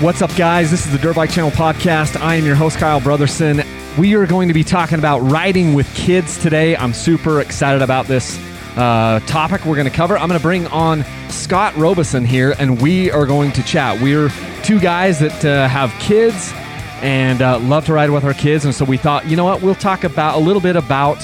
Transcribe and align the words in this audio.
What's 0.00 0.20
up, 0.20 0.36
guys? 0.36 0.70
This 0.70 0.84
is 0.84 0.92
the 0.92 0.98
Dirt 0.98 1.16
Bike 1.16 1.30
Channel 1.30 1.52
podcast. 1.52 2.20
I 2.20 2.34
am 2.34 2.44
your 2.44 2.54
host, 2.54 2.76
Kyle 2.76 3.00
Brotherson. 3.00 3.64
We 3.96 4.14
are 4.14 4.26
going 4.26 4.48
to 4.48 4.52
be 4.52 4.62
talking 4.62 4.98
about 4.98 5.20
riding 5.20 5.72
with 5.72 5.92
kids 5.94 6.36
today. 6.36 6.76
I'm 6.76 6.92
super 6.92 7.40
excited 7.40 7.80
about 7.80 8.04
this 8.04 8.38
uh, 8.76 9.20
topic 9.20 9.64
we're 9.64 9.74
going 9.74 9.88
to 9.88 9.96
cover. 9.96 10.18
I'm 10.18 10.28
going 10.28 10.38
to 10.38 10.42
bring 10.42 10.66
on 10.66 11.02
Scott 11.30 11.74
Robeson 11.76 12.26
here, 12.26 12.54
and 12.58 12.82
we 12.82 13.10
are 13.10 13.24
going 13.24 13.52
to 13.52 13.62
chat. 13.62 13.98
We're 14.02 14.28
two 14.62 14.78
guys 14.80 15.18
that 15.20 15.42
uh, 15.46 15.66
have 15.66 15.90
kids 15.98 16.52
and 17.00 17.40
uh, 17.40 17.58
love 17.60 17.86
to 17.86 17.94
ride 17.94 18.10
with 18.10 18.24
our 18.24 18.34
kids, 18.34 18.66
and 18.66 18.74
so 18.74 18.84
we 18.84 18.98
thought, 18.98 19.24
you 19.26 19.34
know 19.34 19.46
what? 19.46 19.62
We'll 19.62 19.74
talk 19.74 20.04
about 20.04 20.36
a 20.36 20.40
little 20.40 20.60
bit 20.60 20.76
about 20.76 21.22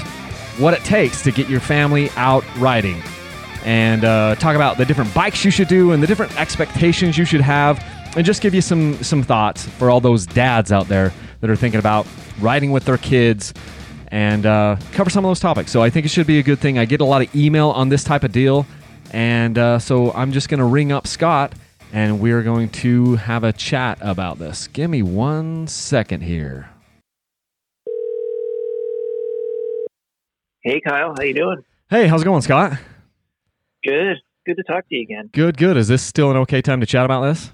what 0.59 0.73
it 0.73 0.82
takes 0.82 1.23
to 1.25 1.30
get 1.30 1.46
your 1.46 1.61
family 1.61 2.09
out 2.16 2.43
riding, 2.57 3.02
and 3.66 4.07
uh, 4.07 4.34
talk 4.36 4.57
about 4.57 4.79
the 4.79 4.86
different 4.86 5.12
bikes 5.12 5.45
you 5.45 5.50
should 5.50 5.68
do 5.68 5.93
and 5.93 6.02
the 6.02 6.07
different 6.07 6.41
expectations 6.41 7.18
you 7.18 7.27
should 7.27 7.43
have 7.43 7.84
and 8.16 8.27
just 8.27 8.43
give 8.43 8.55
you 8.55 8.61
some 8.61 9.02
some 9.02 9.23
thoughts 9.23 9.66
for 9.66 9.91
all 9.91 10.01
those 10.01 10.27
dads 10.27 10.73
out 10.73 10.89
there 10.89 11.12
that 11.41 11.51
are 11.51 11.57
thinking 11.57 11.80
about 11.80 12.07
riding 12.41 12.71
with 12.71 12.85
their 12.85 12.98
kids 12.98 13.52
and 14.09 14.45
uh, 14.45 14.77
cover 14.93 15.11
some 15.11 15.25
of 15.25 15.30
those 15.30 15.41
topics. 15.41 15.71
So 15.71 15.83
I 15.83 15.91
think 15.91 16.05
it 16.07 16.11
should 16.11 16.27
be 16.27 16.38
a 16.38 16.43
good 16.43 16.59
thing. 16.59 16.79
I 16.79 16.85
get 16.85 17.01
a 17.01 17.05
lot 17.05 17.23
of 17.23 17.35
email 17.35 17.71
on 17.71 17.88
this 17.88 18.05
type 18.05 18.25
of 18.25 18.33
deal, 18.33 18.66
and 19.11 19.57
uh, 19.59 19.79
so 19.79 20.12
I'm 20.12 20.33
just 20.33 20.48
going 20.48 20.61
to 20.61 20.66
ring 20.66 20.93
up 20.93 21.07
Scott 21.07 21.55
and 21.93 22.21
we're 22.21 22.43
going 22.43 22.71
to 22.71 23.16
have 23.16 23.45
a 23.45 23.52
chat 23.52 23.98
about 24.01 24.38
this. 24.38 24.66
Give 24.69 24.88
me 24.88 25.02
one 25.02 25.66
second 25.66 26.23
here. 26.23 26.71
Hey 30.63 30.80
Kyle, 30.80 31.15
how 31.16 31.24
you 31.24 31.35
doing? 31.35 31.65
Hey, 31.91 32.07
how's 32.07 32.23
it 32.23 32.24
going, 32.24 32.41
Scott? 32.41 32.79
Good. 33.85 34.16
Good 34.47 34.57
to 34.57 34.63
talk 34.63 34.88
to 34.88 34.95
you 34.95 35.02
again. 35.02 35.29
Good, 35.33 35.57
good. 35.57 35.77
Is 35.77 35.88
this 35.88 36.02
still 36.02 36.30
an 36.30 36.37
okay 36.38 36.63
time 36.63 36.80
to 36.80 36.87
chat 36.87 37.05
about 37.05 37.23
this? 37.23 37.52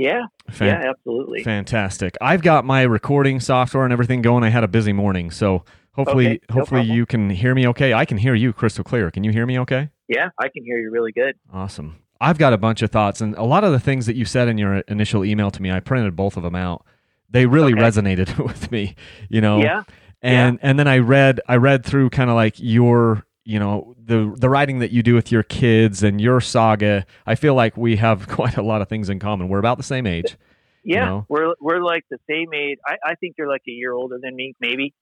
Yeah. 0.00 0.22
Fan- 0.50 0.80
yeah, 0.82 0.90
absolutely. 0.90 1.44
Fantastic. 1.44 2.16
I've 2.20 2.42
got 2.42 2.64
my 2.64 2.82
recording 2.82 3.38
software 3.40 3.84
and 3.84 3.92
everything 3.92 4.22
going. 4.22 4.44
I 4.44 4.48
had 4.48 4.64
a 4.64 4.68
busy 4.68 4.92
morning, 4.92 5.30
so 5.30 5.64
hopefully, 5.92 6.26
Okay, 6.26 6.40
no 6.48 6.54
hopefully 6.54 6.80
problem. 6.80 6.96
you 6.96 7.06
can 7.06 7.30
hear 7.30 7.54
me 7.54 7.66
okay. 7.68 7.92
I 7.92 8.04
can 8.04 8.16
hear 8.16 8.34
you 8.34 8.52
crystal 8.52 8.82
clear. 8.84 9.10
Can 9.10 9.24
you 9.24 9.30
hear 9.32 9.44
me 9.46 9.58
okay? 9.60 9.90
Yeah, 10.08 10.30
I 10.38 10.48
can 10.48 10.64
hear 10.64 10.78
you 10.78 10.90
really 10.90 11.12
good. 11.12 11.36
Awesome. 11.52 11.96
I've 12.20 12.38
got 12.38 12.52
a 12.52 12.58
bunch 12.58 12.82
of 12.82 12.90
thoughts, 12.90 13.20
and 13.20 13.34
a 13.36 13.44
lot 13.44 13.62
of 13.64 13.72
the 13.72 13.80
things 13.80 14.06
that 14.06 14.16
you 14.16 14.24
said 14.24 14.48
in 14.48 14.58
your 14.58 14.78
initial 14.88 15.24
email 15.24 15.50
to 15.50 15.62
me, 15.62 15.70
I 15.70 15.80
printed 15.80 16.16
both 16.16 16.36
of 16.36 16.42
them 16.42 16.54
out. 16.56 16.84
They 17.30 17.46
really 17.46 17.72
Okay. 17.72 17.82
resonated 17.82 18.38
with 18.44 18.70
me, 18.72 18.94
you 19.28 19.40
know. 19.40 19.60
Yeah. 19.62 19.82
And 20.22 20.58
and 20.62 20.78
then 20.78 20.86
I 20.88 20.98
read 20.98 21.40
I 21.48 21.56
read 21.56 21.84
through 21.84 22.10
kind 22.10 22.28
of 22.28 22.36
like 22.36 22.54
your 22.58 23.24
you 23.44 23.58
know 23.58 23.94
the 24.10 24.34
the 24.36 24.50
writing 24.50 24.80
that 24.80 24.90
you 24.90 25.02
do 25.02 25.14
with 25.14 25.30
your 25.30 25.44
kids 25.44 26.02
and 26.02 26.20
your 26.20 26.40
saga. 26.40 27.06
I 27.26 27.36
feel 27.36 27.54
like 27.54 27.76
we 27.76 27.96
have 27.96 28.26
quite 28.28 28.56
a 28.56 28.62
lot 28.62 28.82
of 28.82 28.88
things 28.88 29.08
in 29.08 29.20
common. 29.20 29.48
We're 29.48 29.60
about 29.60 29.76
the 29.78 29.84
same 29.84 30.06
age. 30.06 30.36
Yeah. 30.84 31.04
know? 31.04 31.26
We're 31.28 31.54
we're 31.60 31.82
like 31.82 32.04
the 32.10 32.18
same 32.28 32.52
age. 32.52 32.78
I, 32.86 32.96
I 33.04 33.14
think 33.14 33.36
you're 33.38 33.48
like 33.48 33.62
a 33.68 33.70
year 33.70 33.92
older 33.92 34.18
than 34.20 34.34
me, 34.34 34.54
maybe. 34.60 34.92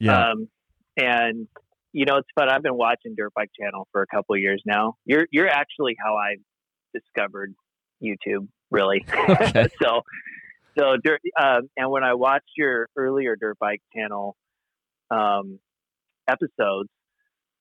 Yeah. 0.00 0.30
Um 0.30 0.48
and 0.96 1.46
you 1.92 2.04
know, 2.04 2.16
it's 2.16 2.28
fun. 2.34 2.48
I've 2.48 2.62
been 2.62 2.76
watching 2.76 3.14
Dirt 3.16 3.32
Bike 3.34 3.50
Channel 3.58 3.86
for 3.92 4.02
a 4.02 4.06
couple 4.06 4.34
of 4.34 4.40
years 4.40 4.62
now. 4.66 4.94
You're 5.04 5.26
you're 5.30 5.48
actually 5.48 5.96
how 6.02 6.16
I 6.16 6.36
discovered 6.92 7.54
YouTube, 8.02 8.48
really. 8.70 9.06
Okay. 9.12 9.68
so 9.80 10.02
so 10.78 10.96
dirt 11.02 11.20
um 11.40 11.68
and 11.76 11.90
when 11.90 12.02
I 12.02 12.14
watched 12.14 12.50
your 12.56 12.88
earlier 12.96 13.36
Dirt 13.36 13.58
Bike 13.60 13.82
Channel 13.94 14.34
um 15.08 15.60
episodes, 16.28 16.88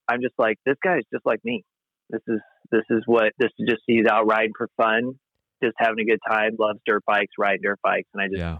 I'm 0.09 0.21
just 0.21 0.35
like, 0.37 0.57
this 0.65 0.75
guy's 0.83 1.03
just 1.13 1.25
like 1.25 1.39
me. 1.43 1.63
This 2.09 2.21
is 2.27 2.39
this 2.71 2.83
is 2.89 3.03
what 3.05 3.33
this 3.37 3.51
is 3.59 3.67
just 3.69 3.81
he's 3.85 4.07
out 4.07 4.25
riding 4.25 4.53
for 4.57 4.67
fun, 4.77 5.13
just 5.63 5.75
having 5.77 5.99
a 5.99 6.05
good 6.05 6.19
time, 6.27 6.51
loves 6.59 6.79
dirt 6.85 7.03
bikes, 7.05 7.33
riding 7.37 7.61
dirt 7.63 7.79
bikes, 7.83 8.09
and 8.13 8.23
I 8.23 8.27
just 8.27 8.39
yeah. 8.39 8.57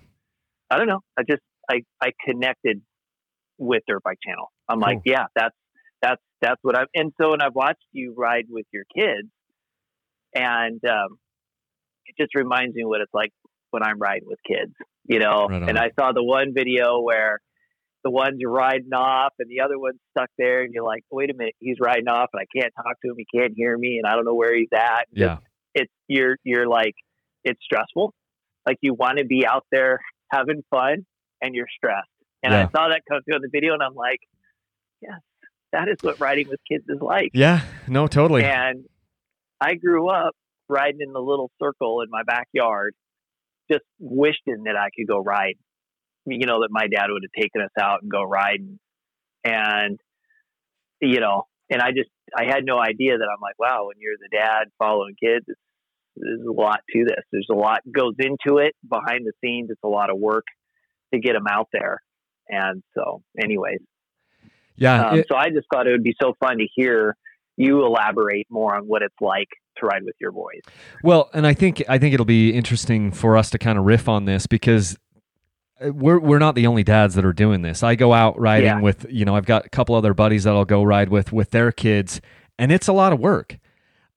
I 0.70 0.78
don't 0.78 0.88
know. 0.88 1.00
I 1.18 1.24
just 1.24 1.42
I 1.70 1.82
I 2.02 2.12
connected 2.26 2.82
with 3.58 3.84
Dirt 3.88 4.04
Bike 4.04 4.20
Channel. 4.26 4.52
I'm 4.68 4.80
like, 4.80 5.00
yeah, 5.06 5.26
that's 5.36 5.56
that's 6.02 6.22
that's 6.42 6.60
what 6.62 6.78
I'm. 6.78 6.88
And 6.94 7.12
so 7.22 7.34
and 7.34 7.42
I've 7.42 7.56
watched 7.56 7.86
you 7.92 8.14
ride 8.18 8.46
with 8.50 8.66
your 8.72 8.84
kids, 8.96 9.28
and 10.34 10.80
um, 10.86 11.18
it 12.06 12.16
just 12.20 12.36
reminds 12.36 12.76
me 12.76 12.86
what 12.86 13.02
it's 13.02 13.14
like 13.14 13.32
when 13.72 13.84
I'm 13.84 14.00
riding 14.00 14.28
with 14.28 14.40
kids. 14.48 14.74
You 15.06 15.20
know, 15.20 15.48
Right 15.50 15.68
and 15.68 15.78
I 15.78 15.90
saw 16.00 16.12
the 16.14 16.24
one 16.24 16.54
video 16.54 17.02
where 17.02 17.40
the 18.04 18.10
one's 18.12 18.40
riding 18.46 18.94
off 18.94 19.34
and 19.40 19.50
the 19.50 19.62
other 19.62 19.78
one's 19.78 20.00
stuck 20.12 20.30
there, 20.38 20.62
and 20.64 20.74
you're 20.74 20.84
like, 20.86 21.04
wait 21.12 21.30
a 21.30 21.34
minute, 21.34 21.56
he's 21.60 21.78
riding 21.80 22.08
off, 22.08 22.30
and 22.34 22.42
I 22.42 22.46
can't 22.60 22.74
talk 22.76 23.00
to 23.04 23.10
him, 23.12 23.16
he 23.18 23.26
can't 23.38 23.54
hear 23.56 23.78
me, 23.78 24.00
and 24.02 24.06
I 24.12 24.16
don't 24.16 24.26
know 24.26 24.36
where 24.36 24.56
he's 24.56 24.70
at. 24.74 25.08
Yeah. 25.12 25.38
it's 25.74 25.92
you're 26.08 26.38
you're 26.44 26.68
like 26.68 26.96
it's 27.44 27.60
stressful. 27.64 28.14
Like 28.66 28.78
you 28.82 28.94
want 28.94 29.18
to 29.20 29.26
be 29.26 29.46
out 29.48 29.66
there 29.72 30.00
having 30.32 30.64
fun 30.70 31.06
and 31.42 31.56
you're 31.56 31.68
stressed. 31.76 32.08
And 32.44 32.54
Yeah. 32.54 32.68
I 32.68 32.70
saw 32.72 32.90
that 32.90 33.02
come 33.10 33.22
through 33.24 33.38
in 33.38 33.42
the 33.42 33.50
video 33.52 33.74
and 33.74 33.82
I'm 33.82 33.96
like, 33.96 34.20
yes, 35.02 35.20
that 35.72 35.88
is 35.88 35.98
what 36.02 36.20
riding 36.20 36.48
with 36.50 36.60
kids 36.70 36.84
is 36.90 37.00
like. 37.02 37.32
Yeah. 37.34 37.62
No, 37.88 38.08
totally. 38.08 38.44
And 38.44 38.84
I 39.62 39.76
grew 39.76 40.10
up 40.10 40.36
riding 40.68 41.00
in 41.02 41.14
the 41.14 41.20
little 41.22 41.50
circle 41.62 42.02
in 42.02 42.10
my 42.10 42.24
backyard, 42.24 42.94
just 43.72 43.84
wishing 44.00 44.64
that 44.66 44.76
I 44.76 44.90
could 44.96 45.08
go 45.08 45.20
ride. 45.20 45.56
You 46.26 46.46
know, 46.46 46.62
that 46.62 46.70
my 46.72 46.88
dad 46.88 47.08
would 47.10 47.24
have 47.24 47.42
taken 47.42 47.62
us 47.62 47.72
out 47.80 48.02
and 48.02 48.12
go 48.12 48.24
riding. 48.24 48.80
And, 49.44 50.00
you 51.02 51.20
know, 51.20 51.46
and 51.70 51.82
I 51.82 51.92
just, 51.92 52.10
I 52.38 52.46
had 52.46 52.66
no 52.66 52.80
idea 52.80 53.18
that 53.18 53.24
I'm 53.32 53.42
like, 53.42 53.58
wow, 53.58 53.88
when 53.88 53.96
you're 54.00 54.18
the 54.20 54.30
dad 54.36 54.66
following 54.78 55.16
kids, 55.22 55.46
there's 56.16 56.42
a 56.48 56.52
lot 56.52 56.82
to 56.94 57.06
this. 57.06 57.24
There's 57.32 57.48
a 57.52 57.56
lot 57.56 57.82
goes 57.92 58.16
into 58.20 58.58
it 58.60 58.76
behind 58.88 59.26
the 59.26 59.32
scenes. 59.44 59.70
It's 59.72 59.80
a 59.84 59.88
lot 59.88 60.10
of 60.10 60.18
work 60.18 60.46
to 61.14 61.20
get 61.20 61.34
them 61.34 61.46
out 61.50 61.68
there. 61.72 62.02
And 62.50 62.84
so, 62.96 63.22
anyways, 63.42 63.80
Yeah. 64.76 65.10
um, 65.10 65.20
it- 65.20 65.28
so 65.30 65.36
I 65.36 65.50
just 65.50 65.68
thought 65.74 65.88
it 65.88 65.92
would 65.92 66.04
be 66.04 66.16
so 66.22 66.34
fun 66.40 66.58
to 66.58 66.68
hear 66.76 67.16
you 67.58 67.86
elaborate 67.86 68.48
more 68.50 68.76
on 68.76 68.84
what 68.88 69.02
it's 69.02 69.16
like 69.22 69.48
to 69.78 69.86
ride 69.86 70.04
with 70.04 70.16
your 70.20 70.32
boys. 70.32 70.62
Well, 71.04 71.30
and 71.34 71.46
I 71.48 71.54
think 71.54 71.84
I 71.90 71.98
think 71.98 72.14
it'll 72.14 72.26
be 72.26 72.54
interesting 72.54 73.12
for 73.12 73.36
us 73.38 73.50
to 73.52 73.58
kind 73.58 73.78
of 73.78 73.86
riff 73.86 74.08
on 74.10 74.26
this 74.26 74.48
because 74.48 74.98
we're 75.82 76.20
we're 76.20 76.40
not 76.40 76.56
the 76.56 76.68
only 76.68 76.84
dads 76.84 77.16
that 77.16 77.26
are 77.26 77.34
doing 77.34 77.62
this. 77.62 77.84
I 77.84 77.96
go 77.96 78.14
out 78.14 78.40
riding 78.40 78.66
Yeah. 78.66 78.82
with 78.82 79.06
you 79.10 79.26
know 79.26 79.36
I've 79.36 79.46
got 79.46 79.66
a 79.66 79.70
couple 79.70 79.96
other 79.96 80.14
buddies 80.14 80.44
that 80.44 80.54
I'll 80.54 80.66
go 80.66 80.84
ride 80.84 81.10
with 81.10 81.32
with 81.34 81.52
their 81.52 81.72
kids, 81.72 82.22
and 82.58 82.72
it's 82.72 82.88
a 82.88 82.94
lot 82.94 83.14
of 83.14 83.20
work. 83.20 83.58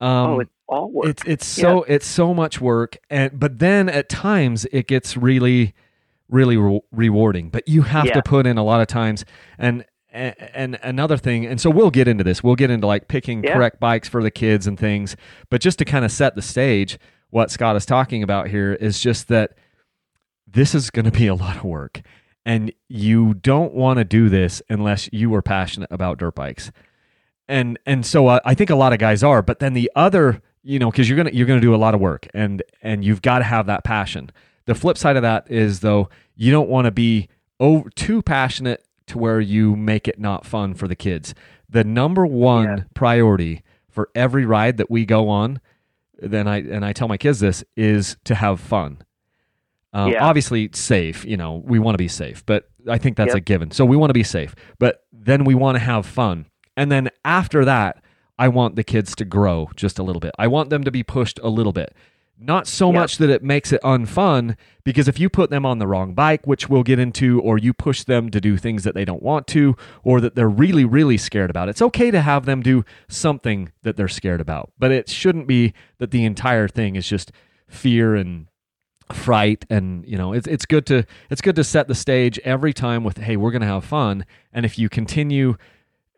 Um, 0.01 0.09
oh, 0.31 0.41
it's 0.41 0.51
all 0.67 0.91
work. 0.91 1.07
it's 1.09 1.23
it's 1.27 1.47
so 1.47 1.83
it's 1.85 2.07
so 2.07 2.35
much 2.35 2.61
work, 2.61 2.97
and 3.11 3.39
but 3.39 3.59
then 3.59 3.89
at 3.89 4.09
times 4.09 4.65
it 4.73 4.87
gets 4.89 5.17
really 5.17 5.75
really 6.29 6.57
re- 6.57 6.81
rewarding. 6.91 7.51
But 7.51 7.69
you 7.69 7.83
have 7.83 8.07
Yeah. 8.07 8.15
to 8.15 8.23
put 8.23 8.47
in 8.47 8.59
a 8.59 8.65
lot 8.65 8.81
of 8.81 8.87
times 8.87 9.25
and. 9.59 9.85
And, 10.15 10.35
and 10.55 10.79
another 10.83 11.17
thing, 11.17 11.47
and 11.47 11.59
so 11.59 11.71
we'll 11.71 11.91
get 11.91 12.07
into 12.07 12.23
this. 12.23 12.43
We'll 12.45 12.55
get 12.55 12.71
into 12.71 12.87
like 12.87 13.09
picking 13.09 13.43
Yeah. 13.43 13.55
correct 13.55 13.81
bikes 13.81 14.11
for 14.11 14.23
the 14.23 14.31
kids 14.31 14.67
and 14.67 14.79
things. 14.79 15.17
But 15.49 15.63
just 15.63 15.79
to 15.79 15.87
kind 15.87 16.05
of 16.05 16.13
set 16.13 16.35
the 16.35 16.43
stage, 16.43 16.99
what 17.31 17.51
Scott 17.51 17.77
is 17.77 17.87
talking 17.87 18.23
about 18.23 18.49
here 18.49 18.75
is 18.75 19.01
just 19.01 19.29
that 19.29 19.53
this 20.53 20.75
is 20.75 20.91
going 20.91 21.05
to 21.05 21.11
be 21.11 21.27
a 21.27 21.35
lot 21.35 21.57
of 21.57 21.65
work. 21.65 22.03
And 22.45 22.73
you 22.89 23.35
don't 23.35 23.73
want 23.73 23.99
to 23.99 24.05
do 24.05 24.29
this 24.29 24.61
unless 24.69 25.09
you 25.13 25.33
are 25.35 25.43
passionate 25.43 25.89
about 25.93 26.19
dirt 26.19 26.35
bikes. 26.35 26.73
And 27.49 27.79
and 27.87 28.05
so 28.07 28.27
uh, 28.29 28.41
I 28.45 28.55
think 28.55 28.71
a 28.71 28.75
lot 28.75 28.93
of 28.93 28.99
guys 28.99 29.23
are, 29.23 29.43
but 29.43 29.59
then 29.59 29.75
the 29.75 29.91
other, 29.95 30.41
you 30.63 30.79
know, 30.79 30.91
cuz 30.91 31.09
you're 31.09 31.17
going 31.17 31.29
to 31.29 31.35
you're 31.35 31.47
to 31.47 31.61
do 31.61 31.75
a 31.75 31.77
lot 31.77 31.95
of 31.95 32.01
work 32.01 32.27
and 32.35 32.63
and 32.83 33.05
you've 33.05 33.23
got 33.23 33.39
to 33.39 33.45
have 33.45 33.67
that 33.67 33.85
passion. 33.85 34.31
The 34.67 34.75
flip 34.75 34.97
side 34.99 35.17
of 35.17 35.23
that 35.23 35.51
is 35.51 35.81
though, 35.81 36.09
you 36.35 36.51
don't 36.53 36.69
want 36.69 36.87
to 36.87 36.91
be 36.91 37.29
over, 37.61 37.89
too 37.91 38.23
passionate 38.23 38.85
to 39.07 39.19
where 39.19 39.41
you 39.41 39.77
make 39.77 40.09
it 40.09 40.19
not 40.19 40.47
fun 40.47 40.75
for 40.75 40.89
the 40.89 40.97
kids. 40.97 41.35
The 41.69 41.85
number 41.85 42.27
one 42.27 42.65
Yeah. 42.65 42.85
priority 42.95 43.63
for 43.89 44.09
every 44.15 44.47
ride 44.47 44.77
that 44.79 44.91
we 44.91 45.05
go 45.05 45.29
on, 45.29 45.61
then 46.19 46.47
I 46.49 46.59
and 46.59 46.85
I 46.85 46.93
tell 46.93 47.09
my 47.09 47.19
kids 47.19 47.41
this 47.41 47.63
is 47.77 48.17
to 48.25 48.35
have 48.37 48.59
fun. 48.61 48.99
Um, 49.93 50.11
Yeah. 50.13 50.25
Obviously, 50.25 50.71
safe. 50.73 51.25
You 51.25 51.37
know, 51.37 51.63
we 51.65 51.79
want 51.79 51.95
to 51.95 51.99
be 51.99 52.09
safe, 52.09 52.45
but 52.47 52.69
I 52.89 52.99
think 52.99 53.17
that's 53.17 53.29
Yep. 53.29 53.37
a 53.37 53.41
given. 53.41 53.71
So 53.71 53.85
we 53.85 53.97
want 53.97 54.11
to 54.11 54.15
be 54.15 54.23
safe, 54.23 54.55
but 54.79 55.05
then 55.13 55.45
we 55.45 55.55
want 55.55 55.77
to 55.77 55.81
have 55.81 56.07
fun, 56.07 56.47
and 56.77 56.91
then 56.91 57.11
after 57.25 57.65
that, 57.65 58.03
I 58.39 58.49
want 58.49 58.77
the 58.77 58.83
kids 58.85 59.15
to 59.17 59.25
grow 59.25 59.69
just 59.77 59.99
a 59.99 60.03
little 60.03 60.19
bit. 60.21 60.33
I 60.39 60.47
want 60.49 60.71
them 60.71 60.83
to 60.85 60.91
be 60.91 61.03
pushed 61.03 61.39
a 61.43 61.49
little 61.49 61.73
bit. 61.73 61.95
Not 62.45 62.67
so 62.67 62.87
Yep. 62.89 62.95
much 62.95 63.19
that 63.19 63.31
it 63.31 63.45
makes 63.45 63.73
it 63.73 63.81
unfun, 63.83 64.57
because 64.85 65.07
if 65.07 65.21
you 65.21 65.29
put 65.29 65.51
them 65.51 65.65
on 65.65 65.79
the 65.79 65.87
wrong 65.87 66.13
bike, 66.13 66.45
which 66.45 66.69
we'll 66.69 66.83
get 66.83 66.99
into, 66.99 67.41
or 67.41 67.57
you 67.57 67.73
push 67.73 68.03
them 68.03 68.31
to 68.31 68.41
do 68.41 68.57
things 68.57 68.83
that 68.83 68.95
they 68.97 69.05
don't 69.05 69.23
want 69.23 69.47
to, 69.49 69.77
or 70.03 70.21
that 70.21 70.35
they're 70.35 70.49
really, 70.49 70.85
really 70.85 71.19
scared 71.19 71.51
about, 71.51 71.69
it's 71.69 71.83
okay 71.83 72.11
to 72.11 72.21
have 72.21 72.47
them 72.47 72.61
do 72.63 72.85
something 73.07 73.71
that 73.83 73.97
they're 73.97 74.09
scared 74.09 74.41
about. 74.41 74.73
But 74.77 74.91
it 74.91 75.09
shouldn't 75.09 75.47
be 75.47 75.73
that 75.99 76.11
the 76.11 76.25
entire 76.25 76.67
thing 76.67 76.97
is 76.97 77.07
just 77.07 77.31
fear 77.69 78.17
and 78.17 78.47
fright 79.15 79.65
and 79.71 80.07
you 80.07 80.17
know 80.17 80.33
it's 80.33 80.47
it's 80.47 80.67
good 80.67 80.87
to 80.87 81.05
it's 81.31 81.41
good 81.41 81.57
to 81.57 81.65
set 81.65 81.89
the 81.89 81.95
stage 81.95 82.39
every 82.41 82.73
time 82.73 83.05
with 83.05 83.19
hey 83.19 83.37
we're 83.37 83.51
going 83.51 83.63
to 83.63 83.69
have 83.69 83.85
fun 83.85 84.25
and 84.53 84.65
if 84.65 84.79
you 84.79 84.89
continue 84.89 85.57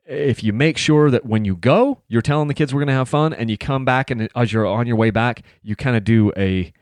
if 0.07 0.45
you 0.45 0.53
make 0.53 0.77
sure 0.77 1.11
that 1.11 1.25
when 1.25 1.45
you 1.45 1.57
go 1.57 2.01
you're 2.09 2.23
telling 2.23 2.49
the 2.49 2.55
kids 2.55 2.73
we're 2.75 2.81
going 2.81 2.89
to 2.89 2.95
have 2.95 3.09
fun 3.09 3.33
and 3.33 3.51
you 3.51 3.59
come 3.59 3.85
back 3.85 4.11
and 4.11 4.29
as 4.37 4.53
you're 4.53 4.67
on 4.67 4.87
your 4.87 4.97
way 4.97 5.11
back 5.11 5.43
you 5.63 5.75
kind 5.75 5.97
of 5.97 6.05
do 6.05 6.33
a 6.37 6.73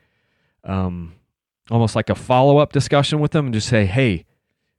um 0.64 1.14
almost 1.70 1.96
like 1.96 2.10
a 2.10 2.14
follow 2.14 2.58
up 2.58 2.72
discussion 2.72 3.20
with 3.20 3.32
them 3.32 3.46
and 3.46 3.54
just 3.54 3.68
say, 3.68 3.86
hey, 3.86 4.24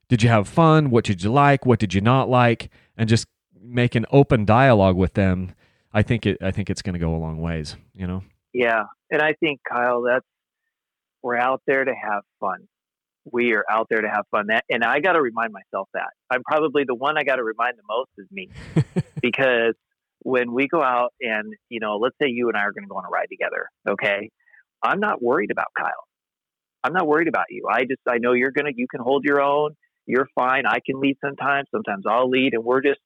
did 0.08 0.22
you 0.22 0.28
have 0.28 0.48
fun? 0.48 0.90
What 0.90 1.04
did 1.04 1.22
you 1.22 1.32
like? 1.32 1.66
What 1.66 1.78
did 1.78 1.94
you 1.94 2.00
not 2.00 2.28
like? 2.28 2.70
And 2.96 3.08
just 3.08 3.26
make 3.60 3.94
an 3.94 4.06
open 4.10 4.44
dialogue 4.44 4.96
with 4.96 5.14
them. 5.14 5.54
I 5.92 6.02
think 6.02 6.26
it. 6.26 6.38
I 6.42 6.50
think 6.50 6.70
it's 6.70 6.82
going 6.82 6.94
to 6.94 6.98
go 6.98 7.14
a 7.14 7.18
long 7.18 7.40
ways. 7.40 7.76
You 7.94 8.06
know. 8.06 8.24
Yeah, 8.52 8.84
and 9.10 9.22
I 9.22 9.32
think 9.34 9.60
Kyle, 9.68 10.02
that's 10.02 10.26
we're 11.24 11.38
out 11.38 11.62
there 11.66 11.84
to 11.84 11.92
have 11.94 12.22
fun. 12.38 12.68
We 13.32 13.54
are 13.54 13.64
out 13.68 13.86
there 13.88 14.02
to 14.02 14.08
have 14.08 14.26
fun. 14.30 14.48
That, 14.48 14.64
and 14.68 14.84
I 14.84 15.00
got 15.00 15.14
to 15.14 15.22
remind 15.22 15.52
myself 15.52 15.88
that 15.94 16.10
I'm 16.30 16.42
probably 16.42 16.84
the 16.86 16.94
one 16.94 17.16
I 17.16 17.24
got 17.24 17.36
to 17.36 17.42
remind 17.42 17.78
the 17.78 17.82
most 17.88 18.10
is 18.18 18.26
me, 18.30 18.50
because 19.22 19.74
when 20.20 20.52
we 20.52 20.68
go 20.68 20.82
out 20.82 21.14
and 21.22 21.54
you 21.70 21.80
know, 21.80 21.96
let's 21.96 22.14
say 22.20 22.28
you 22.28 22.48
and 22.48 22.56
I 22.56 22.60
are 22.60 22.72
going 22.72 22.84
to 22.84 22.88
go 22.88 22.96
on 22.96 23.06
a 23.06 23.08
ride 23.08 23.28
together. 23.30 23.70
Okay, 23.88 24.30
I'm 24.82 25.00
not 25.00 25.22
worried 25.22 25.50
about 25.50 25.68
Kyle. 25.76 26.04
I'm 26.84 26.92
not 26.92 27.06
worried 27.06 27.28
about 27.28 27.46
you. 27.48 27.66
I 27.72 27.84
just 27.84 28.02
I 28.06 28.18
know 28.18 28.34
you're 28.34 28.52
gonna 28.52 28.72
you 28.76 28.86
can 28.86 29.00
hold 29.00 29.24
your 29.24 29.40
own. 29.40 29.70
You're 30.06 30.28
fine. 30.34 30.66
I 30.66 30.80
can 30.84 31.00
lead 31.00 31.16
sometimes. 31.24 31.68
Sometimes 31.70 32.04
I'll 32.06 32.28
lead, 32.28 32.52
and 32.52 32.62
we're 32.62 32.82
just 32.82 33.00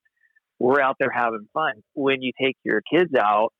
we're 0.58 0.80
out 0.80 0.96
there 0.98 1.12
having 1.14 1.46
fun. 1.54 1.74
When 1.94 2.22
you 2.22 2.32
take 2.42 2.56
your 2.64 2.82
kids 2.92 3.14
out 3.16 3.52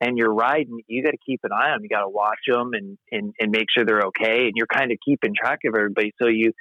and 0.00 0.18
you're 0.18 0.32
riding, 0.32 0.80
you 0.86 1.02
got 1.02 1.12
to 1.12 1.18
keep 1.24 1.40
an 1.42 1.50
eye 1.52 1.70
on 1.70 1.78
them. 1.78 1.82
You 1.82 1.88
got 1.88 2.02
to 2.02 2.08
watch 2.08 2.38
them 2.46 2.70
and, 2.74 2.98
and, 3.10 3.32
and 3.40 3.50
make 3.50 3.66
sure 3.74 3.84
they're 3.84 4.08
okay. 4.08 4.44
And 4.44 4.52
you're 4.54 4.66
kind 4.66 4.92
of 4.92 4.98
keeping 5.04 5.32
track 5.34 5.60
of 5.66 5.74
everybody. 5.74 6.12
So 6.20 6.28
you, 6.28 6.52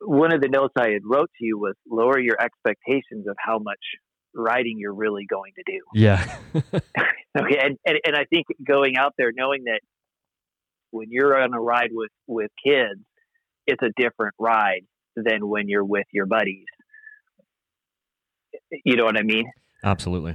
one 0.00 0.32
of 0.34 0.40
the 0.40 0.48
notes 0.48 0.74
I 0.76 0.90
had 0.90 1.02
wrote 1.04 1.30
to 1.38 1.44
you 1.44 1.58
was 1.58 1.74
lower 1.88 2.18
your 2.18 2.36
expectations 2.40 3.26
of 3.28 3.36
how 3.38 3.58
much 3.58 3.78
riding 4.34 4.78
you're 4.78 4.94
really 4.94 5.26
going 5.30 5.52
to 5.56 5.62
do. 5.64 5.80
Yeah. 5.94 6.36
okay. 6.56 7.58
And, 7.62 7.78
and, 7.86 7.98
and 8.04 8.16
I 8.16 8.24
think 8.24 8.46
going 8.66 8.96
out 8.96 9.14
there, 9.16 9.30
knowing 9.34 9.64
that 9.64 9.80
when 10.90 11.08
you're 11.10 11.40
on 11.40 11.54
a 11.54 11.60
ride 11.60 11.90
with, 11.92 12.10
with 12.26 12.50
kids, 12.64 13.00
it's 13.66 13.82
a 13.82 13.90
different 13.96 14.34
ride 14.38 14.82
than 15.16 15.48
when 15.48 15.68
you're 15.68 15.84
with 15.84 16.06
your 16.12 16.26
buddies. 16.26 16.66
You 18.84 18.96
know 18.96 19.04
what 19.04 19.16
I 19.16 19.22
mean? 19.22 19.50
Absolutely. 19.84 20.34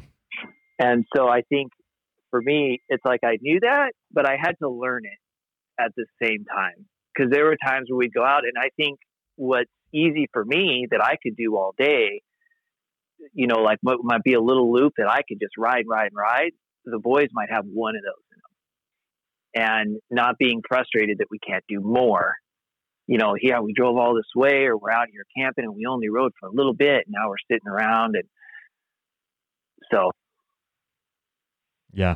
And 0.79 1.05
so 1.13 1.27
I 1.27 1.41
think 1.41 1.71
for 2.29 2.41
me, 2.41 2.81
it's 2.89 3.03
like 3.05 3.21
I 3.23 3.37
knew 3.41 3.59
that, 3.61 3.91
but 4.11 4.25
I 4.25 4.37
had 4.41 4.53
to 4.61 4.69
learn 4.69 5.03
it 5.05 5.81
at 5.81 5.91
the 5.95 6.05
same 6.21 6.45
time. 6.45 6.85
Because 7.13 7.31
there 7.31 7.45
were 7.45 7.57
times 7.65 7.87
where 7.89 7.97
we'd 7.97 8.13
go 8.13 8.23
out, 8.23 8.43
and 8.43 8.53
I 8.57 8.69
think 8.77 8.99
what's 9.35 9.69
easy 9.93 10.27
for 10.31 10.45
me 10.45 10.87
that 10.91 11.03
I 11.03 11.15
could 11.21 11.35
do 11.35 11.55
all 11.57 11.73
day, 11.77 12.21
you 13.33 13.47
know, 13.47 13.59
like 13.61 13.79
what 13.81 13.99
might 14.03 14.23
be 14.23 14.33
a 14.33 14.41
little 14.41 14.71
loop 14.71 14.93
that 14.97 15.09
I 15.09 15.21
could 15.27 15.39
just 15.39 15.57
ride, 15.57 15.85
ride, 15.87 16.07
and 16.07 16.15
ride. 16.15 16.51
The 16.85 16.99
boys 16.99 17.27
might 17.33 17.49
have 17.51 17.65
one 17.65 17.95
of 17.95 18.01
those 18.03 18.23
in 18.31 19.63
them. 19.63 19.67
And 19.67 20.01
not 20.09 20.37
being 20.37 20.61
frustrated 20.67 21.17
that 21.19 21.27
we 21.29 21.39
can't 21.39 21.63
do 21.67 21.81
more. 21.81 22.35
You 23.07 23.17
know, 23.17 23.35
yeah, 23.41 23.59
we 23.59 23.73
drove 23.73 23.97
all 23.97 24.15
this 24.15 24.29
way, 24.35 24.65
or 24.65 24.77
we're 24.77 24.91
out 24.91 25.07
here 25.11 25.25
camping 25.35 25.65
and 25.65 25.75
we 25.75 25.85
only 25.87 26.09
rode 26.09 26.31
for 26.39 26.47
a 26.47 26.51
little 26.51 26.75
bit. 26.75 27.05
And 27.07 27.15
now 27.17 27.29
we're 27.29 27.35
sitting 27.51 27.67
around. 27.67 28.15
And 28.15 28.25
so 29.91 30.11
yeah. 31.93 32.15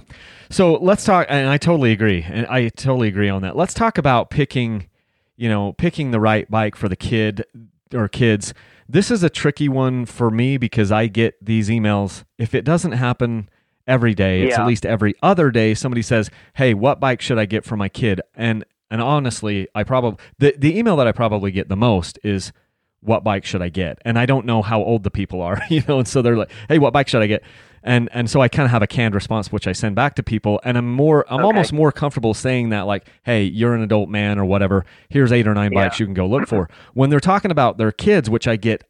So 0.49 0.73
let's 0.73 1.03
talk, 1.03 1.27
and 1.29 1.49
I 1.49 1.57
totally 1.57 1.91
agree, 1.91 2.23
and 2.27 2.45
I 2.47 2.69
totally 2.69 3.07
agree 3.07 3.29
on 3.29 3.41
that. 3.41 3.55
Let's 3.55 3.73
talk 3.73 3.97
about 3.97 4.29
picking, 4.29 4.87
you 5.35 5.49
know, 5.49 5.73
picking 5.73 6.11
the 6.11 6.19
right 6.19 6.49
bike 6.49 6.75
for 6.75 6.87
the 6.87 6.95
kid 6.95 7.45
or 7.93 8.07
kids. 8.07 8.53
This 8.87 9.09
is 9.09 9.23
a 9.23 9.29
tricky 9.29 9.69
one 9.69 10.05
for 10.05 10.29
me 10.29 10.57
because 10.57 10.91
I 10.91 11.07
get 11.07 11.43
these 11.43 11.69
emails. 11.69 12.23
If 12.37 12.53
it 12.53 12.63
doesn't 12.63 12.91
happen 12.93 13.49
every 13.87 14.13
day, 14.13 14.43
it's 14.43 14.51
yeah. 14.51 14.61
at 14.61 14.67
least 14.67 14.85
every 14.85 15.15
other 15.23 15.51
day. 15.51 15.73
Somebody 15.73 16.01
says, 16.01 16.29
"Hey, 16.55 16.73
what 16.73 16.99
bike 16.99 17.21
should 17.21 17.39
I 17.39 17.45
get 17.45 17.65
for 17.65 17.77
my 17.77 17.89
kid?" 17.89 18.21
And 18.35 18.63
and 18.91 19.01
honestly, 19.01 19.67
I 19.73 19.83
probably 19.83 20.23
the 20.37 20.53
the 20.57 20.77
email 20.77 20.95
that 20.97 21.07
I 21.07 21.11
probably 21.11 21.51
get 21.51 21.69
the 21.69 21.75
most 21.75 22.19
is, 22.23 22.51
"What 22.99 23.23
bike 23.23 23.45
should 23.45 23.61
I 23.61 23.69
get?" 23.69 23.97
And 24.05 24.19
I 24.19 24.25
don't 24.25 24.45
know 24.45 24.61
how 24.61 24.83
old 24.83 25.03
the 25.03 25.11
people 25.11 25.41
are, 25.41 25.61
you 25.69 25.81
know, 25.87 25.99
and 25.99 26.07
so 26.07 26.21
they're 26.21 26.37
like, 26.37 26.51
"Hey, 26.67 26.77
what 26.77 26.93
bike 26.93 27.07
should 27.07 27.21
I 27.21 27.27
get?" 27.27 27.43
And 27.83 28.09
and 28.13 28.29
so 28.29 28.41
I 28.41 28.47
kind 28.47 28.65
of 28.65 28.71
have 28.71 28.81
a 28.81 28.87
canned 28.87 29.13
response 29.13 29.51
which 29.51 29.67
I 29.67 29.73
send 29.73 29.95
back 29.95 30.15
to 30.15 30.23
people, 30.23 30.59
and 30.63 30.77
I'm 30.77 30.91
more 30.91 31.25
I'm 31.29 31.39
okay. 31.39 31.45
almost 31.45 31.73
more 31.73 31.91
comfortable 31.91 32.33
saying 32.33 32.69
that 32.69 32.81
like, 32.81 33.07
hey, 33.23 33.43
you're 33.43 33.75
an 33.75 33.81
adult 33.81 34.09
man 34.09 34.39
or 34.39 34.45
whatever. 34.45 34.85
Here's 35.09 35.31
eight 35.31 35.47
or 35.47 35.53
nine 35.53 35.71
yeah. 35.73 35.83
bikes 35.83 35.99
you 35.99 36.05
can 36.05 36.13
go 36.13 36.25
look 36.25 36.47
for. 36.47 36.69
when 36.93 37.09
they're 37.09 37.19
talking 37.19 37.51
about 37.51 37.77
their 37.77 37.91
kids, 37.91 38.29
which 38.29 38.47
I 38.47 38.55
get 38.55 38.83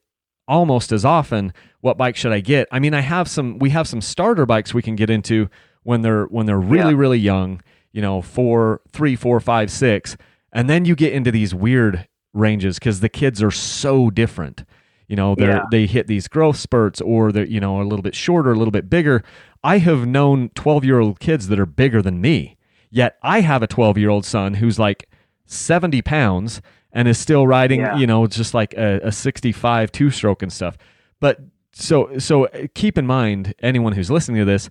almost 0.48 0.92
as 0.92 1.04
often, 1.04 1.54
what 1.82 1.98
bike 1.98 2.16
should 2.16 2.32
I 2.32 2.40
get? 2.40 2.68
I 2.72 2.80
mean, 2.80 2.94
I 2.94 3.02
have 3.02 3.28
some 3.28 3.58
we 3.58 3.72
have 3.72 3.88
some 3.88 4.02
starter 4.02 4.46
bikes 4.46 4.74
we 4.74 4.82
can 4.82 4.96
get 4.96 5.10
into 5.10 5.50
when 5.84 6.02
they're 6.02 6.26
when 6.26 6.46
they're 6.46 6.60
really 6.60 6.92
yeah. 6.92 7.00
really 7.00 7.20
young. 7.20 7.62
You 7.92 8.02
know, 8.02 8.22
four, 8.22 8.82
three, 8.92 9.16
four, 9.16 9.40
five, 9.40 9.70
six, 9.70 10.18
and 10.52 10.70
then 10.70 10.86
you 10.86 10.96
get 10.96 11.14
into 11.14 11.32
these 11.32 11.54
weird 11.54 12.08
ranges 12.34 12.80
because 12.80 13.00
the 13.00 13.10
kids 13.10 13.42
are 13.44 13.52
so 13.52 14.10
different 14.10 14.66
you 15.08 15.16
know 15.16 15.36
they 15.36 15.48
yeah. 15.48 15.64
they 15.72 15.86
hit 15.86 16.08
these 16.08 16.28
growth 16.28 16.58
spurts 16.58 17.02
or 17.02 17.32
they're 17.32 17.46
you 17.46 17.60
know 17.60 17.82
a 17.82 17.84
little 17.84 18.02
bit 18.04 18.16
shorter 18.16 18.52
a 18.52 18.56
little 18.56 18.72
bit 18.72 18.90
bigger. 18.90 19.24
I 19.64 19.78
have 19.78 20.06
known 20.06 20.50
12 20.56 20.84
year 20.84 21.00
old 21.00 21.20
kids 21.20 21.48
that 21.48 21.60
are 21.60 21.66
bigger 21.66 22.02
than 22.02 22.22
me. 22.22 22.58
Yet 22.90 23.18
i 23.24 23.42
have 23.42 23.64
a 23.64 23.68
12 23.68 23.98
year 23.98 24.10
old 24.10 24.26
son 24.26 24.56
who's 24.56 24.78
like 24.78 25.10
70 25.46 26.02
pounds 26.04 26.62
and 26.92 27.08
is 27.08 27.18
still 27.18 27.48
riding 27.48 27.82
yeah. 27.82 27.98
you 27.98 28.08
know 28.08 28.28
just 28.28 28.54
like 28.54 28.74
a, 28.76 29.00
a 29.04 29.12
65 29.12 29.92
two 29.92 30.10
stroke 30.10 30.42
and 30.42 30.54
stuff. 30.54 30.78
But 31.20 31.40
so 31.74 32.18
so 32.20 32.46
uh, 32.46 32.68
keep 32.76 32.98
in 32.98 33.08
mind 33.08 33.56
anyone 33.60 33.94
who's 33.94 34.12
listening 34.12 34.40
to 34.40 34.46
this 34.46 34.70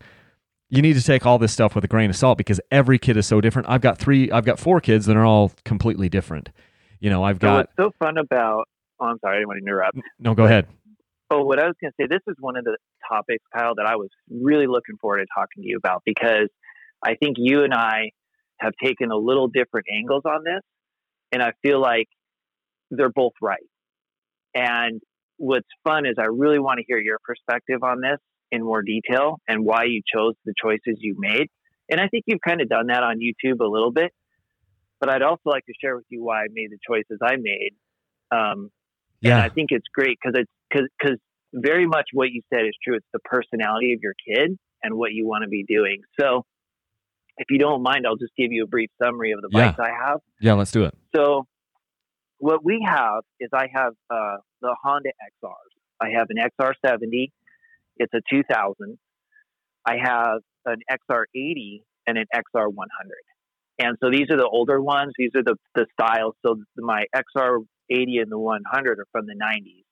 you 0.69 0.81
need 0.81 0.94
to 0.94 1.02
take 1.02 1.26
all 1.26 1.38
this 1.38 1.52
stuff 1.52 1.75
with 1.75 1.84
a 1.84 1.88
grain 1.88 2.08
of 2.08 2.17
salt 2.17 2.38
because 2.38 2.58
every 2.70 2.99
kid 2.99 3.19
is 3.19 3.26
so 3.26 3.43
different. 3.43 3.69
I've 3.69 3.82
got 3.82 3.99
three 3.99 4.31
i've 4.31 4.44
got 4.44 4.58
four 4.58 4.81
kids 4.81 5.06
that 5.06 5.17
are 5.17 5.25
all 5.25 5.52
completely 5.64 6.08
different. 6.08 6.50
You 7.00 7.11
know 7.11 7.25
i've 7.25 7.38
got 7.40 7.70
so 7.76 7.84
what's 7.84 7.96
so 7.99 8.05
fun 8.05 8.19
about 8.19 8.69
Oh, 9.03 9.07
I'm 9.07 9.19
sorry, 9.19 9.37
I 9.37 9.39
didn't 9.41 9.49
want 9.49 9.59
to 9.59 9.65
interrupt. 9.65 9.99
No, 10.21 10.35
go 10.35 10.45
ahead. 10.45 10.69
Oh, 11.29 11.43
what 11.43 11.59
I 11.59 11.67
was 11.67 11.75
going 11.81 11.91
to 11.91 11.95
say, 12.01 12.07
this 12.09 12.23
is 12.29 12.37
one 12.39 12.57
of 12.57 12.65
the 12.65 12.77
topics, 13.09 13.43
Kyle, 13.53 13.75
that 13.75 13.87
I 13.87 13.97
was 13.97 14.11
really 14.31 14.69
looking 14.69 14.97
forward 15.01 15.19
to 15.19 15.27
talking 15.35 15.65
to 15.65 15.69
you 15.69 15.77
about 15.77 16.03
because 16.07 16.49
I 17.05 17.17
think 17.17 17.37
you 17.39 17.65
and 17.65 17.75
I 17.75 18.11
have 18.61 18.75
taken 18.83 19.11
a 19.11 19.17
little 19.17 19.49
different 19.49 19.87
angles 19.93 20.23
on 20.25 20.45
this, 20.45 20.61
and 21.33 21.43
I 21.43 21.53
feel 21.63 21.81
like 21.81 22.07
they're 22.93 23.11
both 23.11 23.33
right. 23.43 23.67
And 24.55 25.01
what's 25.37 25.67
fun 25.83 26.07
is 26.07 26.15
I 26.19 26.27
really 26.27 26.61
want 26.61 26.79
to 26.79 26.85
hear 26.87 26.99
your 26.99 27.19
perspective 27.25 27.83
on 27.83 28.01
this 28.01 28.19
in 28.53 28.63
more 28.63 28.83
detail 28.83 29.41
and 29.49 29.65
why 29.65 29.85
you 29.85 30.03
chose 30.15 30.35
the 30.45 30.55
choices 30.63 30.99
you 31.01 31.17
made. 31.19 31.49
And 31.91 32.01
I 32.01 32.07
think 32.07 32.25
you've 32.29 32.43
kind 32.47 32.61
of 32.61 32.69
done 32.69 32.87
that 32.87 33.03
on 33.03 33.17
YouTube 33.19 33.59
a 33.61 33.69
little 33.69 33.91
bit, 33.91 34.13
but 35.01 35.09
I'd 35.09 35.23
also 35.23 35.43
like 35.47 35.65
to 35.67 35.73
share 35.82 35.97
with 35.97 36.05
you 36.09 36.23
why 36.23 36.43
I 36.43 36.47
made 36.53 36.71
the 36.71 36.79
choices 36.87 37.19
I 37.21 37.37
made. 37.37 37.73
Um, 38.31 38.71
yeah. 39.22 39.36
And 39.36 39.43
I 39.43 39.48
think 39.48 39.69
it's 39.70 39.86
great 39.94 40.19
because 40.22 40.38
it's 40.41 40.50
because 40.70 40.88
because 40.98 41.19
very 41.55 41.86
much 41.86 42.06
what 42.12 42.31
you 42.31 42.43
said 42.52 42.64
is 42.67 42.76
true. 42.82 42.96
It's 42.96 43.06
the 43.12 43.20
personality 43.20 43.93
of 43.93 44.00
your 44.02 44.14
kid 44.26 44.58
and 44.82 44.94
what 44.94 45.12
you 45.12 45.26
want 45.26 45.43
to 45.43 45.48
be 45.48 45.64
doing. 45.67 46.02
So, 46.19 46.44
if 47.38 47.46
you 47.50 47.58
don't 47.58 47.82
mind, 47.82 48.06
I'll 48.06 48.17
just 48.17 48.32
give 48.36 48.52
you 48.52 48.64
a 48.64 48.67
brief 48.67 48.91
summary 49.02 49.32
of 49.32 49.41
the 49.41 49.48
bikes 49.48 49.76
yeah. 49.79 49.84
I 49.84 50.08
have. 50.08 50.20
Yeah, 50.41 50.52
let's 50.55 50.72
do 50.72 50.84
it. 50.84 50.94
So, 51.14 51.46
what 52.38 52.64
we 52.64 52.84
have 52.86 53.22
is 53.38 53.48
I 53.55 53.69
have 53.72 53.93
uh, 54.10 54.38
the 54.60 54.74
Honda 54.82 55.10
XRs. 55.43 55.52
I 56.00 56.10
have 56.19 56.26
an 56.31 56.36
XR70. 56.60 57.31
It's 57.98 58.12
a 58.14 58.20
2000. 58.29 58.98
I 59.86 59.96
have 60.02 60.41
an 60.67 60.79
XR80 60.91 61.82
and 62.06 62.19
an 62.19 62.26
XR100. 62.34 62.72
And 63.79 63.96
so 64.02 64.10
these 64.10 64.26
are 64.31 64.36
the 64.36 64.48
older 64.48 64.81
ones. 64.81 65.12
These 65.17 65.31
are 65.34 65.43
the, 65.43 65.56
the 65.74 65.86
styles. 65.93 66.34
So 66.44 66.56
my 66.76 67.05
XR 67.14 67.58
80 67.93 68.19
and 68.19 68.32
the 68.32 68.39
100 68.39 68.99
are 68.99 69.06
from 69.13 69.27
the 69.27 69.34
90s. 69.34 69.84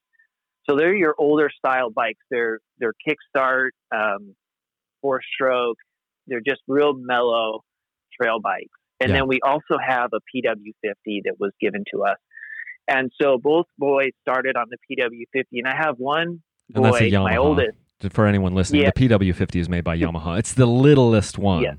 So 0.69 0.75
they're 0.75 0.95
your 0.95 1.15
older 1.17 1.49
style 1.55 1.89
bikes. 1.89 2.23
They're 2.29 2.59
they're 2.77 2.93
kickstart, 3.07 3.69
um, 3.93 4.35
four 5.01 5.21
stroke. 5.33 5.77
They're 6.27 6.41
just 6.45 6.61
real 6.67 6.93
mellow 6.93 7.63
trail 8.19 8.39
bikes. 8.39 8.69
And 8.99 9.09
yeah. 9.09 9.17
then 9.17 9.27
we 9.27 9.39
also 9.43 9.77
have 9.83 10.11
a 10.13 10.19
PW50 10.19 11.23
that 11.25 11.35
was 11.39 11.51
given 11.59 11.83
to 11.93 12.03
us. 12.03 12.17
And 12.87 13.11
so 13.19 13.37
both 13.37 13.65
boys 13.77 14.11
started 14.21 14.55
on 14.55 14.67
the 14.69 14.77
PW50, 14.77 15.45
and 15.53 15.67
I 15.67 15.75
have 15.75 15.95
one 15.97 16.41
boy, 16.69 17.09
my 17.11 17.37
oldest. 17.37 17.77
For 18.09 18.25
anyone 18.25 18.55
listening, 18.55 18.81
yeah. 18.81 18.91
the 18.95 19.09
PW50 19.09 19.59
is 19.59 19.69
made 19.69 19.83
by 19.83 19.97
Yamaha. 19.97 20.39
It's 20.39 20.53
the 20.53 20.65
littlest 20.65 21.37
one. 21.37 21.61
Yes. 21.61 21.75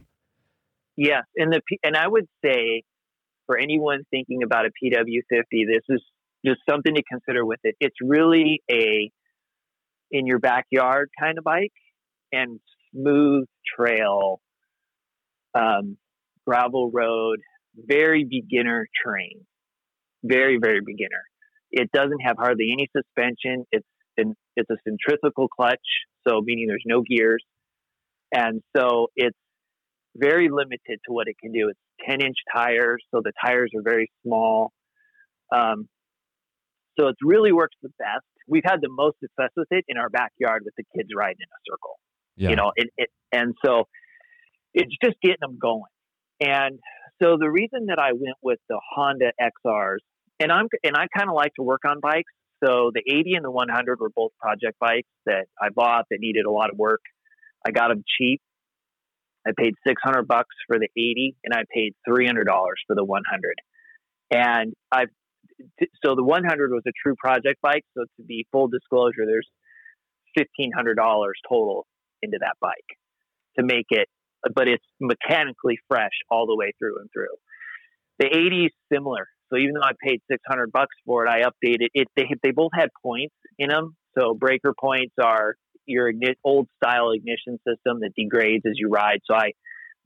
Yes, 0.96 1.22
and 1.36 1.52
the 1.52 1.60
and 1.82 1.96
I 1.96 2.06
would 2.06 2.26
say 2.44 2.82
for 3.46 3.58
anyone 3.58 4.04
thinking 4.10 4.42
about 4.42 4.66
a 4.66 4.68
PW50, 4.68 5.66
this 5.66 5.82
is 5.88 6.02
just 6.44 6.60
something 6.68 6.94
to 6.94 7.02
consider 7.08 7.44
with 7.44 7.60
it. 7.64 7.76
It's 7.80 7.96
really 8.02 8.62
a 8.70 9.10
in 10.10 10.26
your 10.26 10.38
backyard 10.38 11.10
kind 11.18 11.38
of 11.38 11.44
bike 11.44 11.72
and 12.32 12.60
smooth 12.92 13.46
trail, 13.76 14.40
um, 15.54 15.96
gravel 16.46 16.90
road, 16.92 17.38
very 17.74 18.24
beginner 18.24 18.88
terrain, 19.04 19.46
very 20.22 20.58
very 20.60 20.80
beginner. 20.84 21.24
It 21.70 21.90
doesn't 21.92 22.20
have 22.20 22.36
hardly 22.38 22.70
any 22.72 22.88
suspension. 22.94 23.64
It's 23.72 23.86
an, 24.18 24.34
it's 24.56 24.68
a 24.70 24.76
centrifugal 24.86 25.48
clutch, 25.48 25.78
so 26.26 26.40
meaning 26.42 26.66
there's 26.68 26.84
no 26.84 27.02
gears, 27.02 27.42
and 28.32 28.62
so 28.76 29.08
it's 29.16 29.36
very 30.14 30.48
limited 30.50 31.00
to 31.06 31.12
what 31.12 31.28
it 31.28 31.36
can 31.40 31.52
do. 31.52 31.70
It's 31.70 31.78
10 32.08 32.20
inch 32.20 32.36
tires, 32.54 33.02
so 33.10 33.22
the 33.24 33.32
tires 33.44 33.70
are 33.74 33.82
very 33.82 34.10
small. 34.22 34.72
Um, 35.54 35.88
so 36.98 37.08
it's 37.08 37.18
really 37.22 37.52
works 37.52 37.76
the 37.82 37.90
best. 37.98 38.24
We've 38.48 38.64
had 38.64 38.80
the 38.80 38.88
most 38.90 39.16
success 39.20 39.50
with 39.56 39.68
it 39.70 39.84
in 39.88 39.96
our 39.96 40.08
backyard 40.08 40.62
with 40.64 40.74
the 40.76 40.84
kids 40.96 41.10
riding 41.16 41.38
in 41.40 41.48
a 41.48 41.62
circle. 41.70 41.98
Yeah. 42.36 42.50
You 42.50 42.56
know, 42.56 42.72
it, 42.76 42.90
it 42.96 43.10
and 43.30 43.54
so 43.64 43.84
it's 44.74 44.94
just 45.02 45.16
getting 45.22 45.38
them 45.40 45.58
going. 45.60 45.90
And 46.40 46.78
so 47.22 47.36
the 47.38 47.50
reason 47.50 47.86
that 47.86 47.98
I 47.98 48.12
went 48.12 48.36
with 48.42 48.58
the 48.68 48.80
Honda 48.94 49.32
XRs, 49.40 49.98
and 50.40 50.50
I'm 50.50 50.66
and 50.82 50.96
I 50.96 51.06
kind 51.16 51.28
of 51.28 51.36
like 51.36 51.52
to 51.54 51.62
work 51.62 51.82
on 51.86 52.00
bikes. 52.00 52.32
So 52.64 52.90
the 52.94 53.02
80 53.06 53.34
and 53.34 53.44
the 53.44 53.50
100 53.50 53.98
were 53.98 54.10
both 54.14 54.30
project 54.40 54.78
bikes 54.78 55.08
that 55.26 55.46
I 55.60 55.68
bought 55.74 56.04
that 56.10 56.18
needed 56.20 56.44
a 56.46 56.50
lot 56.50 56.70
of 56.70 56.78
work. 56.78 57.00
I 57.66 57.72
got 57.72 57.88
them 57.88 58.04
cheap. 58.18 58.40
I 59.46 59.50
paid 59.56 59.74
600 59.86 60.28
bucks 60.28 60.54
for 60.68 60.78
the 60.78 60.88
80, 60.96 61.34
and 61.44 61.52
I 61.54 61.64
paid 61.74 61.94
300 62.08 62.44
dollars 62.44 62.80
for 62.86 62.94
the 62.94 63.04
100. 63.04 63.54
And 64.30 64.72
I've 64.90 65.10
so 66.04 66.14
the 66.14 66.22
100 66.22 66.70
was 66.70 66.82
a 66.86 66.92
true 67.02 67.14
project 67.18 67.60
bike. 67.62 67.84
So 67.96 68.04
to 68.16 68.22
be 68.24 68.46
full 68.52 68.68
disclosure, 68.68 69.26
there's 69.26 69.48
$1,500 70.38 70.96
total 71.48 71.86
into 72.22 72.38
that 72.40 72.54
bike 72.60 72.74
to 73.58 73.64
make 73.64 73.86
it, 73.90 74.08
but 74.54 74.68
it's 74.68 74.84
mechanically 75.00 75.78
fresh 75.88 76.12
all 76.30 76.46
the 76.46 76.56
way 76.56 76.72
through 76.78 76.98
and 77.00 77.10
through. 77.12 77.34
The 78.18 78.26
80 78.26 78.66
is 78.66 78.72
similar. 78.92 79.26
So 79.50 79.58
even 79.58 79.74
though 79.74 79.82
I 79.82 79.92
paid 80.02 80.20
600 80.30 80.72
bucks 80.72 80.94
for 81.04 81.26
it, 81.26 81.30
I 81.30 81.42
updated 81.42 81.88
it. 81.92 82.08
They, 82.16 82.28
they 82.42 82.52
both 82.52 82.70
had 82.74 82.88
points 83.02 83.34
in 83.58 83.68
them. 83.68 83.96
So 84.18 84.34
breaker 84.34 84.74
points 84.78 85.14
are 85.22 85.56
your 85.86 86.12
igni- 86.12 86.36
old 86.44 86.68
style 86.76 87.10
ignition 87.10 87.58
system 87.66 88.00
that 88.00 88.12
degrades 88.16 88.64
as 88.66 88.74
you 88.76 88.88
ride. 88.88 89.20
So 89.24 89.34
I, 89.34 89.52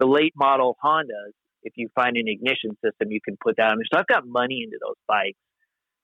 the 0.00 0.06
late 0.06 0.32
model 0.36 0.76
Hondas, 0.82 1.32
if 1.62 1.75
you 1.76 1.88
find 1.94 2.16
an 2.16 2.26
ignition 2.26 2.76
system, 2.84 3.10
you 3.10 3.20
can 3.25 3.36
put 3.40 3.56
that 3.56 3.70
on 3.70 3.78
there. 3.78 3.86
So 3.92 3.98
I've 3.98 4.06
got 4.06 4.26
money 4.26 4.62
into 4.64 4.78
those 4.84 4.96
bikes 5.06 5.38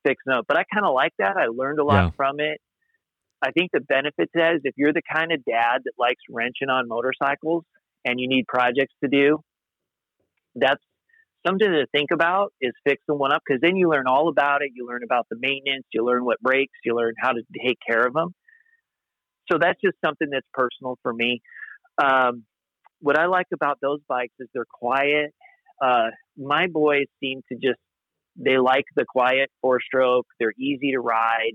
fixing 0.04 0.32
up, 0.32 0.46
but 0.48 0.56
I 0.56 0.64
kind 0.72 0.86
of 0.86 0.94
like 0.94 1.12
that. 1.18 1.36
I 1.36 1.46
learned 1.46 1.78
a 1.78 1.84
lot 1.84 2.04
Yeah. 2.04 2.10
from 2.16 2.40
it. 2.40 2.60
I 3.42 3.50
think 3.50 3.70
the 3.72 3.80
benefit 3.80 4.30
to 4.32 4.38
that 4.38 4.54
is 4.56 4.60
if 4.64 4.74
you're 4.76 4.92
the 4.92 5.02
kind 5.12 5.32
of 5.32 5.44
dad 5.44 5.82
that 5.84 5.92
likes 5.98 6.22
wrenching 6.30 6.68
on 6.68 6.86
motorcycles 6.88 7.64
and 8.04 8.20
you 8.20 8.28
need 8.28 8.46
projects 8.46 8.94
to 9.02 9.08
do, 9.08 9.40
that's 10.54 10.82
something 11.46 11.68
to 11.68 11.86
think 11.92 12.10
about 12.12 12.52
is 12.60 12.72
fixing 12.84 13.18
one 13.18 13.32
up 13.32 13.42
because 13.46 13.60
then 13.60 13.76
you 13.76 13.90
learn 13.90 14.06
all 14.06 14.28
about 14.28 14.62
it. 14.62 14.70
You 14.74 14.86
learn 14.86 15.02
about 15.02 15.26
the 15.28 15.36
maintenance, 15.40 15.84
you 15.92 16.04
learn 16.04 16.24
what 16.24 16.40
breaks, 16.40 16.72
you 16.84 16.94
learn 16.94 17.14
how 17.18 17.32
to 17.32 17.42
take 17.64 17.78
care 17.84 18.06
of 18.06 18.12
them. 18.12 18.34
So 19.50 19.58
that's 19.60 19.80
just 19.84 19.96
something 20.04 20.28
that's 20.30 20.46
personal 20.54 20.98
for 21.02 21.12
me. 21.12 21.40
Um, 22.02 22.44
what 23.00 23.18
I 23.18 23.26
like 23.26 23.48
about 23.52 23.78
those 23.82 23.98
bikes 24.08 24.34
is 24.38 24.48
they're 24.54 24.64
quiet. 24.72 25.34
Uh, 25.82 26.10
my 26.36 26.68
boys 26.68 27.06
seem 27.20 27.40
to 27.50 27.58
just 27.58 27.80
they 28.36 28.58
like 28.58 28.84
the 28.96 29.04
quiet 29.08 29.50
four 29.60 29.80
stroke. 29.80 30.26
They're 30.38 30.54
easy 30.58 30.92
to 30.92 31.00
ride, 31.00 31.52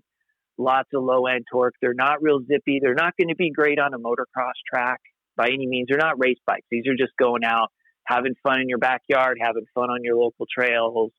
lots 0.58 0.90
of 0.94 1.04
low 1.04 1.26
end 1.26 1.46
torque. 1.52 1.74
They're 1.82 1.94
not 1.94 2.22
real 2.22 2.40
zippy. 2.42 2.80
They're 2.82 2.94
not 2.94 3.14
going 3.18 3.30
to 3.30 3.36
be 3.36 3.52
great 3.52 3.80
on 3.80 3.94
a 3.94 4.00
motocross 4.00 4.54
track 4.72 5.02
by 5.36 5.48
any 5.48 5.68
means. 5.68 5.88
They're 5.90 5.98
not 5.98 6.20
race 6.20 6.40
bikes. 6.46 6.68
These 6.70 6.88
are 6.88 6.96
just 6.96 7.14
going 7.20 7.44
out, 7.44 7.70
having 8.06 8.34
fun 8.44 8.62
in 8.62 8.70
your 8.70 8.80
backyard, 8.80 9.38
having 9.42 9.66
fun 9.74 9.90
on 9.90 10.04
your 10.04 10.16
local 10.16 10.46
trails. 10.52 11.12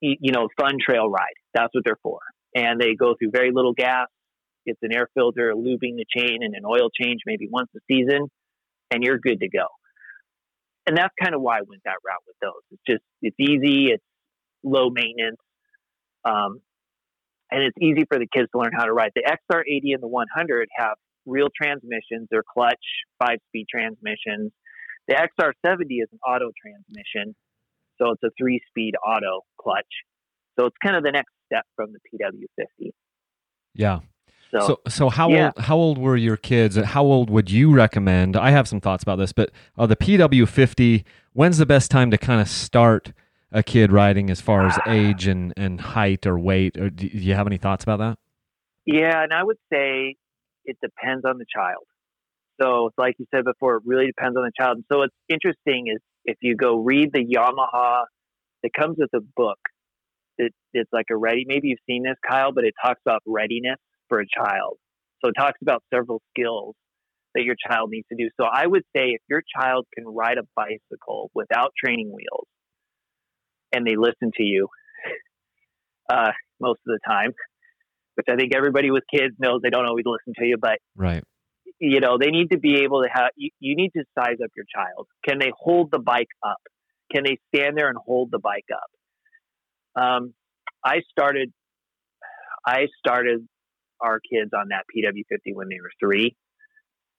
You 0.00 0.32
know, 0.32 0.48
fun 0.60 0.74
trail 0.84 1.08
ride. 1.08 1.38
That's 1.54 1.74
what 1.74 1.82
they're 1.84 1.98
for. 2.02 2.20
And 2.54 2.80
they 2.80 2.94
go 2.94 3.14
through 3.18 3.30
very 3.32 3.52
little 3.52 3.72
gas. 3.72 4.08
It's 4.66 4.78
an 4.82 4.92
air 4.92 5.08
filter, 5.14 5.54
lubing 5.56 5.96
the 5.96 6.04
chain, 6.14 6.40
and 6.42 6.54
an 6.54 6.64
oil 6.66 6.90
change 6.90 7.20
maybe 7.24 7.48
once 7.50 7.70
a 7.74 7.80
season, 7.90 8.28
and 8.90 9.02
you're 9.02 9.18
good 9.18 9.40
to 9.40 9.48
go. 9.48 9.64
And 10.86 10.96
that's 10.96 11.14
kind 11.22 11.34
of 11.34 11.40
why 11.40 11.58
I 11.58 11.62
went 11.66 11.82
that 11.84 11.96
route 12.04 12.22
with 12.26 12.36
those. 12.42 12.62
It's 12.70 12.82
just 12.86 13.02
it's 13.22 13.36
easy. 13.40 13.92
It's 13.92 14.04
low 14.62 14.90
maintenance. 14.90 15.40
Um, 16.24 16.60
and 17.50 17.62
it's 17.64 17.76
easy 17.80 18.04
for 18.08 18.18
the 18.18 18.26
kids 18.32 18.48
to 18.52 18.58
learn 18.58 18.72
how 18.72 18.84
to 18.84 18.92
ride. 18.92 19.10
The 19.14 19.22
XR80 19.22 19.94
and 19.94 20.02
the 20.02 20.08
100 20.08 20.68
have 20.76 20.94
real 21.26 21.48
transmissions. 21.54 22.28
They're 22.30 22.44
clutch, 22.44 22.74
five 23.18 23.38
speed 23.48 23.66
transmissions. 23.70 24.52
The 25.08 25.14
XR70 25.14 26.02
is 26.02 26.08
an 26.12 26.18
auto 26.26 26.50
transmission. 26.62 27.34
So 27.98 28.12
it's 28.12 28.22
a 28.22 28.30
three 28.38 28.60
speed 28.68 28.94
auto 29.04 29.40
clutch. 29.60 29.84
So 30.58 30.66
it's 30.66 30.76
kind 30.82 30.96
of 30.96 31.02
the 31.02 31.12
next 31.12 31.32
step 31.46 31.64
from 31.76 31.92
the 31.92 31.98
PW50. 32.18 32.90
Yeah. 33.74 34.00
So, 34.52 34.60
So, 34.66 34.80
so 34.88 35.10
how 35.10 35.30
yeah. 35.30 35.46
old 35.56 35.64
how 35.64 35.76
old 35.76 35.98
were 35.98 36.16
your 36.16 36.36
kids? 36.36 36.76
and 36.76 36.86
How 36.86 37.02
old 37.04 37.30
would 37.30 37.50
you 37.50 37.72
recommend? 37.72 38.36
I 38.36 38.50
have 38.50 38.68
some 38.68 38.80
thoughts 38.80 39.02
about 39.02 39.16
this, 39.16 39.32
but 39.32 39.50
uh, 39.78 39.86
the 39.86 39.96
PW50. 39.96 41.04
When's 41.32 41.58
the 41.58 41.66
best 41.66 41.90
time 41.90 42.10
to 42.10 42.18
kind 42.18 42.40
of 42.40 42.48
start 42.48 43.12
a 43.52 43.62
kid 43.62 43.92
riding, 43.92 44.30
as 44.30 44.40
far 44.40 44.66
as 44.66 44.78
age 44.86 45.26
and 45.26 45.52
and 45.56 45.80
height 45.80 46.26
or 46.26 46.38
weight? 46.38 46.76
Or 46.76 46.90
do 46.90 47.06
you 47.06 47.34
have 47.34 47.46
any 47.46 47.58
thoughts 47.58 47.84
about 47.84 47.98
that? 47.98 48.18
yeah, 48.86 49.22
and 49.22 49.32
I 49.32 49.42
would 49.44 49.58
say 49.72 50.16
it 50.64 50.76
depends 50.82 51.24
on 51.24 51.38
the 51.38 51.46
child. 51.52 51.84
So 52.60 52.90
like 52.98 53.14
you 53.18 53.26
said 53.34 53.44
before, 53.44 53.76
it 53.76 53.82
really 53.86 54.06
depends 54.06 54.36
on 54.36 54.44
the 54.44 54.52
child. 54.58 54.78
And 54.78 54.84
so 54.90 54.98
what's 54.98 55.14
interesting 55.28 55.86
is 55.86 56.00
if 56.24 56.36
you 56.42 56.56
go 56.56 56.78
read 56.78 57.10
the 57.12 57.24
Yamaha, 57.24 58.04
it 58.62 58.72
comes 58.78 58.96
with 58.98 59.10
a 59.14 59.20
book. 59.36 59.58
It, 60.36 60.52
it's 60.72 60.90
like 60.92 61.06
a 61.10 61.16
ready. 61.16 61.44
Maybe 61.46 61.68
you've 61.68 61.78
seen 61.86 62.02
this, 62.02 62.16
Kyle, 62.28 62.52
but 62.52 62.64
it 62.64 62.74
talks 62.82 63.00
about 63.06 63.22
readiness 63.26 63.78
for 64.08 64.20
a 64.20 64.26
child. 64.26 64.78
So 65.22 65.30
it 65.30 65.34
talks 65.38 65.58
about 65.62 65.82
several 65.92 66.20
skills 66.30 66.74
that 67.34 67.44
your 67.44 67.56
child 67.68 67.90
needs 67.90 68.06
to 68.08 68.16
do. 68.16 68.28
So 68.40 68.46
I 68.46 68.66
would 68.66 68.82
say 68.96 69.10
if 69.10 69.20
your 69.28 69.42
child 69.56 69.86
can 69.94 70.06
ride 70.06 70.38
a 70.38 70.42
bicycle 70.56 71.30
without 71.34 71.72
training 71.82 72.08
wheels, 72.12 72.46
and 73.72 73.86
they 73.86 73.96
listen 73.96 74.30
to 74.36 74.42
you 74.42 74.68
uh, 76.08 76.32
most 76.60 76.80
of 76.86 76.92
the 76.94 76.98
time, 77.06 77.32
which 78.14 78.26
I 78.28 78.36
think 78.36 78.54
everybody 78.54 78.90
with 78.90 79.04
kids 79.12 79.34
knows 79.38 79.60
they 79.62 79.70
don't 79.70 79.86
always 79.86 80.04
listen 80.06 80.34
to 80.38 80.46
you, 80.46 80.56
but 80.60 80.78
Right. 80.96 81.24
you 81.78 82.00
know 82.00 82.18
they 82.18 82.30
need 82.30 82.50
to 82.50 82.58
be 82.58 82.78
able 82.78 83.02
to 83.02 83.08
have 83.12 83.30
you, 83.36 83.50
you 83.60 83.76
need 83.76 83.90
to 83.96 84.04
size 84.18 84.36
up 84.42 84.50
your 84.56 84.66
child. 84.74 85.06
Can 85.26 85.38
they 85.38 85.52
hold 85.58 85.90
the 85.90 85.98
bike 85.98 86.28
up? 86.42 86.60
Can 87.12 87.24
they 87.24 87.38
stand 87.54 87.76
there 87.76 87.88
and 87.88 87.98
hold 87.98 88.30
the 88.30 88.38
bike 88.38 88.66
up? 88.72 90.02
Um, 90.02 90.34
i 90.84 91.00
started 91.10 91.52
i 92.66 92.86
started 92.98 93.46
our 94.00 94.18
kids 94.18 94.50
on 94.56 94.68
that 94.68 94.84
pw50 94.96 95.54
when 95.54 95.68
they 95.68 95.78
were 95.82 95.90
three 96.00 96.34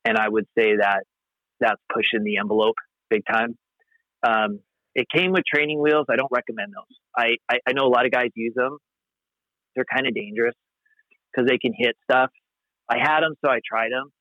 and 0.04 0.18
i 0.18 0.28
would 0.28 0.46
say 0.58 0.78
that 0.78 1.04
that's 1.60 1.80
pushing 1.94 2.24
the 2.24 2.38
envelope 2.38 2.76
big 3.12 3.22
time. 3.32 3.56
Um, 4.26 4.60
it 4.96 5.08
came 5.14 5.32
with 5.32 5.44
training 5.46 5.82
wheels. 5.82 6.08
I 6.10 6.16
don't 6.16 6.32
recommend 6.32 6.74
those. 6.76 6.98
I, 7.18 7.36
I, 7.50 7.60
I 7.68 7.74
know 7.74 7.86
a 7.86 7.94
lot 7.94 8.06
of 8.06 8.12
guys 8.12 8.30
use 8.36 8.54
them. 8.56 8.78
They're 9.76 9.86
kind 9.92 10.08
of 10.08 10.14
dangerous 10.14 10.56
because 11.32 11.48
they 11.50 11.58
can 11.58 11.74
hit 11.78 11.96
stuff. 12.10 12.30
I 12.90 12.98
had 12.98 13.22
them 13.22 13.36
so 13.44 13.50
i 13.50 13.60
tried 13.66 13.92
them 13.92 14.12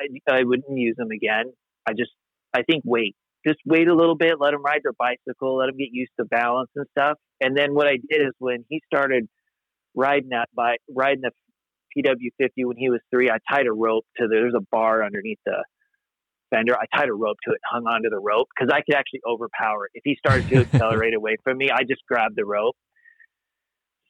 I, 0.00 0.38
I 0.38 0.44
wouldn't 0.44 0.76
use 0.76 0.96
them 0.96 1.10
again. 1.10 1.52
I 1.86 1.92
just, 1.92 2.10
I 2.54 2.62
think 2.62 2.82
wait, 2.84 3.16
just 3.46 3.58
wait 3.64 3.88
a 3.88 3.94
little 3.94 4.16
bit, 4.16 4.34
let 4.40 4.52
them 4.52 4.62
ride 4.62 4.80
their 4.82 4.92
bicycle, 4.92 5.58
let 5.58 5.66
them 5.66 5.76
get 5.76 5.88
used 5.92 6.12
to 6.18 6.24
balance 6.26 6.70
and 6.76 6.86
stuff. 6.96 7.18
And 7.40 7.56
then 7.56 7.74
what 7.74 7.86
I 7.86 7.96
did 8.10 8.22
is 8.22 8.32
when 8.38 8.64
he 8.68 8.80
started 8.92 9.28
riding 9.94 10.30
that 10.30 10.48
bike, 10.54 10.80
riding 10.94 11.22
the 11.22 11.30
PW50 11.96 12.66
when 12.66 12.76
he 12.76 12.90
was 12.90 13.00
three, 13.12 13.30
I 13.30 13.38
tied 13.50 13.66
a 13.66 13.72
rope 13.72 14.04
to 14.18 14.26
the, 14.28 14.34
there's 14.34 14.54
a 14.56 14.64
bar 14.70 15.04
underneath 15.04 15.38
the 15.46 15.64
fender. 16.50 16.74
I 16.76 16.84
tied 16.96 17.08
a 17.08 17.14
rope 17.14 17.36
to 17.46 17.52
it, 17.52 17.60
hung 17.68 17.86
onto 17.86 18.10
the 18.10 18.18
rope 18.18 18.48
because 18.56 18.72
I 18.72 18.80
could 18.82 18.94
actually 18.96 19.20
overpower 19.28 19.86
it. 19.86 19.92
If 19.94 20.02
he 20.04 20.16
started 20.18 20.48
to 20.48 20.56
accelerate 20.60 21.14
away 21.14 21.36
from 21.44 21.58
me, 21.58 21.70
I 21.70 21.82
just 21.88 22.02
grabbed 22.08 22.36
the 22.36 22.44
rope. 22.44 22.76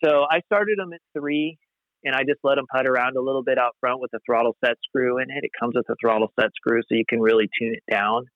So 0.04 0.24
I 0.30 0.40
started 0.46 0.78
him 0.78 0.92
at 0.92 1.00
three 1.18 1.58
and 2.04 2.14
I 2.14 2.20
just 2.20 2.38
let 2.44 2.54
them 2.56 2.66
putt 2.72 2.86
around 2.86 3.16
a 3.16 3.20
little 3.20 3.42
bit 3.42 3.58
out 3.58 3.74
front 3.80 4.00
with 4.00 4.12
a 4.14 4.18
throttle 4.24 4.56
set 4.64 4.76
screw 4.86 5.18
in 5.18 5.30
it. 5.30 5.42
It 5.42 5.50
comes 5.58 5.74
with 5.74 5.88
a 5.88 5.96
throttle 6.00 6.32
set 6.40 6.50
screw, 6.54 6.80
so 6.82 6.94
you 6.94 7.04
can 7.08 7.20
really 7.20 7.48
tune 7.58 7.74
it 7.74 7.82
down. 7.92 8.26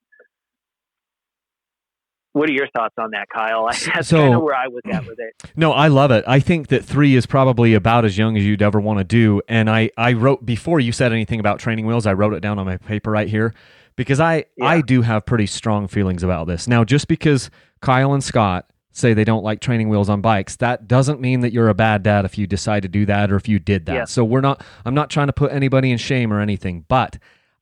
What 2.32 2.48
are 2.48 2.52
your 2.52 2.68
thoughts 2.74 2.94
on 2.98 3.10
that, 3.10 3.28
Kyle? 3.34 3.66
That's 3.94 4.08
So- 4.08 4.16
kind 4.16 4.34
of 4.34 4.42
where 4.42 4.54
I 4.54 4.68
was 4.68 4.82
at 4.90 5.06
with 5.06 5.18
it. 5.18 5.34
No, 5.54 5.72
I 5.72 5.88
love 5.88 6.10
it. 6.10 6.24
I 6.26 6.40
think 6.40 6.68
that 6.68 6.82
three 6.82 7.14
is 7.14 7.26
probably 7.26 7.74
about 7.74 8.06
as 8.06 8.16
young 8.16 8.38
as 8.38 8.44
you'd 8.44 8.62
ever 8.62 8.80
want 8.80 8.98
to 9.00 9.04
do. 9.04 9.42
And 9.48 9.68
I, 9.68 9.90
I 9.98 10.14
wrote 10.14 10.46
before 10.46 10.80
you 10.80 10.90
said 10.92 11.12
anything 11.12 11.40
about 11.40 11.58
training 11.60 11.86
wheels, 11.86 12.06
I 12.06 12.14
wrote 12.14 12.32
it 12.32 12.40
down 12.40 12.58
on 12.58 12.64
my 12.64 12.78
paper 12.78 13.10
right 13.10 13.28
here 13.28 13.52
because 13.96 14.20
I, 14.20 14.44
I 14.60 14.80
do 14.80 15.02
have 15.02 15.26
pretty 15.26 15.46
strong 15.46 15.88
feelings 15.88 16.22
about 16.22 16.46
this. 16.46 16.66
Now, 16.68 16.84
just 16.84 17.08
because 17.08 17.50
Kyle 17.80 18.12
and 18.14 18.22
Scott 18.24 18.70
say 18.92 19.14
they 19.14 19.24
don't 19.24 19.42
like 19.44 19.60
training 19.60 19.88
wheels 19.88 20.08
on 20.08 20.20
bikes, 20.20 20.56
that 20.56 20.86
doesn't 20.88 21.20
mean 21.20 21.40
that 21.40 21.52
you're 21.52 21.68
a 21.68 21.74
bad 21.74 22.02
dad 22.02 22.24
if 22.24 22.36
you 22.36 22.46
decide 22.46 22.82
to 22.82 22.88
do 22.88 23.06
that 23.06 23.30
or 23.32 23.36
if 23.36 23.48
you 23.48 23.58
did 23.58 23.86
that. 23.86 23.94
Yeah. 23.94 24.04
So 24.04 24.24
we're 24.24 24.40
not, 24.40 24.62
I'm 24.84 24.94
not 24.94 25.10
trying 25.10 25.28
to 25.28 25.32
put 25.32 25.52
anybody 25.52 25.90
in 25.90 25.98
shame 25.98 26.32
or 26.32 26.40
anything, 26.40 26.84
but 26.88 27.18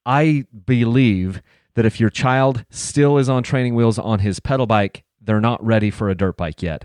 I 0.07 0.45
believe 0.67 1.43
that 1.75 1.85
if 1.85 2.01
your 2.01 2.11
child 2.11 2.65
still 2.71 3.17
is 3.19 3.29
on 3.29 3.43
training 3.43 3.75
wheels 3.75 3.99
on 3.99 4.19
his 4.21 4.41
pedal 4.41 4.67
bike, 4.67 5.05
they're 5.21 5.41
not 5.41 5.65
ready 5.65 5.91
for 5.91 6.09
a 6.11 6.15
dirt 6.15 6.37
bike 6.37 6.63
yet. 6.63 6.85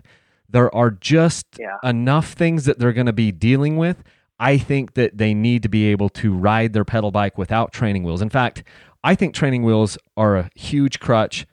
There 0.49 0.73
are 0.75 0.91
just 0.91 1.47
Yeah. 1.59 1.77
enough 1.83 2.33
things 2.33 2.65
that 2.65 2.77
they're 2.77 2.93
going 2.93 3.07
to 3.07 3.13
be 3.13 3.31
dealing 3.31 3.77
with. 3.77 4.03
I 4.39 4.57
think 4.57 4.93
that 4.93 5.17
they 5.17 5.33
need 5.33 5.63
to 5.63 5.69
be 5.69 5.85
able 5.85 6.09
to 6.09 6.33
ride 6.33 6.73
their 6.73 6.85
pedal 6.85 7.09
bike 7.09 7.37
without 7.37 7.71
training 7.71 8.03
wheels. 8.03 8.21
In 8.21 8.29
fact, 8.29 8.63
I 9.05 9.13
think 9.13 9.35
training 9.35 9.61
wheels 9.61 9.99
are 10.17 10.35
a 10.35 10.49
huge 10.55 10.99
crutch 10.99 11.45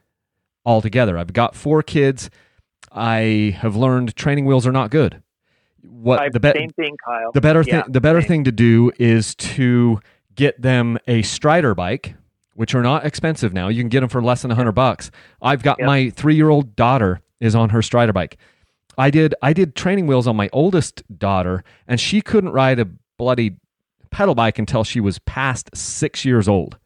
altogether. 0.65 1.19
I've 1.19 1.35
got 1.35 1.55
four 1.55 1.83
kids. 1.83 2.31
I 2.91 3.55
have 3.61 3.77
learned 3.77 4.17
training 4.17 4.47
wheels 4.47 4.67
are 4.67 4.73
not 4.73 4.91
good. 4.91 5.23
What 5.83 6.19
I, 6.19 6.31
the 6.31 6.41
be- 6.41 6.53
same 6.53 6.71
thing, 6.71 6.97
Kyle. 7.05 7.31
The 7.33 7.43
better 7.43 7.63
yeah, 7.67 7.83
thing 7.83 7.93
the 7.93 8.01
better 8.01 8.23
same. 8.23 8.29
thing 8.29 8.45
to 8.45 8.53
do 8.53 8.91
is 8.99 9.35
to 9.35 10.01
get 10.35 10.63
them 10.63 10.99
a 11.07 11.21
Strider 11.21 11.75
bike, 11.75 12.15
which 12.55 12.75
are 12.75 12.83
not 12.83 13.05
expensive 13.05 13.53
now. 13.53 13.69
You 13.69 13.83
can 13.83 13.91
get 13.91 14.01
them 14.01 14.09
for 14.09 14.23
less 14.23 14.41
than 14.41 14.49
100 14.49 14.73
bucks. 14.73 15.11
I've 15.43 15.63
got 15.63 15.79
yep. 15.79 15.87
my 15.87 16.05
3-year-old 16.05 16.75
daughter 16.75 17.21
is 17.39 17.55
on 17.55 17.69
her 17.69 17.83
Strider 17.83 18.15
bike. 18.15 18.39
I 18.97 19.11
did 19.11 19.35
I 19.43 19.53
did 19.53 19.75
training 19.77 20.07
wheels 20.07 20.27
on 20.27 20.37
my 20.37 20.49
oldest 20.55 21.03
daughter 21.19 21.65
and 21.87 22.01
she 22.01 22.23
couldn't 22.23 22.53
ride 22.53 22.79
a 22.79 22.87
bloody 23.19 23.57
pedal 24.11 24.35
bike 24.35 24.59
until 24.59 24.85
she 24.85 25.01
was 25.01 25.19
past 25.19 25.69
6 25.75 26.25
years 26.25 26.49
old. 26.49 26.79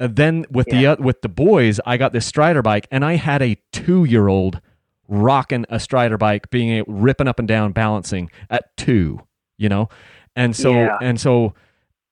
Uh, 0.00 0.08
then 0.10 0.46
with 0.50 0.66
yeah. 0.70 0.80
the 0.80 0.86
uh, 0.86 0.96
with 0.96 1.20
the 1.20 1.28
boys, 1.28 1.78
I 1.84 1.96
got 1.96 2.12
this 2.12 2.26
Strider 2.26 2.62
bike 2.62 2.88
and 2.90 3.04
I 3.04 3.16
had 3.16 3.42
a 3.42 3.56
2-year-old 3.72 4.60
rocking 5.06 5.66
a 5.68 5.78
Strider 5.78 6.16
bike, 6.16 6.50
being 6.50 6.80
a, 6.80 6.84
ripping 6.86 7.28
up 7.28 7.38
and 7.38 7.46
down, 7.46 7.72
balancing 7.72 8.30
at 8.48 8.76
2, 8.78 9.20
you 9.58 9.68
know. 9.68 9.88
And 10.34 10.56
so 10.56 10.72
yeah. 10.72 10.96
and 11.02 11.20
so 11.20 11.54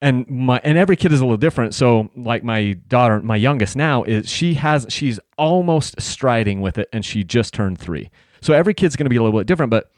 and 0.00 0.28
my 0.28 0.61
and 0.62 0.78
every 0.78 0.97
kid 0.97 1.12
is 1.12 1.21
a 1.21 1.25
little 1.25 1.37
different 1.37 1.75
so 1.75 2.11
like 2.16 2.45
my 2.45 2.75
daughter 2.87 3.21
my 3.21 3.37
youngest 3.37 3.76
now 3.76 4.04
is 4.04 4.28
she 4.28 4.54
has 4.54 4.87
she's 4.88 5.18
almost 5.37 6.00
striding 6.00 6.61
with 6.61 6.78
it 6.78 6.88
and 6.92 7.04
she 7.04 7.25
just 7.25 7.52
turned 7.52 7.78
three 7.78 8.11
so 8.40 8.52
every 8.52 8.75
kid's 8.75 8.97
going 8.97 9.07
to 9.07 9.11
be 9.11 9.16
a 9.16 9.23
little 9.23 9.38
bit 9.38 9.47
different 9.47 9.71
but 9.71 9.90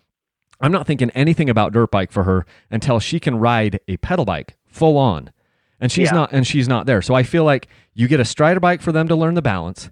i'm 0.61 0.73
not 0.73 0.87
thinking 0.87 1.11
anything 1.11 1.51
about 1.51 1.73
dirt 1.73 1.91
bike 1.91 2.11
for 2.11 2.25
her 2.25 2.47
until 2.71 2.99
she 2.99 3.21
can 3.21 3.37
ride 3.37 3.81
a 3.89 3.97
pedal 3.99 4.25
bike 4.25 4.57
full 4.67 4.97
on 4.97 5.31
and 5.81 5.91
she's 5.91 6.07
yeah. 6.07 6.13
not 6.13 6.33
and 6.33 6.47
she's 6.47 6.69
not 6.69 6.87
there 6.87 7.03
so 7.03 7.15
i 7.15 7.23
feel 7.23 7.45
like 7.45 7.69
you 7.95 8.09
get 8.09 8.21
a 8.21 8.25
strider 8.25 8.61
bike 8.61 8.81
for 8.81 8.93
them 8.93 9.09
to 9.09 9.17
learn 9.17 9.35
the 9.35 9.43
balance 9.43 9.91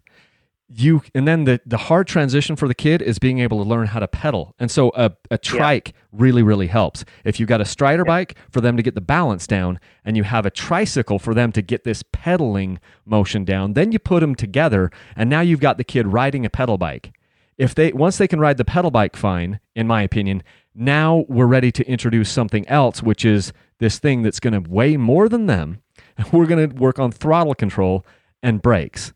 you 0.71 1.03
and 1.15 1.27
then 1.27 1.45
the 1.45 1.61
the 1.65 1.79
hard 1.79 2.07
transition 2.07 2.55
for 2.55 2.69
the 2.69 2.75
kid 2.75 3.01
is 3.01 3.19
being 3.19 3.39
able 3.39 3.63
to 3.63 3.69
learn 3.69 3.87
how 3.87 3.99
to 3.99 4.07
pedal 4.07 4.55
and 4.59 4.71
so 4.71 4.93
a, 4.95 5.11
a 5.31 5.39
trike 5.39 5.89
yeah. 5.89 6.03
really 6.13 6.43
really 6.43 6.67
helps 6.67 7.07
if 7.25 7.41
you've 7.41 7.49
got 7.49 7.61
a 7.61 7.65
strider 7.65 8.03
yeah. 8.07 8.13
bike 8.13 8.37
for 8.51 8.61
them 8.61 8.77
to 8.77 8.83
get 8.83 8.95
the 8.95 9.01
balance 9.01 9.47
down 9.47 9.81
and 10.05 10.17
you 10.17 10.25
have 10.25 10.45
a 10.45 10.51
tricycle 10.51 11.19
for 11.19 11.33
them 11.33 11.53
to 11.53 11.63
get 11.63 11.85
this 11.85 12.05
pedaling 12.13 12.79
motion 13.07 13.45
down 13.45 13.73
then 13.73 13.93
you 13.93 13.99
put 13.99 14.21
them 14.21 14.35
together 14.35 14.91
and 15.17 15.31
now 15.31 15.41
you've 15.41 15.61
got 15.61 15.79
the 15.79 15.85
kid 15.85 16.07
riding 16.07 16.45
a 16.45 16.51
pedal 16.51 16.77
bike 16.77 17.13
if 17.57 17.75
they 17.75 17.91
once 17.93 18.19
they 18.19 18.29
can 18.29 18.39
ride 18.39 18.59
the 18.59 18.65
pedal 18.65 18.91
bike 18.91 19.17
fine 19.17 19.61
in 19.75 19.87
my 19.87 20.03
opinion 20.03 20.43
now 20.75 21.25
we're 21.29 21.47
ready 21.47 21.73
to 21.73 21.89
introduce 21.89 22.31
something 22.31 22.69
else 22.69 23.03
which 23.03 23.25
is 23.25 23.55
this 23.79 23.99
thing 23.99 24.23
that's 24.23 24.41
going 24.41 24.61
to 24.61 24.71
weigh 24.71 24.97
more 24.97 25.29
than 25.29 25.47
them 25.47 25.83
and 26.17 26.27
we're 26.33 26.47
going 26.47 26.69
to 26.69 26.75
work 26.77 26.99
on 26.99 27.11
throttle 27.11 27.55
control 27.55 28.05
and 28.43 28.63
brakes 28.63 29.13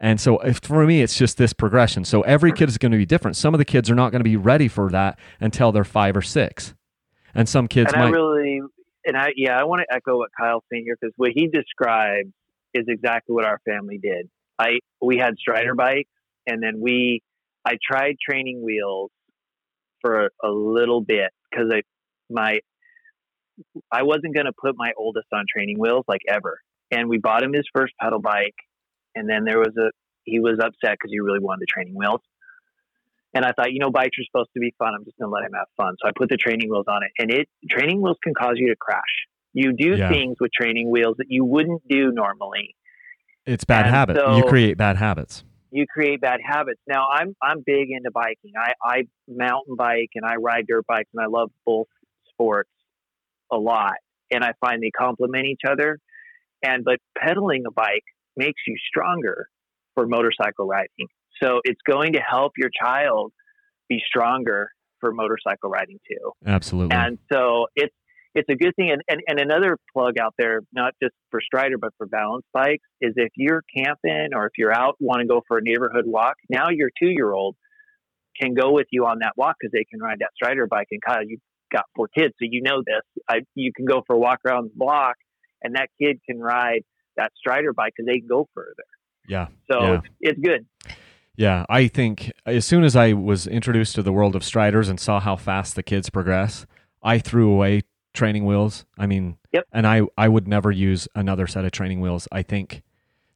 and 0.00 0.20
so 0.20 0.38
if, 0.38 0.58
for 0.58 0.86
me, 0.86 1.02
it's 1.02 1.16
just 1.16 1.38
this 1.38 1.52
progression. 1.52 2.04
So 2.04 2.22
every 2.22 2.52
kid 2.52 2.68
is 2.68 2.78
going 2.78 2.92
to 2.92 2.98
be 2.98 3.06
different. 3.06 3.36
Some 3.36 3.52
of 3.54 3.58
the 3.58 3.64
kids 3.64 3.90
are 3.90 3.94
not 3.94 4.12
going 4.12 4.20
to 4.20 4.24
be 4.24 4.36
ready 4.36 4.68
for 4.68 4.90
that 4.90 5.18
until 5.40 5.72
they're 5.72 5.84
five 5.84 6.16
or 6.16 6.22
six. 6.22 6.74
And 7.34 7.48
some 7.48 7.68
kids 7.68 7.92
and 7.92 8.02
might. 8.02 8.08
I 8.08 8.10
really, 8.10 8.60
and 9.04 9.16
I, 9.16 9.30
yeah, 9.36 9.58
I 9.58 9.64
want 9.64 9.80
to 9.80 9.94
echo 9.94 10.16
what 10.16 10.30
Kyle's 10.38 10.62
saying 10.70 10.84
here 10.84 10.96
because 11.00 11.12
what 11.16 11.30
he 11.34 11.48
described 11.48 12.32
is 12.74 12.84
exactly 12.86 13.34
what 13.34 13.44
our 13.44 13.60
family 13.68 13.98
did. 13.98 14.28
I, 14.58 14.78
we 15.00 15.18
had 15.18 15.36
Strider 15.38 15.74
bikes 15.74 16.10
and 16.46 16.62
then 16.62 16.80
we, 16.80 17.22
I 17.64 17.76
tried 17.82 18.16
training 18.24 18.62
wheels 18.62 19.10
for 20.00 20.26
a, 20.26 20.28
a 20.44 20.50
little 20.50 21.00
bit 21.00 21.30
because 21.50 21.72
I, 21.72 21.82
my, 22.30 22.60
I 23.90 24.02
wasn't 24.02 24.34
going 24.34 24.46
to 24.46 24.52
put 24.52 24.74
my 24.76 24.92
oldest 24.96 25.26
on 25.32 25.44
training 25.52 25.78
wheels 25.78 26.04
like 26.08 26.22
ever. 26.28 26.60
And 26.90 27.08
we 27.08 27.18
bought 27.18 27.42
him 27.42 27.52
his 27.52 27.66
first 27.74 27.92
pedal 28.00 28.20
bike 28.20 28.54
and 29.18 29.28
then 29.28 29.44
there 29.44 29.58
was 29.58 29.74
a 29.76 29.90
he 30.24 30.40
was 30.40 30.58
upset 30.62 30.92
because 30.92 31.10
he 31.10 31.20
really 31.20 31.40
wanted 31.40 31.60
the 31.60 31.66
training 31.66 31.94
wheels. 31.94 32.20
And 33.34 33.44
I 33.44 33.52
thought, 33.52 33.72
you 33.72 33.78
know, 33.78 33.90
bikes 33.90 34.16
are 34.18 34.24
supposed 34.24 34.50
to 34.54 34.60
be 34.60 34.74
fun. 34.78 34.94
I'm 34.94 35.04
just 35.04 35.16
going 35.18 35.28
to 35.28 35.32
let 35.32 35.44
him 35.44 35.52
have 35.54 35.68
fun. 35.76 35.96
So 36.02 36.08
I 36.08 36.12
put 36.16 36.28
the 36.28 36.36
training 36.36 36.70
wheels 36.70 36.86
on 36.88 37.02
it, 37.02 37.10
and 37.18 37.30
it 37.30 37.48
training 37.68 38.00
wheels 38.00 38.16
can 38.22 38.34
cause 38.34 38.54
you 38.56 38.68
to 38.68 38.76
crash. 38.76 39.02
You 39.52 39.72
do 39.72 39.96
yeah. 39.96 40.08
things 40.08 40.36
with 40.40 40.50
training 40.52 40.90
wheels 40.90 41.16
that 41.18 41.26
you 41.28 41.44
wouldn't 41.44 41.86
do 41.88 42.10
normally. 42.12 42.74
It's 43.46 43.64
bad 43.64 43.86
habits. 43.86 44.20
So 44.20 44.36
you 44.36 44.44
create 44.44 44.76
bad 44.76 44.96
habits. 44.96 45.44
You 45.70 45.86
create 45.86 46.20
bad 46.20 46.40
habits. 46.44 46.80
Now 46.86 47.08
I'm 47.10 47.34
I'm 47.42 47.62
big 47.64 47.90
into 47.90 48.10
biking. 48.10 48.52
I 48.56 48.72
I 48.82 49.02
mountain 49.26 49.76
bike 49.76 50.10
and 50.14 50.24
I 50.24 50.36
ride 50.36 50.66
dirt 50.66 50.86
bikes, 50.86 51.10
and 51.14 51.22
I 51.22 51.26
love 51.26 51.50
both 51.64 51.88
sports 52.30 52.70
a 53.52 53.56
lot. 53.56 53.94
And 54.30 54.44
I 54.44 54.52
find 54.60 54.82
they 54.82 54.90
complement 54.90 55.46
each 55.46 55.62
other. 55.68 55.98
And 56.62 56.84
but 56.84 56.98
pedaling 57.16 57.64
a 57.66 57.70
bike 57.70 58.04
makes 58.36 58.60
you 58.66 58.76
stronger 58.88 59.46
for 59.94 60.06
motorcycle 60.06 60.66
riding. 60.66 61.08
So 61.42 61.60
it's 61.64 61.80
going 61.88 62.14
to 62.14 62.20
help 62.20 62.52
your 62.56 62.70
child 62.82 63.32
be 63.88 64.00
stronger 64.06 64.70
for 65.00 65.12
motorcycle 65.12 65.70
riding 65.70 65.98
too. 66.08 66.32
Absolutely. 66.46 66.96
And 66.96 67.18
so 67.32 67.66
it's 67.76 67.94
it's 68.34 68.48
a 68.50 68.54
good 68.54 68.74
thing. 68.76 68.90
And, 68.90 69.02
and, 69.08 69.20
and 69.26 69.40
another 69.40 69.78
plug 69.92 70.18
out 70.20 70.34
there, 70.38 70.60
not 70.72 70.94
just 71.02 71.14
for 71.30 71.40
Strider, 71.40 71.78
but 71.78 71.92
for 71.96 72.06
balance 72.06 72.44
bikes, 72.52 72.84
is 73.00 73.14
if 73.16 73.30
you're 73.36 73.62
camping 73.76 74.30
or 74.34 74.46
if 74.46 74.52
you're 74.56 74.72
out, 74.72 74.96
want 75.00 75.20
to 75.20 75.26
go 75.26 75.42
for 75.48 75.58
a 75.58 75.62
neighborhood 75.62 76.04
walk, 76.06 76.34
now 76.50 76.66
your 76.70 76.90
two 77.00 77.08
year 77.08 77.32
old 77.32 77.56
can 78.40 78.54
go 78.54 78.72
with 78.72 78.86
you 78.90 79.06
on 79.06 79.20
that 79.20 79.32
walk 79.36 79.56
because 79.58 79.72
they 79.72 79.84
can 79.90 80.00
ride 80.00 80.18
that 80.20 80.30
Strider 80.36 80.66
bike. 80.66 80.86
And 80.90 81.00
Kyle, 81.04 81.24
you've 81.26 81.40
got 81.72 81.84
four 81.94 82.08
kids, 82.08 82.34
so 82.38 82.46
you 82.50 82.62
know 82.62 82.82
this. 82.84 83.02
I, 83.28 83.40
you 83.54 83.72
can 83.74 83.84
go 83.84 84.02
for 84.06 84.14
a 84.16 84.18
walk 84.18 84.40
around 84.46 84.70
the 84.70 84.76
block, 84.76 85.16
and 85.62 85.74
that 85.74 85.88
kid 86.00 86.20
can 86.28 86.38
ride 86.38 86.82
that 87.16 87.32
Strider 87.36 87.72
bike 87.72 87.94
because 87.96 88.06
they 88.06 88.20
can 88.20 88.28
go 88.28 88.48
further. 88.54 88.84
Yeah. 89.26 89.48
So 89.70 89.80
yeah. 89.80 89.94
It's, 89.94 90.06
it's 90.20 90.40
good. 90.40 90.66
Yeah, 91.36 91.64
I 91.68 91.86
think 91.86 92.32
as 92.46 92.64
soon 92.64 92.82
as 92.82 92.96
I 92.96 93.12
was 93.12 93.46
introduced 93.46 93.94
to 93.94 94.02
the 94.02 94.12
world 94.12 94.34
of 94.34 94.42
Striders 94.42 94.88
and 94.88 94.98
saw 94.98 95.20
how 95.20 95.36
fast 95.36 95.76
the 95.76 95.84
kids 95.84 96.10
progress, 96.10 96.66
I 97.00 97.20
threw 97.20 97.52
away 97.52 97.82
training 98.12 98.44
wheels. 98.44 98.84
I 98.98 99.06
mean, 99.06 99.38
yep. 99.52 99.64
and 99.72 99.86
I 99.86 100.02
I 100.16 100.28
would 100.28 100.48
never 100.48 100.72
use 100.72 101.06
another 101.14 101.46
set 101.46 101.64
of 101.64 101.70
training 101.70 102.00
wheels. 102.00 102.26
I 102.32 102.42
think 102.42 102.82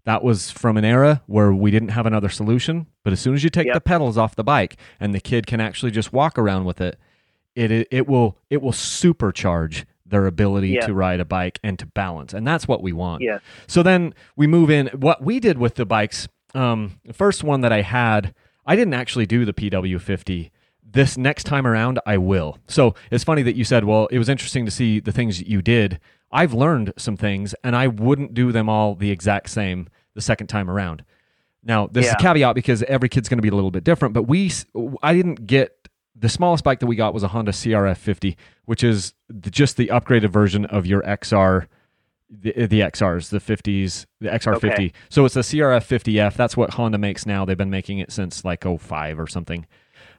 that 0.04 0.24
was 0.24 0.50
from 0.50 0.76
an 0.76 0.84
era 0.84 1.22
where 1.26 1.52
we 1.52 1.70
didn't 1.70 1.90
have 1.90 2.06
another 2.06 2.28
solution. 2.28 2.86
But 3.04 3.12
as 3.12 3.20
soon 3.20 3.34
as 3.34 3.44
you 3.44 3.50
take 3.50 3.66
yep. 3.66 3.74
the 3.74 3.80
pedals 3.80 4.18
off 4.18 4.34
the 4.34 4.44
bike 4.44 4.76
and 4.98 5.14
the 5.14 5.20
kid 5.20 5.46
can 5.46 5.60
actually 5.60 5.92
just 5.92 6.12
walk 6.12 6.38
around 6.38 6.64
with 6.64 6.80
it, 6.80 6.98
it 7.54 7.88
it, 7.90 8.06
will 8.06 8.38
it 8.50 8.62
will 8.62 8.72
supercharge 8.72 9.84
their 10.12 10.26
ability 10.26 10.68
yeah. 10.68 10.86
to 10.86 10.94
ride 10.94 11.18
a 11.18 11.24
bike 11.24 11.58
and 11.64 11.78
to 11.78 11.86
balance. 11.86 12.32
And 12.32 12.46
that's 12.46 12.68
what 12.68 12.82
we 12.82 12.92
want. 12.92 13.22
Yeah. 13.22 13.38
So 13.66 13.82
then 13.82 14.14
we 14.36 14.46
move 14.46 14.70
in. 14.70 14.88
What 14.88 15.22
we 15.22 15.40
did 15.40 15.58
with 15.58 15.74
the 15.74 15.86
bikes, 15.86 16.28
um, 16.54 17.00
the 17.04 17.14
first 17.14 17.42
one 17.42 17.62
that 17.62 17.72
I 17.72 17.80
had, 17.80 18.34
I 18.64 18.76
didn't 18.76 18.94
actually 18.94 19.26
do 19.26 19.44
the 19.44 19.52
PW50. 19.52 20.50
This 20.84 21.16
next 21.16 21.44
time 21.44 21.66
around, 21.66 21.98
I 22.04 22.18
will. 22.18 22.58
So 22.68 22.94
it's 23.10 23.24
funny 23.24 23.42
that 23.42 23.56
you 23.56 23.64
said, 23.64 23.84
well, 23.84 24.06
it 24.08 24.18
was 24.18 24.28
interesting 24.28 24.66
to 24.66 24.70
see 24.70 25.00
the 25.00 25.12
things 25.12 25.42
you 25.42 25.62
did. 25.62 25.98
I've 26.30 26.52
learned 26.52 26.92
some 26.98 27.16
things, 27.16 27.54
and 27.64 27.74
I 27.74 27.86
wouldn't 27.86 28.34
do 28.34 28.52
them 28.52 28.68
all 28.68 28.94
the 28.94 29.10
exact 29.10 29.48
same 29.48 29.88
the 30.14 30.20
second 30.20 30.48
time 30.48 30.68
around. 30.68 31.04
Now, 31.64 31.86
this 31.86 32.04
yeah. 32.04 32.10
is 32.10 32.14
a 32.14 32.22
caveat 32.22 32.54
because 32.54 32.82
every 32.82 33.08
kid's 33.08 33.28
going 33.28 33.38
to 33.38 33.42
be 33.42 33.48
a 33.48 33.54
little 33.54 33.70
bit 33.70 33.84
different, 33.84 34.12
but 34.12 34.24
we, 34.24 34.50
I 35.02 35.14
didn't 35.14 35.46
get 35.46 35.81
the 36.22 36.28
smallest 36.28 36.62
bike 36.62 36.78
that 36.78 36.86
we 36.86 36.94
got 36.94 37.12
was 37.12 37.24
a 37.24 37.28
Honda 37.28 37.50
CRF 37.50 37.96
50, 37.96 38.36
which 38.64 38.84
is 38.84 39.12
just 39.50 39.76
the 39.76 39.88
upgraded 39.88 40.30
version 40.30 40.64
of 40.66 40.86
your 40.86 41.02
XR, 41.02 41.66
the, 42.30 42.52
the 42.52 42.80
XRs, 42.80 43.30
the 43.30 43.40
50s, 43.40 44.06
the 44.20 44.28
XR50. 44.28 44.72
Okay. 44.72 44.92
So 45.10 45.24
it's 45.24 45.34
a 45.34 45.40
CRF 45.40 45.84
50F. 45.84 46.34
That's 46.34 46.56
what 46.56 46.74
Honda 46.74 46.96
makes 46.96 47.26
now. 47.26 47.44
They've 47.44 47.58
been 47.58 47.70
making 47.70 47.98
it 47.98 48.12
since 48.12 48.44
like 48.44 48.62
05 48.62 49.18
or 49.18 49.26
something. 49.26 49.66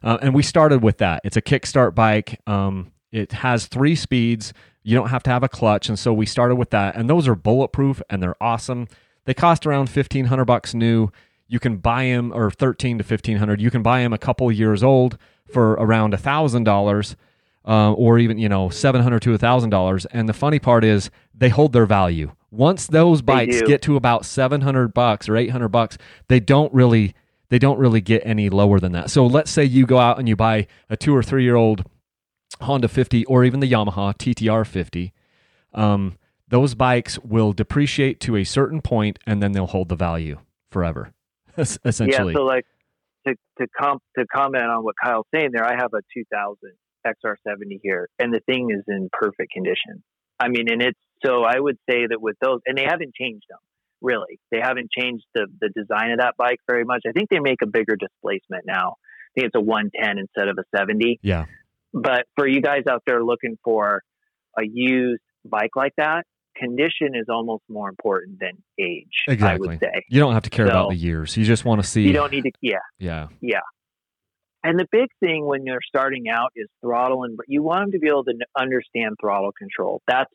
Uh, 0.02 0.18
and 0.20 0.34
we 0.34 0.42
started 0.42 0.82
with 0.82 0.98
that. 0.98 1.22
It's 1.24 1.38
a 1.38 1.42
kickstart 1.42 1.94
bike. 1.94 2.38
Um, 2.46 2.92
it 3.10 3.32
has 3.32 3.64
three 3.64 3.96
speeds. 3.96 4.52
You 4.82 4.94
don't 4.94 5.08
have 5.08 5.22
to 5.22 5.30
have 5.30 5.42
a 5.42 5.48
clutch, 5.48 5.88
and 5.88 5.98
so 5.98 6.12
we 6.12 6.26
started 6.26 6.56
with 6.56 6.68
that. 6.70 6.96
And 6.96 7.08
those 7.08 7.26
are 7.26 7.34
bulletproof 7.34 8.02
and 8.10 8.22
they're 8.22 8.36
awesome. 8.42 8.88
They 9.24 9.32
cost 9.32 9.64
around 9.66 9.88
fifteen 9.88 10.26
hundred 10.26 10.44
bucks 10.44 10.74
new. 10.74 11.08
You 11.48 11.58
can 11.58 11.78
buy 11.78 12.04
them, 12.04 12.30
or 12.34 12.50
thirteen 12.50 12.98
to 12.98 13.04
fifteen 13.04 13.38
hundred. 13.38 13.62
You 13.62 13.70
can 13.70 13.82
buy 13.82 14.00
them 14.00 14.12
a 14.12 14.18
couple 14.18 14.52
years 14.52 14.82
old 14.82 15.16
for 15.50 15.72
around 15.72 16.14
a 16.14 16.18
thousand 16.18 16.64
dollars, 16.64 17.16
uh, 17.66 17.92
or 17.92 18.18
even 18.18 18.38
you 18.38 18.48
know 18.48 18.68
seven 18.68 19.02
hundred 19.02 19.22
to 19.22 19.34
a 19.34 19.38
thousand 19.38 19.70
dollars. 19.70 20.06
And 20.06 20.28
the 20.28 20.32
funny 20.32 20.58
part 20.58 20.84
is 20.84 21.10
they 21.34 21.48
hold 21.48 21.72
their 21.72 21.86
value. 21.86 22.32
Once 22.50 22.86
those 22.86 23.20
bikes 23.20 23.62
get 23.62 23.82
to 23.82 23.96
about 23.96 24.24
seven 24.24 24.60
hundred 24.60 24.94
bucks 24.94 25.28
or 25.28 25.36
eight 25.36 25.50
hundred 25.50 25.68
bucks, 25.68 25.98
they 26.28 26.40
don't 26.40 26.72
really 26.72 27.14
they 27.48 27.58
don't 27.58 27.78
really 27.78 28.00
get 28.00 28.22
any 28.24 28.48
lower 28.48 28.80
than 28.80 28.92
that. 28.92 29.10
So 29.10 29.26
let's 29.26 29.50
say 29.50 29.64
you 29.64 29.86
go 29.86 29.98
out 29.98 30.18
and 30.18 30.28
you 30.28 30.36
buy 30.36 30.66
a 30.88 30.96
two 30.96 31.14
or 31.14 31.22
three 31.22 31.44
year 31.44 31.56
old 31.56 31.84
Honda 32.60 32.88
50 32.88 33.24
or 33.26 33.44
even 33.44 33.60
the 33.60 33.70
Yamaha 33.70 34.16
TTR 34.16 34.66
50. 34.66 35.12
Um, 35.72 36.16
those 36.48 36.74
bikes 36.74 37.18
will 37.20 37.52
depreciate 37.52 38.20
to 38.20 38.36
a 38.36 38.44
certain 38.44 38.80
point 38.80 39.18
and 39.26 39.42
then 39.42 39.52
they'll 39.52 39.66
hold 39.66 39.88
the 39.88 39.96
value 39.96 40.38
forever 40.70 41.12
essentially 41.56 42.32
yeah 42.32 42.38
so 42.38 42.44
like 42.44 42.66
to 43.26 43.34
to 43.58 43.66
comp 43.78 44.02
to 44.18 44.26
comment 44.26 44.64
on 44.64 44.84
what 44.84 44.94
Kyle's 45.02 45.26
saying 45.34 45.50
there, 45.52 45.64
I 45.64 45.74
have 45.76 45.92
a 45.94 46.00
2000 46.12 46.56
XR70 47.06 47.80
here, 47.82 48.08
and 48.18 48.32
the 48.32 48.40
thing 48.46 48.70
is 48.70 48.82
in 48.88 49.10
perfect 49.12 49.52
condition. 49.52 50.02
I 50.40 50.48
mean, 50.48 50.70
and 50.70 50.82
it's 50.82 50.98
so 51.24 51.44
I 51.44 51.58
would 51.58 51.76
say 51.88 52.06
that 52.08 52.20
with 52.20 52.36
those, 52.40 52.60
and 52.66 52.76
they 52.76 52.84
haven't 52.84 53.14
changed 53.14 53.46
them. 53.48 53.58
really. 54.00 54.38
They 54.50 54.60
haven't 54.62 54.90
changed 54.90 55.24
the, 55.34 55.46
the 55.60 55.70
design 55.70 56.12
of 56.12 56.18
that 56.18 56.34
bike 56.36 56.60
very 56.68 56.84
much. 56.84 57.02
I 57.08 57.12
think 57.12 57.30
they 57.30 57.40
make 57.40 57.62
a 57.62 57.66
bigger 57.66 57.96
displacement 57.96 58.64
now. 58.66 58.96
I 59.36 59.40
think 59.40 59.46
it's 59.46 59.56
a 59.56 59.60
110 59.60 60.18
instead 60.18 60.48
of 60.48 60.58
a 60.58 60.64
70. 60.76 61.18
Yeah. 61.22 61.46
But 61.92 62.26
for 62.36 62.46
you 62.46 62.60
guys 62.60 62.82
out 62.88 63.02
there 63.06 63.24
looking 63.24 63.56
for 63.64 64.02
a 64.56 64.62
used 64.64 65.22
bike 65.44 65.70
like 65.74 65.94
that, 65.96 66.24
condition 66.56 67.14
is 67.14 67.26
almost 67.28 67.62
more 67.68 67.88
important 67.88 68.38
than 68.40 68.52
age. 68.78 69.06
Exactly. 69.28 69.68
I 69.68 69.72
would 69.72 69.80
say. 69.80 70.02
You 70.08 70.20
don't 70.20 70.34
have 70.34 70.44
to 70.44 70.50
care 70.50 70.66
So- 70.66 70.72
about 70.72 70.88
the 70.90 70.96
years. 70.96 71.36
You 71.36 71.44
just 71.44 71.64
want 71.64 71.82
to 71.82 71.86
see. 71.86 72.02
You 72.02 72.12
don't 72.12 72.32
need 72.32 72.42
to, 72.42 72.50
yeah. 72.60 72.76
yeah. 72.98 73.28
Yeah. 73.40 73.60
And 74.62 74.78
the 74.78 74.86
big 74.90 75.08
thing 75.20 75.44
when 75.44 75.66
you're 75.66 75.82
starting 75.86 76.28
out 76.28 76.50
is 76.56 76.68
throttle, 76.80 77.24
and 77.24 77.38
you 77.46 77.62
want 77.62 77.82
them 77.82 77.92
to 77.92 77.98
be 77.98 78.08
able 78.08 78.24
to 78.24 78.34
understand 78.58 79.16
throttle 79.20 79.52
control. 79.52 80.00
That's 80.08 80.32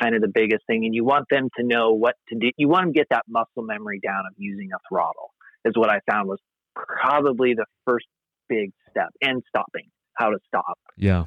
kind 0.00 0.14
of 0.14 0.20
the 0.20 0.28
biggest 0.28 0.66
thing, 0.66 0.84
and 0.84 0.94
you 0.94 1.04
want 1.04 1.24
them 1.30 1.48
to 1.58 1.64
know 1.66 1.92
what 1.92 2.16
to 2.28 2.38
do. 2.38 2.50
You 2.58 2.68
want 2.68 2.84
them 2.86 2.92
to 2.92 2.98
get 2.98 3.06
that 3.10 3.22
muscle 3.28 3.62
memory 3.62 3.98
down 4.02 4.24
of 4.26 4.34
using 4.36 4.68
a 4.74 4.78
throttle. 4.88 5.32
Is 5.64 5.72
what 5.74 5.88
I 5.90 6.00
found 6.10 6.28
was 6.28 6.38
probably 6.74 7.54
the 7.54 7.64
first 7.86 8.06
big 8.48 8.72
step, 8.90 9.08
and 9.22 9.42
stopping, 9.48 9.88
how 10.14 10.30
to 10.30 10.38
stop. 10.46 10.78
Yeah. 10.98 11.24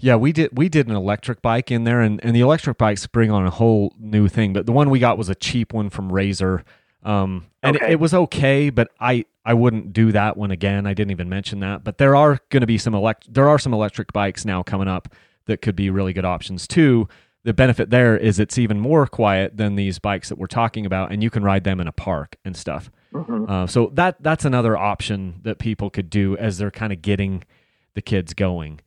Yeah, 0.00 0.16
we 0.16 0.32
did 0.32 0.50
we 0.56 0.68
did 0.68 0.88
an 0.88 0.94
electric 0.94 1.42
bike 1.42 1.70
in 1.70 1.84
there 1.84 2.00
and, 2.00 2.22
and 2.24 2.34
the 2.34 2.40
electric 2.40 2.78
bikes 2.78 3.06
bring 3.06 3.30
on 3.30 3.46
a 3.46 3.50
whole 3.50 3.94
new 3.98 4.28
thing. 4.28 4.52
But 4.52 4.66
the 4.66 4.72
one 4.72 4.90
we 4.90 4.98
got 4.98 5.18
was 5.18 5.28
a 5.28 5.34
cheap 5.34 5.72
one 5.72 5.90
from 5.90 6.12
Razor. 6.12 6.64
Um 7.04 7.46
and 7.62 7.76
it, 7.76 7.82
Okay. 7.82 7.92
it 7.92 8.00
was 8.00 8.12
okay, 8.14 8.70
but 8.70 8.88
I 9.00 9.24
I 9.44 9.54
wouldn't 9.54 9.92
do 9.92 10.12
that 10.12 10.36
one 10.36 10.50
again. 10.50 10.86
I 10.86 10.94
didn't 10.94 11.10
even 11.12 11.28
mention 11.28 11.60
that. 11.60 11.84
But 11.84 11.98
there 11.98 12.14
are 12.16 12.38
going 12.50 12.60
to 12.60 12.66
be 12.66 12.78
some 12.78 12.94
elect 12.94 13.32
there 13.32 13.48
are 13.48 13.58
some 13.58 13.72
electric 13.72 14.12
bikes 14.12 14.44
now 14.44 14.62
coming 14.62 14.88
up 14.88 15.08
that 15.46 15.62
could 15.62 15.76
be 15.76 15.90
really 15.90 16.12
good 16.12 16.24
options 16.26 16.66
too. 16.66 17.08
The 17.44 17.54
benefit 17.54 17.88
there 17.90 18.16
is 18.16 18.38
it's 18.38 18.58
even 18.58 18.78
more 18.80 19.06
quiet 19.06 19.56
than 19.56 19.76
these 19.76 19.98
bikes 19.98 20.28
that 20.28 20.36
we're 20.38 20.48
talking 20.48 20.84
about 20.84 21.12
and 21.12 21.22
you 21.22 21.30
can 21.30 21.42
ride 21.42 21.64
them 21.64 21.80
in 21.80 21.86
a 21.88 21.92
park 21.92 22.36
and 22.44 22.56
stuff. 22.56 22.90
Mhm. 23.14 23.48
Uh, 23.48 23.66
so 23.66 23.90
that 23.94 24.16
that's 24.22 24.44
another 24.44 24.76
option 24.76 25.40
that 25.44 25.58
people 25.58 25.88
could 25.88 26.10
do 26.10 26.36
as 26.36 26.58
they're 26.58 26.70
kind 26.70 26.92
of 26.92 27.00
getting 27.00 27.42
the 27.94 28.02
kids 28.02 28.34
going. 28.34 28.80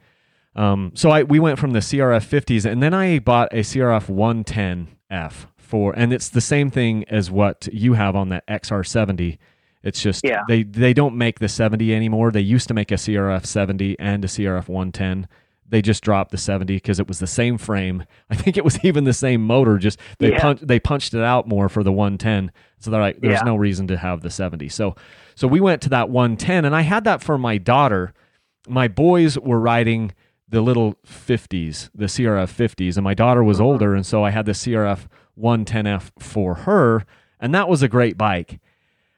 Um, 0.55 0.91
so 0.95 1.09
I 1.11 1.23
we 1.23 1.39
went 1.39 1.59
from 1.59 1.71
the 1.71 1.79
CRF 1.79 2.27
50s 2.27 2.69
and 2.69 2.83
then 2.83 2.93
I 2.93 3.19
bought 3.19 3.53
a 3.53 3.57
CRF 3.61 4.07
110F 4.09 5.47
for, 5.57 5.93
and 5.95 6.11
it's 6.11 6.29
the 6.29 6.41
same 6.41 6.69
thing 6.69 7.05
as 7.09 7.31
what 7.31 7.67
you 7.71 7.93
have 7.93 8.15
on 8.15 8.29
that 8.29 8.45
XR70. 8.47 9.37
It's 9.83 10.01
just 10.01 10.23
Yeah. 10.25 10.41
they 10.47 10.63
they 10.63 10.93
don't 10.93 11.15
make 11.17 11.39
the 11.39 11.47
70 11.47 11.93
anymore. 11.95 12.31
They 12.31 12.41
used 12.41 12.67
to 12.67 12.73
make 12.73 12.91
a 12.91 12.95
CRF 12.97 13.45
70 13.45 13.97
and 13.99 14.23
a 14.25 14.27
CRF 14.27 14.67
110. 14.67 15.27
They 15.67 15.81
just 15.81 16.03
dropped 16.03 16.31
the 16.31 16.37
70 16.37 16.75
because 16.75 16.99
it 16.99 17.07
was 17.07 17.19
the 17.19 17.27
same 17.27 17.57
frame. 17.57 18.03
I 18.29 18.35
think 18.35 18.57
it 18.57 18.65
was 18.65 18.77
even 18.83 19.05
the 19.05 19.13
same 19.13 19.41
motor. 19.41 19.77
Just 19.77 19.99
they 20.19 20.31
Yeah. 20.31 20.41
punch 20.41 20.59
they 20.61 20.79
punched 20.79 21.13
it 21.13 21.23
out 21.23 21.47
more 21.47 21.69
for 21.69 21.81
the 21.83 21.93
110. 21.93 22.51
So 22.79 22.91
they're 22.91 22.99
like, 23.01 23.21
there's 23.21 23.39
Yeah. 23.39 23.45
no 23.45 23.55
reason 23.55 23.87
to 23.87 23.97
have 23.97 24.21
the 24.21 24.29
70. 24.29 24.67
So 24.69 24.95
so 25.35 25.47
we 25.47 25.61
went 25.61 25.81
to 25.83 25.89
that 25.89 26.09
110, 26.09 26.65
and 26.65 26.75
I 26.75 26.81
had 26.81 27.05
that 27.05 27.23
for 27.23 27.37
my 27.37 27.57
daughter. 27.57 28.13
My 28.67 28.87
boys 28.89 29.39
were 29.39 29.59
riding 29.59 30.11
the 30.51 30.61
little 30.61 30.95
50s, 31.07 31.89
the 31.95 32.05
CRF 32.05 32.53
50s, 32.53 32.97
and 32.97 33.03
my 33.03 33.13
daughter 33.13 33.43
was 33.43 33.59
older, 33.59 33.95
and 33.95 34.05
so 34.05 34.23
I 34.23 34.31
had 34.31 34.45
the 34.45 34.51
CRF 34.51 35.07
110F 35.39 36.11
for 36.19 36.55
her, 36.55 37.05
and 37.39 37.55
that 37.55 37.69
was 37.69 37.81
a 37.81 37.87
great 37.87 38.17
bike. 38.17 38.59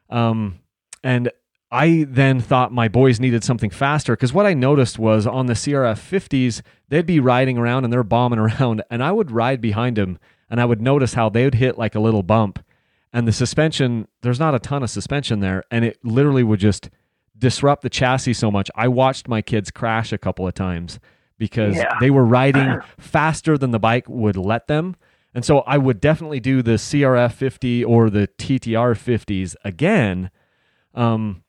Um, 0.09 0.59
and 1.03 1.31
I 1.71 2.05
then 2.07 2.39
thought 2.39 2.71
my 2.71 2.87
boys 2.87 3.19
needed 3.19 3.43
something 3.43 3.71
faster 3.71 4.15
because 4.15 4.31
what 4.31 4.45
I 4.45 4.53
noticed 4.53 4.99
was 4.99 5.25
on 5.25 5.47
the 5.47 5.53
CRF 5.53 5.97
50s, 5.97 6.61
they'd 6.89 7.05
be 7.05 7.19
riding 7.19 7.57
around 7.57 7.83
and 7.83 7.91
they're 7.91 8.03
bombing 8.03 8.39
around, 8.59 8.83
and 8.91 9.03
I 9.03 9.11
would 9.11 9.31
ride 9.31 9.59
behind 9.59 9.97
them 9.97 10.19
and 10.51 10.61
I 10.61 10.65
would 10.65 10.81
notice 10.81 11.15
how 11.15 11.29
they 11.29 11.45
would 11.45 11.55
hit 11.55 11.79
like 11.79 11.95
a 11.95 11.99
little 11.99 12.21
bump, 12.21 12.63
and 13.11 13.27
the 13.27 13.31
suspension, 13.31 14.07
there's 14.21 14.39
not 14.39 14.53
a 14.53 14.59
ton 14.59 14.83
of 14.83 14.89
suspension 14.91 15.39
there, 15.39 15.63
and 15.71 15.83
it 15.83 15.97
literally 16.03 16.43
would 16.43 16.59
just 16.59 16.91
disrupt 17.35 17.81
the 17.81 17.89
chassis 17.89 18.33
so 18.33 18.51
much. 18.51 18.69
I 18.75 18.87
watched 18.87 19.27
my 19.27 19.41
kids 19.41 19.71
crash 19.71 20.13
a 20.13 20.17
couple 20.19 20.47
of 20.47 20.53
times 20.53 20.99
because 21.37 21.75
Yeah. 21.75 21.97
they 21.99 22.09
were 22.09 22.25
riding 22.25 22.79
faster 22.99 23.57
than 23.57 23.71
the 23.71 23.79
bike 23.79 24.07
would 24.07 24.37
let 24.37 24.67
them. 24.67 24.95
And 25.35 25.43
so 25.43 25.59
I 25.61 25.77
would 25.77 25.99
definitely 25.99 26.39
do 26.39 26.61
the 26.61 26.73
CRF 26.77 27.33
50 27.33 27.83
or 27.83 28.09
the 28.09 28.27
TTR 28.37 28.93
50s 28.93 29.55
again. 29.65 30.29
Um, 30.93 31.43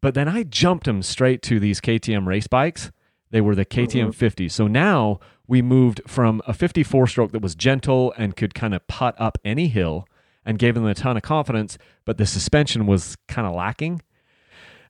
but 0.00 0.14
then 0.14 0.28
I 0.28 0.44
jumped 0.44 0.86
them 0.86 1.02
straight 1.02 1.42
to 1.42 1.58
these 1.58 1.80
KTM 1.80 2.26
race 2.26 2.46
bikes. 2.46 2.92
They 3.30 3.40
were 3.40 3.54
the 3.56 3.64
KTM 3.64 4.10
50s. 4.14 4.52
So 4.52 4.66
now 4.68 5.18
we 5.48 5.60
moved 5.62 6.00
from 6.06 6.40
a 6.46 6.54
54 6.54 7.06
stroke 7.08 7.32
that 7.32 7.42
was 7.42 7.54
gentle 7.56 8.14
and 8.16 8.36
could 8.36 8.54
kind 8.54 8.72
of 8.74 8.86
putt 8.86 9.14
up 9.18 9.36
any 9.44 9.66
hill 9.66 10.06
and 10.46 10.58
gave 10.58 10.74
them 10.74 10.86
a 10.86 10.94
ton 10.94 11.16
of 11.16 11.22
confidence, 11.22 11.76
but 12.04 12.16
the 12.18 12.26
suspension 12.26 12.86
was 12.86 13.16
kind 13.28 13.46
of 13.48 13.54
lacking. 13.54 14.00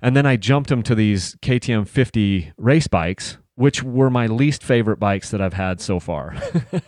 And 0.03 0.15
then 0.15 0.27
I 0.27 0.37
jumped 0.37 0.69
them 0.69 0.83
to 0.83 0.95
these 0.95 1.37
KTM 1.37 1.89
50 1.89 2.53
race 2.59 2.89
bikes, 2.89 3.39
which 3.57 3.83
were 3.83 4.11
my 4.11 4.27
least 4.27 4.63
favorite 4.63 4.99
bikes 4.99 5.31
that 5.31 5.41
I've 5.41 5.55
had 5.55 5.81
so 5.81 6.01
far. 6.01 6.37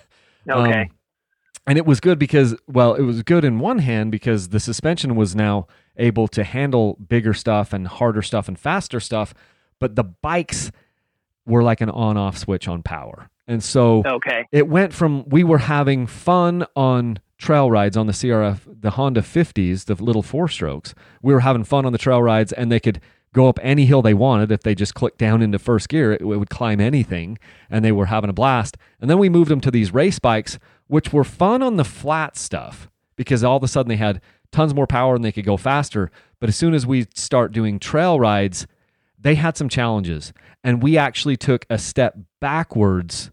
Okay. 0.48 0.83
Um, 0.83 0.90
and 1.66 1.79
it 1.79 1.87
was 1.87 1.98
good 1.98 2.18
because, 2.18 2.55
well, 2.68 2.94
it 2.94 3.02
was 3.02 3.22
good 3.22 3.44
in 3.44 3.59
one 3.59 3.79
hand 3.79 4.12
because 4.12 4.50
the 4.50 4.61
suspension 4.61 5.16
was 5.16 5.35
now 5.35 5.66
able 5.96 6.29
to 6.29 6.44
handle 6.44 6.96
bigger 7.09 7.35
stuff 7.35 7.72
and 7.72 7.88
harder 7.88 8.22
stuff 8.22 8.46
and 8.46 8.59
faster 8.59 9.00
stuff, 9.00 9.35
but 9.81 9.96
the 9.96 10.05
bikes 10.05 10.70
were 11.44 11.64
like 11.64 11.81
an 11.81 11.90
on 11.90 12.16
off 12.16 12.38
switch 12.38 12.68
on 12.68 12.83
power. 12.83 13.31
And 13.48 13.62
so 13.62 14.02
okay. 14.07 14.46
it 14.52 14.68
went 14.68 14.92
from 14.92 15.29
we 15.29 15.42
were 15.44 15.59
having 15.59 16.07
fun 16.07 16.66
on 16.76 17.18
trail 17.38 17.70
rides 17.70 17.96
on 17.96 18.07
the 18.07 18.12
CRF, 18.12 18.61
the 18.66 18.90
Honda 18.90 19.20
50s, 19.20 19.85
the 19.87 19.94
little 20.02 20.22
four 20.22 20.48
strokes. 20.48 20.94
We 21.22 21.35
were 21.35 21.40
having 21.40 21.64
fun 21.64 21.85
on 21.85 21.92
the 21.92 21.98
trail 21.98 22.22
rides 22.22 22.52
and 22.52 22.70
they 22.70 22.81
could 22.81 23.00
go 23.37 23.49
up 23.49 23.61
any 23.62 23.85
hill 23.85 24.03
they 24.03 24.14
wanted. 24.14 24.51
If 24.51 24.62
they 24.62 24.75
just 24.75 24.94
clicked 24.94 25.18
down 25.18 25.42
into 25.42 25.59
first 25.59 25.88
gear, 25.88 26.12
it, 26.12 26.22
it 26.22 26.25
would 26.25 26.51
climb 26.51 26.81
anything 26.81 27.38
and 27.70 27.85
they 27.85 27.92
were 27.92 28.07
having 28.07 28.31
a 28.31 28.33
blast. 28.33 28.77
And 29.01 29.11
then 29.11 29.18
we 29.18 29.29
moved 29.29 29.51
them 29.51 29.61
to 29.61 29.70
these 29.70 29.92
race 29.92 30.18
bikes, 30.18 30.59
which 30.88 31.12
were 31.12 31.22
fun 31.22 31.62
on 31.62 31.77
the 31.77 31.85
flat 31.85 32.37
stuff 32.37 32.88
because 33.14 33.44
all 33.44 33.59
of 33.59 33.62
a 33.62 33.68
sudden 33.68 33.88
they 33.88 33.96
had 33.96 34.20
tons 34.51 34.75
more 34.75 34.87
power 34.87 35.14
and 35.14 35.25
they 35.25 35.33
could 35.33 35.44
go 35.44 35.57
faster. 35.57 36.11
But 36.40 36.49
as 36.49 36.57
soon 36.57 36.72
as 36.72 36.87
we 36.87 37.07
start 37.14 37.53
doing 37.53 37.79
trail 37.79 38.18
rides, 38.18 38.66
they 39.18 39.35
had 39.35 39.57
some 39.57 39.68
challenges. 39.68 40.33
And 40.64 40.83
we 40.83 40.96
actually 40.96 41.37
took 41.37 41.66
a 41.68 41.79
step 41.79 42.16
backwards 42.40 43.31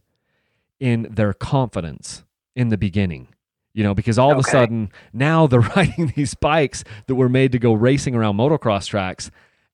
in 0.79 1.07
their 1.09 1.33
confidence 1.33 2.23
in 2.55 2.69
the 2.69 2.77
beginning. 2.77 3.29
You 3.73 3.83
know, 3.83 3.95
because 3.95 4.19
all 4.19 4.31
of 4.31 4.37
a 4.37 4.43
sudden 4.43 4.91
now 5.13 5.47
they're 5.47 5.59
riding 5.75 6.13
these 6.15 6.35
bikes 6.35 6.83
that 7.07 7.15
were 7.15 7.29
made 7.29 7.53
to 7.53 7.59
go 7.59 7.73
racing 7.73 8.15
around 8.15 8.35
motocross 8.35 8.87
tracks. 8.87 9.31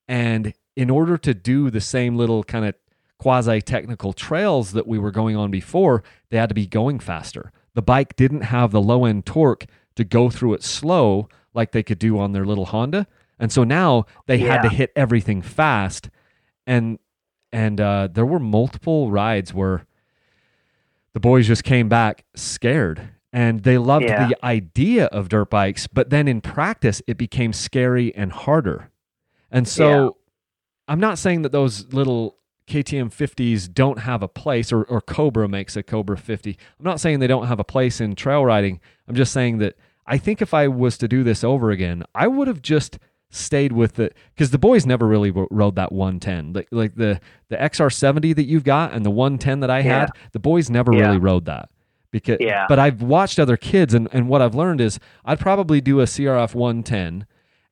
And 0.09 0.53
in 0.75 0.89
order 0.89 1.17
to 1.19 1.33
do 1.33 1.69
the 1.69 1.79
same 1.79 2.17
little 2.17 2.43
kind 2.43 2.65
of 2.65 2.73
quasi 3.19 3.61
technical 3.61 4.11
trails 4.11 4.71
that 4.73 4.87
we 4.87 4.97
were 4.97 5.11
going 5.11 5.35
on 5.37 5.51
before, 5.51 6.03
they 6.31 6.37
had 6.37 6.49
to 6.49 6.55
be 6.55 6.65
going 6.67 6.99
faster. 6.99 7.51
The 7.75 7.81
bike 7.81 8.15
didn't 8.15 8.41
have 8.41 8.71
the 8.71 8.81
low 8.81 9.05
end 9.05 9.25
torque 9.25 9.65
to 9.95 10.03
go 10.03 10.29
through 10.29 10.55
it 10.55 10.63
slow 10.63 11.29
like 11.53 11.71
they 11.71 11.83
could 11.83 11.99
do 11.99 12.17
on 12.19 12.31
their 12.31 12.43
little 12.45 12.65
Honda. 12.65 13.05
And 13.37 13.51
so 13.51 13.63
now 13.63 14.05
they 14.25 14.39
had 14.39 14.61
to 14.63 14.69
hit 14.69 14.91
everything 14.95 15.41
fast. 15.41 16.09
And 16.65 16.97
and 17.51 17.79
uh, 17.79 18.09
there 18.11 18.25
were 18.25 18.39
multiple 18.39 19.11
rides 19.11 19.53
where 19.53 19.85
the 21.13 21.19
boys 21.19 21.47
just 21.47 21.63
came 21.63 21.89
back 21.89 22.23
scared 22.35 23.09
and 23.33 23.61
they 23.61 23.77
loved 23.77 24.05
Yeah. 24.05 24.27
the 24.27 24.45
idea 24.45 25.05
of 25.05 25.29
dirt 25.29 25.49
bikes 25.49 25.87
but 25.87 26.09
then 26.11 26.27
in 26.27 26.41
practice 26.41 27.01
it 27.07 27.17
became 27.17 27.51
scary 27.53 28.13
and 28.15 28.31
harder 28.31 28.88
and 29.51 29.67
so 29.67 29.89
Yeah. 30.03 30.09
i'm 30.88 30.99
not 30.99 31.17
saying 31.17 31.41
that 31.43 31.51
those 31.51 31.91
little 31.93 32.38
ktm 32.67 33.09
50s 33.09 33.73
don't 33.73 33.99
have 33.99 34.21
a 34.21 34.27
place 34.27 34.71
or, 34.71 34.83
or 34.83 35.01
cobra 35.01 35.47
makes 35.47 35.75
a 35.75 35.83
cobra 35.83 36.17
50 36.17 36.51
i'm 36.79 36.85
not 36.85 36.99
saying 36.99 37.19
they 37.19 37.27
don't 37.27 37.47
have 37.47 37.59
a 37.59 37.63
place 37.63 37.99
in 37.99 38.15
trail 38.15 38.45
riding 38.45 38.79
i'm 39.07 39.15
just 39.15 39.33
saying 39.33 39.57
that 39.59 39.75
i 40.05 40.17
think 40.17 40.41
if 40.41 40.53
i 40.53 40.67
was 40.67 40.97
to 40.97 41.07
do 41.07 41.23
this 41.23 41.43
over 41.43 41.71
again 41.71 42.03
i 42.13 42.27
would 42.27 42.47
have 42.47 42.62
just 42.62 42.99
stayed 43.31 43.71
with 43.71 43.99
it 43.99 44.15
because 44.33 44.49
the 44.51 44.57
boys 44.57 44.85
never 44.85 45.05
really 45.07 45.31
rode 45.31 45.75
that 45.75 45.91
110 45.91 46.53
like, 46.53 46.67
like 46.71 46.95
the 46.95 47.19
the 47.49 47.57
xr70 47.57 48.35
that 48.35 48.45
you've 48.45 48.63
got 48.63 48.91
and 48.93 49.05
the 49.05 49.12
110 49.12 49.59
that 49.62 49.69
i 49.69 49.79
Yeah. 49.79 49.99
had 50.01 50.09
the 50.31 50.39
boys 50.39 50.69
never 50.69 50.93
Yeah. 50.93 51.05
really 51.07 51.17
rode 51.19 51.45
that 51.45 51.69
because 52.12 52.38
Yeah. 52.39 52.65
but 52.67 52.79
i've 52.79 53.01
watched 53.03 53.39
other 53.39 53.55
kids 53.57 53.93
and, 53.93 54.07
and 54.12 54.27
what 54.29 54.41
i've 54.41 54.55
learned 54.55 54.81
is 54.81 54.99
i'd 55.25 55.39
probably 55.39 55.79
do 55.81 55.99
a 56.01 56.05
crf 56.05 56.55
110 56.55 57.25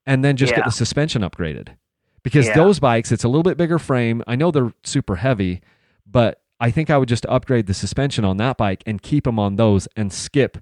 and 0.07 0.23
then 0.25 0.35
just 0.37 0.55
get 0.55 0.65
the 0.65 0.71
suspension 0.71 1.21
upgraded 1.21 1.75
because 2.23 2.47
Yeah. 2.47 2.55
those 2.55 2.79
bikes 2.79 3.11
it's 3.11 3.23
a 3.23 3.27
little 3.27 3.43
bit 3.43 3.57
bigger 3.57 3.77
frame 3.77 4.23
i 4.25 4.35
know 4.35 4.49
they're 4.49 4.73
super 4.83 5.17
heavy 5.17 5.61
but 6.09 6.41
i 6.59 6.71
think 6.71 6.89
i 6.89 6.97
would 6.97 7.09
just 7.09 7.25
upgrade 7.27 7.67
the 7.67 7.73
suspension 7.75 8.25
on 8.25 8.37
that 8.37 8.57
bike 8.57 8.81
and 8.87 9.01
keep 9.03 9.25
them 9.25 9.37
on 9.37 9.57
those 9.57 9.87
and 9.95 10.11
skip 10.11 10.57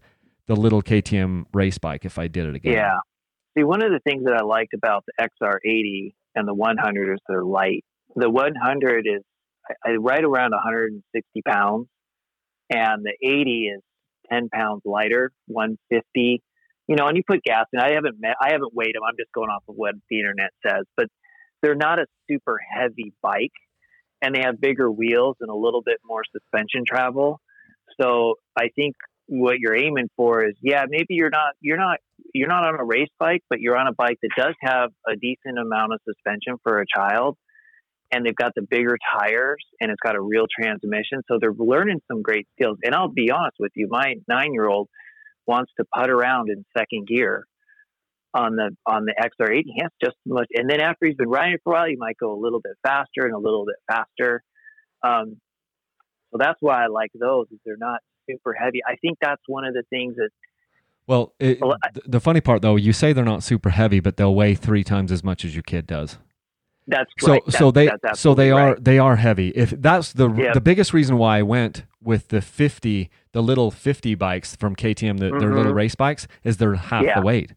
the 0.48 0.56
little 0.56 0.82
ktm 0.82 1.46
race 1.54 1.78
bike 1.78 2.04
if 2.04 2.18
i 2.20 2.28
did 2.28 2.46
it 2.48 2.56
again 2.56 2.74
Yeah. 2.74 2.98
See, 3.58 3.64
one 3.64 3.82
of 3.82 3.90
the 3.90 4.02
things 4.02 4.26
that 4.26 4.34
I 4.34 4.44
liked 4.44 4.74
about 4.74 5.06
the 5.08 5.14
XR80 5.42 6.14
and 6.36 6.46
the 6.46 6.54
100 6.54 7.14
is 7.14 7.20
they're 7.26 7.42
light. 7.42 7.86
The 8.14 8.30
100 8.30 9.08
is 9.08 9.22
right 9.98 10.22
around 10.26 10.52
160 10.52 11.42
pounds, 11.48 11.88
and 12.70 13.06
the 13.06 13.14
80 13.26 13.72
is 13.78 13.82
10 14.30 14.50
pounds 14.50 14.82
lighter, 14.84 15.32
150. 15.48 16.44
You 16.88 16.96
know, 16.96 17.08
and 17.08 17.18
you 17.18 17.24
put 17.28 17.44
gas 17.44 17.66
in. 17.74 17.80
I 17.80 17.94
haven't 17.94 18.18
met, 18.20 18.36
I 18.42 18.52
haven't 18.52 18.74
weighed 18.74 18.96
them. 18.96 19.04
I'm 19.08 19.16
just 19.18 19.32
going 19.32 19.50
off 19.50 19.64
of 19.68 19.76
what 19.76 19.96
the 20.10 20.20
internet 20.20 20.52
says, 20.66 20.86
but 20.96 21.08
they're 21.62 21.76
not 21.76 22.00
a 22.00 22.06
super 22.30 22.58
heavy 22.60 23.14
bike, 23.22 23.54
and 24.22 24.36
they 24.36 24.42
have 24.42 24.62
bigger 24.62 24.92
wheels 24.92 25.38
and 25.40 25.50
a 25.50 25.56
little 25.56 25.82
bit 25.82 25.98
more 26.06 26.22
suspension 26.32 26.84
travel. 26.88 27.42
So 28.00 28.36
I 28.58 28.70
think 28.76 28.96
what 29.28 29.56
you're 29.60 29.76
aiming 29.76 30.10
for 30.16 30.46
is, 30.46 30.56
yeah, 30.62 30.86
maybe 30.88 31.16
you're 31.16 31.30
not 31.30 31.54
you're 31.60 31.78
not 31.78 31.98
you're 32.34 32.48
not 32.48 32.68
on 32.68 32.80
a 32.80 32.84
race 32.84 33.10
bike, 33.20 33.42
but 33.50 33.60
you're 33.60 33.78
on 33.78 33.88
a 33.88 33.94
bike 33.94 34.18
that 34.22 34.30
does 34.38 34.54
have 34.62 34.92
a 35.08 35.16
decent 35.16 35.58
amount 35.60 35.94
of 35.94 36.00
suspension 36.08 36.58
for 36.64 36.82
a 36.82 36.86
child. 36.86 37.38
And 38.12 38.26
they've 38.26 38.36
got 38.36 38.52
the 38.56 38.62
bigger 38.62 38.98
tires 39.18 39.66
and 39.82 39.90
it's 39.90 40.00
got 40.06 40.16
a 40.16 40.22
real 40.22 40.46
transmission. 40.60 41.24
So 41.28 41.40
they're 41.42 41.52
learning 41.52 42.02
some 42.08 42.22
great 42.22 42.48
skills. 42.56 42.78
And 42.84 42.94
I'll 42.94 43.12
be 43.12 43.32
honest 43.32 43.56
with 43.60 43.72
you, 43.76 43.88
my 43.90 44.16
nine 44.28 44.54
year 44.54 44.68
old 44.70 44.90
wants 45.48 45.72
to 45.78 45.86
putt 45.86 46.10
around 46.10 46.50
in 46.50 46.66
second 46.78 47.08
gear 47.08 47.48
on 48.34 48.56
the 48.56 48.76
on 48.86 49.06
the 49.06 49.14
XR80. 49.20 49.64
He 49.66 49.80
has 49.82 49.92
just 50.04 50.18
as 50.26 50.32
much, 50.32 50.48
and 50.54 50.70
then 50.70 50.82
after 50.82 51.06
he's 51.06 51.16
been 51.16 51.30
riding 51.30 51.58
for 51.64 51.74
a 51.74 51.76
while, 51.76 51.88
he 51.88 51.96
might 51.96 52.18
go 52.18 52.34
a 52.34 52.40
little 52.40 52.60
bit 52.60 52.74
faster 52.84 53.26
and 53.26 53.34
a 53.34 53.40
little 53.40 53.66
bit 53.66 53.76
faster. 53.88 54.44
Um, 55.04 55.38
so 56.32 56.38
that's 56.40 56.58
why 56.60 56.84
I 56.84 56.88
like 56.88 57.12
those. 57.20 57.48
Is 57.52 57.60
they're 57.66 57.78
not 57.78 58.02
super 58.30 58.54
heavy. 58.54 58.80
I 58.86 58.96
think 58.98 59.18
that's 59.22 59.42
one 59.48 59.66
of 59.66 59.74
the 59.74 59.84
things 59.90 60.16
that. 60.18 60.30
Well, 61.08 61.34
it, 61.40 61.62
well 61.62 61.78
I, 61.84 61.90
the 62.06 62.20
funny 62.20 62.42
part 62.42 62.62
though, 62.62 62.76
you 62.76 62.92
say 62.92 63.14
they're 63.14 63.24
not 63.24 63.44
super 63.44 63.70
heavy, 63.70 64.00
but 64.00 64.18
they'll 64.18 64.36
weigh 64.36 64.56
three 64.56 64.84
times 64.84 65.12
as 65.12 65.24
much 65.24 65.46
as 65.46 65.56
your 65.56 65.64
kid 65.64 65.88
does. 65.88 66.18
That's 66.88 67.12
so. 67.20 67.32
Right. 67.34 67.52
So 67.52 67.72
that's, 67.72 68.02
they 68.02 68.14
so 68.14 68.34
they 68.34 68.52
right. 68.52 68.62
are 68.62 68.76
they 68.80 69.00
are 69.00 69.16
heavy. 69.16 69.50
If 69.50 69.72
that's 69.72 70.14
the 70.14 70.32
yep. 70.32 70.54
the 70.54 70.62
biggest 70.62 70.94
reason 70.94 71.18
why 71.18 71.40
I 71.40 71.42
went 71.42 71.84
with 72.02 72.28
the 72.28 72.42
fifty, 72.42 73.10
the 73.32 73.42
little 73.42 73.72
fifty 73.72 74.16
bikes 74.16 74.56
from 74.56 74.76
KTM, 74.76 75.20
the, 75.20 75.26
mm-hmm. 75.26 75.40
their 75.40 75.54
little 75.54 75.74
race 75.74 75.96
bikes, 75.96 76.28
is 76.44 76.58
they're 76.58 76.76
half 76.76 77.04
yeah. 77.04 77.20
the 77.20 77.26
weight. 77.26 77.54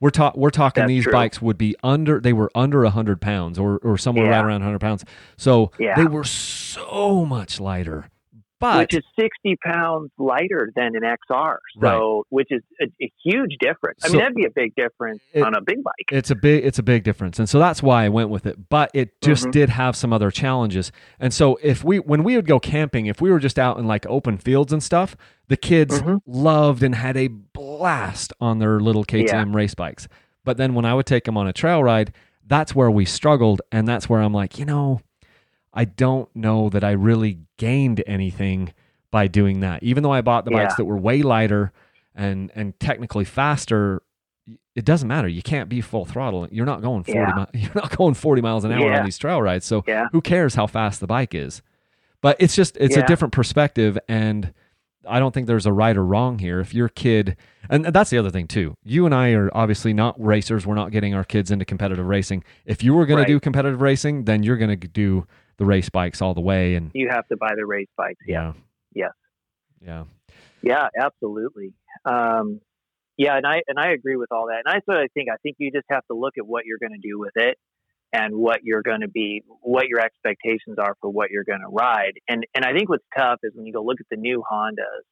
We're 0.00 0.10
ta- 0.10 0.32
we're 0.36 0.50
talking 0.50 0.82
That's 0.82 0.88
these 0.88 1.02
true. 1.04 1.12
bikes 1.12 1.42
would 1.42 1.58
be 1.58 1.74
under 1.82 2.20
they 2.20 2.32
were 2.32 2.50
under 2.54 2.84
hundred 2.84 3.20
pounds 3.20 3.58
or 3.58 3.78
or 3.78 3.98
somewhere 3.98 4.26
Yeah. 4.26 4.36
right 4.36 4.44
around 4.44 4.62
hundred 4.62 4.80
pounds. 4.80 5.04
So 5.36 5.72
Yeah. 5.78 5.96
they 5.96 6.04
were 6.04 6.24
so 6.24 7.24
much 7.24 7.58
lighter. 7.58 8.08
But 8.60 8.78
which 8.78 8.94
is 8.94 9.04
60 9.18 9.56
pounds 9.64 10.10
lighter 10.18 10.72
than 10.74 10.96
an 10.96 11.02
XR. 11.02 11.58
So, 11.80 12.24
which 12.30 12.48
is 12.50 12.62
a, 12.80 12.86
a 13.00 13.12
huge 13.24 13.56
difference. 13.60 14.00
I 14.04 14.08
So- 14.08 14.14
mean, 14.14 14.20
that'd 14.22 14.34
be 14.34 14.44
a 14.46 14.50
big 14.50 14.74
difference 14.74 15.20
It- 15.32 15.42
on 15.42 15.54
a 15.54 15.60
big 15.60 15.82
bike. 15.84 15.94
it's 16.10 16.30
a 16.30 16.34
big 16.34 16.64
it's 16.64 16.78
a 16.78 16.82
big 16.82 17.04
difference 17.04 17.38
and 17.38 17.48
so 17.48 17.58
that's 17.58 17.82
why 17.82 18.04
i 18.04 18.08
went 18.08 18.30
with 18.30 18.46
it 18.46 18.68
but 18.68 18.90
it 18.94 19.20
just 19.20 19.46
Mhm. 19.46 19.52
did 19.52 19.68
have 19.68 19.94
some 19.94 20.12
other 20.12 20.30
challenges 20.30 20.90
and 21.20 21.32
so 21.34 21.58
if 21.62 21.84
we 21.84 21.98
when 21.98 22.24
we 22.24 22.34
would 22.36 22.46
go 22.46 22.58
camping 22.58 23.06
if 23.06 23.20
we 23.20 23.30
were 23.30 23.38
just 23.38 23.58
out 23.58 23.78
in 23.78 23.86
like 23.86 24.06
open 24.06 24.38
fields 24.38 24.72
and 24.72 24.82
stuff 24.82 25.16
the 25.48 25.56
kids 25.56 26.00
Mhm. 26.02 26.20
loved 26.26 26.82
and 26.82 26.94
had 26.94 27.16
a 27.16 27.28
blast 27.28 28.32
on 28.40 28.58
their 28.58 28.80
little 28.80 29.04
ktm 29.04 29.54
race 29.54 29.74
bikes 29.74 30.08
but 30.44 30.56
then 30.56 30.74
when 30.74 30.84
i 30.84 30.94
would 30.94 31.06
take 31.06 31.24
them 31.24 31.36
on 31.36 31.46
a 31.46 31.52
trail 31.52 31.82
ride 31.84 32.12
that's 32.46 32.74
where 32.74 32.90
we 32.90 33.04
struggled 33.04 33.60
and 33.70 33.86
that's 33.86 34.08
where 34.08 34.20
i'm 34.20 34.32
like 34.32 34.58
you 34.58 34.64
know 34.64 35.00
i 35.78 35.84
don't 35.84 36.28
know 36.36 36.68
that 36.68 36.84
i 36.84 36.90
really 36.90 37.38
gained 37.56 38.02
anything 38.06 38.72
by 39.10 39.26
doing 39.26 39.60
that 39.60 39.82
even 39.82 40.02
though 40.02 40.12
i 40.12 40.20
bought 40.20 40.44
the 40.44 40.50
bikes 40.50 40.74
that 40.76 40.84
were 40.84 40.96
way 40.98 41.22
lighter 41.22 41.72
and 42.14 42.50
and 42.54 42.78
technically 42.80 43.24
faster 43.24 44.02
it 44.74 44.84
doesn't 44.84 45.08
matter. 45.08 45.26
You 45.26 45.42
can't 45.42 45.68
be 45.68 45.80
full 45.80 46.04
throttle. 46.04 46.46
You're 46.52 46.64
not 46.64 46.82
going 46.82 47.02
40 47.02 47.18
Yeah. 47.18 47.46
mi- 47.52 47.60
you're 47.62 47.72
not 47.74 47.96
going 47.96 48.14
40 48.14 48.42
miles 48.42 48.62
an 48.64 48.70
hour 48.70 48.88
Yeah. 48.88 49.00
on 49.00 49.04
these 49.04 49.18
trail 49.18 49.42
rides. 49.42 49.66
So 49.66 49.82
Yeah. 49.88 50.06
who 50.12 50.20
cares 50.20 50.54
how 50.54 50.68
fast 50.68 51.00
the 51.00 51.08
bike 51.08 51.34
is? 51.34 51.62
But 52.20 52.36
it's 52.38 52.54
just 52.54 52.76
it's 52.76 52.96
a 52.96 53.02
different 53.04 53.32
perspective 53.32 53.98
and 54.08 54.54
I 55.06 55.18
don't 55.18 55.34
think 55.34 55.48
there's 55.48 55.66
a 55.66 55.72
right 55.72 55.96
or 55.96 56.04
wrong 56.04 56.38
here. 56.38 56.60
If 56.60 56.74
your 56.74 56.88
kid 56.88 57.36
and 57.68 57.86
that's 57.86 58.10
the 58.10 58.18
other 58.18 58.30
thing 58.30 58.46
too. 58.46 58.76
You 58.84 59.04
and 59.04 59.12
I 59.14 59.32
are 59.32 59.50
obviously 59.52 59.92
not 59.92 60.14
racers. 60.24 60.64
We're 60.64 60.76
not 60.76 60.92
getting 60.92 61.12
our 61.12 61.24
kids 61.24 61.50
into 61.50 61.64
competitive 61.64 62.06
racing. 62.06 62.44
If 62.64 62.84
you 62.84 62.94
were 62.94 63.04
going 63.04 63.18
Right. 63.18 63.26
to 63.26 63.32
do 63.32 63.40
competitive 63.40 63.80
racing, 63.82 64.24
then 64.26 64.44
you're 64.44 64.56
going 64.58 64.78
to 64.78 64.88
do 64.88 65.26
the 65.58 65.64
race 65.64 65.88
bikes 65.88 66.22
all 66.22 66.34
the 66.34 66.40
way 66.40 66.74
and 66.74 66.90
You 66.94 67.08
have 67.10 67.26
to 67.28 67.36
buy 67.36 67.52
the 67.56 67.66
race 67.66 67.88
bikes. 67.96 68.24
Yeah. 68.26 68.54
yeah. 68.94 69.08
Yes. 69.08 69.12
Yeah. 69.80 70.04
Yeah, 70.62 70.88
absolutely. 70.98 71.72
Um, 72.04 72.60
yeah, 73.16 73.36
and 73.36 73.46
I 73.46 73.62
and 73.66 73.78
I 73.78 73.90
agree 73.90 74.16
with 74.16 74.30
all 74.32 74.46
that. 74.46 74.62
And 74.64 74.74
that's 74.74 74.86
what 74.86 74.96
I 74.96 75.06
think. 75.14 75.28
I 75.32 75.36
think 75.42 75.56
you 75.58 75.70
just 75.72 75.86
have 75.90 76.06
to 76.06 76.16
look 76.16 76.34
at 76.38 76.46
what 76.46 76.64
you're 76.66 76.78
going 76.78 76.92
to 77.00 77.08
do 77.08 77.18
with 77.18 77.32
it, 77.36 77.58
and 78.12 78.34
what 78.34 78.60
you're 78.62 78.82
going 78.82 79.00
to 79.02 79.08
be, 79.08 79.42
what 79.60 79.88
your 79.88 80.00
expectations 80.00 80.78
are 80.78 80.94
for 81.00 81.10
what 81.10 81.30
you're 81.30 81.44
going 81.44 81.60
to 81.60 81.68
ride. 81.68 82.14
And 82.28 82.46
and 82.54 82.64
I 82.64 82.72
think 82.72 82.88
what's 82.88 83.04
tough 83.16 83.40
is 83.42 83.52
when 83.54 83.66
you 83.66 83.72
go 83.72 83.82
look 83.82 84.00
at 84.00 84.06
the 84.10 84.16
new 84.16 84.42
Hondas. 84.50 85.04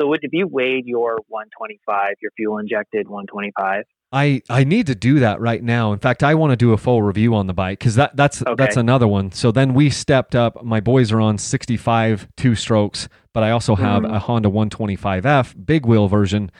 So 0.00 0.12
if 0.12 0.32
you 0.32 0.48
weighed 0.48 0.86
your 0.86 1.18
125, 1.28 2.14
your 2.20 2.32
fuel 2.36 2.58
injected 2.58 3.06
125? 3.06 3.84
I, 4.14 4.42
I 4.48 4.62
need 4.64 4.86
to 4.86 4.94
do 4.94 5.18
that 5.18 5.40
right 5.40 5.62
now. 5.62 5.92
In 5.92 5.98
fact, 5.98 6.22
I 6.22 6.34
want 6.36 6.52
to 6.52 6.56
do 6.56 6.72
a 6.72 6.76
full 6.78 7.02
review 7.02 7.34
on 7.34 7.48
the 7.48 7.52
bike 7.52 7.80
because 7.80 7.96
that 7.96 8.14
that's 8.16 8.42
Okay. 8.42 8.54
that's 8.56 8.76
another 8.76 9.08
one. 9.08 9.32
So 9.32 9.50
then 9.50 9.74
we 9.74 9.90
stepped 9.90 10.36
up. 10.36 10.62
My 10.62 10.80
boys 10.80 11.10
are 11.10 11.20
on 11.20 11.36
65 11.36 12.28
two 12.36 12.54
strokes, 12.54 13.08
but 13.32 13.42
I 13.42 13.50
also 13.50 13.74
have 13.74 14.02
Mhm. 14.04 14.14
a 14.14 14.18
Honda 14.20 14.48
125F 14.50 15.54
big 15.66 15.84
wheel 15.84 16.06
version 16.08 16.50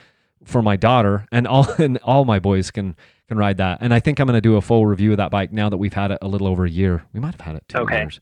for 0.45 0.63
my 0.63 0.77
daughter, 0.77 1.27
and 1.31 1.47
all 1.47 1.67
and 1.79 1.99
all 1.99 2.25
my 2.25 2.41
boys 2.41 2.71
can 2.73 2.97
can 3.29 3.39
ride 3.39 3.57
that. 3.59 3.79
And 3.81 3.95
I 3.95 4.01
think 4.01 4.19
I'm 4.19 4.27
going 4.27 4.37
to 4.37 4.41
do 4.41 4.57
a 4.57 4.61
full 4.61 4.85
review 4.87 5.13
of 5.13 5.17
that 5.19 5.31
bike 5.31 5.53
now 5.53 5.69
that 5.71 5.77
we've 5.79 5.95
had 5.95 6.11
it 6.11 6.19
a 6.21 6.27
little 6.29 6.47
over 6.49 6.65
a 6.65 6.71
year. 6.71 7.05
We 7.13 7.21
might 7.21 7.33
have 7.35 7.41
had 7.41 7.57
it 7.57 7.65
two 7.69 7.79
Okay. 7.79 8.01
years, 8.01 8.21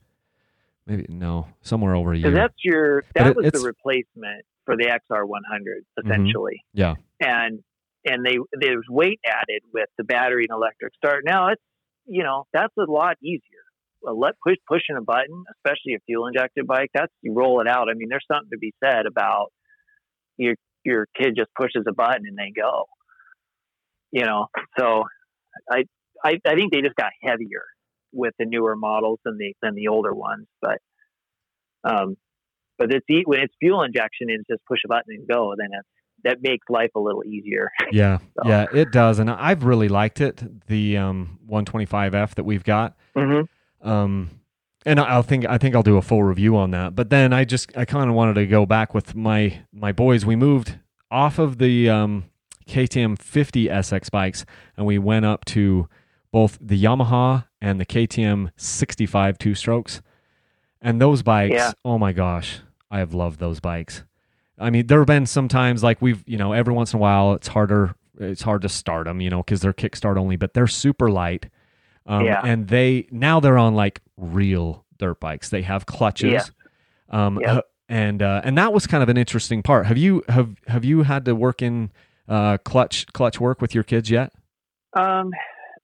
maybe 0.87 1.07
no, 1.09 1.49
somewhere 1.63 1.95
over 1.97 2.13
a 2.13 2.21
So 2.21 2.29
year. 2.29 2.31
that's 2.37 2.55
your 2.65 3.03
that 3.15 3.29
it- 3.29 3.37
was 3.37 3.51
the 3.51 3.61
replacement 3.67 4.45
for 4.65 4.77
the 4.77 4.85
XR 4.89 5.27
100 5.27 5.85
Mhm. 5.99 6.05
essentially. 6.05 6.63
Yeah. 6.75 6.95
And 7.19 7.65
and 8.05 8.25
they 8.25 8.39
there's 8.53 8.87
weight 8.89 9.21
added 9.27 9.63
with 9.73 9.89
the 9.99 10.05
battery 10.05 10.47
and 10.49 10.57
electric 10.57 10.95
start. 10.95 11.23
Now 11.25 11.49
it's 11.49 11.63
you 12.07 12.23
know 12.23 12.45
that's 12.53 12.75
a 12.79 12.91
lot 12.91 13.17
easier. 13.23 13.41
A 14.07 14.13
let 14.13 14.35
push 14.45 14.57
pushing 14.67 14.97
a 14.97 15.03
button, 15.03 15.45
especially 15.57 15.95
a 15.95 16.01
fuel 16.07 16.27
injected 16.27 16.67
bike. 16.67 16.91
That's 16.93 17.13
you 17.23 17.33
roll 17.35 17.61
it 17.61 17.69
out. 17.69 17.89
I 17.89 17.95
mean, 17.95 18.09
there's 18.09 18.27
something 18.31 18.51
to 18.51 18.59
be 18.59 18.73
said 18.83 19.07
about 19.07 19.53
your 20.37 20.55
your 20.85 21.07
kid 21.17 21.35
just 21.37 21.51
pushes 21.55 21.85
a 21.89 21.93
button 21.93 22.27
and 22.27 22.37
they 22.37 22.53
go. 22.55 22.87
You 24.11 24.25
know, 24.25 24.47
so 24.79 25.05
I 25.71 25.85
I, 26.25 26.39
I 26.47 26.55
think 26.55 26.73
they 26.73 26.81
just 26.83 26.97
got 26.97 27.13
heavier 27.23 27.65
with 28.13 28.35
the 28.39 28.47
newer 28.47 28.77
models 28.77 29.21
than 29.25 29.39
the 29.39 29.55
than 29.63 29.75
the 29.75 29.89
older 29.89 30.13
ones, 30.13 30.47
but 30.61 30.79
um, 31.85 32.17
but 32.79 32.93
it's 32.93 33.07
when 33.27 33.41
it's 33.41 33.55
fuel 33.61 33.83
injection 33.83 34.29
it's 34.29 34.45
just 34.51 34.65
push 34.67 34.81
a 34.85 34.89
button 34.89 35.15
and 35.15 35.29
go, 35.29 35.55
then 35.57 35.69
it's 35.73 35.89
that 36.25 36.43
makes 36.43 36.69
life 36.69 36.91
a 36.95 37.01
little 37.01 37.25
easier. 37.25 37.71
yeah, 37.93 38.19
So- 38.37 38.49
yeah, 38.49 38.67
it 38.73 38.93
does, 38.93 39.19
and 39.19 39.31
I've 39.31 39.65
really 39.65 39.89
liked 39.89 40.21
it. 40.21 40.67
The 40.67 40.97
um, 40.97 41.39
125F 41.51 42.35
that 42.37 42.45
we've 42.45 42.65
got. 42.65 42.97
Mm-hmm. 43.17 43.89
um 43.89 44.31
and 44.85 44.99
I- 44.99 45.05
I'll 45.11 45.23
think 45.23 45.47
I 45.49 45.59
think 45.59 45.75
I'll 45.77 45.83
do 45.83 45.97
a 45.97 46.03
full 46.03 46.23
review 46.25 46.57
on 46.57 46.71
that. 46.73 46.95
But 46.97 47.11
then 47.11 47.33
I 47.33 47.45
just 47.45 47.77
I 47.77 47.85
kind 47.85 48.09
of 48.11 48.17
wanted 48.17 48.35
to 48.35 48.47
go 48.47 48.67
back 48.67 48.95
with 48.95 49.15
my 49.15 49.61
my 49.73 49.93
boys. 49.93 50.25
We 50.27 50.35
moved 50.35 50.79
off 51.11 51.39
of 51.39 51.59
the 51.59 51.89
um, 51.89 52.25
KTM 52.67 53.21
50 53.21 53.67
SX 53.69 54.11
bikes 54.11 54.45
and 54.77 54.85
we 54.87 54.99
went 54.99 55.25
up 55.25 55.45
to 55.47 55.89
both 56.33 56.59
the 56.61 56.83
Yamaha 56.83 57.45
and 57.61 57.79
the 57.81 57.87
KTM 57.87 58.51
65 58.57 59.39
two 59.39 59.55
strokes. 59.55 60.01
And 60.81 61.01
those 61.01 61.23
bikes, 61.23 61.55
Yeah. 61.55 61.73
oh 61.85 61.99
my 61.99 62.13
gosh, 62.13 62.61
I 62.91 62.99
have 62.99 63.15
loved 63.15 63.39
those 63.39 63.61
bikes. 63.61 64.03
I 64.63 64.71
mean, 64.71 64.87
there 64.87 64.99
have 65.01 65.07
been 65.07 65.27
some 65.27 65.49
times 65.49 65.83
like 65.83 66.01
we've, 66.01 66.23
you 66.27 66.39
know, 66.39 66.53
every 66.53 66.73
once 66.73 66.93
in 66.93 66.99
a 66.99 67.01
while 67.01 67.35
it's 67.35 67.49
harder 67.49 67.95
it's 68.19 68.43
hard 68.43 68.63
to 68.63 68.69
start 68.69 69.07
them, 69.07 69.21
you 69.21 69.31
know, 69.31 69.39
because 69.39 69.61
they're 69.61 69.73
kickstart 69.73 70.17
only, 70.17 70.37
but 70.37 70.55
they're 70.55 70.67
super 70.67 71.11
light. 71.11 71.49
Um, 72.07 72.25
Yeah. 72.25 72.41
And 72.45 72.69
they 72.69 73.07
now 73.11 73.41
they're 73.41 73.59
on 73.59 73.75
like 73.75 74.01
real 74.17 74.85
dirt 74.99 75.21
bikes. 75.21 75.49
They 75.51 75.63
have 75.63 75.87
clutches. 75.87 76.33
Yeah. 76.33 77.27
Um, 77.27 77.39
Yeah. 77.41 77.55
uh, 77.57 77.61
and 77.89 78.23
uh, 78.23 78.41
and 78.45 78.57
that 78.57 78.73
was 78.73 78.87
kind 78.87 79.03
of 79.03 79.09
an 79.09 79.19
interesting 79.19 79.63
part. 79.63 79.87
Have 79.87 79.99
you 79.99 80.23
have 80.29 80.57
have 80.67 80.85
you 80.85 81.03
had 81.03 81.27
to 81.27 81.35
work 81.35 81.61
in 81.61 81.91
uh, 82.29 82.57
clutch 82.59 83.07
clutch 83.13 83.39
work 83.41 83.61
with 83.61 83.75
your 83.75 83.85
kids 83.85 84.11
yet? 84.11 84.33
Um, 84.95 85.31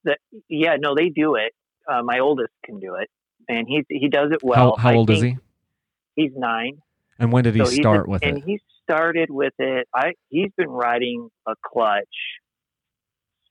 the, 0.05 0.17
yeah, 0.49 0.77
no, 0.79 0.95
they 0.95 1.11
do 1.11 1.35
it. 1.35 1.53
Uh, 1.87 2.03
my 2.03 2.21
oldest 2.21 2.53
can 2.64 2.79
do 2.81 2.95
it, 2.95 3.11
and 3.49 3.67
he 3.69 3.85
he 3.91 4.09
does 4.09 4.31
it 4.33 4.41
well. 4.43 4.77
how 4.77 4.91
how 4.91 4.95
old 4.95 5.11
is 5.11 5.21
he? 5.21 5.37
He's 6.14 6.33
nine. 6.35 6.81
And 7.18 7.33
when 7.33 7.44
did 7.44 7.54
he 7.54 7.64
So 7.64 7.70
start 7.70 8.07
a- 8.07 8.11
with 8.11 8.22
and 8.24 8.38
it? 8.38 8.44
he 8.46 8.61
started 8.83 9.31
with 9.31 9.54
it. 9.59 9.87
I 9.94 10.12
he's 10.28 10.50
been 10.57 10.68
riding 10.70 11.28
a 11.46 11.54
clutch 11.66 12.07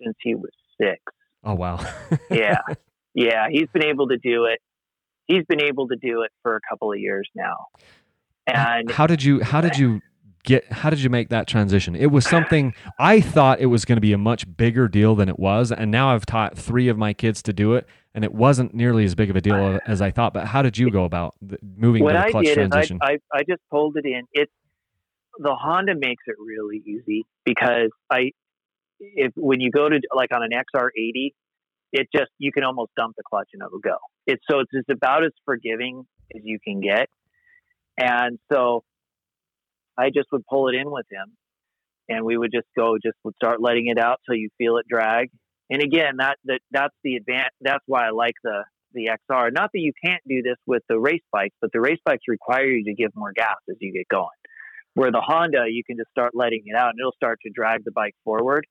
since 0.02 0.16
he 0.22 0.36
was 0.36 0.52
six. 0.80 1.00
Oh 1.44 1.54
wow. 1.56 1.80
Yeah, 2.32 2.60
yeah, 3.14 3.48
he's 3.50 3.68
been 3.74 3.84
able 3.86 4.08
to 4.10 4.18
do 4.18 4.46
it. 4.46 4.60
He's 5.28 5.44
been 5.48 5.62
able 5.62 5.88
to 5.90 5.96
do 5.96 6.22
it 6.24 6.32
for 6.44 6.56
a 6.56 6.60
couple 6.70 6.92
of 6.92 7.00
years 7.00 7.28
now. 7.36 7.66
And 8.46 8.90
how 8.92 9.08
did 9.08 9.24
you 9.24 9.44
how 9.44 9.60
did 9.62 9.78
you 9.78 10.02
get 10.44 10.72
how 10.72 10.90
did 10.90 11.02
you 11.02 11.10
make 11.10 11.30
that 11.30 11.48
transition? 11.48 11.96
It 11.96 12.08
was 12.08 12.26
something 12.26 12.74
I 13.00 13.20
thought 13.22 13.60
it 13.60 13.66
was 13.66 13.84
going 13.86 13.98
to 13.98 14.02
be 14.02 14.14
a 14.14 14.18
much 14.18 14.46
bigger 14.56 14.88
deal 14.88 15.16
than 15.16 15.28
it 15.30 15.38
was, 15.40 15.72
and 15.72 15.92
now 15.92 16.14
I've 16.14 16.26
taught 16.26 16.58
three 16.58 16.88
of 16.88 16.98
my 16.98 17.14
kids 17.14 17.42
to 17.44 17.54
do 17.54 17.74
it, 17.76 17.86
and 18.14 18.24
it 18.24 18.34
wasn't 18.34 18.74
nearly 18.74 19.06
as 19.06 19.16
big 19.16 19.30
of 19.30 19.36
a 19.36 19.42
deal 19.42 19.80
as 19.86 20.02
I 20.02 20.12
thought. 20.12 20.34
But 20.34 20.48
how 20.48 20.62
did 20.62 20.78
you 20.78 20.90
go 20.90 21.06
about 21.06 21.36
the, 21.42 21.58
moving 21.62 22.04
what 22.04 22.14
to 22.14 22.20
the 22.20 22.26
I 22.26 22.32
clutch 22.32 22.46
did 22.46 22.56
transition? 22.56 22.98
is 22.98 23.02
I, 23.02 23.12
I 23.14 23.40
I 23.40 23.44
just 23.44 23.62
pulled 23.70 23.98
it 23.98 24.06
in. 24.06 24.24
It's 24.34 24.52
the 25.40 25.56
Honda 25.56 25.94
makes 25.96 26.24
it 26.26 26.36
really 26.40 26.82
easy 26.86 27.26
because 27.46 27.92
I 28.10 28.32
if 29.00 29.32
when 29.36 29.62
you 29.62 29.72
go 29.72 29.88
to 29.88 30.00
like 30.16 30.30
on 30.34 30.44
an 30.44 30.50
XR80, 30.52 31.34
it 31.94 32.08
just 32.14 32.32
you 32.38 32.52
can 32.52 32.64
almost 32.64 32.92
dump 32.98 33.16
the 33.18 33.24
clutch 33.28 33.50
and 33.54 33.62
it'll 33.62 33.80
go. 33.80 33.98
It's 34.26 34.44
so 34.50 34.60
it's 34.60 34.72
just 34.72 34.90
about 34.90 35.24
as 35.24 35.32
forgiving 35.46 36.06
as 36.36 36.42
you 36.44 36.60
can 36.64 36.82
get. 36.82 37.08
And 37.98 38.38
so 38.52 38.84
I 39.98 40.10
just 40.10 40.28
would 40.32 40.46
pull 40.48 40.70
it 40.70 40.76
in 40.76 40.92
with 40.92 41.06
him 41.12 41.36
and 42.10 42.26
we 42.26 42.38
would 42.38 42.52
just 42.54 42.68
go 42.78 42.98
just 43.04 43.18
would 43.24 43.36
start 43.36 43.62
letting 43.62 43.88
it 43.88 44.00
out 44.00 44.20
till 44.26 44.36
you 44.36 44.50
feel 44.58 44.78
it 44.78 44.86
drag. 44.88 45.30
And 45.70 45.82
again, 45.82 46.18
that, 46.20 46.38
that 46.46 46.62
that's 46.72 46.96
the 47.04 47.16
advance 47.16 47.52
that's 47.62 47.84
why 47.88 48.08
I 48.08 48.12
like 48.12 48.36
the 48.44 48.64
the 48.94 49.10
XR. 49.30 49.52
Not 49.54 49.70
that 49.74 49.80
you 49.80 49.92
can't 50.04 50.22
do 50.28 50.42
this 50.42 50.58
with 50.66 50.82
the 50.90 51.00
race 51.00 51.22
bikes, 51.32 51.56
but 51.62 51.72
the 51.74 51.82
race 51.82 52.00
bikes 52.06 52.24
require 52.28 52.66
you 52.66 52.86
to 52.86 52.94
give 52.94 53.12
more 53.16 53.34
gas 53.34 53.58
as 53.70 53.76
you 53.80 53.94
get 53.94 54.08
going. 54.08 54.28
Where 54.94 55.12
the 55.12 55.22
Honda, 55.22 55.66
you 55.70 55.84
can 55.86 55.98
just 55.98 56.10
start 56.10 56.32
letting 56.34 56.64
it 56.66 56.76
out 56.76 56.90
and 56.90 57.00
it'll 57.00 57.12
start 57.12 57.40
to 57.46 57.52
drag 57.54 57.84
the 57.84 57.92
bike 57.92 58.16
forward 58.24 58.66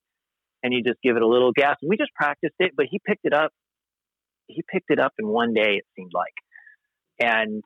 and 0.63 0.73
you 0.73 0.83
just 0.83 1.01
give 1.03 1.17
it 1.17 1.23
a 1.23 1.27
little 1.27 1.53
gas. 1.53 1.77
And 1.83 1.89
we 1.89 1.97
just 1.97 2.13
practiced 2.15 2.57
it, 2.59 2.73
but 2.77 2.87
he 2.91 2.99
picked 3.07 3.25
it 3.25 3.33
up. 3.33 3.53
He 4.49 4.65
picked 4.69 4.91
it 4.91 4.99
up 4.99 5.13
in 5.19 5.29
one 5.29 5.55
day, 5.55 5.77
it 5.77 5.85
seemed 5.95 6.13
like. 6.13 6.33
And, 7.21 7.63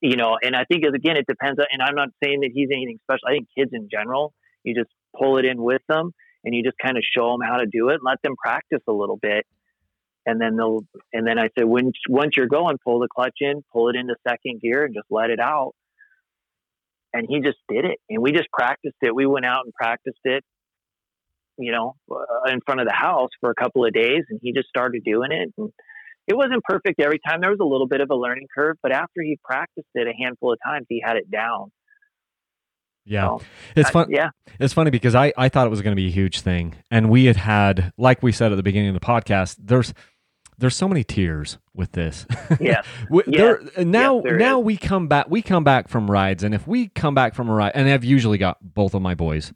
you 0.00 0.16
know, 0.16 0.36
and 0.42 0.54
I 0.54 0.64
think 0.64 0.84
again, 0.84 1.16
it 1.16 1.26
depends. 1.26 1.58
On, 1.58 1.66
And 1.72 1.80
I'm 1.80 1.94
not 1.94 2.08
saying 2.22 2.40
that 2.40 2.50
he's 2.52 2.68
anything 2.72 2.98
special. 3.04 3.28
I 3.28 3.32
think 3.32 3.48
kids 3.56 3.70
in 3.72 3.88
general, 3.90 4.34
you 4.64 4.74
just 4.74 4.90
pull 5.18 5.38
it 5.38 5.46
in 5.46 5.62
with 5.62 5.82
them 5.88 6.12
and 6.44 6.54
you 6.54 6.62
just 6.62 6.78
kind 6.78 6.96
of 6.96 7.04
show 7.16 7.32
them 7.32 7.40
how 7.46 7.58
to 7.58 7.66
do 7.66 7.88
it 7.90 7.94
and 7.94 8.02
let 8.04 8.22
them 8.22 8.36
practice 8.36 8.82
a 8.88 8.92
little 8.92 9.16
bit. 9.16 9.46
And 10.26 10.40
then 10.40 10.56
they'll, 10.56 10.84
and 11.12 11.26
then 11.26 11.38
I 11.38 11.48
said, 11.58 11.64
when, 11.64 11.92
once 12.08 12.36
you're 12.36 12.48
going, 12.48 12.76
pull 12.84 13.00
the 13.00 13.08
clutch 13.08 13.36
in, 13.40 13.64
pull 13.72 13.88
it 13.88 13.96
into 13.96 14.14
second 14.26 14.60
gear 14.60 14.84
and 14.84 14.94
just 14.94 15.06
let 15.10 15.30
it 15.30 15.40
out. 15.40 15.74
And 17.14 17.26
he 17.28 17.40
just 17.40 17.58
did 17.68 17.86
it. 17.86 17.98
And 18.10 18.22
we 18.22 18.32
just 18.32 18.50
practiced 18.52 18.96
it. 19.00 19.14
We 19.14 19.26
went 19.26 19.46
out 19.46 19.64
and 19.64 19.72
practiced 19.72 20.20
it 20.24 20.44
you 21.58 21.72
know, 21.72 21.96
uh, 22.10 22.50
in 22.50 22.60
front 22.60 22.80
of 22.80 22.86
the 22.86 22.94
house 22.94 23.30
for 23.40 23.50
a 23.50 23.54
couple 23.54 23.84
of 23.84 23.92
days, 23.92 24.22
and 24.30 24.38
he 24.42 24.52
just 24.52 24.68
started 24.68 25.02
doing 25.04 25.32
it. 25.32 25.52
And 25.58 25.72
it 26.26 26.36
wasn't 26.36 26.62
perfect 26.62 27.00
every 27.00 27.18
time. 27.26 27.40
There 27.40 27.50
was 27.50 27.60
a 27.60 27.66
little 27.66 27.88
bit 27.88 28.00
of 28.00 28.10
a 28.10 28.14
learning 28.14 28.46
curve, 28.54 28.76
but 28.82 28.92
after 28.92 29.22
he 29.22 29.38
practiced 29.44 29.88
it 29.94 30.06
a 30.06 30.12
handful 30.22 30.52
of 30.52 30.58
times, 30.64 30.86
he 30.88 31.02
had 31.04 31.16
it 31.16 31.30
down. 31.30 31.72
Yeah, 33.08 33.38
so, 33.38 33.42
it's 33.76 33.90
fun. 33.90 34.10
yeah, 34.10 34.30
it's 34.60 34.72
funny 34.72 34.90
because 34.90 35.14
I 35.14 35.32
I 35.36 35.48
thought 35.48 35.66
it 35.66 35.70
was 35.70 35.82
going 35.82 35.92
to 35.92 36.00
be 36.00 36.08
a 36.08 36.12
huge 36.12 36.40
thing, 36.40 36.74
and 36.90 37.10
we 37.10 37.24
had 37.24 37.36
had, 37.36 37.92
like 37.96 38.22
we 38.22 38.32
said 38.32 38.52
at 38.52 38.56
the 38.56 38.62
beginning 38.62 38.94
of 38.94 38.94
the 38.94 39.06
podcast, 39.06 39.56
there's 39.58 39.94
there's 40.58 40.76
so 40.76 40.88
many 40.88 41.04
tears 41.04 41.58
with 41.74 41.92
this. 41.92 42.26
Yeah. 42.60 42.82
yeah. 43.26 43.54
now 43.78 44.22
yes, 44.24 44.38
now 44.38 44.58
is. 44.58 44.64
we 44.64 44.76
come 44.76 45.06
back 45.06 45.28
we 45.28 45.42
come 45.42 45.62
back 45.62 45.88
from 45.88 46.10
rides 46.10 46.42
and 46.42 46.54
if 46.54 46.66
we 46.66 46.88
come 46.88 47.14
back 47.14 47.34
from 47.34 47.48
a 47.48 47.54
ride 47.54 47.72
and 47.74 47.88
I've 47.88 48.04
usually 48.04 48.38
got 48.38 48.56
both 48.62 48.94
of 48.94 49.02
my 49.02 49.14
boys 49.14 49.52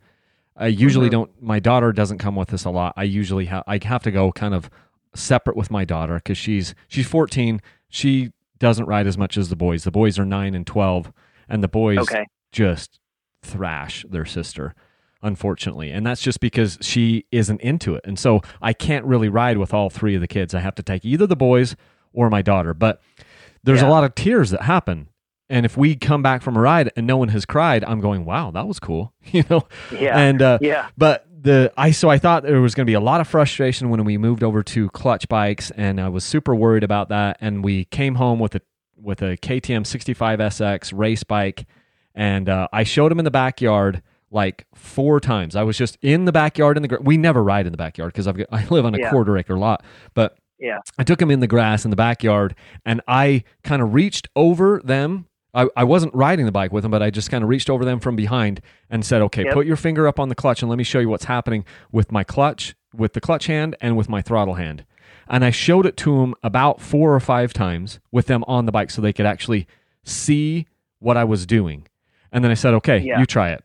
I 0.56 0.66
usually 0.66 1.06
mm-hmm. 1.06 1.12
don't. 1.12 1.42
My 1.42 1.58
daughter 1.58 1.92
doesn't 1.92 2.18
come 2.18 2.36
with 2.36 2.52
us 2.52 2.64
a 2.64 2.70
lot. 2.70 2.94
I 2.96 3.04
usually 3.04 3.46
have. 3.46 3.64
I 3.66 3.80
have 3.84 4.02
to 4.04 4.10
go 4.10 4.32
kind 4.32 4.54
of 4.54 4.70
separate 5.14 5.56
with 5.56 5.70
my 5.70 5.84
daughter 5.84 6.16
because 6.16 6.38
she's 6.38 6.74
she's 6.88 7.06
14. 7.06 7.60
She 7.88 8.32
doesn't 8.58 8.86
ride 8.86 9.06
as 9.06 9.16
much 9.16 9.36
as 9.36 9.48
the 9.48 9.56
boys. 9.56 9.84
The 9.84 9.90
boys 9.90 10.18
are 10.18 10.24
nine 10.24 10.54
and 10.54 10.66
12, 10.66 11.12
and 11.48 11.62
the 11.62 11.68
boys 11.68 11.98
okay. 11.98 12.26
just 12.52 13.00
thrash 13.42 14.04
their 14.08 14.24
sister, 14.24 14.74
unfortunately. 15.22 15.90
And 15.90 16.06
that's 16.06 16.22
just 16.22 16.40
because 16.40 16.78
she 16.80 17.26
isn't 17.30 17.60
into 17.60 17.94
it. 17.94 18.02
And 18.04 18.18
so 18.18 18.40
I 18.60 18.72
can't 18.72 19.04
really 19.04 19.28
ride 19.28 19.58
with 19.58 19.74
all 19.74 19.90
three 19.90 20.14
of 20.14 20.20
the 20.20 20.28
kids. 20.28 20.54
I 20.54 20.60
have 20.60 20.74
to 20.76 20.82
take 20.82 21.04
either 21.04 21.26
the 21.26 21.36
boys 21.36 21.76
or 22.12 22.30
my 22.30 22.42
daughter. 22.42 22.74
But 22.74 23.00
there's 23.62 23.82
yeah. 23.82 23.88
a 23.88 23.90
lot 23.90 24.04
of 24.04 24.14
tears 24.14 24.50
that 24.50 24.62
happen 24.62 25.08
and 25.52 25.66
if 25.66 25.76
we 25.76 25.96
come 25.96 26.22
back 26.22 26.40
from 26.40 26.56
a 26.56 26.60
ride 26.60 26.90
and 26.96 27.06
no 27.06 27.18
one 27.18 27.28
has 27.28 27.44
cried, 27.44 27.84
I'm 27.84 28.00
going, 28.00 28.24
wow, 28.24 28.50
that 28.52 28.66
was 28.66 28.80
cool, 28.80 29.12
you 29.32 29.44
know? 29.50 29.68
Yeah. 29.92 30.18
And, 30.18 30.40
uh, 30.40 30.58
yeah. 30.62 30.88
But 30.96 31.26
the, 31.30 31.70
I, 31.76 31.90
so 31.90 32.08
I 32.08 32.16
thought 32.16 32.42
there 32.42 32.62
was 32.62 32.74
going 32.74 32.86
to 32.86 32.90
be 32.90 32.94
a 32.94 33.00
lot 33.00 33.20
of 33.20 33.28
frustration 33.28 33.90
when 33.90 34.02
we 34.04 34.16
moved 34.16 34.42
over 34.42 34.62
to 34.62 34.88
clutch 34.90 35.28
bikes 35.28 35.70
and 35.72 36.00
I 36.00 36.08
was 36.08 36.24
super 36.24 36.54
worried 36.54 36.84
about 36.84 37.10
that. 37.10 37.36
And 37.42 37.62
we 37.62 37.84
came 37.84 38.14
home 38.14 38.38
with 38.38 38.54
a, 38.54 38.62
with 38.96 39.20
a 39.20 39.36
KTM 39.36 39.82
65SX 39.82 40.96
race 40.96 41.22
bike. 41.22 41.66
And, 42.14 42.48
uh, 42.48 42.68
I 42.72 42.84
showed 42.84 43.12
him 43.12 43.18
in 43.18 43.24
the 43.24 43.30
backyard 43.30 44.02
like 44.30 44.66
four 44.74 45.20
times. 45.20 45.56
I 45.56 45.62
was 45.62 45.76
just 45.76 45.98
in 46.00 46.24
the 46.24 46.32
backyard 46.32 46.76
in 46.76 46.82
the, 46.82 46.98
we 47.02 47.16
never 47.16 47.42
ride 47.42 47.66
in 47.66 47.72
the 47.72 47.78
backyard 47.78 48.12
because 48.12 48.26
I've 48.26 48.42
I 48.50 48.66
live 48.70 48.84
on 48.86 48.94
a 48.94 48.98
yeah. 48.98 49.10
quarter 49.10 49.36
acre 49.36 49.58
lot, 49.58 49.84
but 50.14 50.38
yeah. 50.58 50.78
I 50.98 51.04
took 51.04 51.20
him 51.20 51.30
in 51.30 51.40
the 51.40 51.46
grass 51.46 51.84
in 51.84 51.90
the 51.90 51.96
backyard 51.96 52.54
and 52.86 53.00
I 53.06 53.44
kind 53.62 53.82
of 53.82 53.94
reached 53.94 54.28
over 54.34 54.80
them 54.84 55.26
I, 55.54 55.68
I 55.76 55.84
wasn't 55.84 56.14
riding 56.14 56.46
the 56.46 56.52
bike 56.52 56.72
with 56.72 56.82
them, 56.82 56.90
but 56.90 57.02
I 57.02 57.10
just 57.10 57.30
kind 57.30 57.44
of 57.44 57.50
reached 57.50 57.68
over 57.68 57.84
them 57.84 58.00
from 58.00 58.16
behind 58.16 58.60
and 58.88 59.04
said, 59.04 59.20
okay, 59.22 59.44
yep. 59.44 59.52
put 59.52 59.66
your 59.66 59.76
finger 59.76 60.08
up 60.08 60.18
on 60.18 60.28
the 60.28 60.34
clutch 60.34 60.62
and 60.62 60.68
let 60.68 60.78
me 60.78 60.84
show 60.84 60.98
you 60.98 61.08
what's 61.08 61.24
happening 61.24 61.64
with 61.90 62.10
my 62.10 62.24
clutch, 62.24 62.74
with 62.94 63.12
the 63.12 63.20
clutch 63.20 63.46
hand, 63.46 63.76
and 63.80 63.96
with 63.96 64.08
my 64.08 64.22
throttle 64.22 64.54
hand. 64.54 64.84
And 65.28 65.44
I 65.44 65.50
showed 65.50 65.86
it 65.86 65.96
to 65.98 66.20
them 66.20 66.34
about 66.42 66.80
four 66.80 67.14
or 67.14 67.20
five 67.20 67.52
times 67.52 68.00
with 68.10 68.26
them 68.26 68.44
on 68.46 68.66
the 68.66 68.72
bike 68.72 68.90
so 68.90 69.02
they 69.02 69.12
could 69.12 69.26
actually 69.26 69.66
see 70.04 70.66
what 71.00 71.16
I 71.16 71.24
was 71.24 71.46
doing. 71.46 71.86
And 72.32 72.42
then 72.42 72.50
I 72.50 72.54
said, 72.54 72.74
okay, 72.74 72.98
yeah. 72.98 73.20
you 73.20 73.26
try 73.26 73.50
it. 73.50 73.64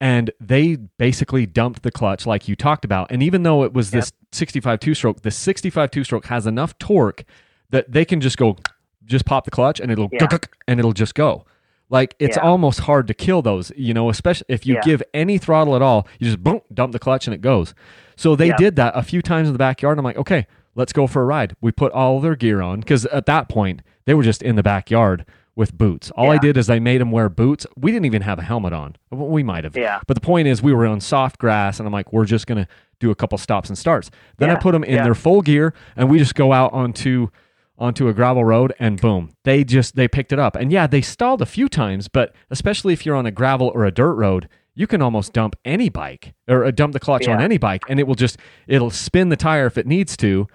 And 0.00 0.30
they 0.40 0.76
basically 0.76 1.46
dumped 1.46 1.82
the 1.82 1.90
clutch 1.90 2.26
like 2.26 2.48
you 2.48 2.56
talked 2.56 2.84
about. 2.84 3.10
And 3.10 3.22
even 3.22 3.42
though 3.42 3.64
it 3.64 3.72
was 3.72 3.92
yep. 3.92 4.02
this 4.02 4.12
65 4.32 4.80
two 4.80 4.94
stroke, 4.94 5.22
the 5.22 5.30
65 5.30 5.90
two 5.90 6.04
stroke 6.04 6.26
has 6.26 6.46
enough 6.46 6.76
torque 6.78 7.24
that 7.70 7.90
they 7.90 8.04
can 8.04 8.20
just 8.20 8.36
go 8.36 8.56
just 9.04 9.24
pop 9.24 9.44
the 9.44 9.50
clutch 9.50 9.80
and 9.80 9.90
it'll 9.92 10.08
yeah. 10.12 10.26
and 10.66 10.78
it'll 10.78 10.92
just 10.92 11.14
go. 11.14 11.44
Like 11.90 12.16
it's 12.18 12.36
yeah. 12.36 12.42
almost 12.42 12.80
hard 12.80 13.06
to 13.08 13.14
kill 13.14 13.42
those, 13.42 13.70
you 13.76 13.94
know, 13.94 14.10
especially 14.10 14.46
if 14.48 14.66
you 14.66 14.80
give 14.82 15.02
any 15.12 15.38
throttle 15.38 15.76
at 15.76 15.82
all, 15.82 16.08
you 16.18 16.26
just 16.26 16.42
boom, 16.42 16.60
dump 16.72 16.92
the 16.92 16.98
clutch 16.98 17.26
and 17.26 17.34
it 17.34 17.40
goes. 17.40 17.74
So 18.16 18.36
they 18.36 18.50
did 18.52 18.76
that 18.76 18.96
a 18.96 19.02
few 19.02 19.22
times 19.22 19.48
in 19.48 19.52
the 19.52 19.58
backyard. 19.58 19.98
I'm 19.98 20.04
like, 20.04 20.16
okay, 20.16 20.46
let's 20.74 20.92
go 20.92 21.06
for 21.06 21.22
a 21.22 21.24
ride. 21.24 21.54
We 21.60 21.72
put 21.72 21.92
all 21.92 22.20
their 22.20 22.36
gear 22.36 22.62
on 22.62 22.80
because 22.80 23.06
at 23.06 23.26
that 23.26 23.48
point 23.48 23.82
they 24.06 24.14
were 24.14 24.22
just 24.22 24.42
in 24.42 24.56
the 24.56 24.62
backyard 24.62 25.24
with 25.56 25.76
boots. 25.76 26.10
All 26.12 26.30
I 26.30 26.38
did 26.38 26.56
is 26.56 26.68
I 26.68 26.78
made 26.78 27.00
them 27.00 27.10
wear 27.10 27.28
boots. 27.28 27.66
We 27.76 27.92
didn't 27.92 28.06
even 28.06 28.22
have 28.22 28.38
a 28.38 28.42
helmet 28.42 28.72
on. 28.72 28.96
We 29.10 29.42
might 29.42 29.64
have. 29.64 29.76
Yeah. 29.76 30.00
But 30.06 30.14
the 30.14 30.20
point 30.20 30.48
is, 30.48 30.62
we 30.62 30.72
were 30.72 30.86
on 30.86 31.00
soft 31.00 31.38
grass, 31.38 31.78
and 31.78 31.86
I'm 31.86 31.92
like, 31.92 32.12
we're 32.12 32.24
just 32.24 32.46
gonna 32.46 32.66
do 32.98 33.10
a 33.10 33.14
couple 33.14 33.38
stops 33.38 33.68
and 33.68 33.78
starts. 33.78 34.10
Then 34.38 34.50
I 34.50 34.56
put 34.56 34.72
them 34.72 34.84
in 34.84 35.02
their 35.02 35.14
full 35.14 35.42
gear, 35.42 35.74
and 35.96 36.10
we 36.10 36.18
just 36.18 36.34
go 36.34 36.52
out 36.52 36.72
onto 36.72 37.28
onto 37.76 38.08
a 38.08 38.14
gravel 38.14 38.44
road 38.44 38.72
and 38.78 39.00
boom 39.00 39.32
they 39.42 39.64
just 39.64 39.96
they 39.96 40.06
picked 40.06 40.32
it 40.32 40.38
up 40.38 40.54
and 40.54 40.70
yeah 40.70 40.86
they 40.86 41.02
stalled 41.02 41.42
a 41.42 41.46
few 41.46 41.68
times 41.68 42.06
but 42.06 42.32
especially 42.50 42.92
if 42.92 43.04
you're 43.04 43.16
on 43.16 43.26
a 43.26 43.32
gravel 43.32 43.72
or 43.74 43.84
a 43.84 43.90
dirt 43.90 44.14
road 44.14 44.48
you 44.76 44.86
can 44.86 45.02
almost 45.02 45.32
dump 45.32 45.56
any 45.64 45.88
bike 45.88 46.34
or 46.46 46.64
uh, 46.64 46.70
dump 46.70 46.92
the 46.92 47.00
clutch 47.00 47.26
yeah. 47.26 47.34
on 47.34 47.42
any 47.42 47.58
bike 47.58 47.82
and 47.88 47.98
it 47.98 48.06
will 48.06 48.14
just 48.14 48.38
it'll 48.68 48.90
spin 48.90 49.28
the 49.28 49.36
tire 49.36 49.66
if 49.66 49.76
it 49.76 49.88
needs 49.88 50.16
to 50.16 50.46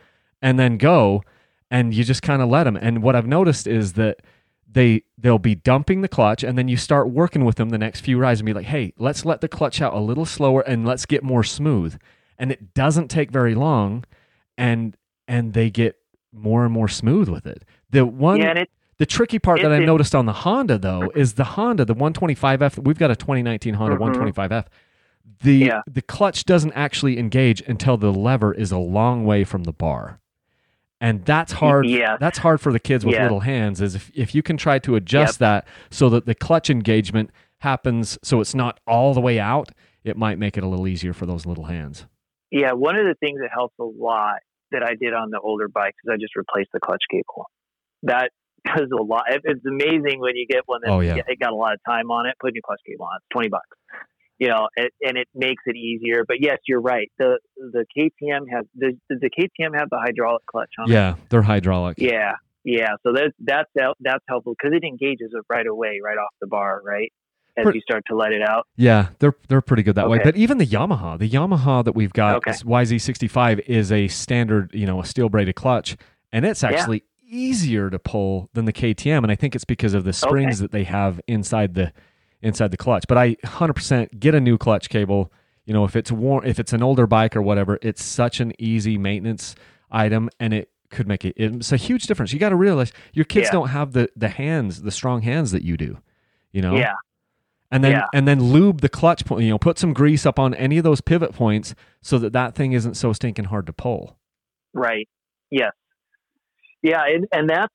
and 0.41 0.57
then 0.57 0.77
go 0.77 1.21
and 1.69 1.93
you 1.93 2.05
just 2.05 2.21
kind 2.21 2.41
of 2.41 2.47
let 2.47 2.63
them 2.63 2.77
and 2.77 3.03
what 3.03 3.17
i've 3.17 3.27
noticed 3.27 3.67
is 3.67 3.93
that 3.93 4.21
they 4.71 5.03
they'll 5.17 5.39
be 5.39 5.55
dumping 5.55 6.01
the 6.01 6.07
clutch 6.07 6.43
and 6.43 6.57
then 6.57 6.67
you 6.67 6.77
start 6.77 7.09
working 7.09 7.43
with 7.43 7.55
them 7.55 7.69
the 7.69 7.77
next 7.77 8.01
few 8.01 8.17
rides 8.17 8.39
and 8.39 8.45
be 8.45 8.53
like 8.53 8.65
hey 8.65 8.93
let's 8.97 9.25
let 9.25 9.41
the 9.41 9.47
clutch 9.47 9.81
out 9.81 9.93
a 9.93 9.99
little 9.99 10.25
slower 10.25 10.61
and 10.61 10.85
let's 10.85 11.05
get 11.05 11.23
more 11.23 11.43
smooth 11.43 11.97
and 12.39 12.51
it 12.51 12.73
doesn't 12.73 13.09
take 13.09 13.31
very 13.31 13.53
long 13.53 14.03
and 14.57 14.95
and 15.27 15.53
they 15.53 15.69
get 15.69 15.95
more 16.31 16.63
and 16.63 16.73
more 16.73 16.87
smooth 16.87 17.29
with 17.29 17.45
it. 17.45 17.63
The 17.89 18.05
one 18.05 18.37
yeah, 18.37 18.53
it, 18.53 18.69
the 18.97 19.05
tricky 19.05 19.39
part 19.39 19.61
that 19.61 19.71
I 19.71 19.79
noticed 19.79 20.15
on 20.15 20.25
the 20.25 20.33
Honda 20.33 20.77
though 20.77 21.11
is 21.15 21.33
the 21.33 21.43
Honda, 21.43 21.85
the 21.85 21.95
125F. 21.95 22.83
We've 22.83 22.97
got 22.97 23.11
a 23.11 23.15
2019 23.15 23.73
Honda 23.75 23.97
mm-hmm. 23.97 24.23
125F. 24.23 24.65
The 25.41 25.55
yeah. 25.55 25.81
the 25.87 26.01
clutch 26.01 26.45
doesn't 26.45 26.73
actually 26.73 27.19
engage 27.19 27.61
until 27.61 27.97
the 27.97 28.11
lever 28.11 28.53
is 28.53 28.71
a 28.71 28.77
long 28.77 29.25
way 29.25 29.43
from 29.43 29.63
the 29.63 29.73
bar. 29.73 30.19
And 31.01 31.23
that's 31.23 31.53
hard. 31.53 31.87
Yeah. 31.87 32.17
That's 32.19 32.39
hard 32.39 32.59
for 32.59 32.73
the 32.73 32.79
kids 32.79 33.05
with 33.05 33.15
yeah. 33.15 33.23
little 33.23 33.39
hands. 33.41 33.81
Is 33.81 33.95
if, 33.95 34.11
if 34.13 34.35
you 34.35 34.43
can 34.43 34.57
try 34.57 34.79
to 34.79 34.95
adjust 34.95 35.35
yep. 35.35 35.65
that 35.65 35.67
so 35.89 36.09
that 36.09 36.25
the 36.25 36.35
clutch 36.35 36.69
engagement 36.69 37.31
happens 37.59 38.17
so 38.23 38.41
it's 38.41 38.55
not 38.55 38.79
all 38.85 39.13
the 39.13 39.21
way 39.21 39.39
out, 39.39 39.69
it 40.03 40.17
might 40.17 40.37
make 40.37 40.57
it 40.57 40.63
a 40.63 40.67
little 40.67 40.87
easier 40.87 41.13
for 41.13 41.25
those 41.25 41.45
little 41.45 41.65
hands. 41.65 42.05
Yeah, 42.51 42.73
one 42.73 42.95
of 42.95 43.05
the 43.05 43.15
things 43.19 43.39
that 43.41 43.49
helps 43.53 43.75
a 43.79 43.83
lot 43.83 44.39
that 44.71 44.83
I 44.83 44.95
did 44.95 45.13
on 45.13 45.29
the 45.29 45.39
older 45.39 45.67
bikes 45.67 45.97
is 46.03 46.09
I 46.11 46.17
just 46.17 46.35
replaced 46.35 46.69
the 46.73 46.79
clutch 46.79 47.03
cable. 47.09 47.45
That 48.03 48.31
does 48.65 48.89
a 48.91 49.01
lot. 49.01 49.23
It's 49.29 49.65
amazing 49.65 50.19
when 50.19 50.35
you 50.35 50.45
get 50.47 50.63
one 50.65 50.81
that 50.83 50.91
oh, 50.91 50.99
yeah. 50.99 51.21
it 51.27 51.39
got 51.39 51.51
a 51.51 51.55
lot 51.55 51.73
of 51.73 51.79
time 51.87 52.11
on 52.11 52.25
it. 52.25 52.35
Put 52.39 52.55
your 52.55 52.61
clutch 52.65 52.81
cable 52.85 53.05
on. 53.05 53.17
It's 53.17 53.25
twenty 53.31 53.49
bucks. 53.49 53.69
You 54.39 54.47
know, 54.47 54.69
it, 54.75 54.93
and 55.01 55.17
it 55.17 55.27
makes 55.35 55.63
it 55.65 55.75
easier. 55.75 56.23
But 56.25 56.37
yes, 56.41 56.57
you're 56.67 56.81
right. 56.81 57.11
The 57.17 57.39
the 57.57 57.85
KTM 57.97 58.45
has 58.51 58.65
the 58.75 58.97
the 59.09 59.29
KTM 59.29 59.77
have 59.77 59.89
the 59.89 59.99
hydraulic 59.99 60.45
clutch 60.45 60.71
on 60.79 60.89
yeah, 60.89 61.11
it? 61.11 61.29
They're 61.29 61.41
hydraulic. 61.41 61.97
Yeah, 61.99 62.35
yeah. 62.63 62.95
So 63.03 63.13
that's 63.13 63.33
that's 63.39 63.69
that's 63.99 64.23
helpful 64.29 64.55
because 64.57 64.75
it 64.75 64.85
engages 64.85 65.31
it 65.33 65.43
right 65.49 65.67
away, 65.67 65.99
right 66.03 66.17
off 66.17 66.33
the 66.39 66.47
bar, 66.47 66.81
right? 66.83 67.11
as 67.67 67.75
you 67.75 67.81
start 67.81 68.03
to 68.07 68.15
let 68.15 68.31
it 68.31 68.41
out. 68.41 68.67
Yeah, 68.75 69.09
they're 69.19 69.35
they're 69.47 69.61
pretty 69.61 69.83
good 69.83 69.95
that 69.95 70.05
okay. 70.05 70.17
way. 70.17 70.21
But 70.23 70.35
even 70.35 70.57
the 70.57 70.67
Yamaha, 70.67 71.17
the 71.17 71.29
Yamaha 71.29 71.83
that 71.83 71.93
we've 71.95 72.13
got, 72.13 72.37
okay. 72.37 72.51
YZ65 72.51 73.67
is 73.67 73.91
a 73.91 74.07
standard, 74.07 74.71
you 74.73 74.85
know, 74.85 75.01
a 75.01 75.05
steel 75.05 75.29
braided 75.29 75.55
clutch, 75.55 75.97
and 76.31 76.45
it's 76.45 76.63
actually 76.63 77.03
yeah. 77.25 77.39
easier 77.39 77.89
to 77.89 77.99
pull 77.99 78.49
than 78.53 78.65
the 78.65 78.73
KTM, 78.73 79.19
and 79.19 79.31
I 79.31 79.35
think 79.35 79.55
it's 79.55 79.65
because 79.65 79.93
of 79.93 80.03
the 80.03 80.13
springs 80.13 80.55
okay. 80.55 80.61
that 80.61 80.71
they 80.71 80.83
have 80.85 81.19
inside 81.27 81.75
the 81.75 81.91
inside 82.41 82.71
the 82.71 82.77
clutch. 82.77 83.05
But 83.07 83.17
I 83.17 83.35
100% 83.35 84.19
get 84.19 84.35
a 84.35 84.39
new 84.39 84.57
clutch 84.57 84.89
cable. 84.89 85.31
You 85.65 85.73
know, 85.73 85.85
if 85.85 85.95
it's 85.95 86.11
warm, 86.11 86.45
if 86.45 86.59
it's 86.59 86.73
an 86.73 86.81
older 86.81 87.05
bike 87.05 87.35
or 87.35 87.41
whatever, 87.41 87.77
it's 87.81 88.03
such 88.03 88.39
an 88.39 88.53
easy 88.57 88.97
maintenance 88.97 89.55
item, 89.91 90.29
and 90.39 90.53
it 90.53 90.71
could 90.89 91.07
make 91.07 91.23
it. 91.25 91.35
It's 91.37 91.71
a 91.71 91.77
huge 91.77 92.07
difference. 92.07 92.33
You 92.33 92.39
got 92.39 92.49
to 92.49 92.55
realize 92.55 92.91
your 93.13 93.25
kids 93.25 93.47
Yeah. 93.47 93.51
don't 93.51 93.67
have 93.69 93.93
the 93.93 94.09
the 94.15 94.29
hands, 94.29 94.81
the 94.81 94.91
strong 94.91 95.21
hands 95.21 95.51
that 95.51 95.61
you 95.63 95.77
do. 95.77 95.99
You 96.51 96.61
know. 96.63 96.75
Yeah. 96.75 96.95
And 97.71 97.83
then 97.83 97.91
Yeah. 97.91 98.05
and 98.15 98.27
then 98.27 98.41
lube 98.41 98.81
the 98.81 98.89
clutch 98.89 99.25
point. 99.25 99.43
You 99.43 99.51
know, 99.51 99.59
put 99.59 99.77
some 99.77 99.93
grease 99.93 100.25
up 100.25 100.39
on 100.39 100.55
any 100.55 100.79
of 100.79 100.83
those 100.83 101.01
pivot 101.01 101.33
points 101.33 101.75
so 102.01 102.17
that 102.17 102.33
that 102.33 102.55
thing 102.55 102.73
isn't 102.73 102.95
so 102.95 103.13
stinking 103.13 103.45
hard 103.45 103.67
to 103.67 103.73
pull. 103.73 104.17
Right. 104.73 105.07
Yes. 105.51 105.73
Yeah, 106.81 107.03
and, 107.05 107.27
and 107.31 107.47
that's 107.49 107.73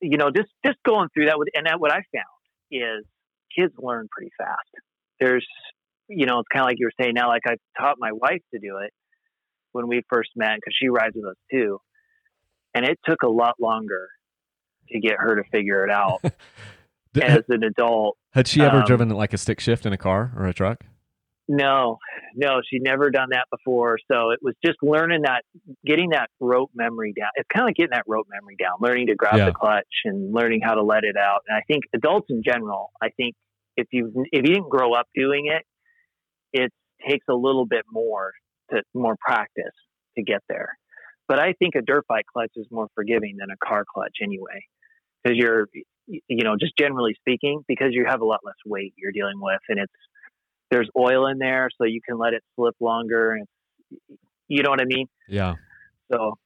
you 0.00 0.18
know 0.18 0.30
just 0.30 0.48
just 0.66 0.76
going 0.84 1.08
through 1.14 1.26
that 1.26 1.38
with 1.38 1.48
and 1.54 1.66
that 1.66 1.80
what 1.80 1.92
I 1.92 2.02
found 2.12 2.24
is 2.70 3.04
kids 3.56 3.72
learn 3.78 4.08
pretty 4.10 4.30
fast. 4.38 4.68
There's 5.20 5.46
you 6.08 6.26
know 6.26 6.40
it's 6.40 6.48
kind 6.52 6.62
of 6.62 6.66
like 6.66 6.76
you 6.78 6.86
were 6.86 7.02
saying 7.02 7.14
now. 7.14 7.28
Like 7.28 7.42
I 7.46 7.56
taught 7.80 7.96
my 7.98 8.12
wife 8.12 8.42
to 8.54 8.60
do 8.60 8.78
it 8.78 8.92
when 9.72 9.88
we 9.88 10.02
first 10.08 10.30
met 10.36 10.56
because 10.56 10.74
she 10.80 10.88
rides 10.88 11.14
with 11.16 11.26
us 11.26 11.36
too, 11.50 11.80
and 12.74 12.84
it 12.84 12.98
took 13.06 13.22
a 13.22 13.28
lot 13.28 13.54
longer 13.60 14.08
to 14.90 15.00
get 15.00 15.16
her 15.18 15.36
to 15.36 15.42
figure 15.50 15.84
it 15.84 15.90
out 15.90 16.20
as 17.20 17.42
an 17.48 17.64
adult. 17.64 18.16
Had 18.32 18.46
she 18.46 18.62
ever 18.62 18.78
um, 18.78 18.84
driven 18.84 19.08
like 19.10 19.32
a 19.32 19.38
stick 19.38 19.60
shift 19.60 19.86
in 19.86 19.92
a 19.92 19.98
car 19.98 20.32
or 20.36 20.46
a 20.46 20.54
truck? 20.54 20.84
No, 21.48 21.98
no, 22.34 22.60
she'd 22.68 22.82
never 22.82 23.08
done 23.10 23.28
that 23.30 23.46
before. 23.52 23.98
So 24.10 24.30
it 24.30 24.40
was 24.42 24.54
just 24.64 24.78
learning 24.82 25.22
that, 25.22 25.42
getting 25.84 26.10
that 26.10 26.28
rope 26.40 26.70
memory 26.74 27.12
down. 27.16 27.28
It's 27.36 27.46
kind 27.54 27.62
of 27.62 27.68
like 27.68 27.76
getting 27.76 27.92
that 27.92 28.02
rope 28.08 28.26
memory 28.28 28.56
down, 28.58 28.72
learning 28.80 29.06
to 29.06 29.14
grab 29.14 29.36
Yeah. 29.36 29.46
the 29.46 29.52
clutch 29.52 29.86
and 30.04 30.34
learning 30.34 30.60
how 30.64 30.74
to 30.74 30.82
let 30.82 31.04
it 31.04 31.16
out. 31.16 31.42
And 31.48 31.56
I 31.56 31.60
think 31.68 31.84
adults 31.94 32.26
in 32.30 32.42
general, 32.44 32.90
I 33.00 33.10
think 33.10 33.36
if 33.76 33.86
you 33.92 34.12
if 34.32 34.46
you 34.46 34.54
didn't 34.54 34.68
grow 34.70 34.92
up 34.94 35.06
doing 35.14 35.46
it, 35.46 35.64
it 36.52 36.72
takes 37.08 37.26
a 37.28 37.34
little 37.34 37.66
bit 37.66 37.84
more 37.90 38.32
to 38.70 38.82
more 38.94 39.16
practice 39.20 39.74
to 40.16 40.22
get 40.22 40.42
there. 40.48 40.78
But 41.28 41.38
I 41.40 41.52
think 41.54 41.74
a 41.74 41.82
dirt 41.82 42.04
bike 42.08 42.24
clutch 42.32 42.52
is 42.56 42.66
more 42.70 42.88
forgiving 42.94 43.36
than 43.38 43.48
a 43.50 43.56
car 43.66 43.84
clutch 43.92 44.16
anyway, 44.22 44.64
because 45.22 45.36
you're, 45.36 45.66
you 46.06 46.44
know, 46.44 46.54
just 46.58 46.72
generally 46.78 47.14
speaking, 47.18 47.62
because 47.66 47.88
you 47.90 48.04
have 48.08 48.20
a 48.20 48.24
lot 48.24 48.40
less 48.44 48.54
weight 48.64 48.94
you're 48.96 49.12
dealing 49.12 49.40
with, 49.40 49.60
and 49.68 49.80
it's 49.80 49.92
there's 50.70 50.88
oil 50.98 51.26
in 51.26 51.38
there, 51.38 51.68
so 51.78 51.84
you 51.84 52.00
can 52.06 52.18
let 52.18 52.32
it 52.32 52.42
slip 52.54 52.74
longer, 52.80 53.32
and 53.32 53.46
you 54.48 54.62
know 54.62 54.70
what 54.70 54.80
I 54.80 54.84
mean. 54.84 55.06
Yeah. 55.28 55.54
So 56.12 56.38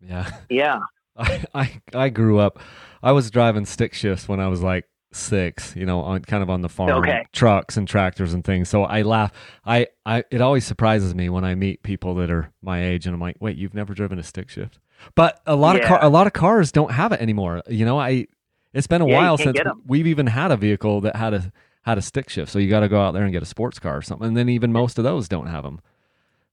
Yeah. 0.00 0.30
yeah, 0.50 0.78
I, 1.16 1.44
I 1.54 1.80
I 1.94 2.08
grew 2.10 2.38
up. 2.38 2.58
I 3.02 3.12
was 3.12 3.30
driving 3.30 3.64
stick 3.66 3.94
shifts 3.94 4.28
when 4.28 4.40
I 4.40 4.48
was 4.48 4.62
like 4.62 4.84
six. 5.14 5.74
You 5.76 5.86
know, 5.86 6.00
on 6.00 6.22
kind 6.22 6.42
of 6.42 6.50
on 6.50 6.62
the 6.62 6.68
farm, 6.68 6.90
Okay. 7.02 7.24
trucks 7.32 7.76
and 7.76 7.86
tractors 7.88 8.34
and 8.34 8.44
things. 8.44 8.68
So 8.68 8.84
I 8.84 9.02
laugh. 9.02 9.32
I 9.64 9.86
I 10.06 10.24
it 10.30 10.40
always 10.40 10.64
surprises 10.64 11.14
me 11.14 11.28
when 11.28 11.44
I 11.44 11.54
meet 11.54 11.82
people 11.82 12.14
that 12.16 12.30
are 12.30 12.50
my 12.62 12.82
age, 12.84 13.06
and 13.06 13.14
I'm 13.14 13.20
like, 13.20 13.36
wait, 13.40 13.56
you've 13.56 13.74
never 13.74 13.94
driven 13.94 14.18
a 14.18 14.22
stick 14.22 14.48
shift? 14.50 14.78
But 15.14 15.40
a 15.46 15.56
lot 15.56 15.76
of 15.76 15.82
car 15.82 15.98
a 16.02 16.08
lot 16.08 16.26
of 16.26 16.32
cars 16.32 16.70
don't 16.72 16.92
have 16.92 17.12
it 17.12 17.20
anymore. 17.20 17.62
You 17.68 17.84
know, 17.84 17.98
I 17.98 18.26
it's 18.72 18.86
been 18.86 19.02
a 19.02 19.06
Yeah, 19.06 19.16
while 19.16 19.36
since 19.38 19.58
we've 19.86 20.06
even 20.06 20.28
had 20.28 20.50
a 20.50 20.56
vehicle 20.56 21.00
that 21.02 21.16
had 21.16 21.34
a 21.34 21.52
had 21.82 21.98
a 21.98 22.02
stick 22.02 22.30
shift. 22.30 22.50
So 22.52 22.58
you 22.60 22.70
got 22.70 22.80
to 22.80 22.88
go 22.88 23.00
out 23.00 23.12
there 23.12 23.24
and 23.24 23.32
get 23.32 23.42
a 23.42 23.46
sports 23.46 23.78
car 23.80 23.96
or 23.96 24.02
something. 24.02 24.28
And 24.28 24.36
then 24.36 24.48
even 24.48 24.72
most 24.72 24.98
of 24.98 25.04
those 25.04 25.28
don't 25.28 25.48
have 25.48 25.64
them. 25.64 25.80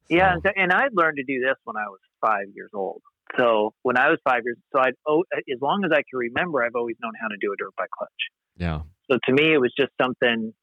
yeah, 0.10 0.34
and, 0.34 0.44
and 0.56 0.74
I 0.74 0.88
learned 0.92 1.18
to 1.18 1.24
do 1.24 1.40
this 1.40 1.56
when 1.66 1.78
I 1.78 1.86
was 1.88 2.00
five 2.20 2.48
years 2.56 2.72
old. 2.74 3.02
So 3.38 3.76
when 3.84 3.96
I 3.96 4.10
was 4.10 4.18
five 4.28 4.42
years, 4.44 4.58
so 4.76 4.82
I 4.82 4.90
oh, 5.08 5.24
as 5.38 5.62
long 5.62 5.84
as 5.86 5.92
I 5.92 5.98
can 5.98 6.18
remember, 6.18 6.64
I've 6.64 6.76
always 6.76 6.96
known 7.02 7.14
how 7.22 7.28
to 7.28 7.38
do 7.40 7.54
a 7.54 7.56
dirt 7.58 7.76
bike 7.78 7.90
clutch. 7.96 8.10
Yeah. 8.60 8.82
So 9.10 9.18
to 9.26 9.34
me, 9.34 9.54
it 9.54 9.60
was 9.60 9.74
just 9.78 9.92
something 10.00 10.54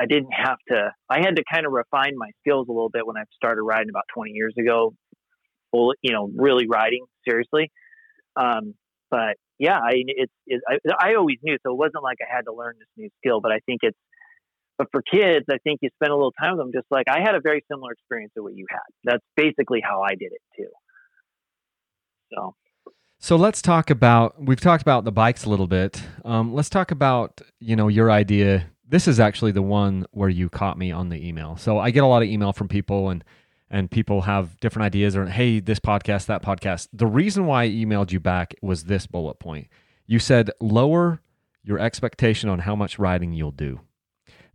I 0.00 0.06
didn't 0.06 0.32
have 0.32 0.56
to. 0.70 0.90
I 1.10 1.20
had 1.20 1.36
to 1.36 1.44
kind 1.52 1.66
of 1.66 1.72
refine 1.72 2.14
my 2.16 2.30
skills 2.40 2.66
a 2.68 2.72
little 2.72 2.88
bit 2.88 3.06
when 3.06 3.16
I 3.16 3.24
started 3.34 3.62
riding 3.62 3.90
about 3.90 4.04
20 4.14 4.30
years 4.32 4.54
ago. 4.58 4.94
You 5.72 6.12
know, 6.12 6.30
really 6.36 6.66
riding 6.68 7.04
seriously. 7.28 7.70
Um, 8.36 8.74
but 9.10 9.36
yeah, 9.58 9.78
I 9.78 9.92
it's 9.94 10.32
it, 10.46 10.62
I, 10.68 11.10
I 11.10 11.14
always 11.16 11.38
knew, 11.42 11.56
so 11.64 11.72
it 11.72 11.76
wasn't 11.76 12.04
like 12.04 12.18
I 12.22 12.32
had 12.32 12.42
to 12.42 12.54
learn 12.54 12.76
this 12.78 12.88
new 12.96 13.08
skill. 13.18 13.40
But 13.40 13.50
I 13.52 13.58
think 13.66 13.80
it's 13.82 13.98
but 14.78 14.88
for 14.92 15.02
kids, 15.02 15.46
I 15.50 15.58
think 15.64 15.80
you 15.82 15.90
spend 15.94 16.12
a 16.12 16.16
little 16.16 16.32
time 16.32 16.56
with 16.56 16.66
them. 16.66 16.72
Just 16.72 16.86
like 16.90 17.06
I 17.08 17.20
had 17.20 17.34
a 17.34 17.40
very 17.40 17.64
similar 17.70 17.92
experience 17.92 18.32
to 18.36 18.42
what 18.42 18.54
you 18.54 18.66
had. 18.70 18.86
That's 19.04 19.24
basically 19.36 19.80
how 19.82 20.02
I 20.02 20.14
did 20.14 20.32
it 20.32 20.42
too. 20.56 20.70
So 22.32 22.54
So 23.24 23.36
let's 23.36 23.62
talk 23.62 23.88
about 23.88 24.34
we've 24.38 24.60
talked 24.60 24.82
about 24.82 25.04
the 25.04 25.10
bikes 25.10 25.46
a 25.46 25.48
little 25.48 25.66
bit. 25.66 26.02
Um, 26.26 26.52
let's 26.52 26.68
talk 26.68 26.90
about 26.90 27.40
you 27.58 27.74
know 27.74 27.88
your 27.88 28.10
idea. 28.10 28.66
This 28.86 29.08
is 29.08 29.18
actually 29.18 29.52
the 29.52 29.62
one 29.62 30.04
where 30.10 30.28
you 30.28 30.50
caught 30.50 30.76
me 30.76 30.92
on 30.92 31.08
the 31.08 31.26
email. 31.26 31.56
So 31.56 31.78
I 31.78 31.90
get 31.90 32.04
a 32.04 32.06
lot 32.06 32.22
of 32.22 32.28
email 32.28 32.52
from 32.52 32.68
people 32.68 33.08
and 33.08 33.24
and 33.70 33.90
people 33.90 34.20
have 34.20 34.60
different 34.60 34.84
ideas 34.84 35.16
or 35.16 35.24
hey 35.24 35.58
this 35.58 35.80
podcast 35.80 36.26
that 36.26 36.42
podcast. 36.42 36.88
The 36.92 37.06
reason 37.06 37.46
why 37.46 37.62
I 37.62 37.68
emailed 37.70 38.12
you 38.12 38.20
back 38.20 38.56
was 38.60 38.84
this 38.84 39.06
bullet 39.06 39.38
point. 39.38 39.68
You 40.06 40.18
said 40.18 40.50
lower 40.60 41.22
your 41.62 41.78
expectation 41.78 42.50
on 42.50 42.58
how 42.58 42.76
much 42.76 42.98
riding 42.98 43.32
you'll 43.32 43.52
do. 43.52 43.80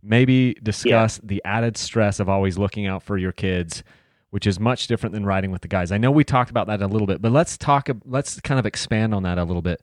Maybe 0.00 0.54
discuss 0.62 1.18
the 1.24 1.42
added 1.44 1.76
stress 1.76 2.20
of 2.20 2.28
always 2.28 2.56
looking 2.56 2.86
out 2.86 3.02
for 3.02 3.18
your 3.18 3.32
kids 3.32 3.82
which 4.30 4.46
is 4.46 4.58
much 4.58 4.86
different 4.86 5.12
than 5.12 5.24
riding 5.26 5.50
with 5.50 5.62
the 5.62 5.68
guys. 5.68 5.92
I 5.92 5.98
know 5.98 6.10
we 6.10 6.24
talked 6.24 6.50
about 6.50 6.66
that 6.68 6.80
a 6.80 6.86
little 6.86 7.06
bit, 7.06 7.20
but 7.20 7.32
let's 7.32 7.58
talk. 7.58 7.88
Let's 8.04 8.40
kind 8.40 8.58
of 8.58 8.66
expand 8.66 9.14
on 9.14 9.22
that 9.24 9.38
a 9.38 9.44
little 9.44 9.62
bit. 9.62 9.82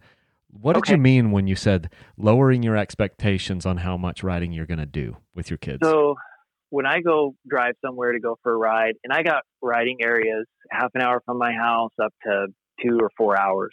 What 0.49 0.73
did 0.73 0.87
you 0.87 0.97
mean 0.97 1.31
when 1.31 1.45
you 1.47 1.55
said 1.55 1.91
lowering 2.17 2.63
your 2.63 2.77
expectations 2.77 3.65
on 3.65 3.77
how 3.77 3.97
much 3.97 4.23
riding 4.23 4.53
you're 4.53 4.65
going 4.65 4.79
to 4.79 4.85
do 4.85 5.17
with 5.35 5.49
your 5.49 5.57
kids? 5.57 5.79
So 5.83 6.15
when 6.69 6.85
I 6.85 7.01
go 7.01 7.35
drive 7.47 7.75
somewhere 7.85 8.13
to 8.13 8.19
go 8.19 8.39
for 8.41 8.53
a 8.53 8.57
ride, 8.57 8.95
and 9.03 9.13
I 9.13 9.23
got 9.23 9.43
riding 9.61 9.97
areas 10.01 10.45
half 10.71 10.91
an 10.95 11.01
hour 11.01 11.21
from 11.25 11.37
my 11.37 11.53
house 11.53 11.91
up 12.01 12.13
to 12.23 12.47
two 12.83 12.97
or 12.99 13.09
four 13.17 13.39
hours. 13.39 13.71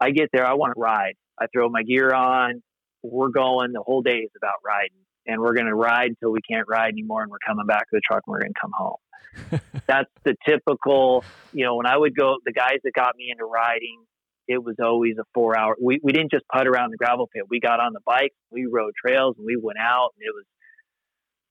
I 0.00 0.10
get 0.10 0.28
there, 0.32 0.46
I 0.46 0.54
want 0.54 0.74
to 0.74 0.80
ride. 0.80 1.14
I 1.40 1.46
throw 1.52 1.68
my 1.68 1.82
gear 1.82 2.12
on. 2.12 2.62
We're 3.02 3.28
going. 3.28 3.72
The 3.72 3.82
whole 3.82 4.02
day 4.02 4.18
is 4.18 4.30
about 4.36 4.54
riding, 4.64 4.98
and 5.26 5.40
we're 5.40 5.54
going 5.54 5.66
to 5.66 5.74
ride 5.74 6.08
until 6.10 6.32
we 6.32 6.40
can't 6.50 6.66
ride 6.68 6.88
anymore, 6.88 7.22
and 7.22 7.30
we're 7.30 7.38
coming 7.46 7.66
back 7.66 7.82
to 7.82 7.92
the 7.92 8.00
truck. 8.06 8.22
and 8.26 8.32
We're 8.32 8.40
going 8.40 8.52
to 8.52 8.60
come 8.60 8.72
home. 8.76 8.96
That's 9.86 10.10
the 10.24 10.34
typical. 10.46 11.24
You 11.52 11.64
know, 11.64 11.76
when 11.76 11.86
I 11.86 11.96
would 11.96 12.16
go, 12.16 12.36
the 12.44 12.52
guys 12.52 12.78
that 12.84 12.92
got 12.94 13.16
me 13.16 13.28
into 13.30 13.44
riding, 13.44 14.02
it 14.48 14.62
was 14.62 14.76
always 14.82 15.16
a 15.18 15.24
four 15.34 15.58
hour. 15.58 15.76
We 15.80 16.00
we 16.02 16.12
didn't 16.12 16.30
just 16.30 16.44
putt 16.52 16.66
around 16.66 16.90
the 16.90 16.96
gravel 16.96 17.28
pit. 17.32 17.44
We 17.48 17.60
got 17.60 17.80
on 17.80 17.92
the 17.92 18.00
bike, 18.04 18.32
we 18.50 18.66
rode 18.70 18.92
trails, 19.04 19.36
and 19.38 19.46
we 19.46 19.56
went 19.60 19.78
out, 19.78 20.10
and 20.16 20.22
it 20.26 20.34
was 20.34 20.44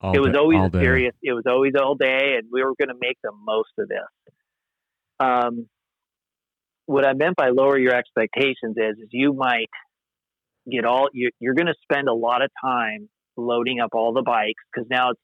All 0.01 0.15
it 0.15 0.19
was 0.19 0.31
day- 0.33 0.39
always 0.39 0.59
all 0.59 0.65
a 0.65 0.69
day. 0.69 0.79
serious. 0.81 1.15
It 1.23 1.33
was 1.33 1.43
always 1.47 1.73
all 1.81 1.95
day, 1.95 2.35
and 2.37 2.47
we 2.51 2.63
were 2.63 2.73
going 2.77 2.89
to 2.89 2.97
make 2.99 3.17
the 3.23 3.31
most 3.33 3.71
of 3.79 3.87
this. 3.87 4.33
Um, 5.19 5.67
what 6.87 7.05
I 7.05 7.13
meant 7.13 7.35
by 7.35 7.49
lower 7.49 7.77
your 7.79 7.95
expectations 7.95 8.75
is, 8.77 8.97
is 8.99 9.09
you 9.11 9.33
might 9.33 9.69
get 10.69 10.85
all 10.85 11.09
you're, 11.13 11.31
you're 11.39 11.53
going 11.53 11.67
to 11.67 11.75
spend 11.83 12.07
a 12.07 12.13
lot 12.13 12.43
of 12.43 12.49
time 12.61 13.09
loading 13.37 13.79
up 13.79 13.89
all 13.93 14.13
the 14.13 14.21
bikes 14.23 14.61
because 14.73 14.87
now 14.89 15.11
it's 15.11 15.19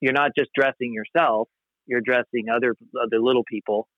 you're 0.00 0.12
not 0.12 0.32
just 0.36 0.50
dressing 0.54 0.92
yourself, 0.92 1.48
you're 1.86 2.00
addressing 2.00 2.46
other 2.54 2.76
other 3.00 3.20
little 3.20 3.44
people. 3.44 3.88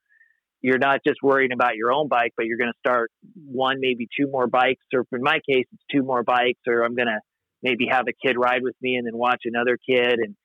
You're 0.61 0.78
not 0.78 1.01
just 1.07 1.18
worrying 1.22 1.53
about 1.53 1.76
your 1.76 1.93
own 1.93 2.09
bike, 2.09 2.32
but 2.37 2.47
you're 2.47 2.57
going 2.57 2.72
to 2.72 2.78
start 2.78 3.11
one, 3.47 3.76
maybe 3.80 4.09
two 4.18 4.30
more 4.30 4.47
bikes, 4.47 4.85
or 4.95 5.05
in 5.12 5.22
my 5.22 5.41
case, 5.49 5.66
it's 5.70 5.82
two 5.93 6.03
more 6.03 6.22
bikes, 6.22 6.61
or 6.66 6.85
I'm 6.85 6.95
going 6.95 7.09
to 7.09 7.18
maybe 7.64 7.87
have 7.91 8.05
a 8.09 8.26
kid 8.26 8.37
ride 8.39 8.62
with 8.62 8.76
me 8.80 8.95
and 8.95 9.07
then 9.07 9.16
watch 9.16 9.43
another 9.45 9.76
kid. 9.76 10.18
And 10.18 10.37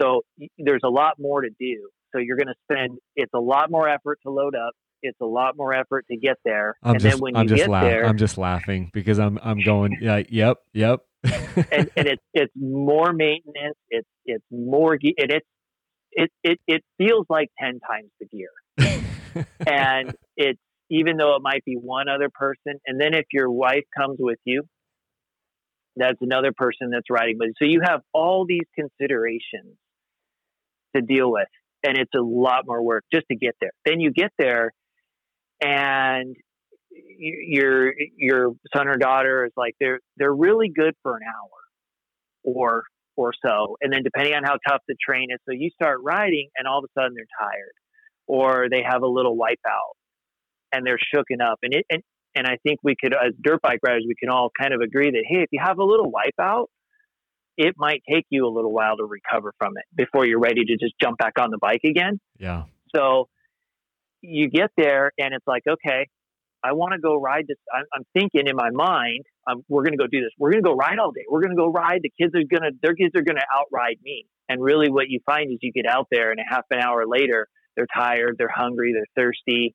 so 0.00 0.20
there's 0.58 0.82
a 0.84 0.90
lot 0.90 1.14
more 1.18 1.40
to 1.40 1.48
do. 1.48 1.88
So 2.12 2.20
you're 2.20 2.36
going 2.36 2.48
to 2.48 2.54
spend, 2.70 2.98
it's 3.16 3.32
a 3.34 3.40
lot 3.40 3.70
more 3.70 3.88
effort 3.88 4.20
to 4.24 4.30
load 4.30 4.54
up. 4.54 4.74
It's 5.02 5.18
a 5.20 5.26
lot 5.26 5.56
more 5.56 5.74
effort 5.74 6.04
to 6.10 6.16
get 6.16 6.36
there. 6.44 6.76
I'm 6.82 6.92
and 6.92 7.00
just, 7.00 7.14
then 7.14 7.20
when 7.20 7.36
I'm 7.36 7.44
you 7.44 7.48
just 7.48 7.62
get 7.62 7.70
laughing. 7.70 7.88
there, 7.88 8.06
I'm 8.06 8.18
just 8.18 8.38
laughing 8.38 8.90
because 8.92 9.18
I'm, 9.18 9.38
I'm 9.42 9.60
going, 9.60 9.98
yeah, 10.00 10.22
yep, 10.28 10.58
yep. 10.72 11.00
and, 11.24 11.90
and 11.96 12.06
it's, 12.06 12.22
it's 12.34 12.52
more 12.54 13.12
maintenance. 13.12 13.76
It's, 13.88 14.08
it's 14.26 14.44
more, 14.50 14.92
and 14.92 15.32
it's, 15.32 15.46
it, 16.12 16.30
it, 16.42 16.60
it 16.66 16.82
feels 16.98 17.26
like 17.28 17.50
10 17.60 17.80
times 17.80 18.10
the 18.20 18.26
gear. 18.26 19.46
and 19.66 20.14
it's, 20.36 20.60
even 20.90 21.16
though 21.16 21.36
it 21.36 21.42
might 21.42 21.64
be 21.64 21.74
one 21.74 22.08
other 22.08 22.28
person. 22.28 22.78
And 22.86 23.00
then 23.00 23.14
if 23.14 23.24
your 23.32 23.50
wife 23.50 23.84
comes 23.96 24.18
with 24.20 24.38
you, 24.44 24.64
that's 25.96 26.18
another 26.20 26.52
person 26.52 26.90
that's 26.90 27.08
riding 27.10 27.38
with 27.38 27.48
you. 27.48 27.54
So 27.58 27.70
you 27.70 27.80
have 27.84 28.00
all 28.12 28.44
these 28.46 28.66
considerations 28.74 29.76
to 30.94 31.02
deal 31.02 31.30
with. 31.30 31.48
And 31.84 31.98
it's 31.98 32.12
a 32.14 32.20
lot 32.20 32.66
more 32.66 32.82
work 32.82 33.04
just 33.12 33.26
to 33.30 33.36
get 33.36 33.56
there. 33.60 33.72
Then 33.84 34.00
you 34.00 34.12
get 34.12 34.30
there 34.38 34.72
and 35.60 36.36
your 37.18 37.94
your 38.16 38.52
son 38.74 38.88
or 38.88 38.96
daughter 38.96 39.46
is 39.46 39.52
like 39.56 39.74
they're 39.80 40.00
they're 40.16 40.34
really 40.34 40.68
good 40.68 40.94
for 41.02 41.16
an 41.16 41.22
hour 41.26 42.54
or 42.54 42.84
or 43.16 43.32
so. 43.44 43.76
And 43.80 43.92
then 43.92 44.02
depending 44.02 44.34
on 44.34 44.44
how 44.44 44.56
tough 44.66 44.82
the 44.88 44.96
train 45.04 45.28
is, 45.30 45.38
so 45.46 45.52
you 45.52 45.70
start 45.70 46.00
riding 46.02 46.48
and 46.56 46.66
all 46.66 46.78
of 46.78 46.84
a 46.84 47.00
sudden 47.00 47.14
they're 47.14 47.24
tired 47.38 47.74
or 48.26 48.68
they 48.70 48.82
have 48.86 49.02
a 49.02 49.06
little 49.06 49.36
wipeout 49.36 49.94
and 50.72 50.86
they're 50.86 50.98
shooken 51.14 51.44
up. 51.44 51.58
And 51.62 51.74
it 51.74 51.86
and, 51.90 52.02
and 52.34 52.46
I 52.46 52.56
think 52.62 52.80
we 52.82 52.96
could 52.98 53.12
as 53.12 53.32
dirt 53.42 53.60
bike 53.62 53.80
riders 53.84 54.04
we 54.06 54.14
can 54.14 54.30
all 54.30 54.50
kind 54.58 54.72
of 54.72 54.80
agree 54.80 55.10
that 55.10 55.24
hey, 55.28 55.42
if 55.42 55.48
you 55.52 55.60
have 55.62 55.78
a 55.78 55.84
little 55.84 56.10
wipeout, 56.10 56.66
it 57.56 57.74
might 57.76 58.02
take 58.10 58.24
you 58.30 58.46
a 58.46 58.52
little 58.52 58.72
while 58.72 58.96
to 58.96 59.04
recover 59.04 59.52
from 59.58 59.74
it 59.76 59.84
before 59.94 60.26
you're 60.26 60.40
ready 60.40 60.64
to 60.64 60.76
just 60.76 60.94
jump 61.00 61.18
back 61.18 61.34
on 61.38 61.50
the 61.50 61.58
bike 61.58 61.82
again. 61.84 62.18
Yeah. 62.38 62.64
So 62.94 63.28
you 64.22 64.48
get 64.48 64.70
there 64.76 65.12
and 65.18 65.34
it's 65.34 65.46
like, 65.46 65.64
okay, 65.68 66.08
I 66.64 66.72
want 66.72 66.92
to 66.92 67.00
go 67.00 67.16
ride 67.16 67.46
this. 67.48 67.56
I'm, 67.74 67.84
I'm 67.94 68.04
thinking 68.14 68.46
in 68.46 68.56
my 68.56 68.70
mind, 68.70 69.24
um, 69.50 69.62
we're 69.68 69.82
going 69.82 69.92
to 69.92 69.98
go 69.98 70.06
do 70.06 70.20
this. 70.20 70.30
We're 70.38 70.52
going 70.52 70.62
to 70.62 70.68
go 70.68 70.74
ride 70.74 70.98
all 70.98 71.10
day. 71.10 71.24
We're 71.28 71.40
going 71.40 71.56
to 71.56 71.60
go 71.60 71.70
ride. 71.70 72.00
The 72.02 72.12
kids 72.20 72.34
are 72.34 72.44
going 72.44 72.62
to, 72.62 72.76
their 72.82 72.94
kids 72.94 73.12
are 73.16 73.22
going 73.22 73.36
to 73.36 73.46
outride 73.52 73.98
me. 74.02 74.26
And 74.48 74.62
really 74.62 74.90
what 74.90 75.08
you 75.08 75.20
find 75.26 75.50
is 75.50 75.58
you 75.62 75.72
get 75.72 75.86
out 75.86 76.06
there 76.10 76.30
and 76.30 76.38
a 76.38 76.44
half 76.48 76.64
an 76.70 76.80
hour 76.80 77.04
later, 77.06 77.48
they're 77.76 77.86
tired, 77.94 78.36
they're 78.38 78.52
hungry, 78.54 78.92
they're 78.94 79.24
thirsty. 79.24 79.74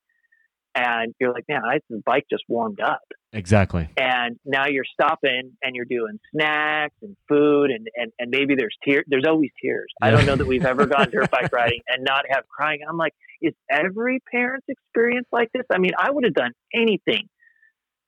And 0.75 1.13
you're 1.19 1.33
like, 1.33 1.45
man, 1.49 1.61
I, 1.67 1.79
the 1.89 2.01
bike 2.05 2.25
just 2.29 2.43
warmed 2.47 2.79
up. 2.79 3.01
Exactly. 3.33 3.89
And 3.97 4.37
now 4.45 4.67
you're 4.67 4.85
stopping 4.85 5.51
and 5.61 5.75
you're 5.75 5.85
doing 5.85 6.17
snacks 6.33 6.95
and 7.01 7.15
food 7.27 7.71
and, 7.71 7.87
and, 7.95 8.11
and 8.19 8.31
maybe 8.31 8.55
there's 8.55 8.75
tears. 8.85 9.03
There's 9.07 9.25
always 9.27 9.49
tears. 9.61 9.91
I 10.01 10.11
don't 10.11 10.25
know 10.25 10.35
that 10.35 10.47
we've 10.47 10.65
ever 10.65 10.85
gone 10.85 11.09
dirt 11.11 11.29
bike 11.29 11.51
riding 11.51 11.81
and 11.87 12.05
not 12.05 12.23
have 12.29 12.47
crying. 12.47 12.79
I'm 12.87 12.97
like, 12.97 13.13
is 13.41 13.53
every 13.69 14.21
parent's 14.31 14.67
experience 14.69 15.27
like 15.31 15.49
this? 15.53 15.63
I 15.69 15.77
mean, 15.77 15.91
I 15.99 16.09
would 16.09 16.23
have 16.23 16.33
done 16.33 16.53
anything 16.73 17.27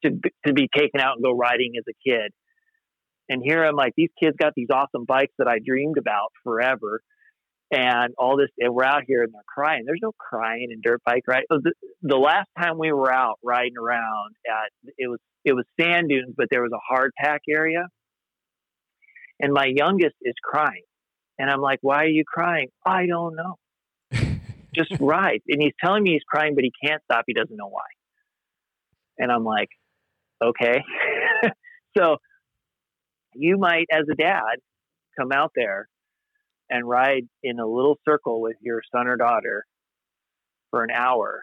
to, 0.05 0.11
to 0.47 0.53
be 0.53 0.69
taken 0.73 1.01
out 1.01 1.15
and 1.15 1.23
go 1.23 1.33
riding 1.33 1.73
as 1.77 1.83
a 1.89 2.09
kid. 2.09 2.31
And 3.27 3.41
here 3.43 3.63
I'm 3.63 3.75
like, 3.75 3.93
these 3.95 4.09
kids 4.21 4.35
got 4.39 4.53
these 4.55 4.69
awesome 4.73 5.05
bikes 5.05 5.33
that 5.37 5.47
I 5.47 5.59
dreamed 5.63 5.97
about 5.97 6.31
forever. 6.43 7.01
And 7.71 8.15
all 8.17 8.35
this, 8.35 8.49
and 8.57 8.73
we're 8.73 8.83
out 8.83 9.03
here 9.05 9.21
and 9.21 9.31
they're 9.31 9.41
crying. 9.47 9.83
There's 9.85 9.99
no 10.01 10.11
crying 10.17 10.69
in 10.71 10.81
dirt 10.81 11.01
bike 11.05 11.23
right 11.27 11.43
oh, 11.51 11.59
The, 11.63 11.73
the 12.01 12.17
last 12.17 12.47
time 12.59 12.79
we 12.79 12.91
were 12.91 13.13
out 13.13 13.37
riding 13.43 13.77
around 13.79 14.35
at, 14.47 14.71
it 14.97 15.07
was, 15.07 15.19
it 15.45 15.53
was 15.53 15.65
sand 15.79 16.09
dunes, 16.09 16.33
but 16.35 16.47
there 16.49 16.63
was 16.63 16.71
a 16.73 16.79
hard 16.79 17.11
pack 17.15 17.41
area. 17.47 17.87
And 19.39 19.53
my 19.53 19.65
youngest 19.65 20.15
is 20.21 20.33
crying. 20.43 20.83
And 21.37 21.49
I'm 21.49 21.61
like, 21.61 21.79
why 21.81 22.03
are 22.03 22.09
you 22.09 22.23
crying? 22.27 22.69
I 22.85 23.05
don't 23.05 23.35
know. 23.35 23.55
Just 24.75 24.91
ride. 24.99 25.41
And 25.47 25.61
he's 25.61 25.73
telling 25.83 26.03
me 26.03 26.13
he's 26.13 26.23
crying, 26.27 26.55
but 26.55 26.63
he 26.63 26.71
can't 26.83 27.01
stop. 27.03 27.23
He 27.27 27.33
doesn't 27.33 27.55
know 27.55 27.69
why. 27.69 27.85
And 29.17 29.31
I'm 29.31 29.45
like, 29.45 29.69
okay. 30.43 30.83
so 31.97 32.17
you 33.33 33.57
might, 33.57 33.85
as 33.91 34.05
a 34.11 34.15
dad, 34.15 34.57
come 35.17 35.31
out 35.31 35.51
there 35.55 35.87
and 36.69 36.87
ride 36.87 37.27
in 37.43 37.59
a 37.59 37.65
little 37.65 37.97
circle 38.07 38.41
with 38.41 38.57
your 38.61 38.81
son 38.91 39.07
or 39.07 39.17
daughter 39.17 39.65
for 40.71 40.83
an 40.83 40.91
hour, 40.91 41.41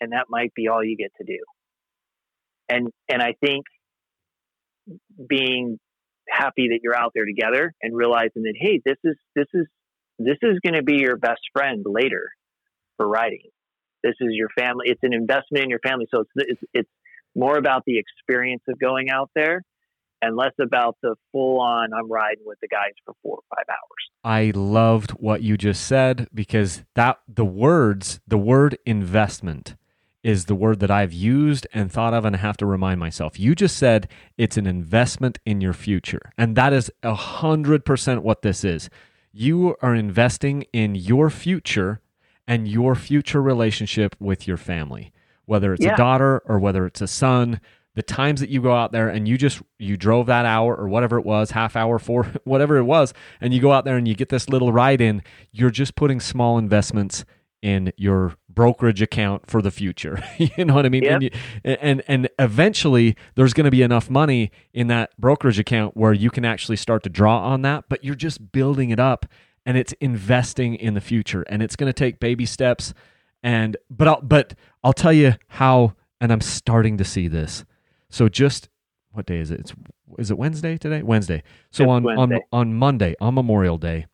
and 0.00 0.12
that 0.12 0.26
might 0.28 0.52
be 0.54 0.68
all 0.68 0.84
you 0.84 0.96
get 0.96 1.12
to 1.18 1.24
do. 1.24 1.38
And 2.68 2.88
and 3.08 3.22
I 3.22 3.34
think 3.40 3.64
being 5.28 5.78
happy 6.28 6.68
that 6.68 6.80
you're 6.82 6.96
out 6.96 7.12
there 7.14 7.24
together 7.24 7.74
and 7.82 7.96
realizing 7.96 8.42
that 8.42 8.54
hey, 8.58 8.80
this 8.84 8.98
is 9.04 9.16
this 9.34 9.46
is 9.54 9.66
this 10.18 10.38
is 10.42 10.58
going 10.64 10.74
to 10.74 10.82
be 10.82 10.96
your 10.96 11.16
best 11.16 11.40
friend 11.52 11.84
later 11.86 12.28
for 12.96 13.08
riding. 13.08 13.42
This 14.02 14.14
is 14.20 14.28
your 14.32 14.48
family. 14.56 14.86
It's 14.88 15.02
an 15.02 15.12
investment 15.14 15.64
in 15.64 15.70
your 15.70 15.80
family. 15.80 16.06
So 16.12 16.22
it's 16.22 16.30
it's, 16.36 16.62
it's 16.74 16.90
more 17.34 17.56
about 17.56 17.84
the 17.86 17.98
experience 17.98 18.62
of 18.68 18.78
going 18.78 19.10
out 19.10 19.30
there 19.34 19.62
and 20.22 20.36
less 20.36 20.52
about 20.60 20.96
the 21.02 21.14
full 21.32 21.60
on 21.60 21.92
I'm 21.92 22.10
riding 22.10 22.44
with 22.44 22.58
the 22.60 22.68
guys 22.68 22.92
for 23.04 23.14
four 23.22 23.36
or 23.36 23.42
five 23.56 23.64
hours. 23.68 24.04
I 24.24 24.52
loved 24.54 25.12
what 25.12 25.42
you 25.42 25.56
just 25.56 25.86
said 25.86 26.28
because 26.34 26.84
that 26.94 27.18
the 27.28 27.44
words, 27.44 28.20
the 28.26 28.38
word 28.38 28.78
investment 28.84 29.76
is 30.24 30.46
the 30.46 30.54
word 30.54 30.80
that 30.80 30.90
I've 30.90 31.12
used 31.12 31.66
and 31.72 31.90
thought 31.90 32.12
of 32.12 32.24
and 32.24 32.34
I 32.34 32.40
have 32.40 32.56
to 32.58 32.66
remind 32.66 32.98
myself. 33.00 33.38
You 33.38 33.54
just 33.54 33.76
said 33.76 34.08
it's 34.36 34.56
an 34.56 34.66
investment 34.66 35.38
in 35.46 35.60
your 35.60 35.72
future. 35.72 36.32
And 36.36 36.56
that 36.56 36.72
is 36.72 36.90
a 37.02 37.14
hundred 37.14 37.84
percent 37.84 38.22
what 38.22 38.42
this 38.42 38.64
is. 38.64 38.90
You 39.32 39.76
are 39.80 39.94
investing 39.94 40.64
in 40.72 40.96
your 40.96 41.30
future 41.30 42.00
and 42.46 42.66
your 42.66 42.94
future 42.96 43.40
relationship 43.40 44.16
with 44.18 44.48
your 44.48 44.56
family, 44.56 45.12
whether 45.44 45.72
it's 45.72 45.84
Yeah. 45.84 45.94
a 45.94 45.96
daughter 45.96 46.42
or 46.46 46.58
whether 46.58 46.84
it's 46.86 47.00
a 47.00 47.06
son. 47.06 47.60
The 47.98 48.04
times 48.04 48.38
that 48.38 48.48
you 48.48 48.62
go 48.62 48.72
out 48.72 48.92
there 48.92 49.08
and 49.08 49.26
you 49.26 49.36
just 49.36 49.60
you 49.80 49.96
drove 49.96 50.26
that 50.26 50.46
hour 50.46 50.72
or 50.72 50.88
whatever 50.88 51.18
it 51.18 51.26
was, 51.26 51.50
half 51.50 51.74
hour, 51.74 51.98
four, 51.98 52.30
whatever 52.44 52.76
it 52.76 52.84
was, 52.84 53.12
and 53.40 53.52
you 53.52 53.60
go 53.60 53.72
out 53.72 53.84
there 53.84 53.96
and 53.96 54.06
you 54.06 54.14
get 54.14 54.28
this 54.28 54.48
little 54.48 54.72
ride 54.72 55.00
in, 55.00 55.20
you're 55.50 55.72
just 55.72 55.96
putting 55.96 56.20
small 56.20 56.58
investments 56.58 57.24
in 57.60 57.92
your 57.96 58.36
brokerage 58.48 59.02
account 59.02 59.50
for 59.50 59.60
the 59.60 59.72
future. 59.72 60.22
you 60.38 60.64
know 60.64 60.74
what 60.74 60.86
I 60.86 60.90
mean? 60.90 61.02
Yep. 61.02 61.12
And, 61.12 61.22
you, 61.24 61.30
and 61.64 62.02
and 62.06 62.28
eventually 62.38 63.16
there's 63.34 63.52
going 63.52 63.64
to 63.64 63.72
be 63.72 63.82
enough 63.82 64.08
money 64.08 64.52
in 64.72 64.86
that 64.86 65.10
brokerage 65.18 65.58
account 65.58 65.96
where 65.96 66.12
you 66.12 66.30
can 66.30 66.44
actually 66.44 66.76
start 66.76 67.02
to 67.02 67.08
draw 67.08 67.40
on 67.40 67.62
that, 67.62 67.86
but 67.88 68.04
you're 68.04 68.14
just 68.14 68.52
building 68.52 68.90
it 68.90 69.00
up 69.00 69.26
and 69.66 69.76
it's 69.76 69.92
investing 69.94 70.76
in 70.76 70.94
the 70.94 71.00
future 71.00 71.42
and 71.48 71.64
it's 71.64 71.74
going 71.74 71.88
to 71.88 71.92
take 71.92 72.20
baby 72.20 72.46
steps 72.46 72.94
and 73.42 73.76
but 73.90 74.06
I'll 74.06 74.22
but 74.22 74.54
I'll 74.84 74.92
tell 74.92 75.12
you 75.12 75.34
how 75.48 75.94
and 76.20 76.32
I'm 76.32 76.40
starting 76.40 76.96
to 76.98 77.04
see 77.04 77.28
this. 77.28 77.64
So 78.10 78.28
just 78.28 78.68
what 79.12 79.26
day 79.26 79.38
is 79.38 79.50
it? 79.50 79.60
It's 79.60 79.74
is 80.18 80.30
it 80.30 80.38
Wednesday 80.38 80.76
today? 80.76 81.02
Wednesday. 81.02 81.42
So 81.70 81.84
It's 81.84 81.90
on 81.90 82.18
on 82.18 82.38
on 82.52 82.74
Monday, 82.74 83.14
on 83.20 83.34
Memorial 83.34 83.78
Day, 83.78 84.06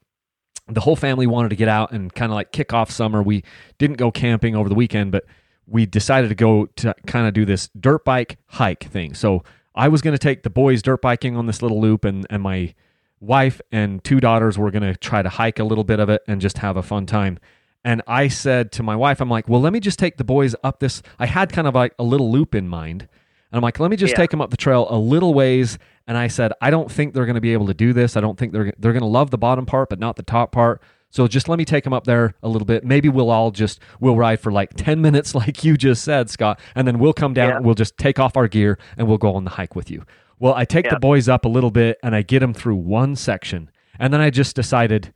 the 0.68 0.80
whole 0.80 0.96
family 0.96 1.26
wanted 1.26 1.50
to 1.50 1.56
get 1.56 1.68
out 1.68 1.92
and 1.92 2.12
kind 2.14 2.32
of 2.32 2.36
like 2.36 2.52
kick 2.52 2.72
off 2.72 2.90
summer. 2.90 3.22
We 3.22 3.44
didn't 3.78 3.98
go 3.98 4.10
camping 4.10 4.56
over 4.56 4.68
the 4.68 4.74
weekend, 4.74 5.12
but 5.12 5.24
we 5.66 5.86
decided 5.86 6.28
to 6.28 6.34
go 6.34 6.66
to 6.76 6.94
kind 7.06 7.26
of 7.26 7.34
do 7.34 7.44
this 7.44 7.68
dirt 7.78 8.04
bike 8.04 8.38
hike 8.46 8.84
thing. 8.84 9.14
So 9.14 9.44
I 9.74 9.88
was 9.88 10.02
going 10.02 10.12
to 10.12 10.18
take 10.18 10.42
the 10.42 10.50
boys 10.50 10.82
dirt 10.82 11.02
biking 11.02 11.36
on 11.36 11.46
this 11.46 11.62
little 11.62 11.80
loop, 11.80 12.04
and 12.04 12.26
and 12.30 12.42
my 12.42 12.74
wife 13.20 13.60
and 13.72 14.02
two 14.04 14.20
daughters 14.20 14.58
were 14.58 14.70
going 14.70 14.82
to 14.82 14.96
try 14.96 15.22
to 15.22 15.28
hike 15.28 15.58
a 15.58 15.64
little 15.64 15.84
bit 15.84 16.00
of 16.00 16.08
it 16.08 16.22
and 16.28 16.40
just 16.40 16.58
have 16.58 16.76
a 16.76 16.82
fun 16.82 17.06
time. 17.06 17.38
And 17.84 18.00
I 18.06 18.28
said 18.28 18.72
to 18.72 18.82
my 18.82 18.96
wife, 18.96 19.20
I'm 19.20 19.28
like, 19.28 19.48
well, 19.48 19.60
let 19.60 19.72
me 19.72 19.80
just 19.80 19.98
take 19.98 20.16
the 20.16 20.24
boys 20.24 20.54
up 20.64 20.80
this. 20.80 21.02
I 21.18 21.26
had 21.26 21.52
kind 21.52 21.68
of 21.68 21.74
like 21.74 21.94
a 21.98 22.02
little 22.02 22.30
loop 22.30 22.54
in 22.54 22.68
mind. 22.68 23.08
And 23.54 23.58
I'm 23.58 23.62
like, 23.62 23.78
let 23.78 23.88
me 23.88 23.96
just 23.96 24.14
Yeah. 24.14 24.16
take 24.16 24.30
them 24.30 24.40
up 24.40 24.50
the 24.50 24.56
trail 24.56 24.88
a 24.90 24.98
little 24.98 25.32
ways. 25.32 25.78
And 26.08 26.18
I 26.18 26.26
said, 26.26 26.52
I 26.60 26.70
don't 26.70 26.90
think 26.90 27.14
they're 27.14 27.24
going 27.24 27.36
to 27.36 27.40
be 27.40 27.52
able 27.52 27.68
to 27.68 27.74
do 27.74 27.92
this. 27.92 28.16
I 28.16 28.20
don't 28.20 28.36
think 28.36 28.52
they're 28.52 28.72
they're 28.80 28.92
going 28.92 29.02
to 29.02 29.06
love 29.06 29.30
the 29.30 29.38
bottom 29.38 29.64
part, 29.64 29.90
but 29.90 30.00
not 30.00 30.16
the 30.16 30.24
top 30.24 30.50
part. 30.50 30.82
So 31.10 31.28
just 31.28 31.48
let 31.48 31.56
me 31.56 31.64
take 31.64 31.84
them 31.84 31.92
up 31.92 32.02
there 32.02 32.34
a 32.42 32.48
little 32.48 32.66
bit. 32.66 32.82
Maybe 32.84 33.08
we'll 33.08 33.30
all 33.30 33.52
just 33.52 33.78
we'll 34.00 34.16
ride 34.16 34.40
for 34.40 34.50
like 34.50 34.74
10 34.74 35.00
minutes 35.00 35.34
like 35.36 35.62
you 35.62 35.76
just 35.76 36.02
said, 36.02 36.30
Scott, 36.30 36.58
and 36.74 36.84
then 36.88 36.98
we'll 36.98 37.12
come 37.12 37.32
down 37.32 37.50
Yeah. 37.50 37.56
and 37.58 37.64
we'll 37.64 37.76
just 37.76 37.96
take 37.96 38.18
off 38.18 38.36
our 38.36 38.48
gear 38.48 38.76
and 38.96 39.06
we'll 39.06 39.18
go 39.18 39.32
on 39.36 39.44
the 39.44 39.50
hike 39.50 39.76
with 39.76 39.88
you. 39.88 40.02
Well, 40.40 40.54
I 40.54 40.64
take 40.64 40.90
the 40.90 40.98
boys 40.98 41.28
up 41.28 41.44
a 41.44 41.48
little 41.48 41.70
bit 41.70 41.98
and 42.02 42.12
I 42.16 42.22
get 42.22 42.40
them 42.40 42.52
through 42.54 42.74
one 42.74 43.14
section. 43.14 43.70
And 44.00 44.12
then 44.12 44.20
I 44.20 44.30
just 44.30 44.56
decided 44.56 45.14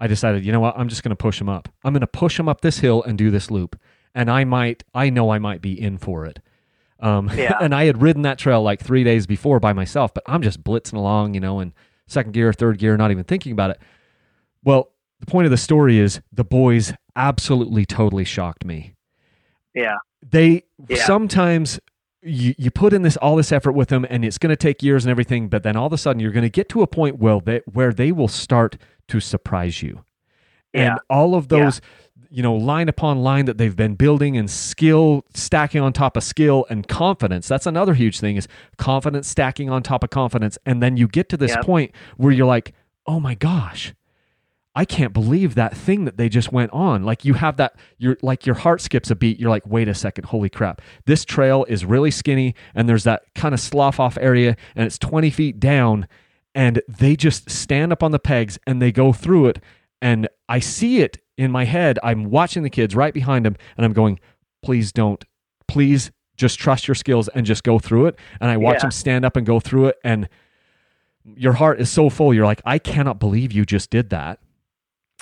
I 0.00 0.08
decided, 0.08 0.44
you 0.44 0.50
know 0.50 0.58
what? 0.60 0.76
I'm 0.76 0.88
just 0.88 1.04
going 1.04 1.10
to 1.10 1.16
push 1.16 1.38
them 1.38 1.48
up. 1.48 1.68
I'm 1.84 1.92
going 1.92 2.00
to 2.00 2.06
push 2.08 2.36
them 2.36 2.48
up 2.48 2.62
this 2.62 2.80
hill 2.80 3.02
and 3.04 3.16
do 3.16 3.30
this 3.30 3.48
loop. 3.48 3.78
And 4.12 4.28
I 4.28 4.42
might 4.42 4.82
I 4.92 5.08
know 5.08 5.30
I 5.30 5.38
might 5.38 5.62
be 5.62 5.80
in 5.80 5.96
for 5.98 6.26
it. 6.26 6.40
Um, 7.00 7.30
Yeah. 7.36 7.56
and 7.60 7.74
I 7.74 7.84
had 7.84 8.00
ridden 8.02 8.22
that 8.22 8.38
trail 8.38 8.62
like 8.62 8.80
three 8.80 9.04
days 9.04 9.26
before 9.26 9.60
by 9.60 9.72
myself, 9.72 10.12
but 10.14 10.22
I'm 10.26 10.42
just 10.42 10.62
blitzing 10.62 10.94
along, 10.94 11.34
you 11.34 11.40
know, 11.40 11.60
in 11.60 11.72
second 12.06 12.32
gear, 12.32 12.52
third 12.52 12.78
gear, 12.78 12.96
not 12.96 13.10
even 13.10 13.24
thinking 13.24 13.52
about 13.52 13.70
it. 13.70 13.78
Well, 14.64 14.92
the 15.20 15.26
point 15.26 15.46
of 15.46 15.50
the 15.50 15.56
story 15.56 15.98
is 15.98 16.20
the 16.32 16.44
boys 16.44 16.92
absolutely 17.16 17.84
totally 17.86 18.24
shocked 18.24 18.64
me. 18.64 18.94
Yeah. 19.74 19.96
They 20.28 20.64
Yeah. 20.88 21.04
sometimes 21.04 21.80
you, 22.22 22.54
you 22.58 22.70
put 22.70 22.92
in 22.92 23.00
this 23.02 23.16
all 23.16 23.36
this 23.36 23.50
effort 23.52 23.72
with 23.72 23.88
them 23.88 24.04
and 24.10 24.24
it's 24.24 24.36
going 24.38 24.50
to 24.50 24.56
take 24.56 24.82
years 24.82 25.04
and 25.04 25.10
everything, 25.10 25.48
but 25.48 25.62
then 25.62 25.76
all 25.76 25.86
of 25.86 25.92
a 25.92 25.98
sudden 25.98 26.20
you're 26.20 26.32
going 26.32 26.42
to 26.42 26.50
get 26.50 26.68
to 26.70 26.82
a 26.82 26.86
point 26.86 27.18
where 27.18 27.40
they, 27.40 27.62
where 27.72 27.92
they 27.92 28.12
will 28.12 28.28
start 28.28 28.76
to 29.08 29.20
surprise 29.20 29.82
you. 29.82 30.04
And 30.74 31.00
all 31.08 31.34
of 31.34 31.48
those 31.48 31.80
you 32.30 32.42
know, 32.42 32.54
line 32.54 32.88
upon 32.88 33.18
line 33.22 33.46
that 33.46 33.58
they've 33.58 33.74
been 33.74 33.96
building 33.96 34.36
and 34.36 34.48
skill 34.48 35.24
stacking 35.34 35.80
on 35.80 35.92
top 35.92 36.16
of 36.16 36.22
skill 36.22 36.64
and 36.70 36.86
confidence. 36.86 37.48
That's 37.48 37.66
another 37.66 37.94
huge 37.94 38.20
thing 38.20 38.36
is 38.36 38.46
confidence 38.78 39.28
stacking 39.28 39.68
on 39.68 39.82
top 39.82 40.04
of 40.04 40.10
confidence. 40.10 40.56
And 40.64 40.80
then 40.82 40.96
you 40.96 41.08
get 41.08 41.28
to 41.30 41.36
this 41.36 41.50
Yep. 41.50 41.64
point 41.64 41.92
where 42.16 42.32
you're 42.32 42.46
like, 42.46 42.72
oh 43.06 43.18
my 43.18 43.34
gosh, 43.34 43.94
I 44.76 44.84
can't 44.84 45.12
believe 45.12 45.56
that 45.56 45.76
thing 45.76 46.04
that 46.04 46.16
they 46.16 46.28
just 46.28 46.52
went 46.52 46.70
on. 46.72 47.02
Like 47.02 47.24
you 47.24 47.34
have 47.34 47.56
that, 47.56 47.74
you're 47.98 48.16
like 48.22 48.46
your 48.46 48.54
heart 48.54 48.80
skips 48.80 49.10
a 49.10 49.16
beat. 49.16 49.40
You're 49.40 49.50
like, 49.50 49.66
wait 49.66 49.88
a 49.88 49.94
second, 49.94 50.26
holy 50.26 50.48
crap. 50.48 50.80
This 51.06 51.24
trail 51.24 51.66
is 51.68 51.84
really 51.84 52.12
skinny 52.12 52.54
and 52.76 52.88
there's 52.88 53.04
that 53.04 53.22
kind 53.34 53.52
of 53.52 53.60
slough 53.60 53.98
off 53.98 54.16
area 54.20 54.56
and 54.76 54.86
it's 54.86 54.98
20 54.98 55.30
feet 55.30 55.58
down 55.58 56.06
and 56.54 56.80
they 56.86 57.16
just 57.16 57.50
stand 57.50 57.92
up 57.92 58.04
on 58.04 58.12
the 58.12 58.20
pegs 58.20 58.58
and 58.66 58.80
they 58.80 58.92
go 58.92 59.12
through 59.12 59.46
it. 59.46 59.60
And 60.00 60.28
I 60.48 60.60
see 60.60 61.00
it 61.00 61.18
in 61.40 61.50
my 61.50 61.64
head. 61.64 61.98
I'm 62.02 62.24
watching 62.30 62.62
the 62.62 62.70
kids 62.70 62.94
right 62.94 63.14
behind 63.14 63.44
them 63.46 63.56
and 63.76 63.84
I'm 63.84 63.92
going, 63.92 64.20
please 64.62 64.92
don't, 64.92 65.24
please 65.66 66.10
just 66.36 66.58
trust 66.58 66.86
your 66.86 66.94
skills 66.94 67.28
and 67.28 67.46
just 67.46 67.64
go 67.64 67.78
through 67.78 68.06
it. 68.06 68.18
And 68.40 68.50
I 68.50 68.56
watch 68.56 68.76
Yeah. 68.76 68.80
them 68.82 68.90
stand 68.90 69.24
up 69.24 69.36
and 69.36 69.46
go 69.46 69.60
through 69.60 69.86
it. 69.86 69.96
And 70.04 70.28
your 71.24 71.54
heart 71.54 71.80
is 71.80 71.90
so 71.90 72.10
full. 72.10 72.32
You're 72.34 72.46
like, 72.46 72.62
I 72.64 72.78
cannot 72.78 73.18
believe 73.20 73.52
you 73.52 73.64
just 73.64 73.90
did 73.90 74.10
that. 74.10 74.38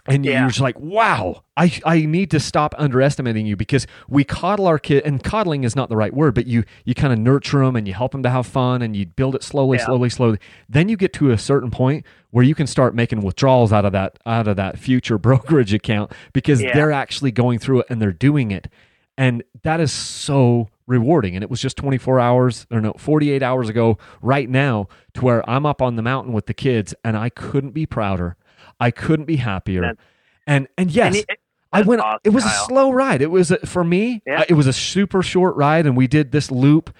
And 0.08 0.24
Yeah. 0.24 0.40
you're 0.40 0.48
just 0.48 0.60
like, 0.60 0.78
wow, 0.80 1.42
I, 1.56 1.72
I 1.84 2.00
need 2.06 2.30
to 2.32 2.40
stop 2.40 2.74
underestimating 2.78 3.46
you 3.46 3.54
because 3.56 3.86
we 4.08 4.24
coddle 4.24 4.66
our 4.66 4.78
kid, 4.78 5.04
and 5.04 5.22
coddling 5.22 5.64
is 5.64 5.76
not 5.76 5.88
the 5.88 5.96
right 5.96 6.12
word, 6.14 6.34
but 6.34 6.46
you 6.46 6.64
you 6.84 6.94
kind 6.94 7.12
of 7.12 7.18
nurture 7.18 7.64
them 7.64 7.76
and 7.76 7.86
you 7.86 7.94
help 7.94 8.12
them 8.12 8.22
to 8.22 8.30
have 8.30 8.46
fun 8.46 8.82
and 8.82 8.96
you 8.96 9.06
build 9.06 9.34
it 9.34 9.42
slowly, 9.42 9.78
Yeah. 9.78 9.84
slowly, 9.86 10.08
slowly. 10.08 10.38
Then 10.68 10.88
you 10.88 10.96
get 10.96 11.12
to 11.14 11.30
a 11.30 11.38
certain 11.38 11.70
point 11.70 12.04
where 12.30 12.44
you 12.44 12.54
can 12.54 12.66
start 12.66 12.94
making 12.94 13.20
withdrawals 13.22 13.72
out 13.72 13.84
of 13.84 13.92
that 13.92 14.18
out 14.26 14.48
of 14.48 14.56
that 14.56 14.78
future 14.78 15.18
brokerage 15.28 15.72
account 15.74 16.12
because 16.32 16.62
Yeah. 16.62 16.74
they're 16.74 16.92
actually 16.92 17.30
going 17.32 17.58
through 17.58 17.80
it 17.80 17.86
and 17.90 18.00
they're 18.02 18.12
doing 18.12 18.50
it, 18.50 18.68
and 19.16 19.42
that 19.62 19.80
is 19.80 19.92
so 19.92 20.68
rewarding. 20.86 21.34
And 21.34 21.42
it 21.42 21.50
was 21.50 21.60
just 21.60 21.76
24 21.76 22.18
hours 22.18 22.66
or 22.70 22.80
no 22.80 22.94
48 22.96 23.42
hours 23.42 23.68
ago, 23.68 23.98
right 24.22 24.48
now, 24.48 24.88
to 25.12 25.20
where 25.22 25.48
I'm 25.50 25.66
up 25.66 25.82
on 25.82 25.96
the 25.96 26.02
mountain 26.02 26.32
with 26.32 26.46
the 26.46 26.54
kids, 26.54 26.94
and 27.04 27.14
I 27.16 27.28
couldn't 27.28 27.72
be 27.72 27.84
prouder. 27.84 28.36
I 28.80 28.90
couldn't 28.90 29.26
be 29.26 29.36
happier. 29.36 29.80
That's- 29.82 30.04
and 30.46 30.68
and 30.78 30.90
yes, 30.90 31.06
And 31.06 31.16
it- 31.16 31.38
I 31.72 31.82
went. 31.82 32.00
awesome, 32.00 32.20
it 32.24 32.30
was 32.30 32.44
a 32.46 32.48
slow 32.48 32.90
ride. 32.90 33.20
It 33.20 33.30
was 33.30 33.50
a, 33.50 33.58
for 33.66 33.84
me. 33.84 34.22
Yeah. 34.26 34.44
It 34.48 34.54
was 34.54 34.66
a 34.66 34.72
super 34.72 35.22
short 35.22 35.54
ride, 35.56 35.84
and 35.86 35.96
we 35.96 36.06
did 36.06 36.32
this 36.32 36.50
loop, 36.50 36.94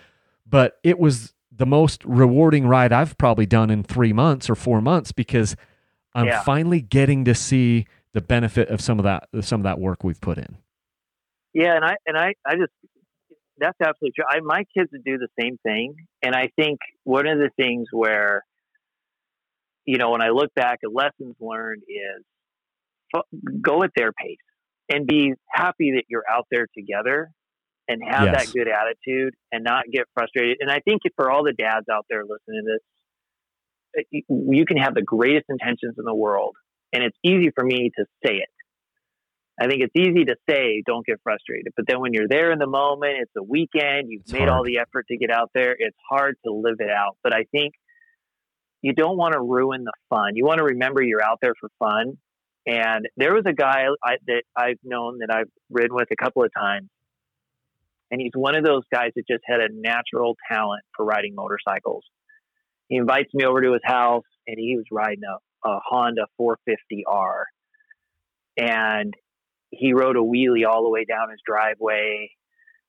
but 0.47 0.79
it 0.83 0.99
was 0.99 1.33
the 1.51 1.65
most 1.65 2.05
rewarding 2.05 2.67
ride 2.67 2.93
I've 2.93 3.17
probably 3.17 3.47
done 3.47 3.71
in 3.71 3.83
three 3.83 4.13
months 4.13 4.51
or 4.51 4.55
four 4.55 4.81
months 4.83 5.11
because 5.13 5.57
I'm 6.15 6.27
Yeah. 6.27 6.43
finally 6.43 6.81
getting 6.83 7.25
to 7.25 7.35
see 7.35 7.87
the 8.13 8.21
benefit 8.21 8.69
of 8.69 8.81
some 8.83 8.99
of 8.99 9.05
that 9.05 9.29
some 9.41 9.61
of 9.61 9.65
that 9.65 9.79
work 9.81 10.05
we've 10.05 10.21
put 10.21 10.37
in. 10.39 10.59
Yeah, 11.55 11.75
and 11.77 11.85
I 11.85 11.97
and 12.07 12.17
I 12.19 12.35
I 12.47 12.57
just 12.57 12.73
that's 13.57 13.77
absolutely 13.81 14.13
true. 14.15 14.25
I, 14.29 14.41
my 14.41 14.65
kids 14.77 14.91
would 14.93 15.03
do 15.05 15.17
the 15.19 15.29
same 15.41 15.57
thing, 15.65 15.95
and 16.23 16.35
I 16.35 16.49
think 16.57 16.79
one 17.05 17.27
of 17.27 17.39
the 17.39 17.51
things 17.57 17.89
where 17.91 18.45
you 19.89 19.97
know 19.97 20.11
when 20.11 20.23
I 20.23 20.29
look 20.29 20.53
back 20.55 20.81
at 20.85 20.93
lessons 20.93 21.35
learned 21.41 21.83
is 21.89 22.25
f- 23.17 23.25
go 23.63 23.83
at 23.83 23.91
their 23.97 24.13
pace 24.13 24.37
and 24.93 25.07
be 25.07 25.33
happy 25.51 25.93
that 25.97 26.05
you're 26.09 26.25
out 26.31 26.47
there 26.51 26.67
together 26.77 27.31
and 27.89 28.03
have 28.07 28.25
Yes. 28.27 28.35
that 28.37 28.47
good 28.53 28.69
attitude 28.69 29.33
and 29.51 29.65
not 29.65 29.85
get 29.91 30.05
frustrated. 30.13 30.59
And 30.61 30.71
I 30.71 30.81
think 30.81 31.01
for 31.17 31.31
all 31.31 31.43
the 31.43 31.55
dads 31.55 31.87
out 31.91 32.05
there 32.11 32.23
listening 32.23 32.63
to 32.67 32.73
this, 32.73 32.83
eh, 34.13 34.19
you- 34.29 34.53
you 34.59 34.65
can 34.67 34.77
have 34.77 34.95
the 34.95 35.03
greatest 35.03 35.47
intentions 35.49 35.97
in 35.99 36.05
the 36.05 36.15
world, 36.15 36.55
and 36.93 37.03
it's 37.03 37.17
easy 37.23 37.51
for 37.51 37.65
me 37.65 37.91
to 37.97 38.05
say 38.25 38.37
it. 38.37 38.51
I 39.61 39.67
think 39.69 39.83
it's 39.83 39.97
easy 39.97 40.25
to 40.27 40.37
say 40.49 40.83
don't 40.87 41.05
get 41.07 41.19
frustrated, 41.23 41.73
but 41.77 41.87
then 41.89 41.99
when 42.01 42.13
you're 42.13 42.29
there 42.29 42.53
in 42.53 42.59
the 42.59 42.67
moment, 42.69 43.17
it's 43.23 43.35
a 43.37 43.43
weekend, 43.43 44.11
you've 44.11 44.23
It's 44.23 44.33
made 44.33 44.49
all 44.49 44.63
the 44.65 44.79
effort 44.79 45.07
to 45.09 45.17
get 45.17 45.31
out 45.31 45.51
there, 45.55 45.75
it's 45.79 45.97
hard 46.11 46.37
to 46.45 46.53
live 46.53 46.77
it 46.81 46.91
out. 46.91 47.17
But 47.25 47.35
I 47.35 47.45
think 47.45 47.75
you 48.83 48.93
don't 48.93 49.17
want 49.17 49.33
to 49.33 49.41
ruin 49.41 49.85
the 49.85 49.93
fun. 50.09 50.37
You 50.37 50.45
want 50.45 50.59
to 50.59 50.65
remember 50.65 51.03
you're 51.03 51.23
out 51.23 51.39
there 51.43 51.55
for 51.61 51.69
fun. 51.79 52.19
And 52.67 53.07
there 53.17 53.35
was 53.35 53.45
a 53.47 53.53
guy 53.53 53.87
I, 54.05 54.17
that 54.27 54.43
I've 54.57 54.79
known 54.85 55.19
that 55.19 55.35
I've 55.35 55.49
ridden 55.71 55.95
with 55.95 56.09
a 56.13 56.17
couple 56.23 56.45
of 56.45 56.51
times, 56.55 56.89
and 58.11 58.21
he's 58.21 58.33
one 58.35 58.55
of 58.57 58.65
those 58.65 58.83
guys 58.93 59.13
that 59.17 59.27
just 59.29 59.43
had 59.47 59.61
a 59.61 59.69
natural 59.73 60.37
talent 60.51 60.83
for 60.95 61.05
riding 61.05 61.35
motorcycles. 61.35 62.05
He 62.89 62.97
invites 62.97 63.33
me 63.33 63.45
over 63.45 63.63
to 63.63 63.73
his 63.73 63.83
house, 63.85 64.25
and 64.47 64.57
he 64.59 64.77
was 64.77 64.85
riding 64.91 65.23
a, 65.25 65.69
a 65.69 65.81
Honda 65.87 66.27
450R, 66.41 67.45
and 68.59 69.15
he 69.71 69.93
rode 69.93 70.17
a 70.17 70.21
wheelie 70.21 70.67
all 70.67 70.83
the 70.83 70.91
way 70.91 71.05
down 71.05 71.31
his 71.31 71.41
driveway. 71.47 72.31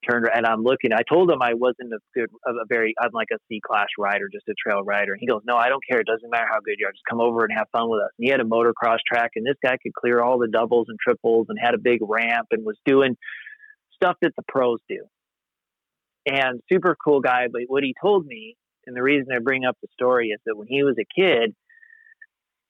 Turned 0.07 0.27
and 0.33 0.45
I'm 0.45 0.63
looking. 0.63 0.93
I 0.93 1.01
told 1.11 1.29
him 1.29 1.41
I 1.41 1.55
wasn't 1.55 1.91
a 1.91 1.99
good, 2.15 2.29
a 2.45 2.65
very. 2.69 2.93
I'm 3.01 3.09
like 3.11 3.27
a 3.33 3.37
C 3.49 3.59
class 3.59 3.87
rider, 3.97 4.29
just 4.31 4.47
a 4.47 4.53
trail 4.55 4.81
rider. 4.81 5.11
And 5.11 5.19
he 5.19 5.27
goes, 5.27 5.41
"No, 5.45 5.57
I 5.57 5.67
don't 5.67 5.83
care. 5.89 5.99
It 5.99 6.07
doesn't 6.07 6.29
matter 6.29 6.47
how 6.49 6.61
good 6.61 6.75
you 6.77 6.87
are. 6.87 6.91
Just 6.91 7.03
come 7.09 7.19
over 7.19 7.43
and 7.43 7.51
have 7.57 7.67
fun 7.73 7.89
with 7.89 7.99
us." 7.99 8.11
And 8.17 8.23
he 8.25 8.31
had 8.31 8.39
a 8.39 8.45
motocross 8.45 8.99
track, 9.05 9.31
and 9.35 9.45
this 9.45 9.57
guy 9.61 9.75
could 9.83 9.93
clear 9.93 10.21
all 10.21 10.39
the 10.39 10.47
doubles 10.47 10.87
and 10.87 10.97
triples, 11.05 11.47
and 11.49 11.59
had 11.61 11.73
a 11.73 11.77
big 11.77 11.99
ramp, 12.01 12.47
and 12.51 12.65
was 12.65 12.77
doing 12.85 13.17
stuff 13.93 14.15
that 14.21 14.31
the 14.37 14.43
pros 14.47 14.79
do. 14.87 15.03
And 16.25 16.61
super 16.71 16.95
cool 17.03 17.19
guy. 17.19 17.47
But 17.51 17.63
what 17.67 17.83
he 17.83 17.93
told 18.01 18.25
me, 18.25 18.55
and 18.87 18.95
the 18.95 19.03
reason 19.03 19.27
I 19.35 19.39
bring 19.39 19.65
up 19.65 19.77
the 19.81 19.89
story 19.91 20.29
is 20.29 20.39
that 20.45 20.55
when 20.55 20.67
he 20.69 20.83
was 20.83 20.95
a 20.97 21.05
kid, 21.13 21.53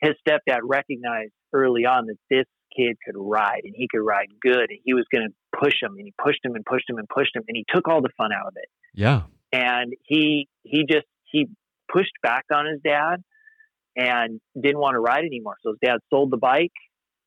his 0.02 0.16
stepdad 0.28 0.62
recognized 0.64 1.34
early 1.54 1.86
on 1.86 2.08
that 2.08 2.18
this 2.30 2.46
kid 2.76 2.98
could 3.06 3.16
ride 3.18 3.62
and 3.64 3.74
he 3.76 3.88
could 3.90 4.02
ride 4.02 4.28
good 4.42 4.70
and 4.70 4.80
he 4.84 4.94
was 4.94 5.06
going 5.12 5.28
to 5.28 5.60
push 5.60 5.76
him 5.82 5.96
and 5.98 6.06
he 6.06 6.14
pushed 6.22 6.44
him 6.44 6.56
and 6.56 6.66
pushed 6.66 6.90
him 6.90 6.98
and 6.98 7.08
pushed 7.08 7.36
him 7.36 7.44
and 7.48 7.56
he 7.58 7.66
took 7.74 7.88
all 7.88 8.02
the 8.02 8.10
fun 8.18 8.32
out 8.32 8.48
of 8.48 8.54
it. 8.56 8.70
Yeah, 8.94 9.24
and 9.52 9.94
he 10.04 10.48
he 10.64 10.86
just 10.90 11.08
he 11.26 11.48
pushed 11.92 12.14
back 12.22 12.46
on 12.54 12.66
his 12.66 12.80
dad 12.84 13.24
and 13.96 14.40
didn't 14.60 14.80
want 14.80 14.96
to 14.96 15.00
ride 15.00 15.26
anymore. 15.26 15.56
So 15.64 15.72
his 15.72 15.80
dad 15.84 16.00
sold 16.10 16.32
the 16.32 16.38
bike 16.38 16.72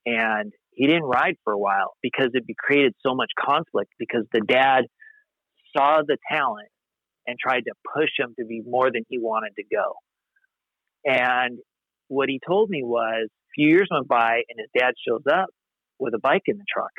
and 0.06 0.52
he 0.70 0.86
didn't 0.86 1.04
ride 1.04 1.36
for 1.44 1.52
a 1.52 1.58
while 1.58 1.92
because 2.02 2.30
it 2.32 2.44
created 2.56 2.94
so 3.04 3.14
much 3.14 3.30
conflict 3.38 3.92
because 3.98 4.24
the 4.32 4.40
dad 4.40 4.84
saw 5.76 6.02
the 6.06 6.16
talent 6.30 6.68
and 7.26 7.36
tried 7.38 7.60
to 7.60 7.72
push 7.94 8.10
him 8.18 8.34
to 8.38 8.44
be 8.44 8.62
more 8.66 8.90
than 8.90 9.02
he 9.08 9.18
wanted 9.18 9.52
to 9.56 9.64
go. 9.64 9.94
And 11.04 11.58
what 12.08 12.28
he 12.28 12.40
told 12.46 12.70
me 12.70 12.82
was 12.82 13.28
few 13.54 13.68
years 13.68 13.88
went 13.90 14.08
by 14.08 14.42
and 14.48 14.58
his 14.58 14.68
dad 14.76 14.94
shows 15.06 15.22
up 15.30 15.48
with 15.98 16.14
a 16.14 16.18
bike 16.18 16.42
in 16.46 16.56
the 16.56 16.64
truck 16.72 16.92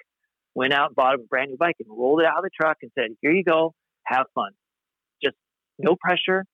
went 0.56 0.74
out 0.74 0.88
and 0.88 0.95
bought 0.95 1.16
a 1.16 1.18
brand 1.18 1.49
new 1.49 1.58
bike 1.58 1.76
and 1.80 1.89
rolled 1.89 2.22
it 2.22 2.26
out 2.26 2.38
of 2.38 2.43
the 2.43 2.49
truck 2.60 2.78
and 2.82 2.91
said 2.97 3.10
here 3.22 3.32
you 3.32 3.43
go 3.43 3.74
have 4.06 4.26
fun. 4.36 4.51
Just 5.24 5.36
no 5.80 5.95
pressure. 5.99 6.45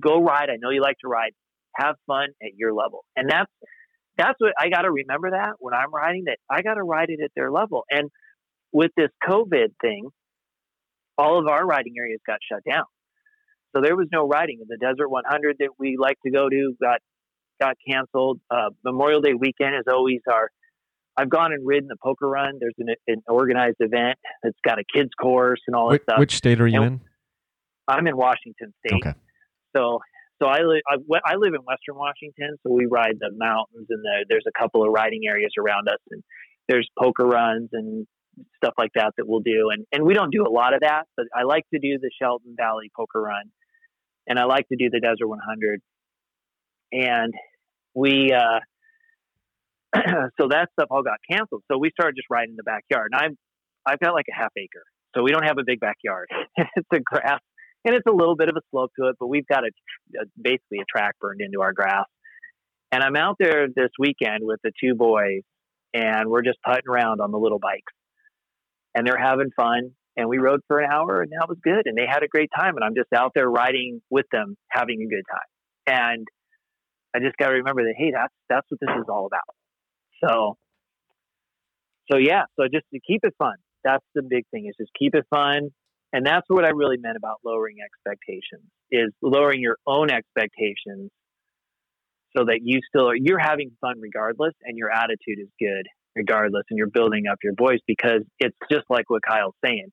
Go 0.00 0.22
ride. 0.22 0.48
I 0.50 0.56
know 0.58 0.70
you 0.70 0.80
like 0.80 0.96
to 1.02 1.08
ride. 1.08 1.32
Have 1.76 1.96
fun 2.06 2.28
at 2.42 2.56
your 2.56 2.72
level. 2.72 3.04
And 3.14 3.30
that's 3.30 3.50
that's 4.16 4.36
what 4.38 4.54
i 4.58 4.70
got 4.70 4.82
to 4.82 4.90
remember 4.90 5.32
that 5.32 5.56
when 5.58 5.74
i'm 5.74 5.92
riding 5.92 6.24
that 6.24 6.38
i 6.50 6.62
got 6.62 6.74
to 6.74 6.82
ride 6.82 7.10
it 7.10 7.20
at 7.22 7.30
their 7.36 7.50
level. 7.50 7.84
And 7.90 8.10
with 8.72 8.90
this 8.96 9.10
covid 9.22 9.74
thing 9.80 10.08
all 11.18 11.38
of 11.38 11.46
our 11.46 11.64
riding 11.66 11.94
areas 11.98 12.20
got 12.26 12.38
shut 12.50 12.62
down. 12.68 12.84
So 13.74 13.82
there 13.82 13.96
was 13.96 14.08
no 14.12 14.26
riding 14.26 14.58
in 14.60 14.68
the 14.68 14.78
desert 14.78 15.08
100 15.08 15.56
that 15.60 15.70
we 15.78 15.96
like 15.98 16.16
to 16.24 16.30
go 16.30 16.48
to. 16.48 16.74
Got 16.80 17.00
got 17.60 17.76
canceled 17.88 18.40
uh, 18.50 18.70
memorial 18.84 19.20
day 19.20 19.34
weekend 19.34 19.74
is 19.76 19.84
always 19.90 20.20
our 20.30 20.50
I've 21.18 21.30
gone 21.30 21.52
and 21.52 21.66
ridden 21.66 21.88
the 21.88 21.96
poker 22.02 22.28
run. 22.28 22.58
There's 22.60 22.74
an, 22.78 22.88
an 23.08 23.22
organized 23.26 23.76
event 23.80 24.18
that's 24.42 24.58
got 24.62 24.78
a 24.78 24.84
kids 24.94 25.08
course 25.18 25.60
and 25.66 25.74
all 25.74 25.88
that 25.88 25.92
which, 25.94 26.02
stuff. 26.02 26.18
which 26.18 26.34
state 26.36 26.60
are 26.60 26.66
you 26.68 26.82
And- 26.82 26.92
in? 26.96 27.00
I'm 27.88 28.06
in 28.08 28.16
Washington 28.16 28.74
State, 28.84 29.00
Okay, 29.06 29.14
so 29.76 30.00
so 30.42 30.48
I 30.48 30.58
live 30.62 30.82
I, 30.88 30.96
I 31.24 31.36
live 31.36 31.54
in 31.54 31.60
Western 31.60 31.94
Washington. 31.94 32.56
So 32.64 32.72
we 32.72 32.86
ride 32.86 33.14
the 33.20 33.30
mountains 33.36 33.86
and 33.88 34.02
the, 34.02 34.26
there's 34.28 34.44
a 34.48 34.58
couple 34.60 34.82
of 34.84 34.90
riding 34.92 35.22
areas 35.28 35.52
around 35.56 35.88
us, 35.88 36.00
and 36.10 36.20
there's 36.68 36.88
poker 37.00 37.24
runs 37.24 37.68
and 37.72 38.04
stuff 38.56 38.74
like 38.76 38.90
that 38.96 39.12
that 39.16 39.28
we'll 39.28 39.38
do. 39.40 39.70
And 39.72 39.86
and 39.92 40.04
we 40.04 40.14
don't 40.14 40.30
do 40.32 40.44
a 40.44 40.50
lot 40.50 40.74
of 40.74 40.80
that, 40.80 41.04
but 41.16 41.26
I 41.32 41.44
like 41.44 41.62
to 41.72 41.78
do 41.78 41.96
the 42.02 42.10
Shelton 42.20 42.54
Valley 42.58 42.90
Poker 42.96 43.22
Run, 43.22 43.44
and 44.26 44.36
I 44.40 44.44
like 44.46 44.66
to 44.68 44.76
do 44.76 44.90
the 44.90 44.98
Desert 44.98 45.28
100. 45.28 45.80
And 46.92 47.34
we 47.94 48.32
uh, 48.32 48.60
so 50.40 50.48
that 50.48 50.68
stuff 50.72 50.88
all 50.90 51.02
got 51.02 51.18
canceled. 51.30 51.62
So 51.70 51.78
we 51.78 51.90
started 51.90 52.16
just 52.16 52.28
riding 52.30 52.50
in 52.50 52.56
the 52.56 52.62
backyard. 52.62 53.10
And 53.12 53.20
I'm 53.22 53.38
I've 53.86 54.00
got 54.00 54.14
like 54.14 54.26
a 54.30 54.36
half 54.36 54.52
acre, 54.56 54.82
so 55.14 55.22
we 55.22 55.30
don't 55.30 55.44
have 55.44 55.58
a 55.58 55.64
big 55.64 55.80
backyard. 55.80 56.28
it's 56.56 56.88
a 56.92 57.00
grass, 57.00 57.40
and 57.84 57.94
it's 57.94 58.06
a 58.06 58.12
little 58.12 58.36
bit 58.36 58.48
of 58.48 58.56
a 58.56 58.60
slope 58.70 58.90
to 58.98 59.08
it, 59.08 59.16
but 59.20 59.28
we've 59.28 59.46
got 59.46 59.62
a, 59.62 59.70
a 60.20 60.24
basically 60.40 60.78
a 60.80 60.84
track 60.90 61.14
burned 61.20 61.40
into 61.40 61.62
our 61.62 61.72
grass. 61.72 62.06
And 62.92 63.02
I'm 63.02 63.16
out 63.16 63.36
there 63.38 63.68
this 63.68 63.90
weekend 63.98 64.40
with 64.42 64.60
the 64.62 64.72
two 64.82 64.94
boys, 64.94 65.42
and 65.94 66.28
we're 66.28 66.42
just 66.42 66.58
putting 66.64 66.88
around 66.90 67.20
on 67.20 67.30
the 67.30 67.38
little 67.38 67.58
bikes, 67.58 67.92
and 68.94 69.06
they're 69.06 69.18
having 69.18 69.50
fun. 69.56 69.92
And 70.18 70.30
we 70.30 70.38
rode 70.38 70.60
for 70.66 70.80
an 70.80 70.90
hour, 70.90 71.20
and 71.20 71.30
that 71.32 71.46
was 71.46 71.58
good. 71.62 71.82
And 71.84 71.96
they 71.96 72.06
had 72.08 72.22
a 72.22 72.28
great 72.28 72.48
time. 72.56 72.74
And 72.76 72.82
I'm 72.82 72.94
just 72.94 73.12
out 73.14 73.32
there 73.34 73.50
riding 73.50 74.00
with 74.08 74.24
them, 74.32 74.56
having 74.70 75.02
a 75.02 75.06
good 75.06 75.24
time. 75.30 76.14
And 76.16 76.26
I 77.16 77.18
just 77.20 77.36
got 77.38 77.48
to 77.48 77.54
remember 77.54 77.84
that 77.84 77.94
hey, 77.96 78.12
that's 78.12 78.32
that's 78.48 78.66
what 78.68 78.80
this 78.80 78.90
is 78.94 79.06
all 79.08 79.26
about. 79.26 79.54
So, 80.22 80.56
so 82.10 82.18
yeah, 82.18 82.42
so 82.56 82.66
just 82.72 82.84
to 82.92 83.00
keep 83.00 83.24
it 83.24 83.34
fun. 83.38 83.56
That's 83.84 84.04
the 84.14 84.22
big 84.22 84.44
thing 84.50 84.66
is 84.66 84.74
just 84.78 84.90
keep 84.98 85.14
it 85.14 85.24
fun. 85.30 85.70
And 86.12 86.26
that's 86.26 86.46
what 86.48 86.64
I 86.64 86.70
really 86.70 86.98
meant 86.98 87.16
about 87.16 87.36
lowering 87.44 87.76
expectations 87.84 88.68
is 88.90 89.12
lowering 89.22 89.60
your 89.60 89.76
own 89.86 90.10
expectations 90.10 91.10
so 92.36 92.44
that 92.44 92.60
you 92.62 92.80
still 92.88 93.08
are, 93.08 93.16
you're 93.16 93.38
having 93.38 93.70
fun 93.80 93.94
regardless 94.00 94.52
and 94.62 94.76
your 94.76 94.90
attitude 94.90 95.38
is 95.40 95.48
good 95.58 95.86
regardless 96.14 96.64
and 96.70 96.78
you're 96.78 96.90
building 96.90 97.24
up 97.30 97.38
your 97.42 97.54
voice 97.58 97.80
because 97.86 98.22
it's 98.38 98.56
just 98.70 98.84
like 98.88 99.10
what 99.10 99.22
Kyle's 99.26 99.54
saying. 99.64 99.88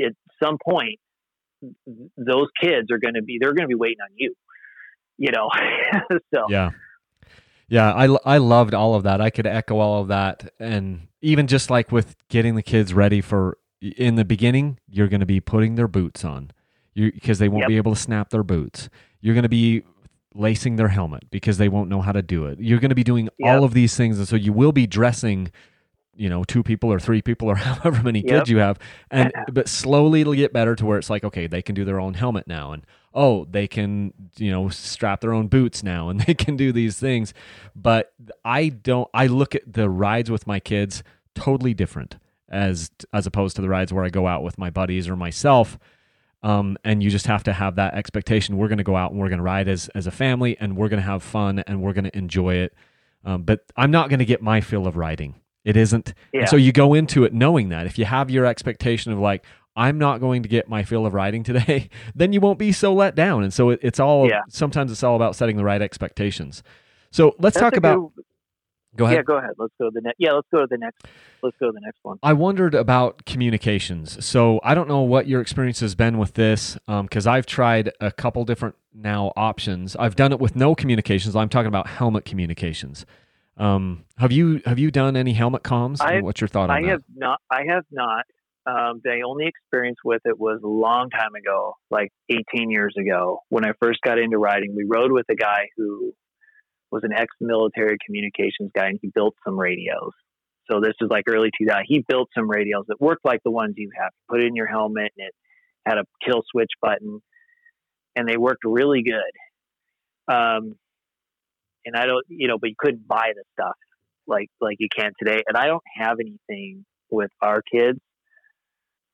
At 0.00 0.12
some 0.42 0.58
point, 0.62 0.98
those 2.16 2.48
kids 2.60 2.90
are 2.92 2.98
going 2.98 3.14
to 3.14 3.22
be, 3.22 3.38
they're 3.40 3.54
going 3.54 3.64
to 3.64 3.68
be 3.68 3.74
waiting 3.74 4.00
on 4.02 4.10
you, 4.16 4.34
you 5.18 5.30
know? 5.32 5.48
so 6.34 6.46
yeah, 6.48 6.70
yeah. 7.68 7.92
I 7.92 8.04
I 8.24 8.38
loved 8.38 8.74
all 8.74 8.94
of 8.94 9.02
that. 9.04 9.20
I 9.20 9.30
could 9.30 9.46
echo 9.46 9.78
all 9.78 10.00
of 10.02 10.08
that, 10.08 10.52
and 10.58 11.08
even 11.22 11.46
just 11.46 11.70
like 11.70 11.90
with 11.92 12.16
getting 12.28 12.54
the 12.54 12.62
kids 12.62 12.92
ready 12.94 13.20
for 13.20 13.58
in 13.80 14.14
the 14.16 14.24
beginning, 14.24 14.78
you're 14.88 15.08
going 15.08 15.20
to 15.20 15.26
be 15.26 15.40
putting 15.40 15.74
their 15.74 15.88
boots 15.88 16.24
on, 16.24 16.50
you 16.94 17.12
because 17.12 17.38
they 17.38 17.48
won't 17.48 17.62
Yep. 17.62 17.68
be 17.68 17.76
able 17.76 17.94
to 17.94 18.00
snap 18.00 18.30
their 18.30 18.42
boots. 18.42 18.88
You're 19.20 19.34
going 19.34 19.42
to 19.44 19.48
be 19.48 19.82
lacing 20.34 20.76
their 20.76 20.88
helmet 20.88 21.30
because 21.30 21.58
they 21.58 21.68
won't 21.68 21.88
know 21.88 22.00
how 22.00 22.12
to 22.12 22.22
do 22.22 22.46
it. 22.46 22.58
You're 22.60 22.80
going 22.80 22.88
to 22.90 22.94
be 22.94 23.04
doing 23.04 23.28
Yep. 23.38 23.48
all 23.48 23.64
of 23.64 23.72
these 23.74 23.96
things, 23.96 24.18
and 24.18 24.26
so 24.26 24.36
you 24.36 24.52
will 24.52 24.72
be 24.72 24.86
dressing, 24.86 25.50
you 26.16 26.28
know, 26.28 26.44
two 26.44 26.62
people 26.62 26.92
or 26.92 26.98
three 26.98 27.22
people 27.22 27.48
or 27.48 27.54
however 27.68 28.02
many 28.02 28.20
Yep. 28.20 28.28
kids 28.28 28.50
you 28.50 28.58
have, 28.58 28.78
and 29.10 29.32
but 29.52 29.68
slowly 29.68 30.22
it'll 30.22 30.34
get 30.34 30.52
better 30.52 30.74
to 30.76 30.84
where 30.86 30.98
it's 30.98 31.10
like, 31.10 31.24
okay, 31.24 31.46
they 31.46 31.62
can 31.62 31.74
do 31.74 31.84
their 31.84 32.00
own 32.00 32.14
helmet 32.14 32.46
now, 32.46 32.72
and 32.72 32.84
oh, 33.14 33.46
they 33.50 33.68
can, 33.68 34.12
you 34.36 34.50
know, 34.50 34.68
strap 34.68 35.20
their 35.20 35.32
own 35.32 35.46
boots 35.46 35.82
now, 35.82 36.08
and 36.08 36.20
they 36.26 36.34
can 36.34 36.56
do 36.56 36.72
these 36.72 36.98
things. 36.98 37.32
But 37.74 38.12
I 38.44 38.68
don't. 38.68 39.08
I 39.14 39.26
look 39.26 39.54
at 39.54 39.72
the 39.72 39.88
rides 39.88 40.30
with 40.30 40.46
my 40.46 40.60
kids 40.60 41.02
totally 41.34 41.74
different 41.74 42.16
as 42.48 42.90
as 43.12 43.26
opposed 43.26 43.56
to 43.56 43.62
the 43.62 43.68
rides 43.68 43.92
where 43.92 44.04
I 44.04 44.10
go 44.10 44.26
out 44.26 44.42
with 44.42 44.58
my 44.58 44.70
buddies 44.70 45.08
or 45.08 45.16
myself. 45.16 45.78
Um, 46.42 46.76
and 46.84 47.02
you 47.02 47.08
just 47.08 47.26
have 47.26 47.42
to 47.44 47.54
have 47.54 47.76
that 47.76 47.94
expectation. 47.94 48.58
We're 48.58 48.68
going 48.68 48.76
to 48.76 48.84
go 48.84 48.96
out 48.96 49.10
and 49.10 49.18
we're 49.18 49.30
going 49.30 49.38
to 49.38 49.44
ride 49.44 49.66
as 49.66 49.88
as 49.94 50.06
a 50.06 50.10
family, 50.10 50.56
and 50.60 50.76
we're 50.76 50.88
going 50.88 51.02
to 51.02 51.06
have 51.06 51.22
fun 51.22 51.60
and 51.60 51.82
we're 51.82 51.94
going 51.94 52.04
to 52.04 52.16
enjoy 52.16 52.56
it. 52.56 52.74
Um, 53.24 53.42
but 53.42 53.60
I'm 53.76 53.90
not 53.90 54.10
going 54.10 54.18
to 54.18 54.26
get 54.26 54.42
my 54.42 54.60
fill 54.60 54.86
of 54.86 54.96
riding. 54.96 55.36
It 55.64 55.78
isn't. 55.78 56.12
Yeah. 56.32 56.44
So 56.44 56.56
you 56.56 56.72
go 56.72 56.92
into 56.92 57.24
it 57.24 57.32
knowing 57.32 57.70
that 57.70 57.86
if 57.86 57.98
you 57.98 58.04
have 58.04 58.30
your 58.30 58.44
expectation 58.44 59.12
of 59.12 59.18
like 59.18 59.44
I'm 59.76 59.98
not 59.98 60.20
going 60.20 60.42
to 60.44 60.48
get 60.48 60.68
my 60.68 60.82
fill 60.84 61.04
of 61.06 61.14
riding 61.14 61.42
today, 61.42 61.88
then 62.14 62.32
you 62.32 62.40
won't 62.40 62.58
be 62.58 62.72
so 62.72 62.94
let 62.94 63.14
down. 63.14 63.42
And 63.42 63.52
so 63.52 63.70
it, 63.70 63.80
it's 63.82 63.98
all 64.00 64.28
Yeah. 64.28 64.40
sometimes 64.48 64.92
it's 64.92 65.02
all 65.02 65.16
about 65.16 65.36
setting 65.36 65.56
the 65.56 65.64
right 65.64 65.82
expectations. 65.82 66.62
So 67.10 67.34
let's 67.38 67.54
That's 67.54 67.58
talk 67.58 67.76
about. 67.76 68.12
good- 68.14 68.24
go 68.96 69.04
ahead. 69.06 69.16
Yeah, 69.16 69.22
go 69.22 69.36
ahead. 69.38 69.50
Let's 69.58 69.72
go 69.80 69.86
to 69.86 69.90
the 69.92 70.00
next. 70.00 70.16
Yeah, 70.18 70.32
let's 70.32 70.46
go 70.52 70.60
to 70.60 70.66
the 70.70 70.78
next. 70.78 71.04
Let's 71.42 71.56
go 71.58 71.66
to 71.66 71.72
the 71.72 71.80
next 71.80 71.98
one. 72.02 72.18
I 72.22 72.32
wondered 72.32 72.74
about 72.74 73.24
communications. 73.26 74.24
So 74.24 74.60
I 74.62 74.74
don't 74.74 74.88
know 74.88 75.00
what 75.00 75.26
your 75.26 75.40
experience 75.40 75.80
has 75.80 75.94
been 75.96 76.16
with 76.18 76.34
this, 76.34 76.78
because 76.86 77.26
I've 77.26 77.44
tried 77.46 77.90
a 78.00 78.10
couple 78.12 78.44
different 78.44 78.76
now 78.94 79.32
options. 79.36 79.96
I've 79.96 80.14
done 80.16 80.32
it 80.32 80.38
with 80.40 80.54
no 80.56 80.74
communications. 80.76 81.34
I'm 81.36 81.48
talking 81.48 81.66
about 81.66 81.88
helmet 81.88 82.24
communications. 82.24 83.04
Um, 83.56 84.04
have 84.18 84.32
you 84.32 84.62
have 84.66 84.78
you 84.78 84.90
done 84.90 85.16
any 85.16 85.32
helmet 85.32 85.62
comms? 85.64 86.00
I- 86.00 86.20
What's 86.20 86.40
your 86.40 86.48
thought 86.48 86.70
on 86.70 86.76
it? 86.76 86.78
I 86.78 86.82
that? 86.82 86.88
have 86.90 87.02
not. 87.16 87.40
I 87.50 87.62
have 87.68 87.84
not. 87.90 88.24
Um, 88.66 89.02
the 89.04 89.22
only 89.26 89.46
experience 89.46 89.98
with 90.04 90.22
it 90.24 90.38
was 90.38 90.60
a 90.64 90.68
long 90.68 91.10
time 91.10 91.34
ago, 91.34 91.74
like 91.90 92.10
18 92.30 92.70
years 92.70 92.94
ago, 92.98 93.40
when 93.50 93.66
I 93.66 93.72
first 93.80 94.00
got 94.02 94.18
into 94.18 94.38
riding. 94.38 94.74
We 94.74 94.86
rode 94.88 95.12
with 95.12 95.26
a 95.30 95.34
guy 95.34 95.68
who 95.76 96.12
was 96.90 97.02
an 97.04 97.12
ex-military 97.12 97.98
communications 98.06 98.70
guy, 98.74 98.86
and 98.86 98.98
he 99.02 99.10
built 99.14 99.34
some 99.44 99.58
radios. 99.58 100.12
So 100.70 100.80
this 100.80 100.94
is 101.02 101.08
like 101.10 101.24
early 101.28 101.50
2000. 101.60 101.84
He 101.86 102.02
built 102.08 102.30
some 102.34 102.48
radios 102.48 102.84
that 102.88 103.00
worked 103.00 103.24
like 103.24 103.40
the 103.44 103.50
ones 103.50 103.74
you 103.76 103.90
have. 104.00 104.10
Put 104.30 104.40
it 104.40 104.46
in 104.46 104.56
your 104.56 104.66
helmet, 104.66 105.12
and 105.18 105.26
it 105.28 105.34
had 105.84 105.98
a 105.98 106.04
kill 106.24 106.42
switch 106.50 106.70
button, 106.80 107.20
and 108.16 108.26
they 108.26 108.38
worked 108.38 108.64
really 108.64 109.02
good. 109.02 110.34
Um, 110.34 110.76
and 111.84 111.94
I 111.94 112.06
don't, 112.06 112.24
you 112.28 112.48
know, 112.48 112.56
but 112.58 112.70
you 112.70 112.76
couldn't 112.78 113.06
buy 113.06 113.32
the 113.34 113.44
stuff 113.52 113.76
like 114.26 114.48
like 114.60 114.76
you 114.78 114.88
can 114.94 115.12
today. 115.18 115.42
And 115.46 115.56
I 115.56 115.66
don't 115.66 115.82
have 115.98 116.16
anything 116.18 116.86
with 117.10 117.30
our 117.42 117.60
kids 117.60 117.98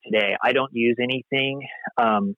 today. 0.04 0.36
I 0.42 0.52
don't 0.52 0.70
use 0.72 0.96
anything. 1.00 1.66
Um, 2.00 2.34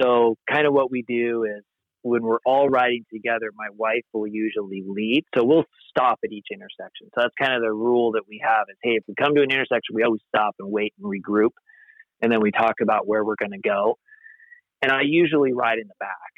so 0.00 0.36
kind 0.50 0.66
of 0.66 0.72
what 0.72 0.90
we 0.90 1.04
do 1.06 1.44
is 1.44 1.62
when 2.02 2.22
we're 2.22 2.38
all 2.46 2.68
riding 2.68 3.04
together, 3.12 3.50
my 3.56 3.68
wife 3.76 4.04
will 4.12 4.26
usually 4.26 4.84
lead. 4.86 5.24
So 5.36 5.44
we'll 5.44 5.64
stop 5.90 6.18
at 6.24 6.30
each 6.30 6.46
intersection. 6.52 7.08
So 7.14 7.22
that's 7.22 7.34
kind 7.40 7.54
of 7.54 7.62
the 7.62 7.72
rule 7.72 8.12
that 8.12 8.22
we 8.28 8.40
have 8.44 8.66
is, 8.70 8.76
hey, 8.82 8.92
if 8.92 9.04
we 9.08 9.14
come 9.20 9.34
to 9.34 9.42
an 9.42 9.50
intersection, 9.50 9.94
we 9.94 10.04
always 10.04 10.20
stop 10.28 10.54
and 10.60 10.70
wait 10.70 10.94
and 11.00 11.10
regroup. 11.10 11.50
And 12.22 12.30
then 12.30 12.40
we 12.40 12.50
talk 12.50 12.74
about 12.80 13.06
where 13.06 13.24
we're 13.24 13.36
going 13.38 13.60
to 13.60 13.68
go. 13.68 13.98
And 14.82 14.92
I 14.92 15.00
usually 15.04 15.52
ride 15.52 15.78
in 15.78 15.88
the 15.88 15.94
back 15.98 16.32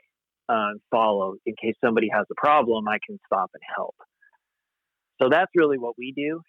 uh, 0.49 0.71
and 0.71 0.81
follow 0.91 1.35
in 1.45 1.55
case 1.61 1.75
somebody 1.85 2.09
has 2.13 2.25
a 2.31 2.35
problem. 2.35 2.89
I 2.89 2.99
can 3.07 3.19
stop 3.27 3.51
and 3.53 3.63
help. 3.77 3.95
So 5.21 5.29
that's 5.31 5.51
really 5.55 5.79
what 5.79 5.95
we 5.99 6.13
do. 6.17 6.41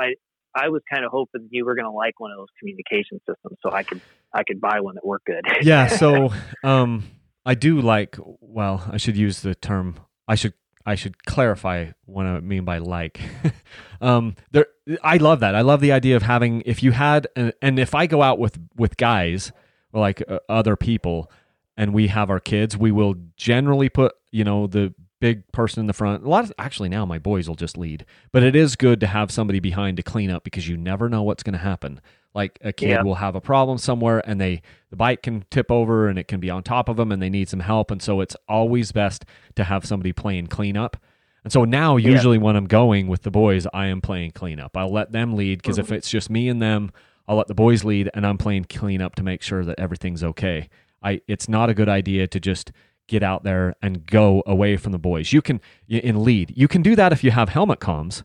I 0.00 0.14
I 0.54 0.68
was 0.68 0.82
kind 0.90 1.04
of 1.04 1.10
hoping 1.10 1.48
you 1.50 1.64
were 1.64 1.74
going 1.74 1.86
to 1.86 1.90
like 1.90 2.20
one 2.20 2.30
of 2.30 2.38
those 2.38 2.48
communication 2.58 3.20
systems, 3.28 3.58
so 3.62 3.72
I 3.72 3.82
could 3.82 4.00
I 4.32 4.44
could 4.44 4.60
buy 4.60 4.80
one 4.80 4.94
that 4.94 5.04
worked 5.04 5.26
good. 5.26 5.44
yeah. 5.62 5.86
So 6.04 6.32
um, 6.62 7.04
I 7.44 7.54
do 7.54 7.80
like. 7.80 8.16
Well, 8.40 8.88
I 8.90 8.96
should 8.96 9.16
use 9.16 9.40
the 9.40 9.54
term. 9.54 9.96
I 10.28 10.34
should 10.34 10.54
I 10.86 10.94
should 10.94 11.24
clarify 11.24 11.92
what 12.04 12.26
I 12.26 12.40
mean 12.40 12.64
by 12.64 12.78
like. 12.78 13.20
um, 14.00 14.36
there, 14.52 14.66
I 15.02 15.16
love 15.16 15.40
that. 15.40 15.54
I 15.54 15.62
love 15.62 15.80
the 15.80 15.92
idea 15.92 16.16
of 16.16 16.22
having. 16.22 16.62
If 16.66 16.82
you 16.82 16.92
had, 16.92 17.26
and, 17.34 17.52
and 17.62 17.78
if 17.78 17.94
I 17.94 18.06
go 18.06 18.22
out 18.22 18.38
with 18.38 18.58
with 18.76 18.96
guys, 18.96 19.52
or 19.92 20.00
like 20.00 20.22
uh, 20.28 20.40
other 20.48 20.76
people, 20.76 21.30
and 21.76 21.94
we 21.94 22.08
have 22.08 22.30
our 22.30 22.40
kids, 22.40 22.76
we 22.76 22.92
will 22.92 23.14
generally 23.36 23.88
put 23.88 24.14
you 24.30 24.44
know 24.44 24.66
the 24.66 24.94
big 25.20 25.50
person 25.52 25.80
in 25.80 25.86
the 25.86 25.92
front. 25.92 26.24
A 26.24 26.28
lot 26.28 26.44
of 26.44 26.52
actually 26.58 26.88
now 26.88 27.06
my 27.06 27.18
boys 27.18 27.48
will 27.48 27.54
just 27.54 27.78
lead, 27.78 28.04
but 28.32 28.42
it 28.42 28.54
is 28.54 28.76
good 28.76 29.00
to 29.00 29.06
have 29.06 29.30
somebody 29.30 29.60
behind 29.60 29.96
to 29.96 30.02
clean 30.02 30.30
up 30.30 30.44
because 30.44 30.68
you 30.68 30.76
never 30.76 31.08
know 31.08 31.22
what's 31.22 31.42
going 31.42 31.54
to 31.54 31.58
happen. 31.58 32.00
Like 32.34 32.58
a 32.62 32.72
kid 32.72 32.88
Yeah. 32.88 33.02
will 33.02 33.14
have 33.16 33.36
a 33.36 33.40
problem 33.40 33.78
somewhere 33.78 34.22
and 34.28 34.40
they 34.40 34.60
the 34.90 34.96
bike 34.96 35.22
can 35.22 35.44
tip 35.50 35.70
over 35.70 36.08
and 36.08 36.18
it 36.18 36.28
can 36.28 36.40
be 36.40 36.50
on 36.50 36.62
top 36.62 36.88
of 36.88 36.96
them 36.96 37.12
and 37.12 37.22
they 37.22 37.30
need 37.30 37.48
some 37.48 37.60
help 37.60 37.90
and 37.90 38.02
so 38.02 38.20
it's 38.20 38.36
always 38.48 38.92
best 38.92 39.24
to 39.54 39.64
have 39.64 39.84
somebody 39.86 40.12
playing 40.12 40.48
cleanup. 40.48 40.96
And 41.44 41.52
so 41.52 41.64
now 41.64 41.96
Yeah. 41.96 42.10
usually 42.10 42.38
when 42.38 42.56
I'm 42.56 42.66
going 42.66 43.06
with 43.06 43.22
the 43.22 43.30
boys, 43.30 43.66
I 43.72 43.86
am 43.86 44.00
playing 44.00 44.32
cleanup. 44.32 44.76
I'll 44.76 44.92
let 44.92 45.12
them 45.12 45.34
lead 45.34 45.62
because 45.62 45.78
if 45.78 45.86
mm-hmm. 45.86 45.94
it's 45.94 46.10
just 46.10 46.28
me 46.28 46.48
and 46.48 46.60
them, 46.60 46.90
I'll 47.28 47.36
let 47.36 47.48
the 47.48 47.54
boys 47.54 47.84
lead 47.84 48.10
and 48.14 48.26
I'm 48.26 48.38
playing 48.38 48.64
cleanup 48.64 49.14
to 49.16 49.22
make 49.22 49.42
sure 49.42 49.64
that 49.64 49.78
everything's 49.78 50.24
okay. 50.24 50.68
I 51.02 51.20
it's 51.28 51.48
not 51.48 51.70
a 51.70 51.74
good 51.74 51.88
idea 51.88 52.26
to 52.26 52.40
just 52.40 52.72
get 53.06 53.22
out 53.22 53.44
there 53.44 53.74
and 53.82 54.06
go 54.06 54.42
away 54.46 54.76
from 54.76 54.92
the 54.92 54.98
boys. 54.98 55.32
You 55.32 55.42
can 55.42 55.60
in 55.88 56.24
lead. 56.24 56.52
You 56.56 56.68
can 56.68 56.82
do 56.82 56.96
that 56.96 57.12
if 57.12 57.22
you 57.22 57.30
have 57.30 57.50
helmet 57.50 57.80
comms. 57.80 58.22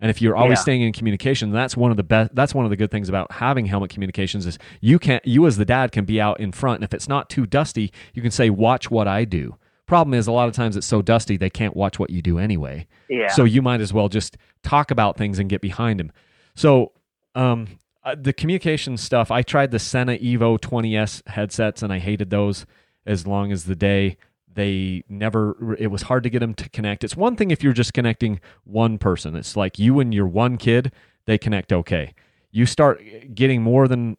And 0.00 0.10
if 0.10 0.20
you're 0.20 0.36
always 0.36 0.58
Yeah. 0.58 0.62
staying 0.62 0.82
in 0.82 0.92
communication, 0.92 1.50
that's 1.50 1.76
one 1.76 1.90
of 1.90 1.96
the 1.96 2.02
best. 2.02 2.34
That's 2.34 2.54
one 2.54 2.64
of 2.66 2.70
the 2.70 2.76
good 2.76 2.90
things 2.90 3.08
about 3.08 3.32
having 3.32 3.66
helmet 3.66 3.90
communications 3.90 4.44
is 4.44 4.58
you 4.80 4.98
can 4.98 5.20
you 5.24 5.46
as 5.46 5.56
the 5.56 5.64
dad 5.64 5.92
can 5.92 6.04
be 6.04 6.20
out 6.20 6.40
in 6.40 6.52
front, 6.52 6.76
and 6.78 6.84
if 6.84 6.92
it's 6.92 7.08
not 7.08 7.30
too 7.30 7.46
dusty, 7.46 7.92
you 8.12 8.20
can 8.20 8.30
say, 8.30 8.50
"Watch 8.50 8.90
what 8.90 9.06
I 9.08 9.24
do." 9.24 9.56
Problem 9.86 10.14
is, 10.14 10.26
a 10.26 10.32
lot 10.32 10.48
of 10.48 10.54
times 10.54 10.76
it's 10.76 10.86
so 10.86 11.00
dusty 11.02 11.36
they 11.36 11.50
can't 11.50 11.76
watch 11.76 11.98
what 11.98 12.10
you 12.10 12.22
do 12.22 12.38
anyway. 12.38 12.86
yeah. 13.08 13.28
So 13.28 13.44
you 13.44 13.60
might 13.62 13.80
as 13.82 13.92
well 13.92 14.08
just 14.08 14.36
talk 14.62 14.90
about 14.90 15.16
things 15.18 15.38
and 15.38 15.48
get 15.48 15.60
behind 15.60 16.00
them. 16.00 16.10
So 16.54 16.92
um, 17.34 17.66
uh, 18.02 18.14
the 18.20 18.32
communication 18.32 18.96
stuff, 18.96 19.30
I 19.30 19.42
tried 19.42 19.70
the 19.72 19.78
Sena 19.78 20.16
Evo 20.18 20.58
20s 20.58 21.22
headsets 21.28 21.82
and 21.82 21.92
I 21.92 21.98
hated 21.98 22.30
those 22.30 22.64
as 23.06 23.26
long 23.26 23.52
as 23.52 23.64
the 23.64 23.76
day. 23.76 24.16
They 24.52 25.02
never, 25.08 25.74
it 25.80 25.88
was 25.88 26.02
hard 26.02 26.22
to 26.22 26.30
get 26.30 26.38
them 26.38 26.54
to 26.54 26.68
connect. 26.68 27.02
It's 27.02 27.16
one 27.16 27.34
thing 27.34 27.50
if 27.50 27.64
you're 27.64 27.72
just 27.72 27.92
connecting 27.92 28.40
one 28.62 28.98
person, 28.98 29.34
it's 29.34 29.56
like 29.56 29.80
you 29.80 29.98
and 29.98 30.14
your 30.14 30.28
one 30.28 30.58
kid, 30.58 30.92
they 31.26 31.38
connect 31.38 31.72
okay. 31.72 32.14
You 32.52 32.64
start 32.64 33.00
eh, 33.04 33.24
getting 33.34 33.62
more 33.62 33.88
than 33.88 34.16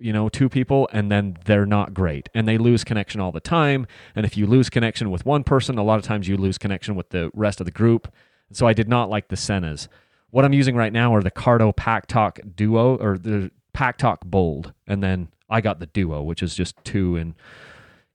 you 0.00 0.12
know 0.12 0.28
two 0.28 0.48
people 0.48 0.88
and 0.92 1.10
then 1.10 1.36
they're 1.44 1.66
not 1.66 1.94
great 1.94 2.28
and 2.34 2.48
they 2.48 2.58
lose 2.58 2.82
connection 2.84 3.20
all 3.20 3.32
the 3.32 3.40
time 3.40 3.86
and 4.14 4.26
if 4.26 4.36
you 4.36 4.46
lose 4.46 4.68
connection 4.68 5.10
with 5.10 5.24
one 5.24 5.44
person 5.44 5.78
a 5.78 5.84
lot 5.84 5.98
of 5.98 6.04
times 6.04 6.26
you 6.26 6.36
lose 6.36 6.58
connection 6.58 6.96
with 6.96 7.10
the 7.10 7.30
rest 7.32 7.60
of 7.60 7.64
the 7.64 7.70
group 7.70 8.12
so 8.52 8.66
i 8.66 8.72
did 8.72 8.88
not 8.88 9.08
like 9.08 9.28
the 9.28 9.36
senas 9.36 9.86
what 10.30 10.44
i'm 10.44 10.52
using 10.52 10.74
right 10.74 10.92
now 10.92 11.14
are 11.14 11.22
the 11.22 11.30
cardo 11.30 11.74
pack 11.74 12.06
talk 12.06 12.40
duo 12.56 12.96
or 12.96 13.16
the 13.16 13.50
pack 13.72 13.96
talk 13.96 14.24
bold 14.24 14.72
and 14.86 15.02
then 15.02 15.28
i 15.48 15.60
got 15.60 15.78
the 15.78 15.86
duo 15.86 16.22
which 16.22 16.42
is 16.42 16.54
just 16.54 16.74
two 16.84 17.16
and 17.16 17.34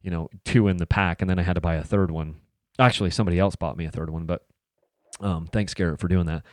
you 0.04 0.12
know 0.12 0.30
two 0.46 0.68
in 0.68 0.78
the 0.78 0.86
pack 0.86 1.22
and 1.22 1.30
then 1.30 1.40
i 1.40 1.42
had 1.42 1.54
to 1.54 1.62
buy 1.62 1.76
a 1.76 1.84
third 1.84 2.12
one. 2.12 2.36
Actually 2.78 3.10
somebody 3.10 3.40
else 3.40 3.56
bought 3.56 3.78
me 3.78 3.86
a 3.86 3.92
third 3.92 4.10
one 4.12 4.26
but 4.26 4.46
um, 5.22 5.48
thanks 5.48 5.74
garrett 5.74 6.00
for 6.00 6.08
doing 6.08 6.26
that. 6.28 6.44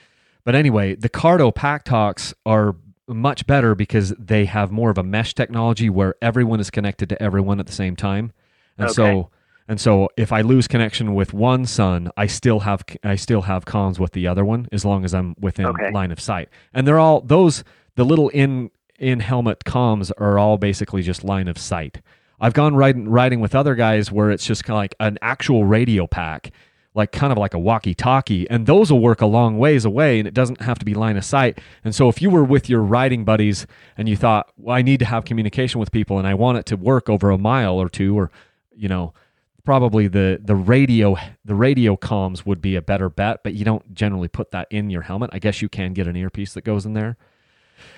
But 0.45 0.55
anyway 0.55 0.95
the 0.95 1.09
cardo 1.09 1.55
pack 1.55 1.85
talks 1.85 2.33
are 2.47 2.77
much 3.09 3.47
better 3.47 3.75
because 3.75 4.11
they 4.19 4.45
have 4.45 4.71
more 4.71 4.91
of 4.91 4.99
a 4.99 5.03
mesh 5.03 5.35
technology 5.35 5.91
where 5.91 6.15
everyone 6.23 6.61
is 6.61 6.71
connected 6.71 7.09
to 7.09 7.21
everyone 7.23 7.59
at 7.59 7.67
the 7.67 7.73
same 7.73 7.97
time. 7.97 8.33
And 8.79 8.87
Okay. 8.89 8.95
so 8.95 9.31
and 9.69 9.81
so 9.81 10.09
if 10.17 10.33
i 10.33 10.41
lose 10.43 10.67
connection 10.69 11.15
with 11.15 11.33
one 11.33 11.65
son 11.67 12.11
i 12.17 12.27
still 12.27 12.61
have 12.61 12.85
i 13.05 13.15
still 13.17 13.43
have 13.43 13.65
comms 13.65 13.99
with 13.99 14.13
the 14.13 14.27
other 14.27 14.45
one 14.45 14.69
as 14.73 14.85
long 14.85 15.05
as 15.05 15.15
i'm 15.15 15.35
within 15.41 15.67
Okay. 15.67 15.91
line 15.91 16.13
of 16.13 16.21
sight. 16.21 16.49
And 16.75 16.87
they're 16.87 16.99
all 16.99 17.21
those 17.21 17.65
the 17.97 18.05
little 18.05 18.29
in 18.31 18.71
in 18.99 19.21
helmet 19.21 19.61
comms 19.65 20.13
are 20.19 20.39
all 20.39 20.59
basically 20.59 21.03
just 21.03 21.25
line 21.25 21.49
of 21.49 21.57
sight 21.59 22.01
i've 22.41 22.55
gone 22.55 22.75
riding 22.75 23.09
riding 23.09 23.41
with 23.41 23.55
other 23.55 23.75
guys 23.75 24.11
where 24.11 24.31
it's 24.31 24.45
just 24.45 24.65
kind 24.65 24.77
of 24.77 24.81
like 24.81 24.95
an 25.01 25.19
actual 25.23 25.65
radio 25.65 26.07
pack 26.07 26.51
like 26.95 27.13
kind 27.13 27.33
of 27.33 27.39
like 27.39 27.55
a 27.55 27.59
walkie 27.59 27.95
talkie, 27.95 28.49
and 28.51 28.67
those 28.67 28.91
will 28.91 29.01
work 29.01 29.21
a 29.21 29.27
long 29.27 29.59
ways 29.59 29.85
away 29.85 30.19
and 30.19 30.27
it 30.27 30.35
doesn't 30.35 30.61
have 30.61 30.79
to 30.79 30.85
be 30.85 30.95
line 30.95 31.17
of 31.17 31.25
sight. 31.25 31.61
And 31.85 31.95
so 31.95 32.09
if 32.09 32.21
you 32.21 32.31
were 32.31 32.45
with 32.45 32.69
your 32.69 32.83
riding 32.83 33.25
buddies 33.25 33.67
and 33.97 34.09
you 34.09 34.17
thought, 34.17 34.51
well, 34.57 34.77
I 34.77 34.83
need 34.83 34.99
to 34.99 35.05
have 35.05 35.25
communication 35.25 35.79
with 35.79 35.93
people 35.93 36.19
and 36.19 36.27
I 36.27 36.35
want 36.35 36.59
it 36.59 36.67
to 36.67 36.77
work 36.77 37.09
over 37.09 37.31
a 37.31 37.39
mile 37.39 37.75
or 37.75 37.89
two, 37.89 38.19
or, 38.19 38.31
you 38.75 38.89
know, 38.89 39.15
probably 39.63 40.09
the 40.09 40.41
the 40.43 40.57
radio 40.57 41.17
the 41.45 41.55
radio 41.55 41.97
comms 41.97 42.45
would 42.45 42.61
be 42.61 42.75
a 42.75 42.83
better 42.83 43.09
bet, 43.09 43.45
but 43.45 43.55
you 43.55 43.65
don't 43.65 43.95
generally 43.95 44.29
put 44.29 44.51
that 44.51 44.67
in 44.71 44.91
your 44.91 45.03
helmet. 45.03 45.31
I 45.33 45.39
guess 45.39 45.63
you 45.63 45.69
can 45.69 45.93
get 45.93 46.09
an 46.09 46.17
earpiece 46.17 46.55
that 46.55 46.65
goes 46.65 46.87
in 46.87 46.95
there. 46.95 47.17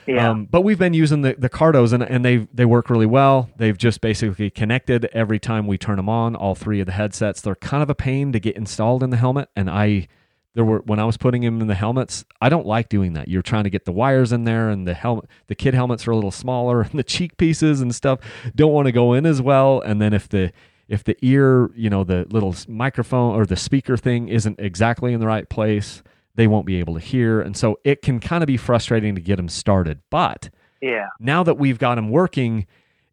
Yeah. 0.06 0.30
Um, 0.30 0.46
but 0.46 0.62
we've 0.62 0.78
been 0.78 0.94
using 0.94 1.22
the, 1.22 1.34
the 1.38 1.48
Cardos 1.48 1.92
and, 1.92 2.02
and 2.02 2.24
they 2.24 2.48
they 2.52 2.64
work 2.64 2.90
really 2.90 3.06
well. 3.06 3.50
They've 3.56 3.76
just 3.76 4.00
basically 4.00 4.50
connected 4.50 5.06
every 5.12 5.38
time 5.38 5.66
we 5.66 5.78
turn 5.78 5.96
them 5.96 6.08
on. 6.08 6.34
All 6.34 6.54
three 6.54 6.80
of 6.80 6.86
the 6.86 6.92
headsets. 6.92 7.40
They're 7.40 7.54
kind 7.54 7.82
of 7.82 7.90
a 7.90 7.94
pain 7.94 8.32
to 8.32 8.40
get 8.40 8.56
installed 8.56 9.02
in 9.02 9.10
the 9.10 9.16
helmet, 9.16 9.48
and 9.54 9.70
I 9.70 10.08
there 10.54 10.64
were 10.64 10.80
when 10.80 10.98
I 10.98 11.04
was 11.04 11.16
putting 11.16 11.42
them 11.42 11.60
in 11.60 11.66
the 11.66 11.74
helmets. 11.74 12.24
I 12.40 12.48
don't 12.48 12.66
like 12.66 12.88
doing 12.88 13.14
that. 13.14 13.28
You're 13.28 13.42
trying 13.42 13.64
to 13.64 13.70
get 13.70 13.84
the 13.84 13.92
wires 13.92 14.32
in 14.32 14.44
there, 14.44 14.68
and 14.68 14.86
the 14.86 14.94
helmet 14.94 15.26
the 15.46 15.54
kid 15.54 15.74
helmets 15.74 16.06
are 16.06 16.10
a 16.10 16.14
little 16.14 16.30
smaller, 16.30 16.82
and 16.90 16.92
the 16.92 17.04
cheek 17.04 17.36
pieces 17.36 17.80
and 17.80 17.94
stuff 17.94 18.20
don't 18.54 18.72
want 18.72 18.86
to 18.86 18.92
go 18.92 19.14
in 19.14 19.26
as 19.26 19.40
well. 19.40 19.80
And 19.80 20.00
then 20.00 20.12
if 20.12 20.28
the 20.28 20.52
if 20.88 21.04
the 21.04 21.16
ear, 21.22 21.70
you 21.74 21.88
know, 21.88 22.04
the 22.04 22.26
little 22.30 22.54
microphone 22.68 23.34
or 23.34 23.46
the 23.46 23.56
speaker 23.56 23.96
thing 23.96 24.28
isn't 24.28 24.60
exactly 24.60 25.14
in 25.14 25.20
the 25.20 25.26
right 25.26 25.48
place, 25.48 26.02
they 26.34 26.46
won't 26.46 26.66
be 26.66 26.76
able 26.78 26.94
to 26.94 27.00
hear. 27.00 27.40
And 27.40 27.56
so 27.56 27.78
it 27.84 28.02
can 28.02 28.20
kind 28.20 28.42
of 28.42 28.46
be 28.46 28.56
frustrating 28.56 29.14
to 29.14 29.20
get 29.20 29.36
them 29.36 29.48
started. 29.48 30.00
But 30.10 30.50
yeah. 30.80 31.08
now 31.20 31.42
that 31.42 31.58
we've 31.58 31.78
got 31.78 31.96
them 31.96 32.10
working, 32.10 32.66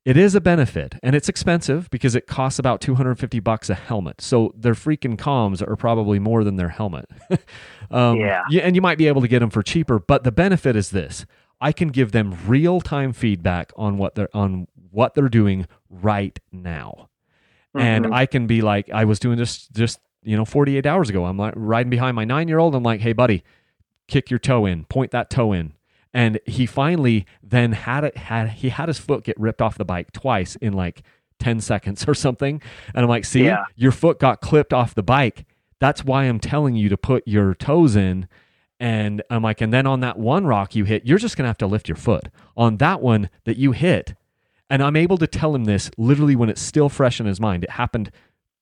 it 0.06 0.16
is 0.18 0.36
a 0.36 0.42
benefit 0.42 0.96
and 1.04 1.16
it's 1.16 1.28
expensive 1.30 1.90
because 1.90 2.16
it 2.16 2.28
costs 2.28 2.60
about 2.60 2.82
250 2.82 3.40
bucks 3.42 3.70
a 3.70 3.76
helmet. 3.76 4.22
So 4.22 4.54
their 4.58 4.74
freaking 4.74 5.18
comms 5.18 5.62
are 5.62 5.76
probably 5.76 6.20
more 6.20 6.44
than 6.44 6.56
their 6.56 6.70
helmet. 6.70 7.06
um, 7.92 8.18
Yeah. 8.18 8.44
And 8.62 8.76
you 8.76 8.82
might 8.82 8.98
be 8.98 9.08
able 9.08 9.22
to 9.22 9.28
get 9.28 9.40
them 9.40 9.50
for 9.50 9.62
cheaper, 9.62 10.00
but 10.00 10.24
the 10.24 10.32
benefit 10.32 10.76
is 10.76 10.92
this. 10.92 11.26
I 11.62 11.74
can 11.74 11.90
give 11.90 12.14
them 12.14 12.38
real-time 12.48 13.12
feedback 13.12 13.74
on 13.76 13.98
what 13.98 14.16
they're 14.16 14.30
on 14.34 14.68
what 14.92 15.14
they're 15.14 15.30
doing 15.30 15.68
right 15.90 16.40
now 16.52 17.10
and 17.76 18.06
Mhm. 18.06 18.14
I 18.14 18.26
can 18.26 18.48
be 18.48 18.62
like, 18.62 18.90
I 18.90 19.06
was 19.06 19.20
doing 19.20 19.38
this 19.38 19.68
just 19.68 20.00
you 20.24 20.36
know 20.38 20.46
48 20.46 20.86
hours 20.86 21.10
ago. 21.10 21.26
I'm 21.26 21.38
like 21.38 21.54
riding 21.56 21.90
behind 21.90 22.16
my 22.16 22.26
nine 22.26 22.48
year 22.48 22.60
old. 22.60 22.76
I'm 22.76 22.84
like, 22.84 23.02
hey 23.02 23.14
buddy, 23.14 23.44
kick 24.08 24.30
your 24.30 24.40
toe 24.40 24.66
in, 24.66 24.86
point 24.86 25.12
that 25.12 25.30
toe 25.30 25.54
in, 25.54 25.74
and 26.14 26.40
he 26.46 26.66
finally 26.66 27.26
then 27.44 27.72
had 27.74 28.04
it 28.04 28.18
had 28.18 28.50
he 28.50 28.70
had 28.70 28.88
his 28.90 28.98
foot 29.00 29.24
get 29.24 29.40
ripped 29.40 29.62
off 29.62 29.78
the 29.78 29.86
bike 29.86 30.12
twice 30.12 30.56
in 30.58 30.74
like 30.74 31.04
10 31.40 31.60
seconds 31.62 32.06
or 32.08 32.14
something, 32.14 32.62
and 32.94 33.04
I'm 33.04 33.10
like, 33.10 33.26
see, 33.26 33.46
Yeah. 33.46 33.66
your 33.76 33.92
foot 33.92 34.20
got 34.20 34.42
clipped 34.42 34.74
off 34.74 34.94
the 34.96 35.04
bike. 35.04 35.46
That's 35.80 36.04
why 36.04 36.26
I'm 36.26 36.40
telling 36.40 36.76
you 36.76 36.90
to 36.90 36.98
put 36.98 37.26
your 37.26 37.54
toes 37.56 37.96
in. 37.96 38.28
And 38.82 39.22
I'm 39.30 39.42
like, 39.44 39.60
and 39.62 39.74
then 39.74 39.86
on 39.88 40.00
that 40.02 40.18
one 40.18 40.46
rock 40.46 40.74
you 40.76 40.86
hit, 40.86 41.06
you're 41.06 41.18
just 41.18 41.36
gonna 41.38 41.48
have 41.50 41.58
to 41.60 41.68
lift 41.68 41.88
your 41.90 41.96
foot. 41.98 42.30
On 42.58 42.78
that 42.78 43.02
one 43.02 43.30
that 43.46 43.58
you 43.58 43.72
hit, 43.74 44.14
and 44.70 44.82
I'm 44.84 44.96
able 44.96 45.18
to 45.18 45.28
tell 45.28 45.54
him 45.56 45.66
this 45.66 45.90
literally 45.98 46.36
when 46.36 46.50
it's 46.50 46.62
still 46.62 46.90
fresh 46.90 47.20
in 47.20 47.26
his 47.26 47.40
mind. 47.42 47.64
It 47.64 47.72
happened 47.72 48.12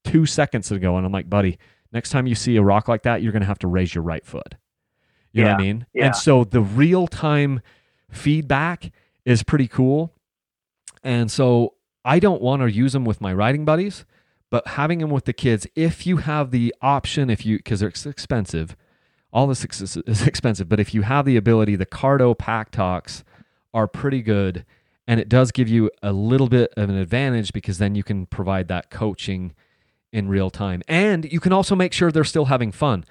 two 0.07 0.25
seconds 0.25 0.71
ago. 0.71 0.97
And 0.97 1.05
I'm 1.05 1.11
like, 1.11 1.29
buddy, 1.29 1.57
next 1.91 2.11
time 2.11 2.27
you 2.27 2.35
see 2.35 2.55
a 2.55 2.61
rock 2.61 2.87
like 2.87 3.03
that, 3.03 3.21
you're 3.21 3.31
going 3.31 3.41
to 3.41 3.47
have 3.47 3.59
to 3.59 3.67
raise 3.67 3.93
your 3.93 4.03
right 4.03 4.25
foot. 4.25 4.55
You 5.33 5.43
know 5.43 5.51
what 5.51 5.59
I 5.59 5.63
mean? 5.63 5.85
yeah. 5.93 6.05
And 6.07 6.15
so 6.15 6.43
the 6.45 6.61
real 6.61 7.07
time 7.07 7.61
feedback 8.09 8.91
is 9.25 9.43
pretty 9.43 9.67
cool. 9.67 10.13
And 11.03 11.29
so 11.29 11.75
I 12.03 12.19
don't 12.19 12.41
want 12.41 12.61
to 12.61 12.71
use 12.71 12.93
them 12.93 13.05
with 13.05 13.21
my 13.21 13.33
riding 13.33 13.65
buddies, 13.65 14.05
but 14.49 14.65
having 14.67 14.99
them 14.99 15.09
with 15.09 15.25
the 15.25 15.33
kids, 15.33 15.67
if 15.75 16.07
you 16.07 16.17
have 16.17 16.51
the 16.51 16.73
option, 16.81 17.29
if 17.29 17.45
you, 17.45 17.57
because 17.57 17.81
they're 17.81 17.89
expensive, 17.89 18.75
all 19.31 19.45
this 19.45 19.63
is 19.63 19.97
expensive, 20.25 20.69
but 20.69 20.79
if 20.79 20.93
you 20.93 21.03
have 21.03 21.25
the 21.25 21.37
ability, 21.37 21.75
the 21.75 21.85
Cardo 21.85 22.35
Pack 22.35 22.71
Talks 22.71 23.23
are 23.73 23.87
pretty 23.87 24.21
good 24.21 24.65
and 25.07 25.19
it 25.19 25.29
does 25.29 25.51
give 25.51 25.69
you 25.69 25.91
a 26.01 26.11
little 26.11 26.49
bit 26.49 26.73
of 26.75 26.89
an 26.89 26.97
advantage 26.97 27.53
because 27.53 27.77
then 27.77 27.93
you 27.93 28.03
can 28.03 28.25
provide 28.25 28.67
that 28.69 28.89
coaching 28.89 29.53
in 30.13 30.27
real 30.29 30.49
time 30.49 30.81
and 30.87 31.31
you 31.31 31.39
can 31.39 31.51
also 31.51 31.75
make 31.75 31.91
sure 31.93 32.11
they're 32.11 32.23
still 32.23 32.45
having 32.45 32.71
fun 32.71 33.03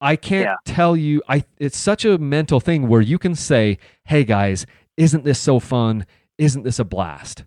i 0.00 0.14
can't 0.14 0.44
Yeah. 0.46 0.54
tell 0.74 0.96
you 0.96 1.22
i 1.28 1.44
it's 1.58 1.78
such 1.78 2.04
a 2.04 2.18
mental 2.18 2.60
thing 2.60 2.86
where 2.88 3.00
you 3.00 3.18
can 3.18 3.34
say 3.34 3.78
hey 4.04 4.24
guys 4.24 4.66
isn't 4.96 5.24
this 5.24 5.38
so 5.38 5.58
fun 5.58 6.04
isn't 6.36 6.62
this 6.64 6.78
a 6.78 6.84
blast 6.84 7.44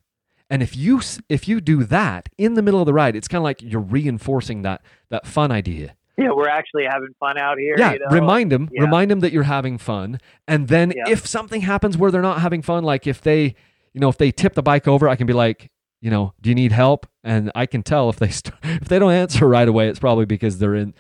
and 0.50 0.64
if 0.64 0.76
you 0.76 1.00
if 1.30 1.48
you 1.48 1.62
do 1.62 1.84
that 1.86 2.28
in 2.38 2.56
the 2.56 2.62
middle 2.62 2.80
of 2.80 2.86
the 2.88 2.94
ride 2.94 3.16
it's 3.16 3.28
kind 3.28 3.40
of 3.40 3.44
like 3.44 3.62
you're 3.62 3.80
reinforcing 3.80 4.64
that 4.64 4.82
that 5.10 5.28
fun 5.28 5.52
idea 5.52 5.96
Yeah, 6.18 6.32
we're 6.36 6.50
actually 6.50 6.84
having 6.86 7.14
fun 7.20 7.38
out 7.38 7.58
here. 7.58 7.76
yeah, 7.78 7.94
you 7.94 8.00
know? 8.00 8.08
remind 8.12 8.52
them, 8.52 8.70
Yeah. 8.72 8.82
remind 8.84 9.10
them 9.12 9.22
that 9.22 9.32
you're 9.32 9.44
having 9.58 9.78
fun, 9.78 10.20
and 10.48 10.68
then 10.68 10.92
Yeah. 10.96 11.10
if 11.14 11.26
something 11.26 11.62
happens 11.62 11.98
where 11.98 12.12
they're 12.12 12.22
not 12.22 12.42
having 12.42 12.62
fun, 12.62 12.84
like 12.84 13.08
if 13.08 13.22
they, 13.22 13.56
you 13.94 14.00
know, 14.02 14.10
if 14.10 14.18
they 14.18 14.30
tip 14.32 14.54
the 14.54 14.62
bike 14.62 14.88
over, 14.88 15.08
I 15.08 15.16
can 15.16 15.26
be 15.26 15.34
like, 15.34 15.72
you 16.02 16.10
know, 16.10 16.34
do 16.42 16.50
you 16.50 16.56
need 16.56 16.72
help? 16.72 17.08
And 17.24 17.52
I 17.56 17.66
can 17.66 17.84
tell 17.84 18.10
if 18.10 18.18
they 18.18 18.30
st- 18.42 18.56
if 18.64 18.88
they 18.88 19.00
don't 19.00 19.12
answer 19.14 19.48
right 19.48 19.68
away, 19.68 19.88
it's 19.90 20.00
probably 20.00 20.26
because 20.26 20.58
they're 20.58 20.76
in 20.76 20.94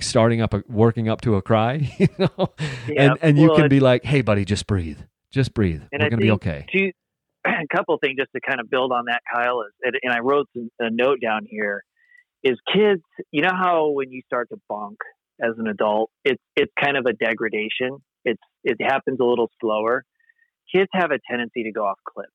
starting 0.00 0.40
up, 0.40 0.54
a, 0.54 0.64
working 0.68 1.08
up 1.08 1.20
to 1.20 1.36
a 1.36 1.42
cry, 1.42 1.94
you 1.98 2.08
know, 2.18 2.48
Yeah, 2.88 3.10
and 3.12 3.18
and 3.22 3.38
you 3.38 3.48
well, 3.48 3.56
can 3.58 3.68
be 3.68 3.80
like, 3.80 4.04
hey, 4.04 4.22
buddy, 4.22 4.44
just 4.44 4.66
breathe, 4.66 4.98
just 5.30 5.52
breathe, 5.54 5.82
And 5.92 6.00
we're 6.00 6.06
I 6.06 6.08
gonna 6.10 6.22
be 6.22 6.30
okay. 6.32 6.66
Two, 6.72 6.90
a 7.46 7.50
couple 7.76 7.94
of 7.94 8.00
things 8.00 8.16
just 8.18 8.32
to 8.34 8.40
kind 8.40 8.60
of 8.60 8.70
build 8.70 8.92
on 8.92 9.04
that, 9.06 9.20
Kyle. 9.32 9.62
Is 9.62 9.72
and- 10.02 10.12
I 10.12 10.20
wrote 10.20 10.48
a 10.56 10.90
note 10.90 11.20
down 11.22 11.46
here. 11.48 11.84
Is 12.44 12.56
kids, 12.72 13.02
you 13.32 13.42
know 13.42 13.50
how 13.52 13.88
when 13.90 14.12
you 14.12 14.22
start 14.24 14.48
to 14.50 14.60
bonk 14.70 14.94
as 15.42 15.54
an 15.58 15.66
adult, 15.66 16.10
it's 16.24 16.42
it's 16.56 16.72
kind 16.82 16.96
of 16.96 17.04
a 17.06 17.12
degradation. 17.12 17.98
It's 18.24 18.40
it 18.64 18.76
happens 18.80 19.18
a 19.20 19.24
little 19.24 19.50
slower. 19.60 20.04
Kids 20.74 20.88
have 20.92 21.10
a 21.10 21.18
tendency 21.28 21.64
to 21.64 21.72
go 21.72 21.84
off 21.84 21.98
cliffs, 22.08 22.30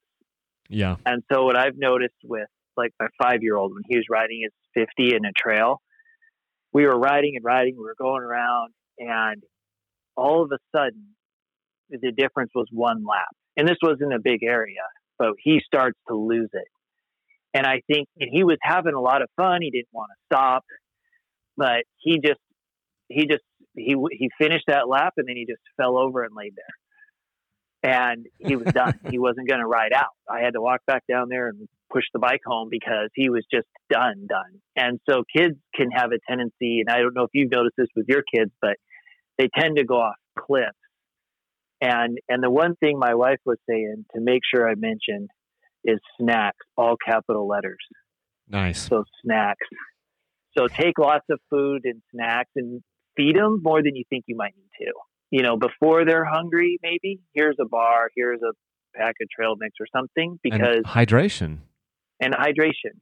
Yeah, 0.73 0.95
and 1.05 1.23
so 1.31 1.43
what 1.45 1.57
I've 1.57 1.77
noticed 1.77 2.15
with 2.23 2.47
like 2.75 2.91
my 2.99 3.07
five 3.21 3.41
year 3.41 3.55
old 3.55 3.73
when 3.73 3.83
he 3.87 3.97
was 3.97 4.05
riding 4.09 4.41
his 4.43 4.53
fifty 4.73 5.15
in 5.15 5.25
a 5.25 5.31
trail, 5.37 5.81
we 6.73 6.85
were 6.85 6.97
riding 6.97 7.33
and 7.35 7.45
riding, 7.45 7.75
we 7.77 7.83
were 7.83 7.95
going 7.97 8.23
around, 8.23 8.73
and 8.97 9.43
all 10.15 10.43
of 10.43 10.51
a 10.51 10.57
sudden, 10.75 11.15
the 11.89 12.11
difference 12.11 12.51
was 12.55 12.67
one 12.71 13.03
lap. 13.05 13.29
And 13.55 13.67
this 13.67 13.77
wasn't 13.81 14.13
a 14.13 14.19
big 14.19 14.43
area, 14.43 14.81
but 15.19 15.29
he 15.41 15.61
starts 15.65 15.97
to 16.07 16.15
lose 16.15 16.49
it. 16.53 16.67
And 17.53 17.67
I 17.67 17.81
think 17.87 18.07
and 18.19 18.29
he 18.31 18.43
was 18.43 18.57
having 18.61 18.95
a 18.95 18.99
lot 18.99 19.21
of 19.21 19.29
fun. 19.35 19.61
He 19.61 19.69
didn't 19.69 19.93
want 19.93 20.09
to 20.11 20.35
stop, 20.35 20.63
but 21.55 21.83
he 21.97 22.19
just, 22.19 22.39
he 23.09 23.27
just, 23.27 23.43
he 23.75 23.95
he 24.11 24.29
finished 24.39 24.65
that 24.67 24.87
lap 24.87 25.13
and 25.17 25.27
then 25.27 25.35
he 25.35 25.45
just 25.45 25.61
fell 25.77 25.97
over 25.97 26.23
and 26.23 26.35
laid 26.35 26.53
there. 26.55 26.65
And 27.83 28.25
he 28.39 28.55
was 28.55 28.73
done. 28.73 28.97
he 29.09 29.19
wasn't 29.19 29.49
going 29.49 29.59
to 29.59 29.67
ride 29.67 29.91
out. 29.93 30.15
I 30.29 30.39
had 30.39 30.53
to 30.53 30.61
walk 30.61 30.81
back 30.87 31.03
down 31.09 31.27
there 31.29 31.49
and 31.49 31.67
push 31.91 32.05
the 32.13 32.19
bike 32.19 32.41
home 32.45 32.69
because 32.71 33.09
he 33.13 33.29
was 33.29 33.45
just 33.53 33.67
done, 33.89 34.25
done. 34.27 34.61
And 34.75 34.99
so 35.07 35.23
kids 35.35 35.55
can 35.75 35.91
have 35.91 36.11
a 36.11 36.19
tendency, 36.27 36.79
and 36.79 36.89
I 36.89 36.99
don't 36.99 37.13
know 37.13 37.23
if 37.23 37.29
you've 37.33 37.51
noticed 37.51 37.75
this 37.77 37.87
with 37.95 38.07
your 38.07 38.23
kids, 38.33 38.51
but 38.61 38.77
they 39.37 39.49
tend 39.57 39.77
to 39.77 39.83
go 39.83 39.95
off 39.95 40.15
cliffs. 40.37 40.71
And 41.81 42.17
and 42.29 42.41
the 42.41 42.49
one 42.49 42.75
thing 42.75 42.97
my 42.97 43.13
wife 43.13 43.39
was 43.45 43.57
saying 43.69 44.05
to 44.15 44.21
make 44.21 44.41
sure 44.49 44.69
I 44.69 44.75
mentioned 44.75 45.29
is 45.83 45.99
snacks, 46.19 46.65
all 46.77 46.95
capital 47.05 47.47
letters. 47.47 47.85
nice. 48.47 48.87
So 48.87 49.03
snacks. 49.23 49.67
So 50.57 50.67
take 50.67 50.97
lots 50.97 51.25
of 51.29 51.39
food 51.49 51.81
and 51.83 52.01
snacks 52.13 52.51
and 52.55 52.81
feed 53.17 53.35
them 53.35 53.61
more 53.61 53.81
than 53.81 53.95
you 53.95 54.03
think 54.09 54.25
you 54.27 54.35
might 54.35 54.53
need 54.55 54.85
to. 54.85 54.93
You 55.33 55.41
know, 55.41 55.57
before 55.57 56.05
they're 56.05 56.25
hungry, 56.25 56.77
maybe 56.83 57.19
here's 57.33 57.55
a 57.59 57.65
bar, 57.65 58.11
here's 58.15 58.39
a 58.43 58.53
pack 58.95 59.15
of 59.19 59.27
trail 59.35 59.55
mix 59.57 59.73
or 59.79 59.87
something 59.91 60.39
because 60.43 60.75
and 60.75 60.85
hydration. 60.85 61.57
and 62.21 62.35
hydration. 62.35 62.99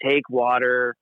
Take 0.00 0.30
water 0.30 0.94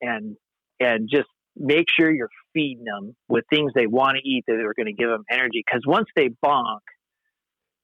and 0.00 0.36
and 0.78 1.08
just 1.12 1.26
make 1.56 1.86
sure 1.98 2.14
you're 2.14 2.28
feeding 2.52 2.84
them 2.84 3.16
with 3.28 3.42
things 3.52 3.72
they 3.74 3.88
want 3.88 4.16
to 4.16 4.28
eat 4.28 4.44
that 4.46 4.54
are 4.54 4.74
going 4.74 4.86
to 4.86 4.92
give 4.92 5.08
them 5.08 5.24
energy. 5.28 5.64
Because 5.66 5.82
once 5.84 6.06
they 6.14 6.28
bonk, 6.28 6.78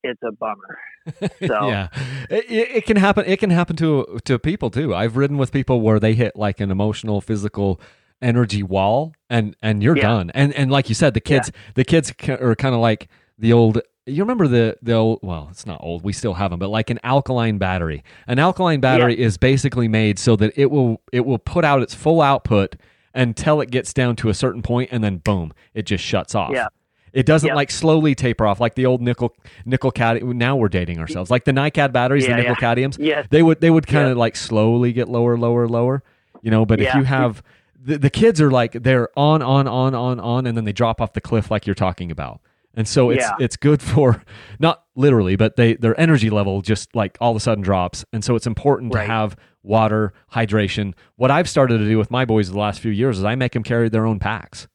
it's 0.05 0.23
a 0.23 0.31
bummer. 0.31 0.79
So 1.45 1.69
yeah, 1.69 1.89
it, 2.29 2.45
it 2.51 2.71
it 2.77 2.87
can 2.87 2.99
happen. 2.99 3.25
It 3.27 3.41
can 3.41 3.51
happen 3.51 3.75
to 3.77 4.21
to 4.27 4.39
people 4.39 4.71
too. 4.71 4.95
I've 4.95 5.17
ridden 5.17 5.39
with 5.39 5.51
people 5.51 5.81
where 5.81 5.99
they 5.99 6.15
hit 6.15 6.37
like 6.37 6.61
an 6.61 6.71
emotional, 6.71 7.21
physical 7.21 7.81
energy 8.23 8.63
wall, 8.63 9.15
and 9.29 9.57
and 9.63 9.83
you're 9.83 9.97
Yeah. 9.97 10.03
done. 10.03 10.31
And 10.35 10.53
and 10.55 10.71
like 10.71 10.89
you 10.89 10.95
said, 10.95 11.15
the 11.15 11.21
kids 11.21 11.51
the 11.75 11.85
kids 11.85 12.13
are 12.29 12.55
kind 12.55 12.75
of 12.75 12.81
like 12.81 13.09
the 13.39 13.53
old. 13.53 13.81
You 14.07 14.23
remember 14.23 14.49
the 14.49 14.77
the 14.83 14.95
old? 14.95 15.21
Well, 15.23 15.49
it's 15.51 15.67
not 15.67 15.79
old. 15.83 16.03
We 16.03 16.13
still 16.13 16.35
have 16.35 16.51
them, 16.51 16.59
but 16.59 16.69
like 16.71 16.91
an 16.91 16.99
alkaline 17.05 17.59
battery. 17.59 18.03
An 18.27 18.39
alkaline 18.39 18.81
battery 18.81 19.19
is 19.19 19.37
basically 19.37 19.89
made 19.89 20.19
so 20.19 20.37
that 20.37 20.53
it 20.57 20.71
will 20.71 21.01
it 21.13 21.25
will 21.27 21.39
put 21.39 21.65
out 21.65 21.83
its 21.83 21.95
full 21.95 22.21
output 22.21 22.77
until 23.15 23.61
it 23.61 23.71
gets 23.71 23.93
down 23.93 24.17
to 24.17 24.29
a 24.29 24.35
certain 24.35 24.63
point, 24.63 24.89
and 24.93 25.03
then 25.05 25.19
boom, 25.19 25.53
it 25.75 25.83
just 25.87 26.03
shuts 26.05 26.35
off. 26.35 26.53
Yeah. 26.53 26.69
It 27.13 27.27
doesn't 27.27 27.49
Yep. 27.49 27.57
like 27.57 27.71
slowly 27.73 28.15
taper 28.15 28.47
off 28.47 28.61
like 28.61 28.75
the 28.77 28.87
old 28.87 29.01
nickel 29.03 29.35
nickel 29.65 29.91
cad. 29.91 30.23
Now 30.23 30.57
we're 30.57 30.69
dating 30.69 30.99
ourselves. 31.01 31.31
Like 31.31 31.45
the 31.45 31.53
NiCad 31.53 31.93
batteries, 31.93 32.25
Yeah, 32.25 32.37
the 32.37 32.43
nickel 32.43 32.57
yeah. 32.61 32.75
cadmiums. 32.75 32.97
Yes. 33.01 33.27
They 33.31 33.43
would 33.43 33.61
they 33.61 33.71
would 33.71 33.87
kind 33.87 34.07
Yeah. 34.07 34.13
of 34.13 34.17
like 34.19 34.37
slowly 34.37 34.93
get 34.93 35.09
lower, 35.09 35.37
lower, 35.37 35.67
lower. 35.69 36.03
You 36.43 36.51
know, 36.51 36.65
but 36.65 36.81
if 36.81 36.95
you 36.95 37.03
have 37.05 37.43
the, 37.83 37.99
the 37.99 38.11
kids 38.11 38.41
are 38.41 38.51
like 38.51 38.73
they're 38.73 39.09
on, 39.19 39.43
on, 39.43 39.67
on, 39.67 39.95
on, 39.95 40.21
on, 40.21 40.47
and 40.47 40.57
then 40.57 40.65
they 40.65 40.73
drop 40.73 41.01
off 41.01 41.13
the 41.15 41.21
cliff 41.21 41.51
like 41.51 41.67
you're 41.67 41.75
talking 41.75 42.11
about. 42.11 42.41
And 42.75 42.87
so 42.87 43.11
it's 43.11 43.25
Yeah. 43.25 43.33
it's 43.41 43.57
good 43.57 43.83
for 43.83 44.23
not 44.61 44.85
literally, 44.95 45.35
but 45.37 45.57
they 45.57 45.75
their 45.75 45.99
energy 46.01 46.31
level 46.31 46.61
just 46.63 46.95
like 46.95 47.17
all 47.21 47.31
of 47.33 47.37
a 47.37 47.41
sudden 47.41 47.63
drops. 47.65 48.05
And 48.13 48.25
so 48.25 48.37
it's 48.37 48.47
important 48.47 48.95
Right. 48.95 49.03
to 49.07 49.11
have 49.11 49.37
water, 49.63 50.13
hydration. 50.33 50.95
What 51.17 51.31
I've 51.31 51.49
started 51.49 51.79
to 51.79 51.85
do 51.85 51.99
with 51.99 52.11
my 52.11 52.25
boys 52.25 52.51
the 52.51 52.59
last 52.59 52.81
few 52.81 52.93
years 52.93 53.19
is 53.19 53.25
I 53.25 53.35
make 53.35 53.53
them 53.53 53.63
carry 53.63 53.89
their 53.89 54.07
own 54.07 54.19
packs. 54.21 54.69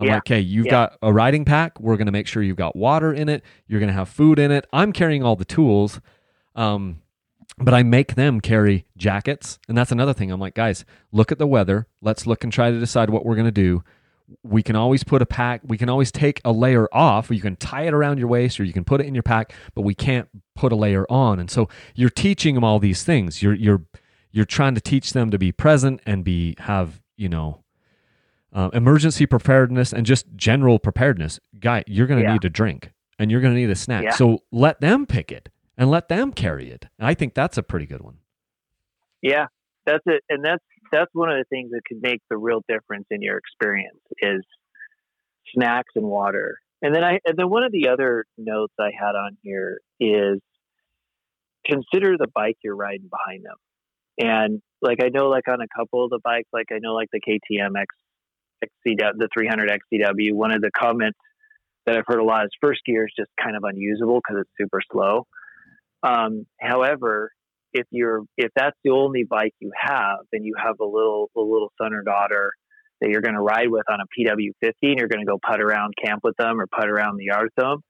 I'm 0.00 0.06
Yeah. 0.06 0.14
like, 0.14 0.22
okay, 0.22 0.40
you've 0.40 0.66
Yeah. 0.66 0.70
got 0.72 0.96
a 1.02 1.12
riding 1.12 1.44
pack. 1.44 1.78
We're 1.80 1.96
going 1.96 2.06
to 2.06 2.12
make 2.12 2.26
sure 2.26 2.42
you've 2.42 2.56
got 2.56 2.74
water 2.76 3.12
in 3.12 3.28
it. 3.28 3.42
You're 3.66 3.80
going 3.80 3.88
to 3.88 3.94
have 3.94 4.08
food 4.08 4.38
in 4.38 4.50
it. 4.50 4.66
I'm 4.72 4.92
carrying 4.92 5.22
all 5.22 5.36
the 5.36 5.44
tools. 5.44 6.00
Um, 6.56 7.02
but 7.60 7.74
I 7.74 7.82
make 7.82 8.14
them 8.14 8.40
carry 8.40 8.86
jackets. 8.96 9.58
And 9.68 9.76
that's 9.76 9.92
another 9.92 10.12
thing. 10.12 10.30
I'm 10.30 10.40
like, 10.40 10.54
guys, 10.54 10.84
look 11.12 11.32
at 11.32 11.38
the 11.38 11.46
weather. 11.46 11.86
Let's 12.00 12.26
look 12.26 12.44
and 12.44 12.52
try 12.52 12.70
to 12.70 12.78
decide 12.78 13.10
what 13.10 13.24
we're 13.24 13.34
going 13.34 13.46
to 13.46 13.50
do. 13.52 13.82
We 14.42 14.62
can 14.62 14.76
always 14.76 15.04
put 15.04 15.22
a 15.22 15.26
pack, 15.26 15.62
we 15.64 15.78
can 15.78 15.88
always 15.88 16.12
take 16.12 16.40
a 16.44 16.52
layer 16.52 16.86
off. 16.92 17.30
You 17.30 17.40
can 17.40 17.56
tie 17.56 17.84
it 17.86 17.94
around 17.94 18.18
your 18.18 18.28
waist 18.28 18.60
or 18.60 18.64
you 18.64 18.74
can 18.74 18.84
put 18.84 19.00
it 19.00 19.06
in 19.06 19.14
your 19.14 19.22
pack, 19.22 19.52
but 19.74 19.82
we 19.82 19.94
can't 19.94 20.28
put 20.54 20.70
a 20.70 20.76
layer 20.76 21.06
on. 21.08 21.40
And 21.40 21.50
so 21.50 21.68
you're 21.94 22.10
teaching 22.10 22.54
them 22.54 22.62
all 22.62 22.78
these 22.78 23.04
things. 23.04 23.42
You're, 23.42 23.54
you're, 23.54 23.82
you're 24.30 24.44
trying 24.44 24.74
to 24.74 24.82
teach 24.82 25.14
them 25.14 25.30
to 25.30 25.38
be 25.38 25.50
present 25.50 26.00
and 26.04 26.24
be, 26.24 26.54
have, 26.58 27.00
you 27.16 27.30
know, 27.30 27.64
uh, 28.52 28.68
emergency 28.74 29.24
preparedness 29.24 29.92
and 29.94 30.04
just 30.04 30.26
general 30.36 30.78
preparedness. 30.78 31.40
Guy, 31.58 31.84
you're 31.86 32.06
going 32.06 32.20
to 32.20 32.26
Yeah. 32.26 32.34
need 32.34 32.44
a 32.44 32.50
drink 32.50 32.90
and 33.18 33.30
you're 33.30 33.40
going 33.40 33.54
to 33.54 33.58
need 33.60 33.70
a 33.70 33.74
snack. 33.76 34.04
Yeah. 34.04 34.10
So 34.10 34.40
let 34.52 34.80
them 34.80 35.06
pick 35.06 35.32
it 35.32 35.48
and 35.78 35.90
let 35.90 36.08
them 36.08 36.32
carry 36.32 36.70
it. 36.70 36.86
I 36.98 37.14
think 37.14 37.32
that's 37.32 37.56
a 37.56 37.62
pretty 37.62 37.86
good 37.86 38.02
one. 38.02 38.18
Yeah, 39.22 39.46
that's 39.86 40.02
it, 40.06 40.22
and 40.28 40.44
that's 40.44 40.64
that's 40.92 41.10
one 41.14 41.30
of 41.30 41.38
the 41.38 41.44
things 41.48 41.70
that 41.70 41.82
could 41.86 42.02
make 42.02 42.20
the 42.28 42.36
real 42.36 42.62
difference 42.68 43.06
in 43.10 43.22
your 43.22 43.38
experience 43.38 44.00
is 44.18 44.42
snacks 45.54 45.92
and 45.94 46.04
water. 46.04 46.58
And 46.82 46.94
then 46.94 47.04
I 47.04 47.20
and 47.24 47.36
then 47.36 47.48
one 47.48 47.62
of 47.62 47.72
the 47.72 47.88
other 47.88 48.26
notes 48.36 48.74
I 48.78 48.90
had 48.98 49.14
on 49.14 49.36
here 49.42 49.80
is 50.00 50.40
consider 51.64 52.16
the 52.18 52.28
bike 52.34 52.56
you're 52.62 52.76
riding 52.76 53.08
behind 53.08 53.44
them. 53.44 53.56
And 54.20 54.62
like 54.82 54.98
I 55.02 55.08
know, 55.08 55.28
like 55.28 55.48
on 55.48 55.60
a 55.60 55.68
couple 55.76 56.04
of 56.04 56.10
the 56.10 56.20
bikes, 56.22 56.48
like 56.52 56.66
I 56.72 56.78
know, 56.80 56.94
like 56.94 57.08
the 57.12 57.20
KTM 57.20 57.80
X, 57.80 57.94
XCW, 58.64 59.12
the 59.16 59.28
300 59.32 59.70
XCW. 59.70 60.34
One 60.34 60.52
of 60.52 60.60
the 60.60 60.70
comments 60.76 61.18
that 61.86 61.96
I've 61.96 62.04
heard 62.06 62.20
a 62.20 62.24
lot 62.24 62.44
is 62.44 62.50
first 62.60 62.80
gear 62.84 63.04
is 63.04 63.12
just 63.16 63.30
kind 63.42 63.56
of 63.56 63.64
unusable 63.64 64.20
because 64.20 64.42
it's 64.42 64.50
super 64.60 64.80
slow. 64.92 65.26
Um, 66.02 66.46
however, 66.60 67.32
if 67.72 67.86
you're 67.90 68.22
if 68.36 68.50
that's 68.54 68.76
the 68.84 68.90
only 68.90 69.24
bike 69.24 69.54
you 69.60 69.72
have, 69.78 70.18
and 70.32 70.44
you 70.44 70.54
have 70.62 70.76
a 70.80 70.84
little 70.84 71.30
a 71.36 71.40
little 71.40 71.72
son 71.80 71.92
or 71.92 72.02
daughter 72.02 72.52
that 73.00 73.10
you're 73.10 73.20
going 73.20 73.34
to 73.34 73.40
ride 73.40 73.70
with 73.70 73.84
on 73.88 74.00
a 74.00 74.04
PW50, 74.04 74.72
and 74.82 74.98
you're 74.98 75.08
going 75.08 75.24
to 75.24 75.30
go 75.30 75.38
putt 75.44 75.60
around 75.60 75.94
camp 76.02 76.20
with 76.24 76.36
them 76.36 76.60
or 76.60 76.66
putt 76.66 76.88
around 76.88 77.16
the 77.16 77.24
yard 77.24 77.44
with 77.44 77.64
them, 77.64 77.80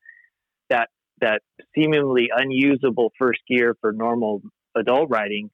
that 0.71 0.89
that 1.21 1.43
seemingly 1.75 2.29
unusable 2.35 3.13
first 3.19 3.41
gear 3.49 3.75
for 3.81 3.93
normal 3.93 4.43
adult 4.77 5.09
riding 5.11 5.51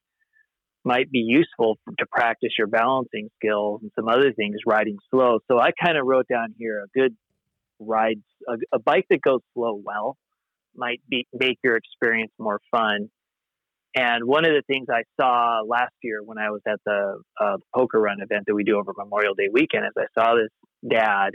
might 0.84 1.10
be 1.10 1.20
useful 1.20 1.78
to 1.98 2.04
practice 2.10 2.50
your 2.58 2.66
balancing 2.66 3.30
skills 3.36 3.80
and 3.82 3.90
some 3.96 4.06
other 4.06 4.32
things 4.32 4.56
riding 4.66 4.98
slow. 5.10 5.38
So 5.50 5.58
I 5.58 5.70
kind 5.82 5.96
of 5.96 6.06
wrote 6.06 6.28
down 6.28 6.54
here 6.58 6.84
a 6.84 6.98
good 6.98 7.16
ride, 7.78 8.20
a, 8.46 8.54
a 8.74 8.78
bike 8.78 9.06
that 9.08 9.22
goes 9.22 9.40
slow 9.54 9.80
well 9.82 10.18
might 10.76 11.00
be 11.08 11.26
make 11.32 11.58
your 11.62 11.76
experience 11.76 12.32
more 12.38 12.60
fun. 12.70 13.10
And 13.96 14.24
one 14.24 14.44
of 14.44 14.50
the 14.50 14.62
things 14.66 14.88
I 14.90 15.02
saw 15.20 15.60
last 15.66 15.94
year 16.02 16.20
when 16.24 16.36
I 16.36 16.50
was 16.50 16.62
at 16.66 16.80
the 16.84 17.20
uh, 17.40 17.56
poker 17.74 18.00
run 18.00 18.20
event 18.20 18.44
that 18.46 18.54
we 18.54 18.64
do 18.64 18.76
over 18.76 18.92
Memorial 18.96 19.34
Day 19.34 19.48
weekend 19.52 19.84
is 19.84 19.92
I 19.96 20.20
saw 20.20 20.34
this 20.34 20.50
dad 20.88 21.30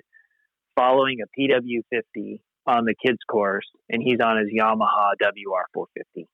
following 0.76 1.20
a 1.22 1.40
PW50 1.40 2.42
on 2.68 2.86
the 2.86 2.94
kids 3.04 3.18
course, 3.30 3.66
and 3.90 4.02
he's 4.04 4.20
on 4.24 4.38
his 4.38 4.48
Yamaha 4.48 5.14
WR450, 5.22 6.26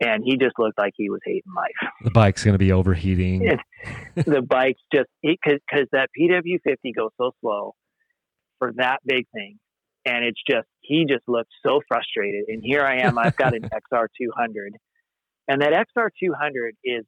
and 0.00 0.22
he 0.24 0.36
just 0.36 0.58
looked 0.58 0.78
like 0.78 0.92
he 0.96 1.10
was 1.10 1.20
hating 1.24 1.42
life. 1.54 1.92
The 2.04 2.10
bike's 2.10 2.42
going 2.44 2.54
to 2.54 2.58
be 2.58 2.72
overheating. 2.72 3.58
The 4.16 4.42
bike's 4.42 4.80
just 4.94 5.08
because 5.22 5.60
that 5.92 6.08
PW50 6.18 6.94
goes 6.96 7.10
so 7.20 7.32
slow 7.40 7.74
for 8.58 8.72
that 8.76 9.00
big 9.04 9.26
thing, 9.34 9.58
and 10.04 10.24
it's 10.24 10.40
just 10.48 10.68
he 10.80 11.06
just 11.08 11.24
looked 11.28 11.50
so 11.64 11.80
frustrated. 11.88 12.44
And 12.48 12.62
here 12.62 12.82
I 12.82 13.00
am, 13.00 13.18
I've 13.18 13.36
got 13.36 13.54
an 13.54 13.62
XR200, 13.92 14.70
and 15.48 15.62
that 15.62 15.86
XR200 15.96 16.70
is 16.84 17.04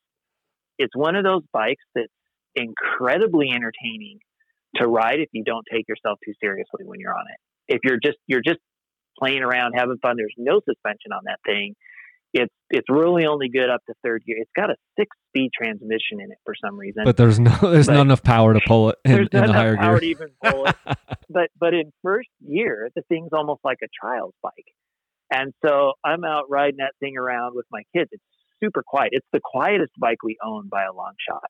it's 0.78 0.94
one 0.96 1.16
of 1.16 1.24
those 1.24 1.42
bikes 1.52 1.84
that's 1.94 2.12
incredibly 2.54 3.50
entertaining 3.50 4.18
to 4.76 4.86
ride 4.86 5.20
if 5.20 5.28
you 5.32 5.44
don't 5.44 5.64
take 5.70 5.88
yourself 5.88 6.18
too 6.24 6.32
seriously 6.40 6.84
when 6.84 7.00
you're 7.00 7.14
on 7.14 7.24
it. 7.28 7.74
If 7.74 7.80
you're 7.84 7.98
just 8.02 8.18
you're 8.26 8.42
just 8.44 8.60
playing 9.18 9.42
around 9.42 9.72
having 9.76 9.98
fun, 10.02 10.16
there's 10.16 10.34
no 10.36 10.60
suspension 10.64 11.12
on 11.12 11.22
that 11.24 11.38
thing. 11.46 11.74
It's 12.32 12.52
it's 12.70 12.88
really 12.90 13.24
only 13.26 13.48
good 13.48 13.70
up 13.70 13.80
to 13.88 13.94
third 14.04 14.22
gear. 14.26 14.36
It's 14.38 14.50
got 14.54 14.70
a 14.70 14.74
six 14.98 15.08
speed 15.28 15.50
transmission 15.56 16.20
in 16.20 16.30
it 16.32 16.38
for 16.44 16.54
some 16.62 16.78
reason. 16.78 17.04
But 17.04 17.16
there's 17.16 17.38
no 17.38 17.50
there's 17.62 17.86
But 17.86 17.94
not 17.94 18.02
enough 18.02 18.22
power 18.22 18.52
to 18.54 18.60
pull 18.66 18.90
it 18.90 18.96
in, 19.04 19.12
There's 19.12 19.28
in 19.32 19.40
not 19.40 19.46
the 19.46 19.52
enough 19.52 19.56
higher 19.56 19.76
power 19.76 20.00
gear. 20.00 20.00
to 20.00 20.06
even 20.06 20.28
pull 20.44 20.66
it. 20.66 20.76
but 21.30 21.48
but 21.58 21.74
in 21.74 21.92
first 22.02 22.28
year, 22.40 22.90
the 22.94 23.02
thing's 23.08 23.30
almost 23.32 23.60
like 23.64 23.78
a 23.82 23.88
child's 24.04 24.36
bike. 24.42 24.52
And 25.32 25.52
so 25.64 25.92
I'm 26.04 26.24
out 26.24 26.44
riding 26.50 26.76
that 26.78 26.92
thing 27.00 27.16
around 27.16 27.54
with 27.54 27.66
my 27.70 27.82
kids. 27.94 28.10
It's 28.12 28.22
super 28.62 28.82
quiet. 28.86 29.10
It's 29.12 29.26
the 29.32 29.40
quietest 29.42 29.92
bike 29.98 30.22
we 30.22 30.36
own 30.44 30.68
by 30.68 30.84
a 30.84 30.92
long 30.92 31.14
shot. 31.28 31.44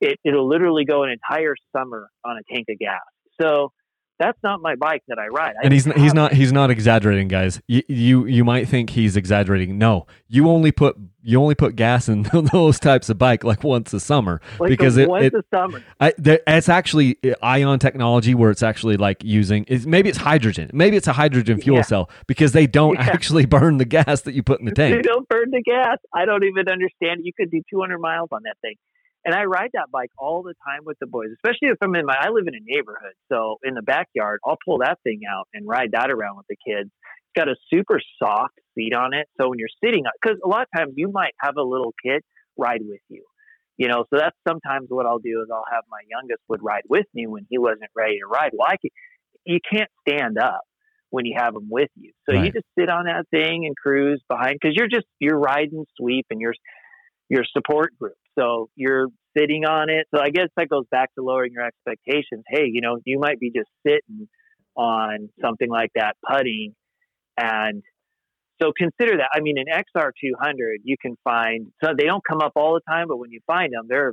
It 0.00 0.18
it'll 0.24 0.48
literally 0.48 0.84
go 0.84 1.02
an 1.04 1.10
entire 1.10 1.54
summer 1.76 2.08
on 2.24 2.36
a 2.36 2.54
tank 2.54 2.66
of 2.70 2.78
gas. 2.78 3.00
So 3.40 3.72
that's 4.20 4.38
not 4.44 4.60
my 4.62 4.76
bike 4.76 5.02
that 5.08 5.18
I 5.18 5.26
ride. 5.28 5.54
I 5.60 5.64
and 5.64 5.72
he's 5.72 5.86
he's 5.86 6.14
not 6.14 6.32
he's 6.32 6.52
not 6.52 6.70
exaggerating, 6.70 7.26
guys. 7.26 7.60
You, 7.66 7.82
you 7.88 8.26
you 8.26 8.44
might 8.44 8.68
think 8.68 8.90
he's 8.90 9.16
exaggerating. 9.16 9.78
No, 9.78 10.06
you 10.28 10.48
only 10.48 10.70
put 10.70 10.96
you 11.22 11.40
only 11.40 11.54
put 11.54 11.74
gas 11.76 12.08
in 12.08 12.22
those 12.52 12.78
types 12.78 13.08
of 13.08 13.18
bike 13.18 13.42
like 13.44 13.62
once 13.64 13.92
a 13.92 14.00
summer 14.00 14.40
like 14.58 14.68
because 14.70 14.96
it, 14.96 15.08
once 15.08 15.26
it 15.26 15.34
a 15.34 15.42
summer. 15.54 15.82
I, 16.00 16.14
there, 16.16 16.40
it's 16.46 16.68
actually 16.70 17.18
uh, 17.24 17.34
ion 17.42 17.78
technology 17.78 18.34
where 18.34 18.50
it's 18.50 18.62
actually 18.62 18.96
like 18.96 19.22
using 19.22 19.64
it's, 19.68 19.84
maybe 19.84 20.08
it's 20.08 20.16
hydrogen 20.16 20.70
maybe 20.72 20.96
it's 20.96 21.06
a 21.08 21.12
hydrogen 21.12 21.60
fuel 21.60 21.76
Yeah. 21.76 21.82
cell 21.82 22.10
because 22.26 22.52
they 22.52 22.66
don't 22.66 22.94
Yeah. 22.94 23.10
actually 23.12 23.44
burn 23.56 23.76
the 23.76 23.84
gas 23.84 24.22
that 24.22 24.32
you 24.34 24.42
put 24.42 24.60
in 24.60 24.64
the 24.66 24.72
tank. 24.72 24.96
They 24.96 25.02
don't 25.02 25.28
burn 25.28 25.50
the 25.50 25.62
gas. 25.62 25.98
I 26.14 26.24
don't 26.24 26.44
even 26.44 26.68
understand. 26.70 27.20
You 27.24 27.32
could 27.36 27.50
do 27.50 27.60
200 27.70 27.98
miles 27.98 28.30
on 28.32 28.40
that 28.44 28.56
thing. 28.62 28.76
And 29.24 29.34
I 29.34 29.44
ride 29.44 29.70
that 29.74 29.90
bike 29.92 30.10
all 30.18 30.42
the 30.42 30.54
time 30.66 30.80
with 30.84 30.98
the 31.00 31.06
boys, 31.06 31.28
especially 31.34 31.68
if 31.68 31.76
I'm 31.82 31.94
in 31.94 32.06
my, 32.06 32.16
I 32.18 32.30
live 32.30 32.46
in 32.46 32.54
a 32.54 32.64
neighborhood. 32.64 33.12
So 33.30 33.58
in 33.62 33.74
the 33.74 33.82
backyard, 33.82 34.40
I'll 34.44 34.58
pull 34.64 34.78
that 34.78 34.98
thing 35.04 35.20
out 35.30 35.46
and 35.52 35.66
ride 35.68 35.92
that 35.92 36.10
around 36.10 36.38
with 36.38 36.46
the 36.48 36.56
kids. 36.56 36.90
It's 36.90 37.36
got 37.36 37.48
a 37.48 37.56
super 37.72 38.00
soft 38.18 38.58
seat 38.74 38.94
on 38.94 39.12
it. 39.12 39.28
So 39.38 39.50
when 39.50 39.58
you're 39.58 39.68
sitting 39.84 40.04
because 40.20 40.38
a 40.42 40.48
lot 40.48 40.62
of 40.62 40.68
times 40.74 40.94
you 40.96 41.10
might 41.12 41.34
have 41.38 41.56
a 41.56 41.62
little 41.62 41.94
kid 42.02 42.22
ride 42.56 42.80
with 42.82 43.00
you, 43.08 43.24
you 43.76 43.88
know, 43.88 44.04
so 44.10 44.18
that's 44.18 44.36
sometimes 44.46 44.86
what 44.88 45.06
I'll 45.06 45.18
do 45.18 45.42
is 45.42 45.48
I'll 45.52 45.64
have 45.70 45.84
my 45.90 46.00
youngest 46.10 46.40
would 46.48 46.62
ride 46.62 46.82
with 46.88 47.06
me 47.14 47.26
when 47.26 47.46
he 47.48 47.58
wasn't 47.58 47.90
ready 47.94 48.18
to 48.18 48.26
ride. 48.26 48.50
Well, 48.52 48.68
I 48.68 48.76
can, 48.80 48.90
you 49.44 49.58
can't 49.70 49.90
stand 50.06 50.38
up 50.38 50.62
when 51.10 51.26
you 51.26 51.34
have 51.36 51.54
them 51.54 51.68
with 51.70 51.90
you. 51.96 52.12
So 52.28 52.34
you 52.36 52.52
just 52.52 52.66
sit 52.78 52.88
on 52.88 53.04
that 53.04 53.26
thing 53.30 53.66
and 53.66 53.76
cruise 53.76 54.22
behind 54.28 54.58
because 54.60 54.74
you're 54.76 54.88
just 54.88 55.06
you're 55.18 55.38
riding 55.38 55.84
sweep 55.96 56.26
and 56.30 56.40
you're 56.40 56.54
your 57.28 57.44
support 57.52 57.96
group. 57.98 58.14
So 58.38 58.70
you're 58.76 59.08
sitting 59.36 59.64
on 59.64 59.90
it. 59.90 60.06
So 60.14 60.20
I 60.20 60.30
guess 60.30 60.48
that 60.56 60.68
goes 60.68 60.84
back 60.90 61.14
to 61.14 61.22
lowering 61.24 61.52
your 61.52 61.64
expectations. 61.64 62.44
Hey, 62.48 62.64
you 62.66 62.80
know, 62.80 62.98
you 63.04 63.18
might 63.18 63.38
be 63.38 63.50
just 63.50 63.68
sitting 63.86 64.28
on 64.76 65.28
something 65.40 65.68
like 65.68 65.90
that 65.94 66.16
putting 66.26 66.74
and 67.36 67.82
so 68.62 68.72
consider 68.76 69.16
that. 69.18 69.30
I 69.32 69.40
mean, 69.40 69.56
an 69.58 69.66
XR200 69.68 70.76
you 70.84 70.96
can 71.00 71.16
find. 71.24 71.68
So 71.82 71.90
they 71.96 72.04
don't 72.04 72.22
come 72.28 72.40
up 72.40 72.52
all 72.56 72.74
the 72.74 72.82
time, 72.92 73.08
but 73.08 73.16
when 73.16 73.30
you 73.30 73.40
find 73.46 73.72
them, 73.72 73.86
they're 73.88 74.12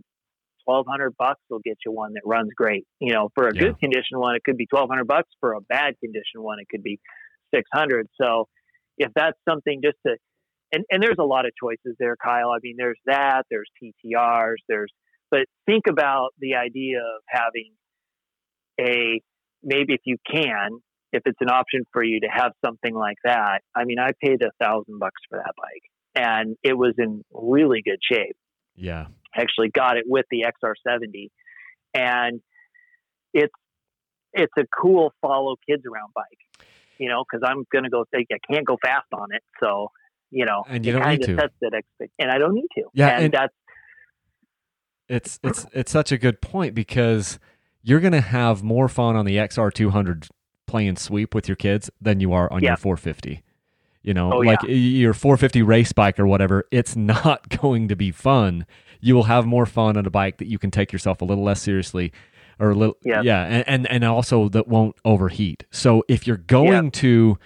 twelve 0.66 0.86
hundred 0.88 1.16
bucks. 1.18 1.42
will 1.50 1.60
get 1.60 1.78
you 1.86 1.92
one 1.92 2.14
that 2.14 2.22
runs 2.26 2.50
great. 2.56 2.86
You 3.00 3.14
know, 3.14 3.30
for 3.36 3.48
a 3.48 3.54
Yeah. 3.54 3.68
good 3.68 3.80
condition 3.80 4.20
one, 4.20 4.36
it 4.36 4.44
could 4.44 4.58
be 4.58 4.66
twelve 4.66 4.90
hundred 4.90 5.08
bucks. 5.08 5.30
For 5.40 5.54
a 5.54 5.62
bad 5.62 6.00
condition 6.00 6.42
one, 6.42 6.60
it 6.60 6.68
could 6.70 6.84
be 6.84 7.00
six 7.54 7.68
hundred. 7.74 8.08
So 8.22 8.48
if 8.98 9.12
that's 9.16 9.38
something 9.48 9.82
just 9.84 9.98
to 10.06 10.16
and, 10.72 10.84
and 10.90 11.02
there's 11.02 11.18
a 11.20 11.24
lot 11.24 11.46
of 11.46 11.52
choices 11.62 11.96
there, 12.00 12.16
Kyle. 12.22 12.50
I 12.50 12.60
mean, 12.62 12.76
there's 12.78 13.00
that, 13.06 13.44
there's 13.50 13.70
TTRs, 13.82 14.58
there's, 14.68 14.92
but 15.32 15.42
think 15.66 15.84
about 15.90 16.30
the 16.40 16.56
idea 16.56 17.00
of 17.00 17.22
having 17.28 17.72
a, 18.80 19.22
maybe 19.64 19.94
if 19.94 20.02
you 20.06 20.18
can, 20.30 20.80
if 21.14 21.24
it's 21.26 21.40
an 21.40 21.50
option 21.50 21.84
for 21.94 22.04
you 22.04 22.20
to 22.22 22.28
have 22.28 22.52
something 22.66 22.94
like 22.94 23.18
that. 23.24 23.60
I 23.76 23.86
mean, 23.86 23.98
I 24.00 24.12
paid 24.22 24.42
a 24.42 24.52
thousand 24.64 25.00
bucks 25.00 25.22
for 25.30 25.38
that 25.38 25.54
bike 25.58 25.84
and 26.16 26.58
it 26.64 26.78
was 26.78 26.94
in 26.98 27.24
really 27.32 27.82
good 27.84 28.00
shape. 28.02 28.36
yeah 28.76 29.06
Actually 29.36 29.70
got 29.70 29.98
it 29.98 30.04
with 30.06 30.26
the 30.32 30.46
XR70 30.64 31.30
and 31.94 32.42
it's, 33.34 33.54
it's 34.34 34.54
a 34.58 34.64
cool 34.82 35.14
follow 35.22 35.56
kids 35.68 35.84
around 35.86 36.12
bike, 36.14 36.68
you 36.98 37.08
know, 37.08 37.24
cause 37.30 37.42
I'm 37.44 37.64
going 37.72 37.86
to 37.86 37.90
go 37.90 38.04
say, 38.14 38.26
I 38.32 38.54
can't 38.54 38.66
go 38.66 38.78
fast 38.82 39.08
on 39.14 39.30
it. 39.32 39.44
So, 39.62 39.90
you 40.32 40.46
know, 40.46 40.64
And 40.68 40.86
you 40.86 40.92
don't 40.94 41.08
need 41.08 41.22
to. 41.24 41.36
sets 41.36 41.54
that 41.62 41.74
expect, 41.74 42.12
and 42.20 42.30
I 42.32 42.38
don't 42.38 42.54
need 42.54 42.68
to. 42.76 42.84
Yeah, 42.94 43.08
and, 43.16 43.26
and- 43.26 43.34
that's 43.34 43.54
it's 45.10 45.40
it's 45.44 45.66
it's 45.74 45.92
such 45.92 46.12
a 46.12 46.18
good 46.18 46.42
point 46.42 46.76
because 46.76 47.40
you're 47.82 48.00
gonna 48.02 48.22
have 48.22 48.62
more 48.64 48.90
fun 48.90 49.16
on 49.16 49.26
the 49.26 49.38
XR200 49.38 50.28
playing 50.66 50.98
sweep 50.98 51.34
with 51.34 51.48
your 51.48 51.56
kids 51.56 51.90
than 52.02 52.20
you 52.20 52.34
are 52.34 52.52
on 52.52 52.62
Yeah. 52.62 52.72
your 52.72 52.78
450. 52.78 53.42
You 54.04 54.14
know, 54.14 54.34
Oh, 54.34 54.38
like 54.40 54.62
y- 54.64 54.70
your 54.70 55.14
450 55.14 55.62
race 55.64 55.92
bike 55.94 56.20
or 56.20 56.28
whatever, 56.28 56.66
it's 56.72 56.96
not 56.98 57.48
going 57.62 57.88
to 57.88 57.96
be 57.96 58.12
fun. 58.12 58.66
You 59.00 59.16
will 59.16 59.24
have 59.24 59.46
more 59.46 59.66
fun 59.66 59.96
on 59.96 60.06
a 60.06 60.10
bike 60.10 60.38
that 60.40 60.48
you 60.48 60.60
can 60.60 60.72
take 60.72 60.92
yourself 60.92 61.22
a 61.22 61.26
little 61.26 61.44
less 61.44 61.62
seriously. 61.62 62.12
or 62.60 62.72
a 62.72 62.76
little 62.76 62.98
Yeah. 63.04 63.22
yeah, 63.22 63.44
and, 63.46 63.68
and 63.68 63.92
and 63.92 64.04
also 64.04 64.50
that 64.50 64.68
won't 64.68 64.96
overheat. 65.06 65.64
So 65.72 66.04
if 66.10 66.26
you're 66.28 66.38
going 66.38 66.86
Yeah. 66.86 66.90
to 66.94 67.38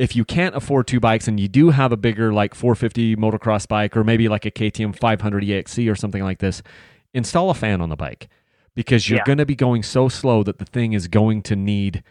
if 0.00 0.16
you 0.16 0.24
can't 0.24 0.54
afford 0.56 0.86
two 0.86 0.98
bikes 0.98 1.28
and 1.28 1.38
you 1.38 1.46
do 1.46 1.70
have 1.70 1.92
a 1.92 1.96
bigger 1.96 2.32
like 2.32 2.54
450 2.54 3.16
motocross 3.16 3.68
bike 3.68 3.96
or 3.96 4.02
maybe 4.02 4.28
like 4.28 4.46
a 4.46 4.50
KTM 4.50 4.96
500 4.96 5.44
EXC 5.44 5.90
or 5.90 5.94
something 5.94 6.22
like 6.22 6.38
this, 6.38 6.62
install 7.12 7.50
a 7.50 7.54
fan 7.54 7.82
on 7.82 7.90
the 7.90 7.96
bike 7.96 8.28
because 8.74 9.10
you're 9.10 9.18
Yeah. 9.18 9.24
going 9.26 9.38
to 9.38 9.44
be 9.46 9.54
going 9.54 9.82
so 9.82 10.08
slow 10.08 10.42
that 10.44 10.58
the 10.58 10.64
thing 10.64 10.94
is 10.94 11.06
going 11.06 11.42
to 11.42 11.54
need 11.56 12.02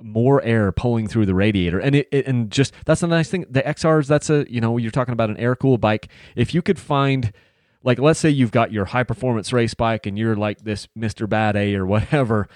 more 0.00 0.42
air 0.42 0.70
pulling 0.72 1.08
through 1.08 1.24
the 1.26 1.34
radiator. 1.34 1.78
And 1.78 1.94
it, 1.96 2.08
it 2.12 2.26
and 2.26 2.50
just 2.50 2.74
that's 2.84 3.02
a 3.02 3.06
nice 3.06 3.30
thing. 3.30 3.46
The 3.48 3.62
xrs 3.62 4.06
that's 4.06 4.28
a 4.30 4.44
you 4.52 4.60
know 4.60 4.76
you're 4.76 4.90
talking 4.90 5.12
about 5.14 5.30
an 5.30 5.38
air 5.38 5.56
cooled 5.56 5.80
bike. 5.80 6.08
If 6.36 6.52
you 6.54 6.60
could 6.60 6.78
find 6.78 7.32
like 7.82 7.98
let's 7.98 8.20
say 8.20 8.28
you've 8.28 8.50
got 8.52 8.72
your 8.72 8.84
high 8.84 9.04
performance 9.04 9.52
race 9.52 9.72
bike 9.74 10.04
and 10.06 10.18
you're 10.18 10.36
like 10.36 10.58
this 10.64 10.86
mr 10.98 11.28
bad 11.28 11.56
a 11.56 11.74
or 11.74 11.86
whatever 11.86 12.46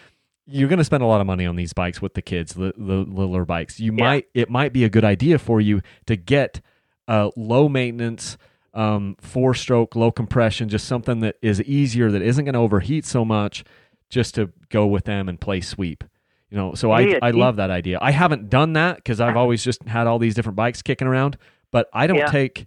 you're 0.46 0.68
going 0.68 0.78
to 0.78 0.84
spend 0.84 1.02
a 1.02 1.06
lot 1.06 1.20
of 1.20 1.26
money 1.26 1.46
on 1.46 1.56
these 1.56 1.72
bikes 1.72 2.02
with 2.02 2.14
the 2.14 2.22
kids 2.22 2.54
the, 2.54 2.72
the 2.76 3.04
littler 3.08 3.44
bikes. 3.44 3.78
You 3.80 3.92
Yeah. 3.96 4.04
might 4.04 4.26
it 4.34 4.50
might 4.50 4.72
be 4.72 4.84
a 4.84 4.88
good 4.88 5.04
idea 5.04 5.38
for 5.38 5.60
you 5.60 5.80
to 6.06 6.16
get 6.16 6.60
a 7.08 7.30
low 7.36 7.68
maintenance 7.68 8.36
um, 8.74 9.16
four 9.20 9.54
stroke 9.54 9.94
low 9.94 10.10
compression 10.10 10.68
just 10.68 10.86
something 10.86 11.20
that 11.20 11.36
is 11.42 11.60
easier 11.62 12.10
that 12.10 12.22
isn't 12.22 12.44
going 12.46 12.54
to 12.54 12.58
overheat 12.60 13.04
so 13.04 13.24
much 13.24 13.64
just 14.08 14.34
to 14.36 14.50
go 14.70 14.86
with 14.86 15.04
them 15.04 15.28
and 15.28 15.40
play 15.40 15.60
sweep. 15.60 16.04
You 16.50 16.56
know 16.58 16.74
so 16.74 16.90
i 16.90 17.18
i 17.22 17.30
love 17.30 17.56
that 17.56 17.70
idea. 17.70 17.98
I 18.02 18.10
haven't 18.10 18.50
done 18.50 18.72
that 18.74 18.96
because 18.96 19.20
i've 19.20 19.36
always 19.36 19.62
just 19.64 19.82
had 19.84 20.06
all 20.06 20.18
these 20.18 20.34
different 20.34 20.56
bikes 20.56 20.82
kicking 20.82 21.06
around 21.08 21.38
but 21.70 21.88
i 21.94 22.06
don't 22.06 22.18
Yeah. 22.18 22.26
take 22.26 22.66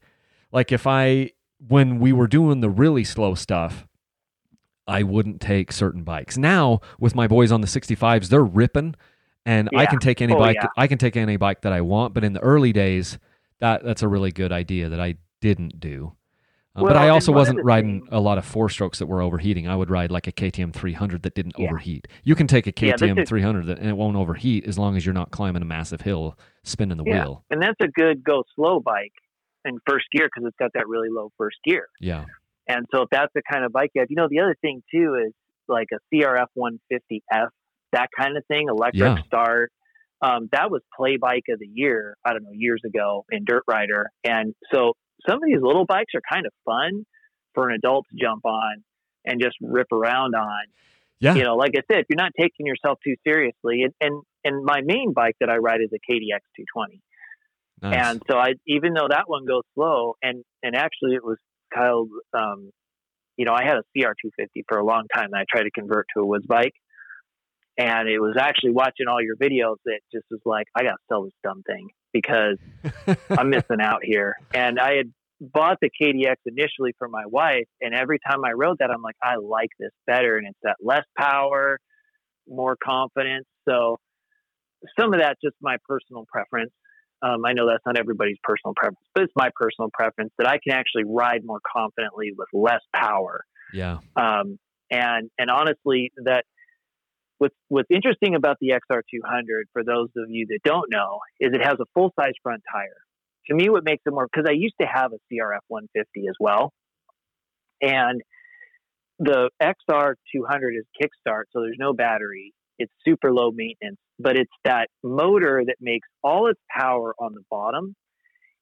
like 0.52 0.72
if 0.72 0.88
i 0.88 1.32
when 1.68 2.00
we 2.00 2.12
were 2.12 2.28
doing 2.28 2.62
the 2.62 2.70
really 2.70 3.04
slow 3.04 3.36
stuff 3.36 3.86
i 4.88 5.04
wouldn't 5.04 5.42
take 5.42 5.72
certain 5.72 6.04
bikes 6.04 6.38
now 6.38 6.80
with 7.00 7.16
my 7.16 7.28
boys 7.28 7.52
on 7.52 7.62
the 7.62 7.68
65s 7.68 8.30
they're 8.30 8.44
ripping 8.44 8.96
and 9.46 9.70
i 9.76 9.86
can 9.86 10.00
take 10.00 10.22
any 10.22 10.34
Oh, 10.34 10.40
bike 10.40 10.56
yeah. 10.60 10.68
i 10.78 10.88
can 10.88 10.98
take 10.98 11.16
any 11.18 11.38
bike 11.38 11.62
that 11.62 11.74
i 11.74 11.82
want 11.82 12.14
but 12.14 12.24
in 12.24 12.34
the 12.34 12.40
early 12.42 12.74
days 12.74 13.18
that 13.60 13.84
that's 13.84 14.02
a 14.04 14.08
really 14.08 14.32
good 14.32 14.52
idea 14.52 14.90
that 14.90 15.00
i 15.00 15.16
didn't 15.42 15.80
do 15.80 16.14
Uh, 16.76 16.82
but 16.84 16.98
I 16.98 17.08
also 17.08 17.32
wasn't 17.32 17.64
riding 17.64 18.00
things- 18.02 18.10
a 18.12 18.20
lot 18.20 18.38
of 18.38 18.44
four 18.44 18.68
strokes 18.68 19.00
that 19.00 19.06
were 19.08 19.22
overheating. 19.22 19.66
I 19.66 19.78
would 19.78 19.90
ride 19.90 20.12
like 20.12 20.28
a 20.28 20.32
KTM 20.34 20.74
300 20.74 21.22
that 21.24 21.34
didn't 21.34 21.56
Yeah. 21.58 21.68
overheat. 21.70 22.06
You 22.26 22.36
can 22.36 22.48
take 22.48 22.68
a 22.68 22.74
KTM 22.74 23.18
is- 23.18 23.30
300 23.30 23.66
that, 23.68 23.80
and 23.80 23.88
it 23.88 23.96
won't 23.96 24.18
overheat 24.18 24.68
as 24.68 24.78
long 24.78 24.98
as 24.98 25.06
you're 25.06 25.14
not 25.16 25.32
climbing 25.32 25.62
a 25.62 25.66
massive 25.66 26.02
hill, 26.02 26.38
spinning 26.66 26.98
the 26.98 27.06
Yeah. 27.06 27.14
wheel. 27.24 27.46
And 27.50 27.62
that's 27.62 27.80
a 27.80 27.88
good 27.88 28.26
go 28.26 28.44
slow 28.56 28.82
bike 28.82 29.14
in 29.64 29.80
first 29.88 30.08
gear 30.12 30.28
because 30.28 30.46
it's 30.50 30.58
got 30.58 30.72
that 30.74 30.86
really 30.90 31.08
low 31.10 31.32
first 31.38 31.56
gear. 31.64 31.88
Yeah. 32.02 32.26
And 32.68 32.86
so 32.94 33.04
if 33.04 33.10
that's 33.12 33.32
the 33.36 33.42
kind 33.50 33.64
of 33.64 33.72
bike 33.72 33.92
you 33.94 34.02
have, 34.02 34.08
you 34.10 34.16
know, 34.16 34.28
the 34.30 34.40
other 34.40 34.56
thing 34.62 34.82
too 34.94 35.16
is 35.26 35.34
like 35.68 35.88
a 35.94 35.98
CRF 36.14 36.48
150F, 36.58 37.50
that 37.92 38.10
kind 38.18 38.38
of 38.38 38.46
thing, 38.48 38.68
electric 38.70 39.18
Yeah. 39.18 39.24
start. 39.24 39.72
Um, 40.22 40.50
that 40.52 40.72
was 40.72 40.82
play 40.96 41.18
bike 41.18 41.44
of 41.50 41.60
the 41.60 41.68
year, 41.72 42.16
I 42.26 42.34
don't 42.34 42.44
know, 42.44 42.52
years 42.54 42.82
ago 42.86 43.26
in 43.32 43.46
Dirt 43.46 43.64
Rider. 43.68 44.10
And 44.24 44.56
so 44.74 44.94
some 45.28 45.38
of 45.38 45.44
these 45.46 45.62
little 45.62 45.86
bikes 45.86 46.14
are 46.16 46.22
kind 46.32 46.46
of 46.46 46.54
fun 46.66 47.06
for 47.54 47.70
an 47.70 47.76
adult 47.76 48.06
to 48.12 48.18
jump 48.24 48.46
on 48.46 48.84
and 49.26 49.42
just 49.42 49.56
rip 49.62 49.92
around 49.92 50.36
on. 50.36 50.66
Yeah. 51.20 51.36
You 51.36 51.44
know, 51.44 51.56
like 51.56 51.72
I 51.76 51.82
said, 51.92 52.02
if 52.02 52.06
you're 52.10 52.18
not 52.18 52.32
taking 52.40 52.66
yourself 52.66 53.00
too 53.04 53.16
seriously, 53.26 53.84
and, 53.84 53.94
and, 54.02 54.22
and 54.44 54.66
my 54.66 54.82
main 54.84 55.14
bike 55.14 55.36
that 55.40 55.50
I 55.50 55.58
ride 55.58 55.82
is 55.82 55.90
a 55.94 56.12
KDX 56.12 56.42
220. 56.56 57.02
Nice. 57.82 58.12
And 58.12 58.22
so 58.30 58.38
I, 58.38 58.54
even 58.68 58.94
though 58.94 59.08
that 59.10 59.24
one 59.28 59.46
goes 59.46 59.64
slow, 59.74 60.16
and 60.22 60.44
and 60.64 60.76
actually 60.76 61.16
it 61.16 61.24
was 61.24 61.38
Kyle, 61.74 62.08
um, 62.34 62.72
you 63.38 63.46
know, 63.46 63.54
I 63.54 63.64
had 63.64 63.78
a 63.78 63.84
CR250 63.98 64.64
for 64.68 64.78
a 64.78 64.86
long 64.86 65.06
time 65.14 65.30
that 65.32 65.40
I 65.40 65.46
tried 65.50 65.64
to 65.64 65.72
convert 65.72 66.08
to 66.16 66.24
a 66.24 66.26
woods 66.26 66.46
bike, 66.48 66.74
and 67.78 68.08
it 68.08 68.20
was 68.20 68.36
actually 68.40 68.72
watching 68.72 69.08
all 69.10 69.22
your 69.22 69.36
videos 69.36 69.76
that 69.86 70.00
just 70.14 70.26
was 70.32 70.40
like, 70.46 70.68
I 70.76 70.84
got 70.84 70.92
to 70.92 70.98
sell 71.10 71.24
this 71.24 71.34
dumb 71.44 71.62
thing 71.64 71.90
because 72.14 72.58
I'm 73.30 73.50
missing 73.50 73.82
out 73.82 74.00
here. 74.04 74.36
And 74.54 74.80
I 74.80 74.96
had 74.96 75.12
bought 75.42 75.80
the 75.82 75.90
KDX 76.02 76.36
initially 76.46 76.94
for 76.98 77.10
my 77.10 77.26
wife, 77.26 77.68
and 77.82 77.94
every 77.94 78.20
time 78.20 78.46
I 78.46 78.52
rode 78.52 78.78
that, 78.80 78.92
I'm 78.92 79.02
like, 79.02 79.18
I 79.22 79.36
like 79.36 79.70
this 79.80 79.92
better, 80.08 80.38
and 80.38 80.48
it's 80.48 80.60
that 80.64 80.78
less 80.82 81.04
power, 81.18 81.80
more 82.48 82.78
confidence. 82.82 83.46
So 83.68 83.98
some 84.98 85.14
of 85.14 85.20
that's 85.20 85.40
just 85.44 85.56
my 85.62 85.78
personal 85.88 86.26
preference. 86.32 86.72
Um, 87.22 87.46
I 87.46 87.54
know 87.54 87.68
that's 87.68 87.86
not 87.86 87.98
everybody's 87.98 88.38
personal 88.44 88.74
preference, 88.76 89.08
but 89.14 89.24
it's 89.24 89.34
my 89.36 89.50
personal 89.56 89.90
preference 89.94 90.32
that 90.38 90.48
I 90.48 90.60
can 90.64 90.74
actually 90.74 91.04
ride 91.06 91.42
more 91.44 91.60
confidently 91.76 92.34
with 92.38 92.48
less 92.54 92.82
power. 92.94 93.42
yeah. 93.74 94.00
Um, 94.16 94.60
and 94.92 95.32
and 95.40 95.50
honestly, 95.50 96.12
that 96.26 96.46
what's 97.38 97.56
what's 97.70 97.90
interesting 97.90 98.36
about 98.36 98.58
the 98.62 98.70
XR200 98.70 99.64
for 99.74 99.84
those 99.84 100.10
of 100.18 100.30
you 100.30 100.46
that 100.50 100.60
don't 100.64 100.92
know 100.92 101.20
is 101.40 101.52
it 101.54 101.64
has 101.64 101.76
a 101.80 101.86
full 101.94 102.12
size 102.20 102.34
front 102.44 102.62
tire. 102.72 102.98
To 103.48 103.56
me, 103.56 103.70
what 103.70 103.84
makes 103.84 104.04
it 104.06 104.12
more 104.12 104.28
because 104.32 104.48
I 104.50 104.54
used 104.54 104.76
to 104.82 104.88
have 104.88 105.12
a 105.12 105.18
CRF 105.32 105.62
150 105.68 106.28
as 106.28 106.36
well, 106.40 106.74
and 107.82 108.22
the 109.20 109.50
XR200 109.62 110.78
is 110.78 110.86
kickstart, 111.02 111.44
so 111.52 111.62
there's 111.62 111.78
no 111.80 111.94
battery. 111.94 112.54
It's 112.78 112.92
super 113.06 113.32
low 113.32 113.52
maintenance, 113.52 113.98
but 114.20 114.36
it's 114.38 114.52
that 114.64 114.88
motor 115.04 115.64
that 115.66 115.78
makes 115.80 116.08
all 116.24 116.48
its 116.48 116.60
power 116.76 117.14
on 117.20 117.34
the 117.34 117.44
bottom 117.50 117.96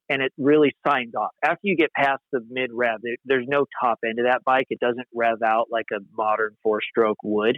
and 0.10 0.22
it 0.22 0.32
really 0.38 0.74
signs 0.86 1.14
off. 1.16 1.32
After 1.44 1.62
you 1.64 1.76
get 1.76 1.92
past 1.94 2.22
the 2.32 2.42
mid 2.50 2.72
rev, 2.74 3.00
there's 3.26 3.48
no 3.48 3.66
top 3.82 4.00
end 4.06 4.20
of 4.20 4.26
that 4.26 4.44
bike. 4.44 4.68
It 4.70 4.80
doesn't 4.80 5.08
rev 5.14 5.38
out 5.46 5.68
like 5.72 5.86
a 5.92 6.00
modern 6.16 6.56
four 6.62 6.82
stroke 6.82 7.18
would, 7.24 7.58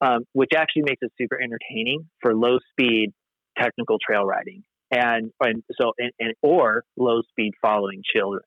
um, 0.00 0.24
which 0.32 0.50
actually 0.56 0.82
makes 0.86 1.02
it 1.02 1.12
super 1.18 1.38
entertaining 1.40 2.08
for 2.20 2.34
low 2.34 2.58
speed 2.72 3.12
technical 3.58 3.98
trail 4.04 4.24
riding 4.24 4.62
and, 4.90 5.32
and 5.40 5.62
so 5.80 5.92
and, 5.98 6.12
and 6.18 6.34
or 6.42 6.84
low 6.96 7.22
speed 7.30 7.52
following 7.60 8.02
children. 8.14 8.42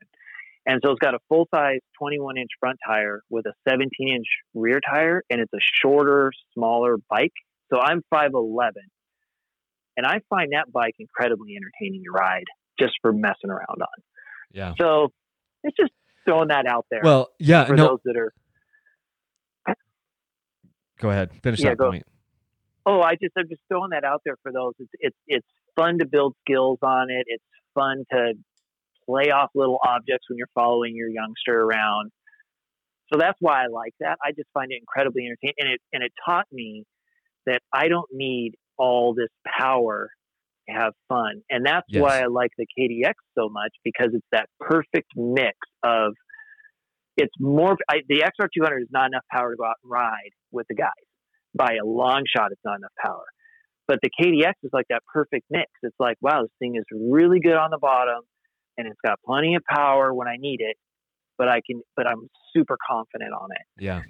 And 0.65 0.79
so 0.83 0.91
it's 0.91 0.99
got 0.99 1.13
a 1.13 1.19
full 1.27 1.47
size 1.53 1.79
21 1.99 2.37
inch 2.37 2.49
front 2.59 2.79
tire 2.87 3.21
with 3.29 3.45
a 3.45 3.53
17 3.67 3.89
inch 4.07 4.25
rear 4.53 4.79
tire, 4.79 5.23
and 5.29 5.41
it's 5.41 5.51
a 5.53 5.59
shorter, 5.81 6.31
smaller 6.53 6.97
bike. 7.09 7.33
So 7.73 7.79
I'm 7.79 8.01
5'11, 8.13 8.71
and 9.97 10.05
I 10.05 10.21
find 10.29 10.53
that 10.53 10.71
bike 10.71 10.93
incredibly 10.99 11.55
entertaining 11.57 12.03
to 12.05 12.11
ride 12.11 12.45
just 12.79 12.93
for 13.01 13.11
messing 13.11 13.49
around 13.49 13.81
on. 13.81 14.03
Yeah. 14.53 14.73
So 14.79 15.09
it's 15.63 15.75
just 15.75 15.91
throwing 16.25 16.47
that 16.49 16.65
out 16.67 16.85
there 16.91 17.01
Well, 17.03 17.29
yeah. 17.39 17.65
for 17.65 17.75
No, 17.75 17.87
those 17.87 17.99
that 18.05 18.15
are. 18.17 18.33
go 20.99 21.09
ahead. 21.09 21.31
Finish 21.41 21.59
Yeah, 21.61 21.69
that 21.69 21.77
go. 21.77 21.89
point. 21.91 22.03
Oh, 22.85 23.01
I 23.01 23.11
just 23.13 23.33
I'm 23.37 23.47
just 23.49 23.61
throwing 23.69 23.91
that 23.91 24.03
out 24.03 24.21
there 24.25 24.35
for 24.43 24.51
those. 24.51 24.73
It's 24.79 24.91
it's 24.99 25.17
it's 25.27 25.47
fun 25.75 25.99
to 25.99 26.05
build 26.05 26.35
skills 26.45 26.79
on 26.81 27.09
it. 27.09 27.25
It's 27.27 27.43
fun 27.73 28.03
to 28.11 28.33
play 29.05 29.31
off 29.31 29.49
little 29.55 29.79
objects 29.85 30.25
when 30.29 30.37
you're 30.37 30.47
following 30.53 30.95
your 30.95 31.09
youngster 31.09 31.59
around. 31.61 32.11
So 33.11 33.19
that's 33.19 33.37
why 33.39 33.63
I 33.63 33.67
like 33.67 33.93
that. 33.99 34.17
I 34.23 34.31
just 34.31 34.49
find 34.53 34.71
it 34.71 34.79
incredibly 34.79 35.25
entertaining, 35.25 35.55
and 35.59 35.69
it 35.73 35.81
and 35.93 36.03
it 36.03 36.11
taught 36.25 36.47
me 36.51 36.83
that 37.45 37.61
I 37.71 37.87
don't 37.87 38.07
need 38.11 38.53
all 38.77 39.13
this 39.13 39.29
power 39.45 40.09
to 40.69 40.75
have 40.75 40.93
fun, 41.09 41.41
and 41.49 41.65
that's 41.65 41.87
Yes. 41.89 42.01
why 42.01 42.21
I 42.21 42.25
like 42.27 42.51
the 42.57 42.65
KDX 42.77 43.13
so 43.37 43.49
much 43.49 43.71
because 43.83 44.09
it's 44.13 44.25
that 44.31 44.47
perfect 44.59 45.11
mix 45.15 45.57
of. 45.83 46.13
It's 47.15 47.33
more 47.39 47.77
I, 47.87 47.97
the 48.09 48.21
XR200 48.21 48.81
is 48.81 48.87
not 48.89 49.07
enough 49.07 49.23
power 49.31 49.51
to 49.51 49.55
go 49.57 49.65
out 49.65 49.75
and 49.83 49.91
ride 49.91 50.31
with 50.51 50.65
the 50.67 50.73
guys 50.73 50.89
by 51.53 51.75
a 51.79 51.85
long 51.85 52.23
shot. 52.35 52.51
It's 52.51 52.61
not 52.65 52.77
enough 52.77 52.91
power, 53.05 53.25
but 53.87 53.99
the 54.01 54.09
KDX 54.19 54.53
is 54.63 54.71
like 54.73 54.87
that 54.89 55.03
perfect 55.13 55.45
mix. 55.51 55.69
It's 55.83 55.95
like 55.99 56.17
wow, 56.21 56.41
this 56.41 56.51
thing 56.57 56.75
is 56.75 56.85
really 56.91 57.39
good 57.39 57.53
on 57.55 57.69
the 57.69 57.77
bottom, 57.77 58.21
and 58.77 58.87
it's 58.87 58.99
got 59.03 59.19
plenty 59.25 59.55
of 59.55 59.63
power 59.69 60.13
when 60.13 60.27
I 60.27 60.37
need 60.37 60.61
it, 60.61 60.77
but 61.37 61.47
I 61.47 61.61
can, 61.65 61.81
but 61.95 62.07
I'm 62.07 62.29
super 62.55 62.77
confident 62.89 63.33
on 63.33 63.49
it. 63.51 63.83
Yeah. 63.83 64.01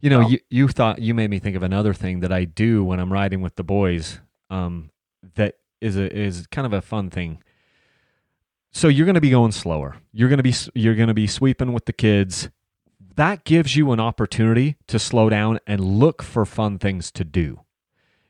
You 0.00 0.10
know, 0.10 0.22
So- 0.22 0.28
you, 0.28 0.38
you 0.50 0.68
thought 0.68 1.00
you 1.00 1.14
made 1.14 1.30
me 1.30 1.38
think 1.38 1.56
of 1.56 1.62
another 1.62 1.92
thing 1.94 2.20
that 2.20 2.32
I 2.32 2.44
do 2.44 2.84
when 2.84 3.00
I'm 3.00 3.12
riding 3.12 3.40
with 3.40 3.56
the 3.56 3.64
boys. 3.64 4.20
Um, 4.50 4.90
that 5.34 5.56
is 5.80 5.96
a 5.96 6.12
is 6.16 6.46
kind 6.48 6.66
of 6.66 6.72
a 6.72 6.80
fun 6.80 7.10
thing. 7.10 7.42
So 8.70 8.88
you're 8.88 9.06
going 9.06 9.14
to 9.14 9.20
be 9.20 9.30
going 9.30 9.52
slower. 9.52 9.96
You're 10.12 10.28
going 10.28 10.38
to 10.38 10.42
be 10.42 10.54
you're 10.74 10.94
going 10.94 11.08
to 11.08 11.14
be 11.14 11.26
sweeping 11.26 11.72
with 11.72 11.86
the 11.86 11.92
kids. 11.92 12.50
That 13.16 13.44
gives 13.44 13.74
you 13.74 13.90
an 13.90 13.98
opportunity 13.98 14.76
to 14.86 14.98
slow 14.98 15.28
down 15.28 15.58
and 15.66 15.80
look 15.80 16.22
for 16.22 16.44
fun 16.46 16.78
things 16.78 17.10
to 17.12 17.24
do. 17.24 17.60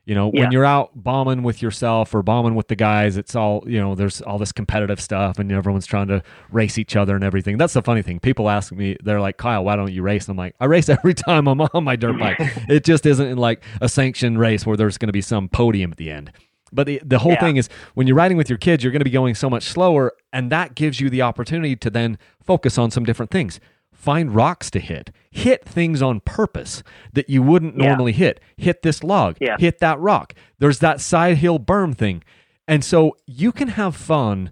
You 0.09 0.15
know, 0.15 0.31
Yeah. 0.33 0.41
when 0.45 0.51
you're 0.51 0.65
out 0.65 0.89
bombing 0.95 1.43
with 1.43 1.61
yourself 1.61 2.15
or 2.15 2.23
bombing 2.23 2.55
with 2.55 2.67
the 2.67 2.75
guys, 2.75 3.15
it's 3.15 3.35
all, 3.35 3.63
you 3.67 3.79
know, 3.79 3.93
there's 3.93 4.21
all 4.21 4.39
this 4.39 4.51
competitive 4.51 4.99
stuff 4.99 5.37
and 5.37 5.51
everyone's 5.51 5.85
trying 5.85 6.07
to 6.07 6.23
race 6.51 6.79
each 6.79 6.95
other 6.95 7.13
and 7.13 7.23
everything. 7.23 7.59
That's 7.59 7.73
the 7.73 7.83
funny 7.83 8.01
thing. 8.01 8.19
People 8.19 8.49
ask 8.49 8.71
me, 8.71 8.97
they're 9.03 9.21
like, 9.21 9.37
Kyle, 9.37 9.63
why 9.63 9.75
don't 9.75 9.91
you 9.93 10.01
race? 10.01 10.27
And 10.27 10.33
I'm 10.33 10.37
like, 10.37 10.55
I 10.59 10.65
race 10.65 10.89
every 10.97 11.13
time 11.13 11.47
I'm 11.47 11.61
on 11.61 11.83
my 11.83 11.95
dirt 11.95 12.17
bike. 12.17 12.37
it 12.67 12.83
just 12.85 13.05
isn't 13.05 13.27
in 13.27 13.37
like 13.37 13.63
a 13.81 13.87
sanctioned 13.87 14.39
race 14.39 14.65
where 14.65 14.75
there's 14.75 14.97
going 14.97 15.09
to 15.09 15.13
be 15.13 15.21
some 15.21 15.47
podium 15.47 15.91
at 15.91 15.97
the 15.97 16.09
end. 16.09 16.31
But 16.73 16.87
the, 16.87 17.01
the 17.05 17.19
whole 17.19 17.33
Yeah. 17.33 17.41
thing 17.41 17.57
is 17.57 17.69
when 17.93 18.07
you're 18.07 18.15
riding 18.17 18.35
with 18.37 18.49
your 18.49 18.57
kids, 18.57 18.83
you're 18.83 18.91
going 18.91 19.01
to 19.01 19.05
be 19.05 19.11
going 19.11 19.35
so 19.35 19.47
much 19.47 19.63
slower. 19.65 20.13
And 20.33 20.51
that 20.51 20.73
gives 20.73 20.99
you 20.99 21.11
the 21.11 21.21
opportunity 21.21 21.75
to 21.75 21.89
then 21.91 22.17
focus 22.43 22.79
on 22.79 22.89
some 22.89 23.03
different 23.03 23.29
things. 23.29 23.59
Find 23.99 24.33
rocks 24.33 24.71
to 24.71 24.79
hit. 24.79 25.11
Hit 25.29 25.65
things 25.65 26.01
on 26.01 26.21
purpose 26.21 26.83
that 27.13 27.29
you 27.29 27.41
wouldn't 27.43 27.77
Yeah. 27.77 27.87
normally 27.89 28.13
hit. 28.13 28.39
Hit 28.57 28.81
this 28.81 29.03
log. 29.03 29.35
Yeah. 29.41 29.57
hit 29.59 29.79
that 29.79 29.99
rock. 29.99 30.33
There's 30.59 30.79
that 30.79 31.01
side 31.01 31.37
hill 31.37 31.59
berm 31.59 31.93
thing. 31.95 32.23
And 32.67 32.83
so 32.83 33.17
you 33.25 33.51
can 33.51 33.69
have 33.69 33.95
fun 33.95 34.51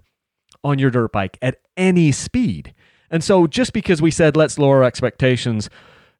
on 0.62 0.78
your 0.78 0.90
dirt 0.90 1.12
bike 1.12 1.38
at 1.40 1.56
any 1.76 2.12
speed. 2.12 2.74
And 3.10 3.24
so 3.24 3.46
just 3.46 3.72
because 3.72 4.02
we 4.02 4.10
said 4.10 4.36
let's 4.36 4.58
lower 4.58 4.84
expectations 4.84 5.70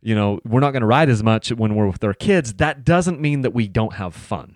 you 0.01 0.15
know 0.15 0.39
we're 0.45 0.61
not 0.61 0.71
going 0.71 0.81
to 0.81 0.87
ride 0.87 1.09
as 1.11 1.25
much 1.25 1.51
when 1.51 1.75
we're 1.75 1.89
with 1.89 2.03
our 2.05 2.15
kids 2.15 2.55
that 2.55 2.85
doesn't 2.85 3.21
mean 3.21 3.43
that 3.43 3.53
we 3.53 3.67
don't 3.69 3.95
have 3.95 4.15
fun. 4.15 4.55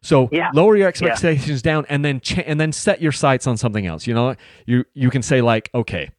So 0.00 0.28
Yeah. 0.30 0.50
lower 0.54 0.76
your 0.76 0.86
expectations 0.88 1.60
down 1.60 1.84
and 1.88 2.04
then 2.04 2.20
cha- 2.20 2.42
and 2.46 2.60
then 2.60 2.70
set 2.72 3.02
your 3.02 3.10
sights 3.12 3.46
on 3.48 3.56
something 3.56 3.84
else. 3.84 4.06
You 4.06 4.14
know, 4.14 4.36
you 4.64 4.84
you 4.94 5.10
can 5.10 5.22
say 5.22 5.40
like, 5.42 5.68
okay, 5.74 6.10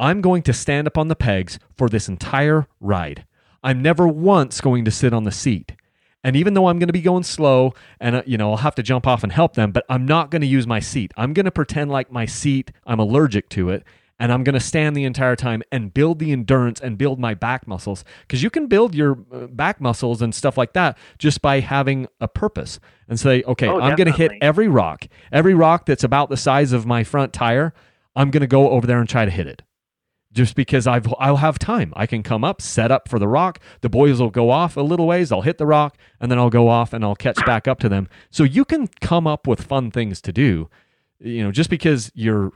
I'm 0.00 0.22
going 0.22 0.42
to 0.44 0.54
stand 0.54 0.86
up 0.86 0.96
on 0.96 1.08
the 1.08 1.14
pegs 1.14 1.58
for 1.76 1.90
this 1.90 2.08
entire 2.08 2.66
ride. 2.80 3.26
I'm 3.62 3.82
never 3.82 4.08
once 4.08 4.62
going 4.62 4.86
to 4.86 4.90
sit 4.90 5.12
on 5.12 5.24
the 5.24 5.30
seat. 5.30 5.72
And 6.24 6.36
even 6.36 6.54
though 6.54 6.68
I'm 6.68 6.78
going 6.78 6.88
to 6.88 6.92
be 6.94 7.02
going 7.02 7.22
slow 7.22 7.74
and 8.00 8.16
uh, 8.16 8.22
you 8.24 8.38
know, 8.38 8.50
I'll 8.50 8.56
have 8.58 8.74
to 8.76 8.82
jump 8.82 9.06
off 9.06 9.22
and 9.22 9.30
help 9.30 9.54
them, 9.54 9.72
but 9.72 9.84
I'm 9.90 10.06
not 10.06 10.30
going 10.30 10.40
to 10.40 10.48
use 10.48 10.66
my 10.66 10.80
seat. 10.80 11.12
I'm 11.18 11.34
going 11.34 11.44
to 11.44 11.50
pretend 11.50 11.90
like 11.90 12.10
my 12.10 12.24
seat, 12.24 12.72
I'm 12.86 12.98
allergic 12.98 13.50
to 13.50 13.68
it, 13.68 13.84
and 14.18 14.32
I'm 14.32 14.42
going 14.42 14.54
to 14.54 14.60
stand 14.60 14.96
the 14.96 15.04
entire 15.04 15.36
time 15.36 15.62
and 15.70 15.92
build 15.92 16.18
the 16.18 16.32
endurance 16.32 16.80
and 16.80 16.96
build 16.96 17.18
my 17.18 17.34
back 17.34 17.66
muscles 17.66 18.02
because 18.22 18.42
you 18.42 18.48
can 18.48 18.68
build 18.68 18.94
your 18.94 19.18
uh, 19.30 19.48
back 19.48 19.82
muscles 19.82 20.22
and 20.22 20.34
stuff 20.34 20.56
like 20.56 20.72
that 20.72 20.96
just 21.18 21.42
by 21.42 21.60
having 21.60 22.06
a 22.20 22.28
purpose 22.28 22.80
and 23.06 23.20
say, 23.20 23.42
okay, 23.42 23.68
Oh, 23.68 23.80
I'm 23.80 23.96
going 23.96 24.10
to 24.10 24.16
hit 24.16 24.32
every 24.40 24.68
rock, 24.68 25.06
every 25.30 25.54
rock 25.54 25.84
that's 25.84 26.04
about 26.04 26.30
the 26.30 26.38
size 26.38 26.72
of 26.72 26.86
my 26.86 27.04
front 27.04 27.34
tire. 27.34 27.74
I'm 28.16 28.30
going 28.30 28.40
to 28.42 28.46
go 28.46 28.70
over 28.70 28.86
there 28.86 28.98
and 28.98 29.08
try 29.08 29.26
to 29.26 29.30
hit 29.30 29.46
it. 29.46 29.62
Just 30.32 30.54
because 30.54 30.86
I've 30.86 31.12
I'll 31.18 31.38
have 31.38 31.58
time. 31.58 31.92
I 31.96 32.06
can 32.06 32.22
come 32.22 32.44
up, 32.44 32.62
set 32.62 32.92
up 32.92 33.08
for 33.08 33.18
the 33.18 33.26
rock. 33.26 33.58
The 33.80 33.88
boys 33.88 34.20
will 34.20 34.30
go 34.30 34.50
off 34.50 34.76
a 34.76 34.80
little 34.80 35.06
ways. 35.08 35.32
I'll 35.32 35.40
hit 35.42 35.58
the 35.58 35.66
rock, 35.66 35.98
and 36.20 36.30
then 36.30 36.38
I'll 36.38 36.50
go 36.50 36.68
off 36.68 36.92
and 36.92 37.04
I'll 37.04 37.16
catch 37.16 37.44
back 37.44 37.66
up 37.66 37.80
to 37.80 37.88
them. 37.88 38.08
So 38.30 38.44
you 38.44 38.64
can 38.64 38.86
come 39.00 39.26
up 39.26 39.48
with 39.48 39.60
fun 39.62 39.90
things 39.90 40.20
to 40.22 40.32
do. 40.32 40.68
You 41.18 41.42
know, 41.42 41.50
just 41.50 41.68
because 41.68 42.12
you're 42.14 42.52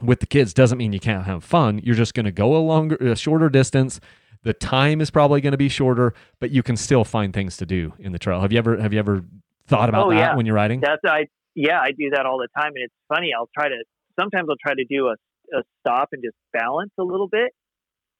with 0.00 0.20
the 0.20 0.26
kids 0.26 0.54
doesn't 0.54 0.78
mean 0.78 0.92
you 0.94 1.00
can't 1.00 1.26
have 1.26 1.44
fun. 1.44 1.80
You're 1.84 1.96
just 1.96 2.14
going 2.14 2.24
to 2.26 2.32
go 2.32 2.56
a 2.56 2.58
longer, 2.58 2.96
a 2.96 3.14
shorter 3.14 3.50
distance. 3.50 4.00
The 4.44 4.54
time 4.54 5.00
is 5.02 5.10
probably 5.10 5.40
going 5.42 5.50
to 5.52 5.58
be 5.58 5.68
shorter, 5.68 6.14
but 6.40 6.50
you 6.50 6.62
can 6.62 6.76
still 6.76 7.04
find 7.04 7.34
things 7.34 7.56
to 7.58 7.66
do 7.66 7.92
in 7.98 8.12
the 8.12 8.18
trail. 8.18 8.40
Have 8.40 8.52
you 8.52 8.58
ever 8.58 8.80
have 8.80 8.92
you 8.94 8.98
ever 9.00 9.22
thought 9.66 9.88
about 9.90 10.06
Oh, 10.06 10.10
that 10.10 10.16
yeah. 10.16 10.36
when 10.36 10.46
you're 10.46 10.54
riding? 10.54 10.80
That's 10.80 11.02
I 11.04 11.26
yeah, 11.54 11.78
I 11.80 11.90
do 11.90 12.10
that 12.14 12.24
all 12.24 12.38
the 12.38 12.48
time 12.58 12.72
and 12.74 12.84
it's 12.84 12.94
funny, 13.08 13.32
I'll 13.36 13.50
try 13.52 13.68
to 13.68 13.74
sometimes 14.18 14.48
I'll 14.48 14.56
try 14.64 14.74
to 14.74 14.84
do 14.88 15.08
a, 15.08 15.14
a 15.56 15.62
stop 15.80 16.08
and 16.12 16.22
just 16.22 16.36
balance 16.52 16.92
a 16.98 17.02
little 17.02 17.28
bit 17.28 17.52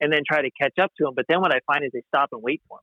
and 0.01 0.13
then 0.13 0.21
try 0.27 0.43
to 0.43 0.51
catch 0.61 0.79
up 0.81 0.93
to 0.99 1.05
them. 1.05 1.15
But 1.15 1.27
then 1.29 1.41
what 1.41 1.55
I 1.55 1.61
find 1.67 1.85
is 1.85 1.91
they 1.93 2.03
stop 2.09 2.31
and 2.33 2.43
wait 2.43 2.63
for 2.69 2.79
me. 2.79 2.83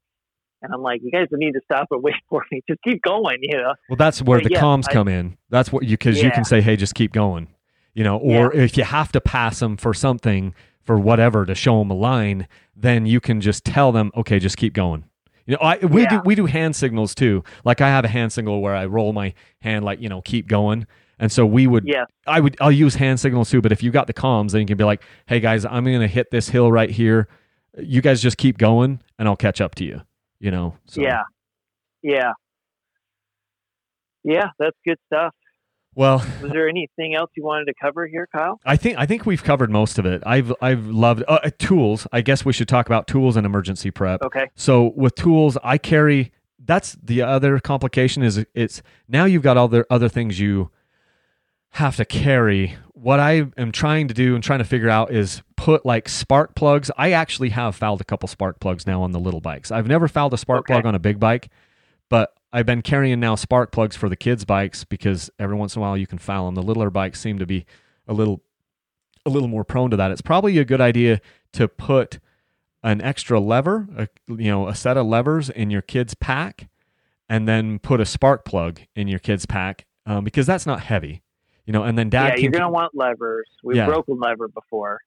And 0.62 0.74
I'm 0.74 0.82
like, 0.82 1.02
you 1.04 1.12
guys 1.12 1.28
need 1.32 1.52
to 1.54 1.62
stop 1.64 1.88
and 1.92 2.02
wait 2.08 2.16
for 2.30 2.44
me. 2.52 2.62
Just 2.68 2.82
keep 2.84 3.02
going, 3.02 3.38
you 3.42 3.58
know. 3.58 3.74
Well, 3.90 3.98
that's 3.98 4.22
where 4.22 4.40
But 4.40 4.46
the 4.50 4.54
yeah, 4.54 4.62
comms 4.62 4.86
I- 4.90 4.94
come 4.94 5.08
in. 5.08 5.38
That's 5.50 5.72
what 5.72 5.84
you 5.84 5.92
because 5.98 6.22
you 6.22 6.32
can 6.32 6.44
say, 6.46 6.62
"Hey, 6.62 6.76
just 6.76 6.96
keep 6.96 7.12
going," 7.14 7.48
you 7.94 8.04
know. 8.04 8.18
Or 8.18 8.54
if 8.54 8.78
you 8.78 8.84
have 8.84 9.12
to 9.14 9.22
pass 9.22 9.60
them 9.60 9.78
for 9.78 9.94
something 9.94 10.54
for 10.84 10.98
whatever 11.00 11.46
to 11.46 11.56
show 11.56 11.80
them 11.80 11.90
a 11.92 11.96
line, 11.96 12.48
then 12.76 13.06
you 13.06 13.20
can 13.20 13.42
just 13.42 13.64
tell 13.66 13.92
them, 13.92 14.12
"Okay, 14.16 14.40
just 14.40 14.58
keep 14.58 14.74
going." 14.74 15.06
You 15.46 15.54
know, 15.54 15.60
I 15.62 15.78
we 15.78 16.08
do 16.08 16.22
we 16.26 16.34
do 16.36 16.48
hand 16.48 16.76
signals 16.76 17.14
too. 17.14 17.44
Like 17.64 17.80
I 17.80 17.90
have 17.90 18.04
a 18.04 18.08
hand 18.08 18.34
signal 18.34 18.62
where 18.62 18.76
I 18.76 18.86
roll 18.88 19.14
my 19.14 19.34
hand, 19.62 19.86
like 19.86 20.02
you 20.02 20.10
know, 20.10 20.22
keep 20.22 20.48
going. 20.48 20.88
And 21.20 21.32
so 21.32 21.46
we 21.46 21.68
would, 21.68 21.88
Yeah. 21.88 22.06
I 22.28 22.40
would, 22.40 22.58
I'll 22.60 22.72
use 22.72 22.96
hand 22.96 23.20
signals 23.20 23.50
too. 23.50 23.62
But 23.62 23.72
if 23.72 23.82
you 23.82 23.92
got 23.92 24.08
the 24.08 24.14
comms, 24.14 24.52
then 24.52 24.62
you 24.62 24.68
can 24.68 24.78
be 24.78 24.84
like, 24.84 25.02
"Hey 25.28 25.40
guys, 25.40 25.66
I'm 25.66 25.84
going 25.86 26.02
to 26.02 26.08
hit 26.08 26.32
this 26.32 26.50
hill 26.50 26.72
right 26.72 26.90
here. 26.90 27.28
You 27.78 28.02
guys 28.02 28.22
just 28.22 28.38
keep 28.38 28.58
going, 28.58 29.00
and 29.20 29.28
I'll 29.28 29.36
catch 29.36 29.62
up 29.62 29.76
to 29.76 29.84
you." 29.86 30.02
You 30.40 30.52
know. 30.52 30.76
So. 30.86 31.02
Yeah. 31.02 31.24
Yeah. 32.02 32.34
Yeah, 34.24 34.50
that's 34.60 34.76
good 34.86 34.98
stuff. 35.08 35.34
Well, 35.94 36.18
Was 36.42 36.52
there 36.52 36.68
anything 36.68 37.16
else 37.16 37.32
you 37.38 37.44
wanted 37.46 37.66
to 37.66 37.74
cover 37.82 38.06
here, 38.06 38.28
Kyle? 38.30 38.60
I 38.66 38.76
think 38.76 38.98
I 38.98 39.06
think 39.06 39.26
we've 39.26 39.44
covered 39.44 39.70
most 39.72 39.98
of 39.98 40.06
it. 40.06 40.22
I've 40.26 40.52
I've 40.62 40.86
loved 40.88 41.24
uh, 41.28 41.40
uh, 41.44 41.52
tools. 41.58 42.06
I 42.12 42.20
guess 42.22 42.44
we 42.44 42.52
should 42.52 42.68
talk 42.68 42.88
about 42.88 43.08
tools 43.08 43.38
and 43.38 43.46
emergency 43.46 43.92
prep. 43.92 44.22
Okay. 44.24 44.50
So 44.56 44.92
with 44.98 45.16
tools, 45.16 45.58
I 45.64 45.78
carry. 45.78 46.34
That's 46.60 46.94
the 47.02 47.22
other 47.22 47.60
complication 47.60 48.24
is 48.24 48.44
it's 48.54 48.82
now 49.08 49.24
you've 49.26 49.44
got 49.44 49.56
all 49.56 49.68
the 49.70 49.86
other 49.90 50.10
things 50.10 50.40
you 50.40 50.70
have 51.76 51.98
to 51.98 52.06
carry. 52.06 52.76
What 52.94 53.20
I 53.20 53.46
am 53.58 53.72
trying 53.72 54.08
to 54.08 54.14
do 54.14 54.34
and 54.36 54.44
trying 54.44 54.60
to 54.60 54.66
figure 54.66 54.90
out 54.90 55.12
is 55.12 55.42
put 55.58 55.86
like 55.86 56.08
spark 56.08 56.56
plugs. 56.56 56.90
I 56.98 57.12
actually 57.12 57.50
have 57.50 57.76
fouled 57.76 58.02
a 58.02 58.06
couple 58.06 58.28
spark 58.28 58.60
plugs 58.60 58.88
now 58.88 59.02
on 59.02 59.12
the 59.12 59.20
little 59.20 59.42
bikes. 59.42 59.72
I've 59.72 59.88
never 59.88 60.08
fouled 60.08 60.34
a 60.34 60.38
spark 60.38 60.62
Okay. 60.62 60.74
plug 60.74 60.86
on 60.86 60.96
a 60.96 61.00
big 61.00 61.20
bike, 61.20 61.50
but 62.10 62.34
I've 62.54 62.66
been 62.66 62.82
carrying 62.82 63.20
now 63.20 63.36
spark 63.36 63.72
plugs 63.74 63.96
for 63.98 64.08
the 64.08 64.16
kids' 64.16 64.46
bikes 64.46 64.86
because 64.86 65.30
every 65.38 65.58
once 65.58 65.76
in 65.76 65.82
a 65.82 65.84
while 65.84 65.98
you 65.98 66.08
can 66.08 66.18
foul 66.18 66.46
them. 66.46 66.56
The 66.56 66.64
littler 66.64 66.90
bikes 66.90 67.20
seem 67.20 67.40
to 67.40 67.46
be 67.46 67.66
a 68.08 68.14
little 68.14 68.42
a 69.26 69.30
little 69.30 69.50
more 69.50 69.66
prone 69.66 69.90
to 69.90 69.98
that. 69.98 70.12
It's 70.12 70.22
probably 70.22 70.58
a 70.60 70.66
good 70.66 70.80
idea 70.82 71.20
to 71.54 71.68
put 71.68 72.20
an 72.84 73.02
extra 73.02 73.40
lever, 73.40 73.88
a, 73.98 74.08
you 74.30 74.50
know, 74.52 74.68
a 74.68 74.76
set 74.76 74.96
of 74.98 75.08
levers 75.08 75.50
in 75.50 75.72
your 75.72 75.82
kid's 75.82 76.14
pack, 76.14 76.70
and 77.28 77.48
then 77.48 77.80
put 77.80 78.00
a 78.00 78.06
spark 78.06 78.46
plug 78.46 78.80
in 78.96 79.08
your 79.08 79.18
kid's 79.20 79.46
pack 79.48 79.86
um, 80.06 80.24
because 80.24 80.46
that's 80.46 80.68
not 80.68 80.82
heavy, 80.82 81.24
you 81.66 81.74
know. 81.74 81.84
And 81.84 81.98
then 81.98 82.10
dad 82.10 82.36
yeah, 82.38 82.44
you're 82.44 82.52
gonna 82.52 82.70
want 82.70 82.94
levers. 82.96 83.48
We've 83.64 83.78
Yeah. 83.78 83.86
broken 83.88 84.20
lever 84.20 84.48
before. 84.48 85.00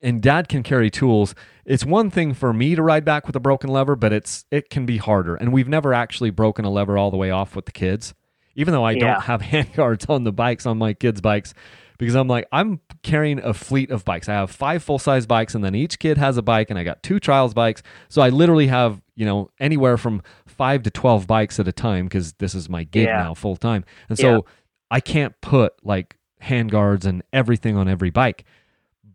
and 0.00 0.22
dad 0.22 0.48
can 0.48 0.62
carry 0.62 0.90
tools. 0.90 1.34
It's 1.64 1.84
one 1.84 2.08
thing 2.08 2.32
for 2.32 2.52
me 2.52 2.76
to 2.76 2.82
ride 2.82 3.04
back 3.04 3.26
with 3.26 3.34
a 3.34 3.40
broken 3.40 3.68
lever, 3.70 3.96
but 3.96 4.12
it's 4.12 4.44
it 4.50 4.70
can 4.70 4.86
be 4.86 4.98
harder. 4.98 5.34
And 5.34 5.52
we've 5.52 5.68
never 5.68 5.92
actually 5.92 6.30
broken 6.30 6.64
a 6.64 6.70
lever 6.70 6.96
all 6.96 7.10
the 7.10 7.16
way 7.16 7.30
off 7.32 7.56
with 7.56 7.66
the 7.66 7.72
kids, 7.72 8.14
even 8.54 8.72
though 8.72 8.84
I 8.84 8.92
Yeah. 8.92 9.14
don't 9.14 9.22
have 9.22 9.42
hand 9.52 9.72
guards 9.74 10.06
on 10.08 10.22
the 10.24 10.32
bikes 10.32 10.66
on 10.66 10.78
my 10.78 10.92
kids' 10.94 11.20
bikes, 11.20 11.52
because 11.98 12.14
I'm 12.14 12.28
like 12.28 12.46
I'm 12.52 12.78
carrying 13.02 13.40
a 13.40 13.52
fleet 13.52 13.90
of 13.90 14.04
bikes. 14.04 14.28
I 14.28 14.34
have 14.34 14.52
five 14.52 14.84
full 14.84 15.00
size 15.00 15.26
bikes, 15.26 15.56
and 15.56 15.64
then 15.64 15.74
each 15.74 15.98
kid 15.98 16.16
has 16.16 16.36
a 16.36 16.42
bike, 16.42 16.70
and 16.70 16.78
I 16.78 16.84
got 16.84 17.02
two 17.02 17.18
trials 17.18 17.52
bikes. 17.52 17.82
So 18.08 18.22
I 18.22 18.28
literally 18.28 18.68
have 18.68 19.02
you 19.16 19.26
know 19.26 19.50
anywhere 19.58 19.96
from 19.96 20.22
five 20.46 20.84
to 20.84 20.90
twelve 20.92 21.26
bikes 21.26 21.58
at 21.58 21.66
a 21.66 21.72
time 21.72 22.04
because 22.06 22.34
this 22.34 22.54
is 22.54 22.68
my 22.68 22.84
gig 22.84 23.06
Yeah. 23.06 23.16
now 23.24 23.34
full 23.34 23.56
time, 23.56 23.84
and 24.08 24.16
so. 24.16 24.44
I 24.90 25.00
can't 25.00 25.38
put 25.40 25.74
like 25.84 26.16
hand 26.40 26.70
guards 26.70 27.06
and 27.06 27.22
everything 27.32 27.76
on 27.76 27.88
every 27.88 28.10
bike. 28.10 28.44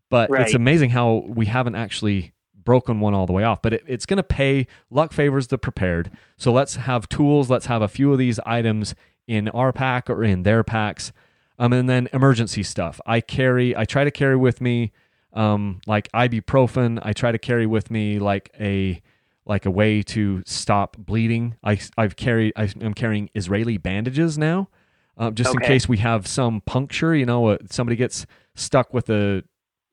But 0.10 0.30
it's 0.32 0.54
amazing 0.54 0.92
how 0.92 1.24
we 1.28 1.48
haven't 1.48 1.76
actually 1.76 2.34
broken 2.64 3.00
one 3.00 3.14
all 3.14 3.26
the 3.26 3.34
way 3.34 3.44
off. 3.44 3.62
But 3.62 3.74
it, 3.74 3.84
it's 3.88 4.06
going 4.06 4.18
to 4.18 4.24
pay. 4.24 4.68
Luck 4.92 5.12
favors 5.12 5.48
the 5.48 5.58
prepared. 5.58 6.12
So 6.38 6.52
let's 6.52 6.76
have 6.76 7.10
tools. 7.10 7.50
Let's 7.50 7.66
have 7.66 7.82
a 7.82 7.88
few 7.88 8.12
of 8.12 8.20
these 8.20 8.40
items 8.46 8.94
in 9.28 9.50
our 9.50 9.72
pack 9.74 10.10
or 10.10 10.24
in 10.24 10.44
their 10.44 10.64
packs. 10.64 11.12
Um, 11.58 11.74
and 11.74 11.90
then 11.90 12.10
emergency 12.14 12.64
stuff. 12.64 13.00
I 13.06 13.22
carry 13.22 13.76
i 13.76 13.86
try 13.86 14.04
to 14.04 14.12
carry 14.12 14.36
with 14.36 14.62
me 14.62 14.92
um, 15.34 15.82
like 15.88 16.12
ibuprofen. 16.12 17.00
I 17.02 17.14
try 17.14 17.32
to 17.32 17.40
carry 17.40 17.66
with 17.66 17.90
me 17.90 18.20
like 18.20 18.52
a 18.60 19.02
like 19.46 19.66
a 19.66 19.72
way 19.72 20.02
to 20.02 20.44
stop 20.46 20.96
bleeding. 20.98 21.56
I, 21.64 21.80
i've 21.98 22.16
carried 22.16 22.54
i'm 22.56 22.94
carrying 22.94 23.30
israeli 23.34 23.78
bandages 23.78 24.38
now 24.38 24.70
um, 25.18 25.36
just 25.36 25.54
in 25.54 25.60
case 25.62 25.88
we 25.88 25.98
have 25.98 26.28
some 26.28 26.62
puncture 26.62 27.16
you 27.16 27.26
know 27.26 27.48
uh, 27.48 27.58
somebody 27.70 27.96
gets 27.96 28.26
stuck 28.56 28.94
with 28.94 29.10
a 29.10 29.44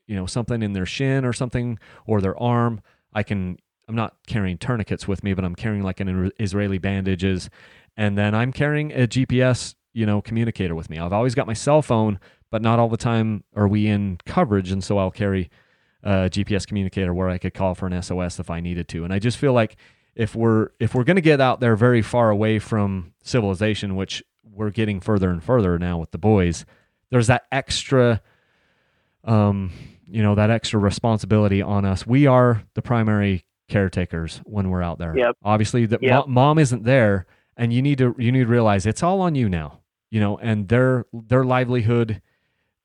you 0.06 0.16
know 0.16 0.26
something 0.26 0.62
in 0.62 0.72
their 0.72 0.86
shin 0.86 1.24
or 1.24 1.32
something 1.32 1.78
or 2.06 2.20
their 2.20 2.38
arm 2.42 2.80
i 3.12 3.22
can 3.22 3.56
i'm 3.88 3.94
not 3.94 4.16
carrying 4.26 4.58
tourniquets 4.58 5.06
with 5.06 5.22
me 5.22 5.34
but 5.34 5.44
i'm 5.44 5.54
carrying 5.54 5.82
like 5.82 6.00
an 6.00 6.30
israeli 6.38 6.78
bandages. 6.78 7.48
And 7.96 8.16
then 8.16 8.34
i'm 8.34 8.52
carrying 8.52 8.92
a 8.92 9.06
gps 9.06 9.74
you 9.92 10.06
know 10.06 10.20
communicator 10.20 10.74
with 10.74 10.88
me. 10.90 10.98
I've 10.98 11.12
always 11.12 11.34
got 11.34 11.46
my 11.46 11.52
cell 11.52 11.82
phone 11.82 12.18
but 12.50 12.62
not 12.62 12.78
all 12.78 12.88
the 12.88 12.96
time 12.96 13.44
are 13.54 13.68
we 13.68 13.86
in 13.86 14.18
coverage. 14.26 14.70
And 14.70 14.82
so 14.82 14.98
i'll 14.98 15.10
carry 15.10 15.50
a 16.02 16.30
gps 16.30 16.66
communicator 16.66 17.12
where 17.12 17.28
i 17.28 17.38
could 17.38 17.54
call 17.54 17.74
for 17.74 17.86
an 17.86 18.02
sos 18.02 18.38
if 18.38 18.50
i 18.50 18.60
needed 18.60 18.88
to. 18.88 19.04
And 19.04 19.12
i 19.12 19.18
just 19.18 19.38
feel 19.38 19.52
like 19.52 19.76
if 20.14 20.34
we're 20.34 20.70
if 20.80 20.94
we're 20.94 21.04
going 21.04 21.16
to 21.16 21.22
get 21.22 21.40
out 21.40 21.60
there 21.60 21.76
very 21.76 22.02
far 22.02 22.30
away 22.30 22.58
from 22.58 23.12
civilization 23.22 23.96
which 23.96 24.22
we're 24.60 24.70
getting 24.70 25.00
further 25.00 25.30
and 25.30 25.42
further 25.42 25.78
now 25.78 25.96
with 25.98 26.10
the 26.10 26.18
boys 26.18 26.66
there's 27.10 27.28
that 27.28 27.44
extra 27.50 28.20
um 29.24 29.72
you 30.06 30.22
know 30.22 30.34
that 30.34 30.50
extra 30.50 30.78
responsibility 30.78 31.62
on 31.62 31.84
us 31.86 32.06
we 32.06 32.26
are 32.26 32.62
the 32.74 32.82
primary 32.82 33.44
caretakers 33.68 34.40
when 34.44 34.68
we're 34.68 34.82
out 34.82 34.98
there 34.98 35.16
Yep. 35.16 35.36
obviously 35.42 35.86
that 35.86 36.02
Yep. 36.02 36.26
mom 36.28 36.58
isn't 36.58 36.84
there 36.84 37.24
and 37.56 37.72
you 37.72 37.80
need 37.80 37.98
to 37.98 38.14
you 38.18 38.30
need 38.32 38.40
to 38.44 38.46
realize 38.50 38.84
it's 38.84 39.02
all 39.02 39.22
on 39.22 39.34
you 39.34 39.48
now 39.48 39.80
you 40.10 40.20
know 40.20 40.36
and 40.38 40.68
their 40.68 41.06
their 41.12 41.44
livelihood 41.44 42.20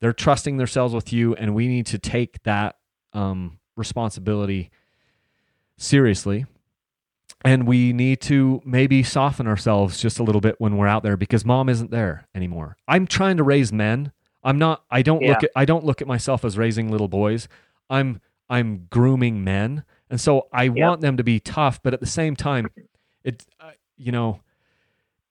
they're 0.00 0.12
trusting 0.14 0.56
themselves 0.56 0.94
with 0.94 1.12
you 1.12 1.34
and 1.34 1.54
we 1.54 1.68
need 1.68 1.84
to 1.86 1.98
take 1.98 2.42
that 2.44 2.76
um 3.12 3.58
responsibility 3.76 4.70
seriously 5.76 6.46
and 7.46 7.66
we 7.66 7.92
need 7.92 8.20
to 8.20 8.60
maybe 8.64 9.02
soften 9.02 9.46
ourselves 9.46 10.00
just 10.00 10.18
a 10.18 10.22
little 10.22 10.40
bit 10.40 10.56
when 10.58 10.76
we're 10.76 10.86
out 10.86 11.02
there 11.02 11.16
because 11.16 11.44
mom 11.44 11.68
isn't 11.68 11.90
there 11.90 12.26
anymore 12.34 12.76
i'm 12.88 13.06
trying 13.06 13.36
to 13.36 13.42
raise 13.42 13.72
men 13.72 14.12
i'm 14.44 14.58
not 14.58 14.84
i 14.90 15.02
don't 15.02 15.22
look 15.22 15.42
at 15.42 15.50
i 15.56 15.64
don't 15.64 15.84
look 15.84 16.02
at 16.02 16.08
myself 16.08 16.44
as 16.44 16.58
raising 16.58 16.90
little 16.90 17.08
boys 17.08 17.48
i'm 17.88 18.20
I'm 18.48 18.86
grooming 18.90 19.44
men. 19.44 19.84
And 20.10 20.20
so 20.20 20.48
I 20.52 20.68
want 20.68 21.00
them 21.00 21.16
to 21.16 21.24
be 21.24 21.40
tough, 21.40 21.82
but 21.82 21.92
at 21.92 22.00
the 22.00 22.06
same 22.06 22.36
time, 22.36 22.68
it, 23.24 23.44
uh, 23.58 23.72
you 23.96 24.12
know, 24.12 24.40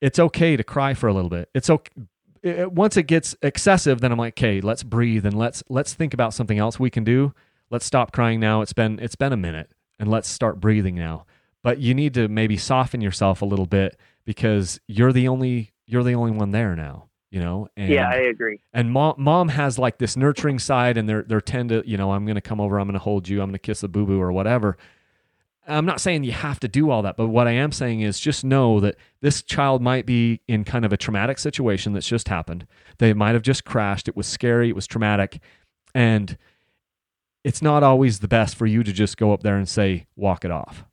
it's 0.01 0.19
okay 0.19 0.57
to 0.57 0.63
cry 0.63 0.93
for 0.93 1.07
a 1.07 1.13
little 1.13 1.29
bit. 1.29 1.49
It's 1.53 1.69
okay. 1.69 1.91
It, 2.43 2.71
once 2.71 2.97
it 2.97 3.03
gets 3.03 3.35
excessive, 3.41 4.01
then 4.01 4.11
I'm 4.11 4.17
like, 4.17 4.33
okay, 4.33 4.59
let's 4.61 4.83
breathe 4.83 5.25
and 5.25 5.37
let's 5.37 5.63
let's 5.69 5.93
think 5.93 6.13
about 6.13 6.33
something 6.33 6.59
else 6.59 6.79
we 6.79 6.89
can 6.89 7.03
do. 7.03 7.33
Let's 7.71 7.85
stop 7.85 8.11
crying 8.11 8.39
now. 8.39 8.61
It's 8.61 8.73
been 8.73 8.99
it's 8.99 9.15
been 9.15 9.31
a 9.31 9.37
minute, 9.37 9.71
and 9.97 10.11
let's 10.11 10.27
start 10.27 10.59
breathing 10.59 10.95
now. 10.95 11.25
But 11.65 11.79
you 11.79 11.95
need 11.95 12.13
to 12.13 12.27
maybe 12.27 12.57
soften 12.57 13.01
yourself 13.01 13.41
a 13.41 13.45
little 13.45 13.65
bit 13.65 13.97
because 14.23 14.79
you're 14.87 15.11
the 15.11 15.27
only 15.27 15.73
you're 15.87 16.03
the 16.03 16.13
only 16.13 16.31
one 16.31 16.51
there 16.51 16.75
now 16.75 17.09
you 17.31 17.41
know? 17.41 17.67
And, 17.75 17.89
yeah 17.89 18.09
i 18.09 18.15
agree. 18.15 18.61
and 18.73 18.91
mom 18.91 19.15
mom 19.17 19.49
has 19.49 19.77
like 19.77 19.97
this 19.97 20.15
nurturing 20.15 20.57
side 20.57 20.95
and 20.95 21.09
they're 21.09 21.23
they're 21.23 21.41
tend 21.41 21.67
to 21.69 21.83
you 21.85 21.97
know 21.97 22.11
i'm 22.13 22.25
gonna 22.25 22.39
come 22.39 22.61
over 22.61 22.79
i'm 22.79 22.87
gonna 22.87 22.97
hold 22.97 23.27
you 23.27 23.41
i'm 23.41 23.49
gonna 23.49 23.59
kiss 23.59 23.83
a 23.83 23.89
boo-boo 23.89 24.19
or 24.19 24.31
whatever. 24.31 24.77
I'm 25.67 25.85
not 25.85 25.99
saying 25.99 26.23
you 26.23 26.31
have 26.31 26.59
to 26.61 26.67
do 26.69 26.91
all 26.91 27.01
that 27.01 27.17
but 27.17 27.27
what 27.27 27.47
i 27.47 27.51
am 27.51 27.73
saying 27.73 27.99
is 28.01 28.21
just 28.21 28.45
know 28.45 28.79
that 28.79 28.95
this 29.19 29.41
child 29.41 29.81
might 29.81 30.05
be 30.05 30.39
in 30.47 30.63
kind 30.63 30.85
of 30.85 30.93
a 30.93 30.97
traumatic 30.97 31.37
situation 31.39 31.91
that's 31.91 32.07
just 32.07 32.29
happened. 32.29 32.67
They 32.99 33.13
might 33.13 33.33
have 33.33 33.41
just 33.41 33.65
crashed. 33.65 34.07
It 34.07 34.15
was 34.15 34.27
scary. 34.27 34.69
It 34.69 34.75
was 34.75 34.85
traumatic. 34.85 35.39
And 35.95 36.37
it's 37.43 37.61
not 37.63 37.81
always 37.81 38.19
the 38.19 38.27
best 38.27 38.55
for 38.55 38.67
you 38.67 38.83
to 38.83 38.93
just 38.93 39.17
go 39.17 39.33
up 39.33 39.41
there 39.41 39.57
and 39.57 39.67
say 39.67 40.05
walk 40.15 40.45
it 40.45 40.51
off 40.51 40.85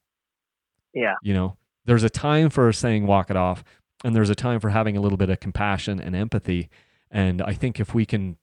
yeah 0.94 1.14
you 1.22 1.34
know 1.34 1.56
there's 1.84 2.04
a 2.04 2.10
time 2.10 2.48
for 2.48 2.72
saying 2.72 3.06
walk 3.06 3.30
it 3.30 3.36
off 3.36 3.64
and 4.04 4.14
there's 4.14 4.30
a 4.30 4.34
time 4.34 4.60
for 4.60 4.70
having 4.70 4.96
a 4.96 5.00
little 5.00 5.18
bit 5.18 5.30
of 5.30 5.40
compassion 5.40 6.00
and 6.00 6.16
empathy. 6.16 6.68
And 7.10 7.42
I 7.42 7.52
think 7.52 7.78
if 7.78 7.94
we 7.94 8.06
can 8.06 8.36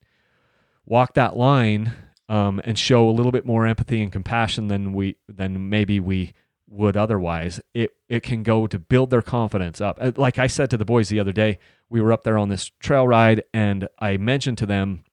walk 0.86 1.14
that 1.16 1.36
line 1.36 1.94
um, 2.28 2.62
and 2.64 2.78
show 2.78 3.10
a 3.10 3.12
little 3.12 3.32
bit 3.32 3.46
more 3.46 3.66
empathy 3.66 4.02
and 4.02 4.12
compassion 4.12 4.68
than 4.68 4.94
we 4.94 5.18
than 5.28 5.70
maybe 5.70 6.00
we 6.00 6.34
would 6.68 6.96
otherwise, 6.96 7.60
it 7.74 7.92
it 8.08 8.22
can 8.22 8.44
go 8.44 8.68
to 8.68 8.78
build 8.78 9.10
their 9.10 9.24
confidence 9.24 9.82
up. 9.82 9.98
Uh, 10.00 10.12
like 10.16 10.38
I 10.38 10.48
said 10.48 10.70
to 10.70 10.78
the 10.78 10.86
boys 10.86 11.10
the 11.10 11.20
other 11.20 11.32
day, 11.32 11.58
we 11.90 12.00
were 12.00 12.14
up 12.14 12.24
there 12.24 12.38
on 12.38 12.50
this 12.50 12.72
trail 12.80 13.08
ride, 13.08 13.44
and 13.54 13.88
I 13.98 14.18
mentioned 14.18 14.60
to 14.60 14.68
them 14.68 15.04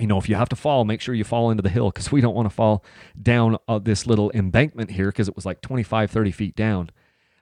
you 0.00 0.06
know, 0.06 0.18
if 0.18 0.28
you 0.28 0.34
have 0.34 0.48
to 0.48 0.56
fall, 0.56 0.84
make 0.84 1.00
sure 1.00 1.14
you 1.14 1.24
fall 1.24 1.50
into 1.50 1.62
the 1.62 1.68
hill 1.68 1.90
because 1.90 2.10
we 2.10 2.20
don't 2.20 2.34
want 2.34 2.48
to 2.48 2.54
fall 2.54 2.84
down 3.20 3.58
uh, 3.68 3.78
this 3.78 4.06
little 4.06 4.30
embankment 4.32 4.90
here 4.90 5.06
because 5.06 5.28
it 5.28 5.36
was 5.36 5.46
like 5.46 5.60
25, 5.60 6.10
30 6.10 6.30
feet 6.30 6.56
down. 6.56 6.90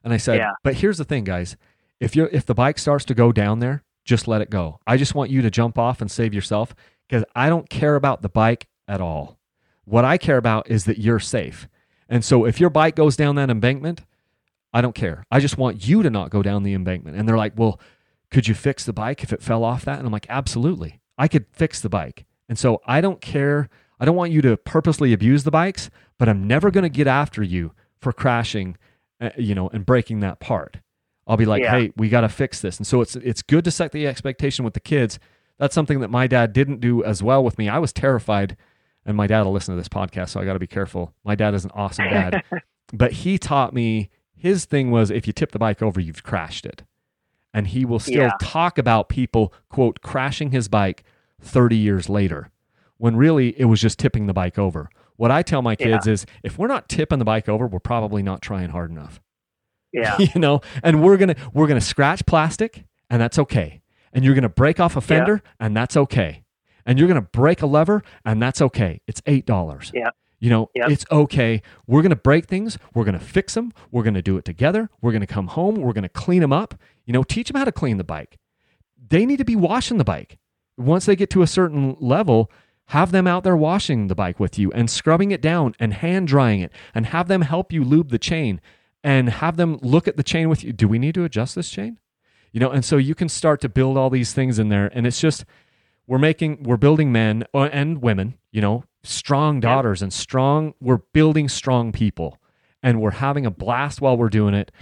And 0.04 0.12
I 0.12 0.16
said, 0.16 0.38
yeah. 0.38 0.52
but 0.62 0.74
here's 0.74 0.98
the 0.98 1.04
thing, 1.04 1.24
guys 1.24 1.56
if 2.00 2.14
you 2.14 2.28
if 2.32 2.46
the 2.46 2.54
bike 2.54 2.78
starts 2.78 3.04
to 3.06 3.14
go 3.14 3.32
down 3.32 3.58
there, 3.58 3.82
just 4.04 4.28
let 4.28 4.40
it 4.40 4.50
go. 4.50 4.80
I 4.86 4.96
just 4.96 5.14
want 5.14 5.30
you 5.30 5.42
to 5.42 5.50
jump 5.50 5.78
off 5.78 6.00
and 6.00 6.10
save 6.10 6.34
yourself 6.34 6.74
because 7.08 7.24
I 7.34 7.48
don't 7.48 7.68
care 7.68 7.96
about 7.96 8.22
the 8.22 8.28
bike 8.28 8.68
at 8.86 9.00
all. 9.00 9.38
What 9.84 10.04
I 10.04 10.18
care 10.18 10.36
about 10.36 10.70
is 10.70 10.84
that 10.84 10.98
you're 10.98 11.18
safe. 11.18 11.68
And 12.08 12.24
so 12.24 12.44
if 12.44 12.60
your 12.60 12.70
bike 12.70 12.96
goes 12.96 13.16
down 13.16 13.34
that 13.36 13.50
embankment, 13.50 14.02
I 14.72 14.80
don't 14.80 14.94
care. 14.94 15.24
I 15.30 15.40
just 15.40 15.58
want 15.58 15.86
you 15.86 16.02
to 16.02 16.10
not 16.10 16.30
go 16.30 16.42
down 16.42 16.62
the 16.62 16.74
embankment. 16.74 17.16
And 17.16 17.28
they're 17.28 17.36
like, 17.36 17.54
"Well, 17.56 17.80
could 18.30 18.46
you 18.46 18.54
fix 18.54 18.84
the 18.84 18.92
bike 18.92 19.22
if 19.22 19.32
it 19.32 19.42
fell 19.42 19.64
off 19.64 19.84
that?" 19.84 19.98
And 19.98 20.06
I'm 20.06 20.12
like, 20.12 20.26
"Absolutely. 20.28 21.00
I 21.16 21.28
could 21.28 21.46
fix 21.52 21.80
the 21.80 21.88
bike." 21.88 22.26
And 22.48 22.58
so 22.58 22.80
I 22.86 23.00
don't 23.00 23.20
care. 23.20 23.68
I 24.00 24.04
don't 24.04 24.16
want 24.16 24.32
you 24.32 24.40
to 24.42 24.56
purposely 24.56 25.12
abuse 25.12 25.44
the 25.44 25.50
bikes, 25.50 25.90
but 26.18 26.28
I'm 26.28 26.46
never 26.46 26.70
going 26.70 26.82
to 26.82 26.88
get 26.88 27.06
after 27.06 27.42
you 27.42 27.72
for 28.00 28.12
crashing, 28.12 28.76
uh, 29.20 29.30
you 29.36 29.54
know, 29.54 29.68
and 29.68 29.84
breaking 29.84 30.20
that 30.20 30.40
part. 30.40 30.78
I'll 31.26 31.36
be 31.36 31.44
like, 31.44 31.62
yeah. 31.62 31.72
hey, 31.72 31.92
we 31.96 32.08
got 32.08 32.22
to 32.22 32.28
fix 32.28 32.60
this. 32.60 32.78
And 32.78 32.86
so 32.86 33.02
it's 33.02 33.14
it's 33.16 33.42
good 33.42 33.64
to 33.64 33.70
set 33.70 33.92
the 33.92 34.06
expectation 34.06 34.64
with 34.64 34.74
the 34.74 34.80
kids. 34.80 35.18
That's 35.58 35.74
something 35.74 36.00
that 36.00 36.08
my 36.08 36.26
dad 36.26 36.52
didn't 36.52 36.80
do 36.80 37.04
as 37.04 37.22
well 37.22 37.44
with 37.44 37.58
me. 37.58 37.68
I 37.68 37.78
was 37.78 37.92
terrified, 37.92 38.56
and 39.04 39.16
my 39.16 39.26
dad 39.26 39.42
will 39.42 39.52
listen 39.52 39.74
to 39.74 39.80
this 39.80 39.88
podcast, 39.88 40.30
so 40.30 40.40
I 40.40 40.44
got 40.44 40.54
to 40.54 40.58
be 40.58 40.66
careful. 40.66 41.14
My 41.24 41.34
dad 41.34 41.54
is 41.54 41.64
an 41.64 41.72
awesome 41.74 42.06
dad, 42.06 42.42
but 42.92 43.12
he 43.12 43.38
taught 43.38 43.74
me 43.74 44.08
his 44.34 44.64
thing 44.64 44.90
was 44.90 45.10
if 45.10 45.26
you 45.26 45.32
tip 45.32 45.52
the 45.52 45.58
bike 45.58 45.82
over, 45.82 46.00
you've 46.00 46.22
crashed 46.22 46.64
it, 46.64 46.84
and 47.52 47.66
he 47.66 47.84
will 47.84 47.98
still 47.98 48.14
yeah. 48.14 48.32
talk 48.40 48.78
about 48.78 49.08
people 49.08 49.52
quote 49.68 50.00
crashing 50.00 50.52
his 50.52 50.68
bike 50.68 51.04
30 51.40 51.76
years 51.76 52.08
later, 52.08 52.50
when 52.96 53.16
really 53.16 53.58
it 53.58 53.66
was 53.66 53.80
just 53.80 53.98
tipping 53.98 54.26
the 54.26 54.32
bike 54.32 54.58
over. 54.58 54.90
What 55.16 55.30
I 55.30 55.42
tell 55.42 55.62
my 55.62 55.74
kids 55.74 56.06
yeah. 56.06 56.12
is 56.12 56.26
if 56.42 56.58
we're 56.58 56.68
not 56.68 56.88
tipping 56.88 57.18
the 57.18 57.24
bike 57.24 57.48
over, 57.48 57.66
we're 57.66 57.80
probably 57.80 58.22
not 58.22 58.40
trying 58.40 58.70
hard 58.70 58.90
enough. 58.90 59.20
Yeah. 59.92 60.16
you 60.18 60.40
know, 60.40 60.60
and 60.82 61.02
we're 61.02 61.16
going 61.16 61.34
to 61.34 61.36
we're 61.52 61.66
going 61.66 61.80
to 61.80 61.84
scratch 61.84 62.24
plastic 62.26 62.84
and 63.10 63.20
that's 63.20 63.38
okay. 63.38 63.82
And 64.12 64.24
you're 64.24 64.34
going 64.34 64.42
to 64.42 64.48
break 64.48 64.80
off 64.80 64.96
a 64.96 65.00
fender 65.00 65.42
yeah. 65.44 65.66
and 65.66 65.76
that's 65.76 65.96
okay. 65.96 66.44
And 66.86 66.98
you're 66.98 67.08
going 67.08 67.20
to 67.20 67.28
break 67.28 67.62
a 67.62 67.66
lever 67.66 68.02
and 68.24 68.40
that's 68.40 68.62
okay. 68.62 69.00
It's 69.06 69.20
$8. 69.22 69.90
Yeah. 69.92 70.10
You 70.40 70.50
know, 70.50 70.70
yep. 70.74 70.90
it's 70.90 71.04
okay. 71.10 71.62
We're 71.86 72.02
going 72.02 72.10
to 72.10 72.16
break 72.16 72.46
things. 72.46 72.78
We're 72.94 73.04
going 73.04 73.18
to 73.18 73.24
fix 73.24 73.54
them. 73.54 73.72
We're 73.90 74.04
going 74.04 74.14
to 74.14 74.22
do 74.22 74.36
it 74.36 74.44
together. 74.44 74.88
We're 75.00 75.10
going 75.10 75.20
to 75.20 75.26
come 75.26 75.48
home. 75.48 75.74
We're 75.74 75.92
going 75.92 76.02
to 76.02 76.08
clean 76.08 76.40
them 76.40 76.52
up. 76.52 76.74
You 77.04 77.12
know, 77.12 77.24
teach 77.24 77.48
them 77.48 77.56
how 77.58 77.64
to 77.64 77.72
clean 77.72 77.96
the 77.96 78.04
bike. 78.04 78.38
They 79.08 79.26
need 79.26 79.38
to 79.38 79.44
be 79.44 79.56
washing 79.56 79.98
the 79.98 80.04
bike. 80.04 80.38
Once 80.78 81.06
they 81.06 81.16
get 81.16 81.28
to 81.30 81.42
a 81.42 81.46
certain 81.46 81.96
level, 82.00 82.50
have 82.86 83.12
them 83.12 83.26
out 83.26 83.44
there 83.44 83.56
washing 83.56 84.06
the 84.06 84.14
bike 84.14 84.40
with 84.40 84.58
you 84.58 84.72
and 84.72 84.88
scrubbing 84.88 85.30
it 85.30 85.42
down 85.42 85.74
and 85.78 85.92
hand 85.92 86.26
drying 86.26 86.60
it 86.60 86.72
and 86.94 87.06
have 87.06 87.28
them 87.28 87.42
help 87.42 87.72
you 87.72 87.84
lube 87.84 88.08
the 88.08 88.18
chain 88.18 88.60
and 89.04 89.28
have 89.28 89.56
them 89.56 89.78
look 89.82 90.08
at 90.08 90.16
the 90.16 90.22
chain 90.22 90.48
with 90.48 90.64
you. 90.64 90.72
Do 90.72 90.88
we 90.88 90.98
need 90.98 91.14
to 91.14 91.24
adjust 91.24 91.54
this 91.54 91.68
chain? 91.68 91.98
You 92.52 92.60
know, 92.60 92.70
and 92.70 92.84
so 92.84 92.96
you 92.96 93.14
can 93.14 93.28
start 93.28 93.60
to 93.60 93.68
build 93.68 93.98
all 93.98 94.08
these 94.08 94.32
things 94.32 94.58
in 94.58 94.70
there. 94.70 94.90
And 94.94 95.06
it's 95.06 95.20
just, 95.20 95.44
we're 96.06 96.18
making, 96.18 96.62
we're 96.62 96.78
building 96.78 97.12
men 97.12 97.44
uh, 97.52 97.68
and 97.72 98.00
women, 98.00 98.38
you 98.50 98.62
know, 98.62 98.84
strong 99.02 99.60
daughters 99.60 100.00
and 100.00 100.12
strong, 100.12 100.72
we're 100.80 101.02
building 101.12 101.48
strong 101.48 101.92
people. 101.92 102.38
And 102.82 103.00
we're 103.00 103.10
having 103.10 103.44
a 103.44 103.50
blast 103.50 104.00
while 104.00 104.16
we're 104.16 104.30
doing 104.30 104.54
it. 104.54 104.72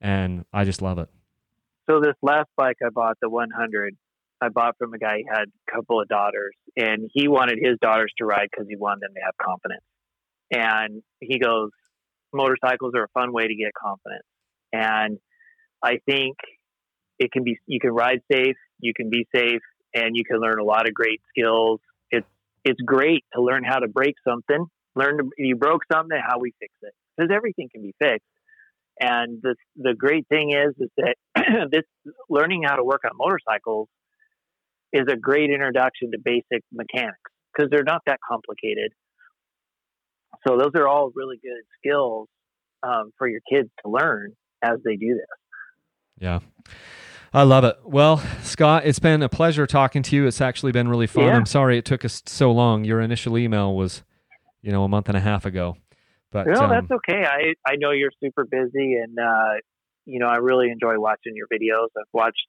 And 0.00 0.44
I 0.52 0.64
just 0.64 0.82
love 0.82 0.98
it. 0.98 1.08
So 1.88 2.00
this 2.00 2.14
last 2.20 2.48
bike 2.56 2.76
I 2.84 2.90
bought, 2.90 3.18
the 3.20 3.28
100, 3.28 3.96
I 4.44 4.48
bought 4.50 4.76
from 4.78 4.92
a 4.92 4.98
guy 4.98 5.16
who 5.18 5.34
had 5.34 5.46
a 5.48 5.72
couple 5.72 6.00
of 6.00 6.08
daughters, 6.08 6.54
and 6.76 7.10
he 7.12 7.28
wanted 7.28 7.58
his 7.60 7.78
daughters 7.80 8.12
to 8.18 8.26
ride 8.26 8.48
because 8.50 8.66
he 8.68 8.76
wanted 8.76 9.00
them 9.00 9.14
to 9.14 9.20
have 9.24 9.34
confidence. 9.40 9.84
And 10.52 11.02
he 11.20 11.38
goes, 11.38 11.70
motorcycles 12.32 12.92
are 12.96 13.04
a 13.04 13.08
fun 13.14 13.32
way 13.32 13.46
to 13.46 13.54
get 13.54 13.72
confidence. 13.72 14.26
And 14.72 15.18
I 15.82 15.98
think 16.06 16.36
it 17.18 17.32
can 17.32 17.44
be, 17.44 17.58
you 17.66 17.80
can 17.80 17.92
ride 17.92 18.20
safe, 18.30 18.56
you 18.80 18.92
can 18.94 19.08
be 19.08 19.26
safe, 19.34 19.62
and 19.94 20.14
you 20.14 20.24
can 20.24 20.40
learn 20.40 20.58
a 20.60 20.64
lot 20.64 20.86
of 20.86 20.92
great 20.92 21.20
skills. 21.30 21.80
It's, 22.10 22.26
it's 22.64 22.80
great 22.84 23.24
to 23.34 23.42
learn 23.42 23.64
how 23.64 23.78
to 23.78 23.88
break 23.88 24.16
something, 24.28 24.66
learn 24.94 25.18
to, 25.18 25.24
you 25.38 25.56
broke 25.56 25.82
something, 25.90 26.18
how 26.20 26.38
we 26.38 26.52
fix 26.60 26.74
it. 26.82 26.92
Because 27.16 27.30
everything 27.34 27.68
can 27.72 27.82
be 27.82 27.94
fixed. 27.98 28.26
And 29.00 29.40
the, 29.42 29.54
the 29.76 29.94
great 29.94 30.26
thing 30.28 30.52
is, 30.52 30.74
is 30.78 30.90
that 30.98 31.16
this 31.70 31.84
learning 32.28 32.62
how 32.66 32.76
to 32.76 32.84
work 32.84 33.02
on 33.04 33.12
motorcycles 33.16 33.88
is 34.94 35.06
a 35.10 35.16
great 35.16 35.50
introduction 35.50 36.12
to 36.12 36.18
basic 36.24 36.62
mechanics 36.72 37.18
because 37.52 37.70
they're 37.70 37.84
not 37.84 38.00
that 38.06 38.20
complicated. 38.26 38.92
So 40.46 40.56
those 40.56 40.70
are 40.76 40.88
all 40.88 41.10
really 41.14 41.36
good 41.42 41.62
skills 41.78 42.28
um, 42.82 43.10
for 43.18 43.28
your 43.28 43.40
kids 43.50 43.68
to 43.84 43.90
learn 43.90 44.32
as 44.62 44.78
they 44.84 44.96
do 44.96 45.14
this. 45.14 45.26
Yeah. 46.18 46.40
I 47.32 47.42
love 47.42 47.64
it. 47.64 47.76
Well, 47.84 48.22
Scott, 48.42 48.86
it's 48.86 49.00
been 49.00 49.20
a 49.22 49.28
pleasure 49.28 49.66
talking 49.66 50.02
to 50.04 50.16
you. 50.16 50.26
It's 50.26 50.40
actually 50.40 50.70
been 50.70 50.86
really 50.86 51.08
fun. 51.08 51.24
Yeah. 51.24 51.36
I'm 51.36 51.46
sorry 51.46 51.76
it 51.76 51.84
took 51.84 52.04
us 52.04 52.22
so 52.26 52.52
long. 52.52 52.84
Your 52.84 53.00
initial 53.00 53.36
email 53.36 53.74
was, 53.74 54.04
you 54.62 54.70
know, 54.70 54.84
a 54.84 54.88
month 54.88 55.08
and 55.08 55.16
a 55.16 55.20
half 55.20 55.44
ago. 55.44 55.76
But 56.30 56.46
no, 56.48 56.62
um, 56.62 56.70
that's 56.70 56.90
okay. 56.90 57.24
I 57.24 57.54
I 57.64 57.76
know 57.76 57.92
you're 57.92 58.10
super 58.22 58.44
busy, 58.44 58.94
and 58.94 59.16
uh, 59.16 59.54
you 60.04 60.18
know 60.18 60.26
I 60.26 60.38
really 60.38 60.68
enjoy 60.68 60.98
watching 60.98 61.34
your 61.36 61.46
videos. 61.46 61.86
I've 61.96 62.12
watched 62.12 62.46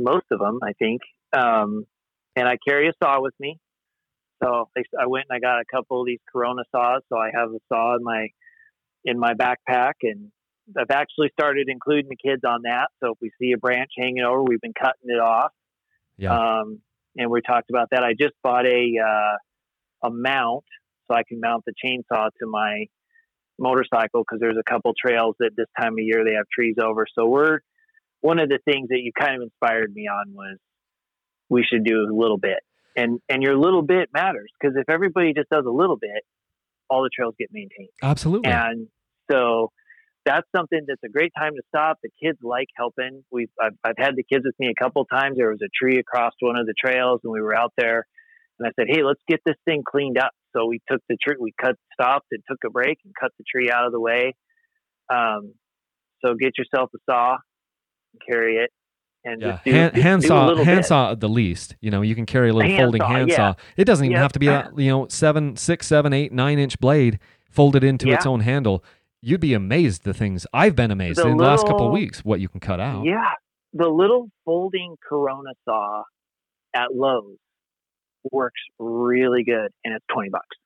most 0.00 0.26
of 0.32 0.40
them, 0.40 0.58
I 0.64 0.72
think, 0.72 1.00
um, 1.32 1.86
and 2.36 2.48
I 2.48 2.56
carry 2.66 2.88
a 2.88 2.92
saw 3.02 3.20
with 3.20 3.34
me. 3.38 3.58
So 4.42 4.70
I 4.98 5.06
went 5.06 5.26
and 5.28 5.36
I 5.36 5.40
got 5.40 5.60
a 5.60 5.64
couple 5.70 6.00
of 6.00 6.06
these 6.06 6.20
Corona 6.32 6.62
saws. 6.74 7.02
So 7.10 7.18
I 7.18 7.30
have 7.34 7.50
a 7.50 7.58
saw 7.68 7.96
in 7.96 8.02
my 8.02 8.28
in 9.04 9.18
my 9.18 9.34
backpack, 9.34 9.94
and 10.02 10.30
I've 10.78 10.90
actually 10.90 11.30
started 11.38 11.68
including 11.68 12.08
the 12.08 12.16
kids 12.16 12.42
on 12.46 12.62
that. 12.62 12.88
So 13.02 13.12
if 13.12 13.18
we 13.20 13.30
see 13.40 13.52
a 13.52 13.58
branch 13.58 13.90
hanging 13.98 14.22
over, 14.22 14.42
we've 14.42 14.60
been 14.60 14.74
cutting 14.78 15.08
it 15.08 15.20
off. 15.20 15.52
Yeah. 16.16 16.36
Um, 16.36 16.80
and 17.16 17.30
we 17.30 17.40
talked 17.42 17.70
about 17.70 17.88
that. 17.90 18.02
I 18.02 18.12
just 18.12 18.34
bought 18.42 18.66
a 18.66 18.92
uh, 19.04 20.08
a 20.08 20.10
mount 20.10 20.64
so 21.06 21.16
I 21.16 21.22
can 21.28 21.40
mount 21.40 21.64
the 21.66 21.74
chainsaw 21.84 22.30
to 22.40 22.46
my 22.46 22.86
motorcycle 23.58 24.22
because 24.22 24.40
there's 24.40 24.56
a 24.58 24.70
couple 24.70 24.94
trails 24.98 25.34
that 25.40 25.50
this 25.56 25.66
time 25.78 25.92
of 25.92 25.98
year 25.98 26.24
they 26.24 26.34
have 26.34 26.46
trees 26.52 26.76
over. 26.82 27.06
So 27.14 27.26
we're 27.26 27.60
one 28.20 28.38
of 28.38 28.48
the 28.48 28.58
things 28.64 28.88
that 28.88 29.00
you 29.00 29.12
kind 29.18 29.36
of 29.36 29.42
inspired 29.42 29.92
me 29.92 30.08
on 30.08 30.32
was 30.34 30.56
we 31.50 31.64
should 31.70 31.84
do 31.84 32.06
a 32.10 32.14
little 32.14 32.38
bit. 32.38 32.60
And 32.96 33.20
and 33.28 33.42
your 33.42 33.56
little 33.56 33.82
bit 33.82 34.08
matters 34.12 34.50
because 34.58 34.76
if 34.76 34.88
everybody 34.88 35.34
just 35.34 35.50
does 35.50 35.64
a 35.66 35.70
little 35.70 35.96
bit 35.96 36.24
all 36.88 37.02
the 37.02 37.10
trails 37.14 37.34
get 37.38 37.50
maintained. 37.52 37.90
Absolutely. 38.02 38.50
And 38.50 38.88
so 39.30 39.70
that's 40.26 40.46
something 40.54 40.80
that's 40.86 41.02
a 41.04 41.08
great 41.08 41.32
time 41.38 41.52
to 41.54 41.62
stop. 41.68 41.98
The 42.02 42.10
kids 42.22 42.38
like 42.42 42.66
helping. 42.76 43.22
We've 43.30 43.50
I've, 43.60 43.76
I've 43.84 43.98
had 43.98 44.16
the 44.16 44.24
kids 44.24 44.44
with 44.44 44.56
me 44.58 44.68
a 44.68 44.82
couple 44.82 45.04
times. 45.04 45.36
There 45.36 45.50
was 45.50 45.60
a 45.62 45.70
tree 45.72 45.98
across 45.98 46.32
one 46.40 46.58
of 46.58 46.66
the 46.66 46.74
trails 46.78 47.20
and 47.22 47.32
we 47.32 47.40
were 47.40 47.56
out 47.56 47.72
there 47.76 48.06
and 48.58 48.66
i 48.66 48.70
said 48.78 48.86
hey 48.88 49.02
let's 49.02 49.22
get 49.28 49.40
this 49.46 49.56
thing 49.64 49.82
cleaned 49.88 50.18
up. 50.18 50.32
So 50.54 50.66
we 50.66 50.80
took 50.90 51.00
the 51.08 51.16
tree, 51.16 51.36
we 51.38 51.52
cut, 51.60 51.76
stopped, 51.92 52.26
and 52.32 52.42
took 52.48 52.58
a 52.66 52.70
break 52.70 52.98
and 53.04 53.14
cut 53.18 53.30
the 53.38 53.44
tree 53.48 53.70
out 53.70 53.86
of 53.86 53.92
the 53.92 54.00
way. 54.00 54.34
Um, 55.08 55.54
so 56.24 56.34
get 56.34 56.58
yourself 56.58 56.90
a 56.94 56.98
saw, 57.08 57.36
and 58.12 58.22
carry 58.28 58.56
it, 58.56 58.70
and 59.24 59.40
Yeah, 59.42 59.58
do, 59.64 59.70
hand, 59.72 60.22
do 60.22 60.26
a 60.26 60.28
saw, 60.28 60.54
hand 60.56 60.78
bit. 60.78 60.84
saw 60.86 61.12
at 61.12 61.20
the 61.20 61.28
least. 61.28 61.76
You 61.80 61.90
know, 61.90 62.02
you 62.02 62.14
can 62.14 62.26
carry 62.26 62.50
a 62.50 62.52
little 62.52 62.70
hand 62.70 62.82
folding 62.84 63.00
saw, 63.02 63.08
hand 63.08 63.28
yeah. 63.28 63.36
saw. 63.36 63.54
It 63.76 63.84
doesn't 63.84 64.04
even 64.04 64.12
Yep. 64.14 64.22
have 64.22 64.32
to 64.32 64.38
be 64.38 64.46
that, 64.46 64.78
you 64.78 64.90
know, 64.90 65.06
seven, 65.08 65.56
six, 65.56 65.86
seven, 65.86 66.12
eight, 66.12 66.32
nine 66.32 66.58
inch 66.58 66.78
blade 66.80 67.18
folded 67.50 67.84
into 67.84 68.10
its 68.10 68.26
own 68.26 68.40
handle. 68.40 68.84
You'd 69.22 69.40
be 69.40 69.52
amazed 69.54 70.04
the 70.04 70.14
things 70.14 70.46
I've 70.52 70.74
been 70.74 70.90
amazed 70.90 71.18
The 71.18 71.28
in 71.28 71.36
the 71.36 71.44
last 71.44 71.66
couple 71.66 71.86
of 71.86 71.92
weeks 71.92 72.24
what 72.24 72.40
you 72.40 72.48
can 72.48 72.60
cut 72.60 72.80
out. 72.80 73.04
Yeah, 73.04 73.32
the 73.74 73.88
little 73.88 74.30
folding 74.46 74.96
Corona 75.06 75.50
saw 75.66 76.04
at 76.74 76.94
Lowe's 76.94 77.36
works 78.32 78.60
really 78.78 79.44
good, 79.44 79.70
and 79.84 79.94
it's 79.94 80.04
twenty 80.12 80.30
bucks. 80.30 80.56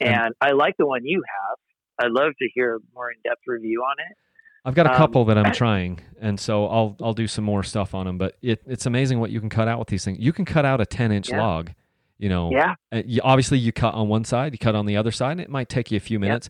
And- 0.00 0.08
And 0.14 0.34
I 0.40 0.52
like 0.52 0.76
the 0.78 0.86
one 0.86 1.04
you 1.04 1.22
have. 1.26 1.58
I'd 2.06 2.12
love 2.12 2.32
to 2.38 2.48
hear 2.54 2.76
a 2.76 2.78
more 2.94 3.10
in 3.10 3.18
depth 3.22 3.42
review 3.46 3.82
on 3.82 3.96
it. 3.98 4.16
I've 4.64 4.74
got 4.74 4.86
a 4.86 4.90
Um, 4.90 4.96
couple 4.96 5.24
that 5.26 5.38
I'm 5.38 5.52
trying, 5.52 6.00
and 6.20 6.38
so 6.38 6.66
I'll 6.66 6.96
I'll 7.00 7.14
do 7.14 7.26
some 7.26 7.44
more 7.44 7.62
stuff 7.62 7.94
on 7.94 8.06
them. 8.06 8.18
But 8.18 8.36
it, 8.42 8.60
it's 8.66 8.86
amazing 8.86 9.18
what 9.20 9.30
you 9.30 9.40
can 9.40 9.48
cut 9.48 9.68
out 9.68 9.78
with 9.78 9.88
these 9.88 10.04
things. 10.04 10.18
You 10.18 10.32
can 10.32 10.44
cut 10.44 10.64
out 10.64 10.80
a 10.80 10.86
10 10.86 11.12
inch 11.12 11.30
Yeah. 11.30 11.40
log. 11.40 11.70
You 12.18 12.28
know, 12.28 12.50
Yeah, 12.52 12.74
Uh, 12.92 13.02
you, 13.06 13.20
obviously 13.24 13.58
you 13.58 13.72
cut 13.72 13.94
on 13.94 14.08
one 14.08 14.24
side, 14.24 14.52
you 14.52 14.58
cut 14.58 14.74
on 14.74 14.84
the 14.84 14.96
other 14.98 15.10
side, 15.10 15.32
and 15.32 15.40
it 15.40 15.48
might 15.48 15.70
take 15.70 15.90
you 15.90 15.96
a 15.96 16.00
few 16.00 16.16
Yep. 16.18 16.20
minutes. 16.20 16.48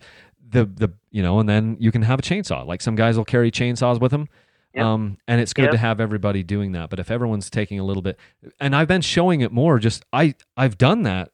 The 0.48 0.64
the 0.64 0.92
you 1.12 1.22
know, 1.22 1.38
and 1.38 1.48
then 1.48 1.76
you 1.78 1.92
can 1.92 2.02
have 2.02 2.18
a 2.18 2.22
chainsaw. 2.22 2.66
Like 2.66 2.80
some 2.80 2.96
guys 2.96 3.16
will 3.16 3.24
carry 3.24 3.50
chainsaws 3.52 4.00
with 4.00 4.10
them. 4.10 4.26
Yep. 4.74 4.84
Um, 4.84 5.18
and 5.28 5.40
it's 5.40 5.52
good 5.52 5.64
Yep. 5.64 5.72
to 5.72 5.78
have 5.78 6.00
everybody 6.00 6.42
doing 6.42 6.72
that. 6.72 6.90
But 6.90 6.98
if 7.00 7.10
everyone's 7.10 7.50
taking 7.50 7.78
a 7.78 7.84
little 7.84 8.02
bit, 8.02 8.18
and 8.60 8.74
I've 8.74 8.86
been 8.88 9.00
showing 9.02 9.40
it 9.42 9.52
more, 9.52 9.78
just 9.78 10.04
I 10.12 10.34
I've 10.56 10.76
done 10.78 11.02
that. 11.04 11.30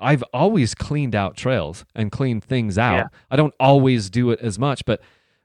I've 0.00 0.22
always 0.32 0.74
cleaned 0.74 1.14
out 1.14 1.36
trails 1.36 1.84
and 1.94 2.10
cleaned 2.12 2.44
things 2.44 2.76
out. 2.78 2.96
Yeah. 2.96 3.06
I 3.30 3.36
don't 3.36 3.54
always 3.60 4.08
do 4.10 4.30
it 4.30 4.40
as 4.40 4.58
much, 4.58 4.84
but 4.86 5.00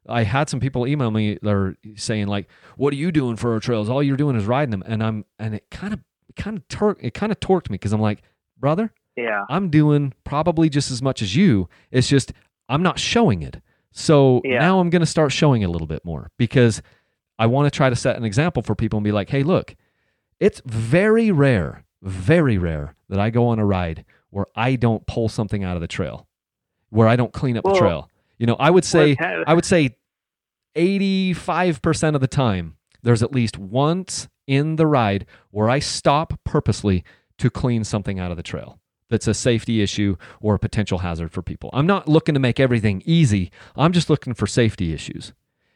I 0.08 0.24
had 0.24 0.50
some 0.50 0.60
people 0.60 0.88
email 0.88 1.12
me 1.12 1.38
or 1.44 1.76
saying 1.96 2.28
like, 2.28 2.48
"What 2.78 2.94
are 2.94 2.98
you 2.98 3.12
doing 3.12 3.36
for 3.36 3.54
our 3.54 3.60
trails? 3.60 3.90
All 3.90 4.02
you're 4.02 4.18
doing 4.18 4.36
is 4.36 4.46
riding 4.46 4.72
them." 4.72 4.84
And 4.86 5.04
I'm 5.04 5.26
and 5.40 5.56
it 5.56 5.70
kind 5.70 5.94
of 5.94 6.00
kind 6.36 6.58
of 6.58 6.68
tor- 6.68 6.98
it 7.00 7.14
kind 7.14 7.32
of 7.32 7.40
torqued 7.40 7.70
me 7.70 7.76
because 7.76 7.94
I'm 7.94 8.02
like, 8.02 8.24
brother, 8.58 8.94
yeah, 9.16 9.44
I'm 9.50 9.70
doing 9.70 10.14
probably 10.24 10.70
just 10.70 10.92
as 10.92 11.02
much 11.02 11.22
as 11.22 11.36
you. 11.36 11.70
It's 11.92 12.08
just 12.08 12.34
I'm 12.70 12.82
not 12.84 13.00
showing 13.00 13.42
it. 13.44 13.62
So 13.92 14.42
Yeah. 14.46 14.60
now 14.60 14.80
I'm 14.80 14.90
going 14.90 15.02
to 15.02 15.06
start 15.06 15.32
showing 15.34 15.62
it 15.62 15.66
a 15.66 15.70
little 15.70 15.88
bit 15.88 16.06
more 16.06 16.32
because 16.38 16.82
I 17.38 17.48
want 17.48 17.72
to 17.72 17.76
try 17.76 17.90
to 17.90 17.96
set 17.96 18.16
an 18.16 18.24
example 18.24 18.64
for 18.64 18.74
people 18.76 18.98
and 18.98 19.04
be 19.04 19.12
like, 19.12 19.30
hey, 19.30 19.44
look, 19.44 19.76
it's 20.40 20.62
very 20.66 21.32
rare, 21.32 21.84
very 22.02 22.58
rare 22.58 22.96
that 23.10 23.20
I 23.20 23.30
go 23.30 23.48
on 23.48 23.60
a 23.60 23.66
ride 23.66 24.06
where 24.30 24.46
I 24.56 24.78
don't 24.78 25.06
pull 25.08 25.28
something 25.28 25.64
out 25.64 25.76
of 25.76 25.82
the 25.82 25.88
trail, 25.88 26.28
where 26.90 27.08
I 27.10 27.18
don't 27.18 27.34
clean 27.34 27.58
up 27.58 27.66
the 27.66 27.74
trail. 27.80 28.10
You 28.42 28.48
know, 28.48 28.56
I 28.60 28.72
would 28.72 28.84
say, 28.84 29.10
Well, 29.10 29.16
kind 29.18 29.42
of- 29.42 29.44
I 29.48 29.54
would 29.54 29.66
say 29.66 29.96
85% 30.76 32.16
of 32.16 32.22
the 32.22 32.28
time, 32.28 32.76
there's 33.04 33.22
at 33.22 33.32
least 33.34 33.58
once 33.60 34.28
in 34.48 34.78
the 34.78 34.88
ride 34.88 35.26
where 35.52 35.70
I 35.70 35.78
stop 35.80 36.34
purposely 36.44 37.04
to 37.38 37.50
clean 37.52 37.84
something 37.84 38.20
out 38.20 38.32
of 38.32 38.38
the 38.38 38.44
trail 38.44 38.80
that's 39.10 39.28
a 39.28 39.34
safety 39.36 39.82
issue 39.82 40.16
or 40.40 40.56
a 40.56 40.60
potential 40.60 41.00
hazard 41.00 41.32
for 41.32 41.42
people. 41.44 41.70
I'm 41.74 41.86
not 41.86 42.08
looking 42.08 42.34
to 42.34 42.40
make 42.40 42.60
everything 42.60 43.04
easy. 43.06 43.52
I'm 43.76 43.92
just 43.92 44.10
looking 44.10 44.34
for 44.34 44.48
safety 44.48 44.92
issues. 44.92 45.34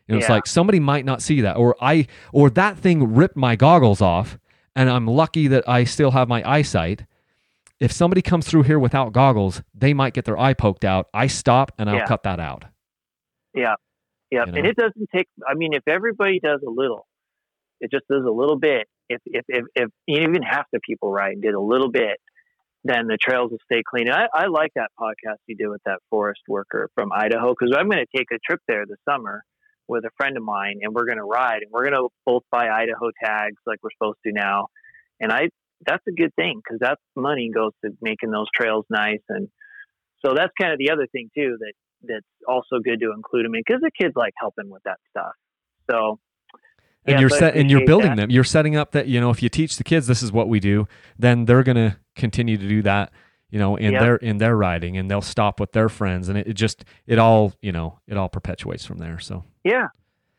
You 0.08 0.14
know, 0.14 0.20
it's 0.20 0.28
like 0.36 0.48
somebody 0.48 0.80
might 0.80 1.06
not 1.06 1.22
see 1.22 1.42
that 1.42 1.58
or 1.58 1.76
I 1.82 2.08
or 2.32 2.50
that 2.52 2.78
thing 2.78 3.14
ripped 3.16 3.36
my 3.36 3.56
goggles 3.56 4.02
off 4.02 4.40
and 4.76 4.90
I'm 4.90 5.06
lucky 5.08 5.48
that 5.50 5.68
I 5.70 5.84
still 5.84 6.12
have 6.12 6.28
my 6.28 6.44
eyesight. 6.50 7.06
If 7.80 7.92
somebody 7.92 8.22
comes 8.22 8.48
through 8.48 8.64
here 8.64 8.80
without 8.80 9.12
goggles, 9.12 9.62
they 9.74 9.94
might 9.94 10.14
get 10.14 10.26
their 10.26 10.38
eye 10.38 10.54
poked 10.54 10.86
out. 10.86 11.08
I 11.14 11.28
stop 11.28 11.72
and 11.78 11.90
I'll 11.90 11.98
Yeah. 11.98 12.06
cut 12.06 12.24
that 12.24 12.40
out. 12.40 12.66
yeah, 13.54 13.76
you 14.32 14.42
and 14.42 14.66
it 14.66 14.76
doesn't 14.76 15.10
take. 15.14 15.28
I 15.48 15.54
mean, 15.54 15.74
if 15.74 15.88
everybody 15.88 16.40
does 16.40 16.62
a 16.66 16.70
little, 16.70 17.08
it 17.80 17.92
just 17.92 18.06
does 18.10 18.24
a 18.26 18.32
little 18.32 18.58
bit. 18.58 18.88
If 19.10 19.22
if 19.26 19.46
if, 19.48 19.66
if 19.76 19.90
even 20.08 20.42
half 20.42 20.66
the 20.74 20.80
people 20.80 21.12
riding 21.12 21.42
did 21.42 21.54
a 21.54 21.60
little 21.60 21.90
bit, 21.92 22.18
then 22.84 23.08
the 23.08 23.18
trails 23.18 23.52
will 23.52 23.60
stay 23.72 23.82
clean. 23.88 24.10
I, 24.10 24.28
I 24.34 24.48
like 24.48 24.72
that 24.76 24.90
podcast 25.00 25.38
you 25.48 25.56
did 25.56 25.68
with 25.68 25.82
that 25.86 26.00
forest 26.10 26.42
worker 26.48 26.90
from 26.96 27.12
Idaho 27.14 27.54
because 27.58 27.76
I'm 27.78 27.90
going 27.90 28.04
to 28.06 28.18
take 28.18 28.28
a 28.32 28.40
trip 28.46 28.62
there 28.68 28.86
this 28.86 28.98
summer 29.08 29.44
with 29.88 30.04
a 30.06 30.10
friend 30.18 30.36
of 30.38 30.44
mine, 30.44 30.80
and 30.82 30.94
we're 30.94 31.06
going 31.06 31.18
to 31.20 31.24
ride, 31.24 31.62
and 31.62 31.72
we're 31.72 31.84
going 31.90 31.94
to 31.96 32.10
both 32.26 32.44
buy 32.52 32.68
Idaho 32.70 33.12
tags 33.24 33.58
like 33.68 33.80
we're 33.84 33.92
supposed 33.98 34.18
to 34.26 34.32
now. 34.34 34.68
And 35.20 35.32
I 35.32 35.50
that's 35.86 36.04
a 36.08 36.12
good 36.12 36.34
thing 36.36 36.62
because 36.64 36.80
that 36.80 36.98
money 37.16 37.52
goes 37.54 37.72
to 37.84 37.92
making 38.02 38.32
those 38.32 38.48
trails 38.56 38.86
nice, 38.90 39.22
and 39.30 39.48
so 40.26 40.34
that's 40.36 40.52
kind 40.60 40.72
of 40.74 40.80
the 40.80 40.92
other 40.92 41.08
thing 41.12 41.30
too 41.36 41.58
that 41.60 41.74
that's 42.08 42.26
also 42.48 42.80
good 42.84 43.00
to 43.02 43.12
include 43.16 43.46
them 43.46 43.56
in 43.56 43.64
because 43.66 43.82
the 43.82 43.92
kids 44.00 44.14
like 44.16 44.34
helping 44.40 44.70
with 44.70 44.84
that 44.84 44.98
stuff. 45.10 45.34
So 45.90 46.20
and 47.06 47.14
yeah, 47.16 47.20
you're 47.20 47.30
set 47.30 47.56
and 47.56 47.70
you're 47.70 47.86
building 47.86 48.12
that. 48.12 48.24
them 48.24 48.32
you're 48.32 48.44
setting 48.44 48.76
up 48.76 48.92
that 48.92 49.08
you 49.08 49.20
know 49.20 49.30
if 49.30 49.42
you 49.44 49.50
teach 49.50 49.78
the 49.78 49.84
kids 49.84 50.08
this 50.08 50.24
is 50.24 50.32
what 50.32 50.48
we 50.50 50.60
do 50.60 50.88
then 51.20 51.46
they're 51.46 51.64
going 51.64 51.76
to 51.76 51.98
continue 52.16 52.58
to 52.58 52.68
do 52.68 52.82
that 52.82 53.12
you 53.50 53.60
know 53.60 53.76
in 53.76 53.92
Yep. 53.94 54.02
their 54.02 54.16
in 54.18 54.38
their 54.40 54.56
riding 54.58 54.98
and 54.98 55.10
they'll 55.10 55.22
stop 55.22 55.60
with 55.60 55.72
their 55.72 55.90
friends 55.90 56.30
and 56.30 56.38
it, 56.38 56.48
it 56.48 56.54
just 56.54 56.84
it 57.06 57.20
all 57.20 57.54
you 57.62 57.72
know 57.72 58.00
it 58.08 58.18
all 58.18 58.30
perpetuates 58.30 58.86
from 58.86 58.98
there 58.98 59.20
so 59.20 59.44
Yeah. 59.64 59.88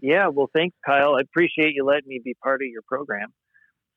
Yeah. 0.00 0.28
Well, 0.28 0.50
thanks, 0.54 0.76
Kyle. 0.84 1.14
I 1.16 1.20
appreciate 1.22 1.72
you 1.74 1.84
letting 1.84 2.08
me 2.08 2.20
be 2.22 2.34
part 2.34 2.60
of 2.62 2.68
your 2.68 2.82
program. 2.86 3.32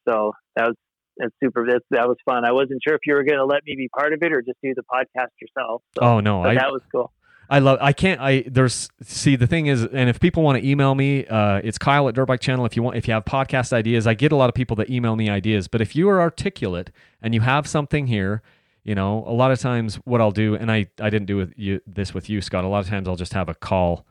So 0.07 0.31
that 0.55 0.67
was 0.67 0.75
that's 1.19 1.33
super. 1.43 1.65
That, 1.65 1.81
that 1.91 2.07
was 2.07 2.17
fun. 2.25 2.45
I 2.45 2.51
wasn't 2.51 2.81
sure 2.85 2.95
if 2.95 3.01
you 3.05 3.13
were 3.13 3.23
going 3.23 3.37
to 3.37 3.45
let 3.45 3.63
me 3.65 3.75
be 3.75 3.89
part 3.89 4.13
of 4.13 4.23
it 4.23 4.31
or 4.31 4.41
just 4.41 4.57
do 4.63 4.73
the 4.73 4.83
podcast 4.83 5.29
yourself. 5.41 5.83
So, 5.95 6.03
oh 6.03 6.19
no 6.19 6.43
i 6.43 6.55
that 6.55 6.71
was 6.71 6.81
cool. 6.91 7.11
I 7.51 7.59
love. 7.59 7.79
I 7.81 7.93
can't. 7.93 8.21
I 8.21 8.43
there's. 8.45 8.89
See, 9.01 9.35
the 9.35 9.47
thing 9.47 9.65
is, 9.65 9.83
and 9.83 10.07
if 10.07 10.19
people 10.19 10.43
want 10.43 10.61
to 10.61 10.67
email 10.67 10.93
me, 10.93 11.25
uh, 11.25 11.61
it's 11.63 11.79
Kyle 11.79 12.07
at 12.07 12.13
Dirtbike 12.13 12.39
Channel. 12.39 12.63
If 12.65 12.75
you 12.75 12.83
want, 12.83 12.95
if 12.95 13.07
you 13.07 13.13
have 13.15 13.25
podcast 13.25 13.73
ideas, 13.73 14.05
I 14.05 14.13
get 14.13 14.31
a 14.31 14.35
lot 14.35 14.49
of 14.49 14.55
people 14.55 14.75
that 14.75 14.89
email 14.89 15.15
me 15.15 15.29
ideas. 15.29 15.67
But 15.67 15.81
if 15.81 15.95
you 15.95 16.07
are 16.09 16.21
articulate 16.21 16.91
and 17.23 17.33
you 17.33 17.41
have 17.41 17.67
something 17.67 18.05
here, 18.05 18.43
you 18.83 18.93
know, 18.93 19.23
a 19.25 19.33
lot 19.33 19.51
of 19.51 19.59
times 19.59 19.95
what 20.05 20.21
I'll 20.21 20.31
do, 20.31 20.53
and 20.55 20.71
I 20.71 20.87
I 21.01 21.09
didn't 21.09 21.25
do 21.25 21.37
with 21.37 21.53
you 21.57 21.81
this 21.87 22.13
with 22.13 22.29
you, 22.29 22.39
Scott. 22.39 22.63
A 22.63 22.67
lot 22.67 22.83
of 22.83 22.87
times 22.87 23.07
I'll 23.07 23.15
just 23.15 23.33
have 23.33 23.49
a 23.49 23.55
call. 23.55 24.05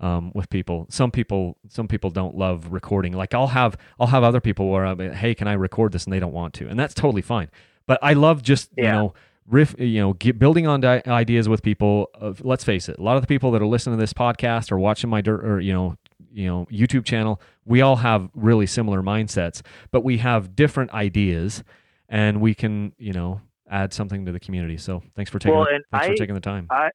Um, 0.00 0.32
with 0.34 0.50
people, 0.50 0.86
some 0.90 1.10
people, 1.12 1.56
some 1.68 1.86
people 1.86 2.10
don't 2.10 2.36
love 2.36 2.72
recording. 2.72 3.12
Like 3.12 3.32
I'll 3.32 3.46
have, 3.46 3.78
I'll 3.98 4.08
have 4.08 4.24
other 4.24 4.40
people 4.40 4.68
where 4.68 4.84
I'm, 4.84 4.98
hey, 4.98 5.34
can 5.34 5.46
I 5.46 5.52
record 5.52 5.92
this, 5.92 6.04
and 6.04 6.12
they 6.12 6.18
don't 6.18 6.32
want 6.32 6.52
to, 6.54 6.68
and 6.68 6.78
that's 6.78 6.94
totally 6.94 7.22
fine. 7.22 7.48
But 7.86 8.00
I 8.02 8.12
love 8.14 8.42
just, 8.42 8.70
you 8.76 8.84
know, 8.84 9.14
riff 9.46 9.74
you 9.78 10.00
know 10.00 10.14
get, 10.14 10.38
building 10.38 10.66
on 10.66 10.80
di- 10.80 11.02
ideas 11.06 11.48
with 11.48 11.62
people 11.62 12.10
of, 12.14 12.42
let's 12.42 12.64
face 12.64 12.88
it 12.88 12.98
a 12.98 13.02
lot 13.02 13.14
of 13.14 13.22
the 13.22 13.26
people 13.26 13.50
that 13.50 13.60
are 13.60 13.66
listening 13.66 13.94
to 13.94 14.00
this 14.00 14.14
podcast 14.14 14.72
or 14.72 14.78
watching 14.78 15.10
my 15.10 15.20
dirt 15.20 15.44
or 15.44 15.60
you 15.60 15.70
know 15.70 15.98
you 16.32 16.46
know 16.46 16.66
youtube 16.72 17.04
channel 17.04 17.38
we 17.66 17.82
all 17.82 17.96
have 17.96 18.30
really 18.32 18.64
similar 18.64 19.02
mindsets 19.02 19.60
but 19.90 20.02
we 20.02 20.16
have 20.16 20.56
different 20.56 20.90
ideas 20.94 21.62
and 22.08 22.40
we 22.40 22.54
can 22.54 22.94
you 22.96 23.12
know 23.12 23.38
add 23.70 23.92
something 23.92 24.26
to 24.26 24.32
the 24.32 24.40
community. 24.40 24.76
So 24.76 25.02
thanks 25.14 25.30
for 25.30 25.38
taking 25.38 25.56
Well, 25.56 25.66
thanks 25.90 26.06
for 26.06 26.14
taking 26.14 26.34
the 26.34 26.40
time. 26.40 26.68
I 26.70 26.90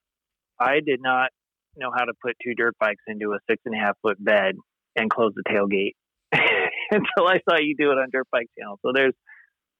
I 0.59 0.79
did 0.79 1.01
not 1.01 1.31
know 1.77 1.91
how 1.95 2.05
to 2.05 2.13
put 2.21 2.35
two 2.43 2.53
dirt 2.55 2.75
bikes 2.79 3.03
into 3.07 3.33
a 3.33 3.39
six 3.49 3.61
and 3.65 3.75
a 3.75 3.77
half 3.77 3.95
foot 4.01 4.23
bed 4.23 4.55
and 4.95 5.09
close 5.09 5.33
the 5.35 5.43
tailgate 5.47 5.93
until 6.91 7.27
I 7.27 7.39
saw 7.49 7.57
you 7.59 7.75
do 7.77 7.91
it 7.91 7.97
on 7.97 8.09
Dirt 8.11 8.27
Bike 8.31 8.49
Channel. 8.57 8.79
So 8.81 8.91
there's 8.93 9.13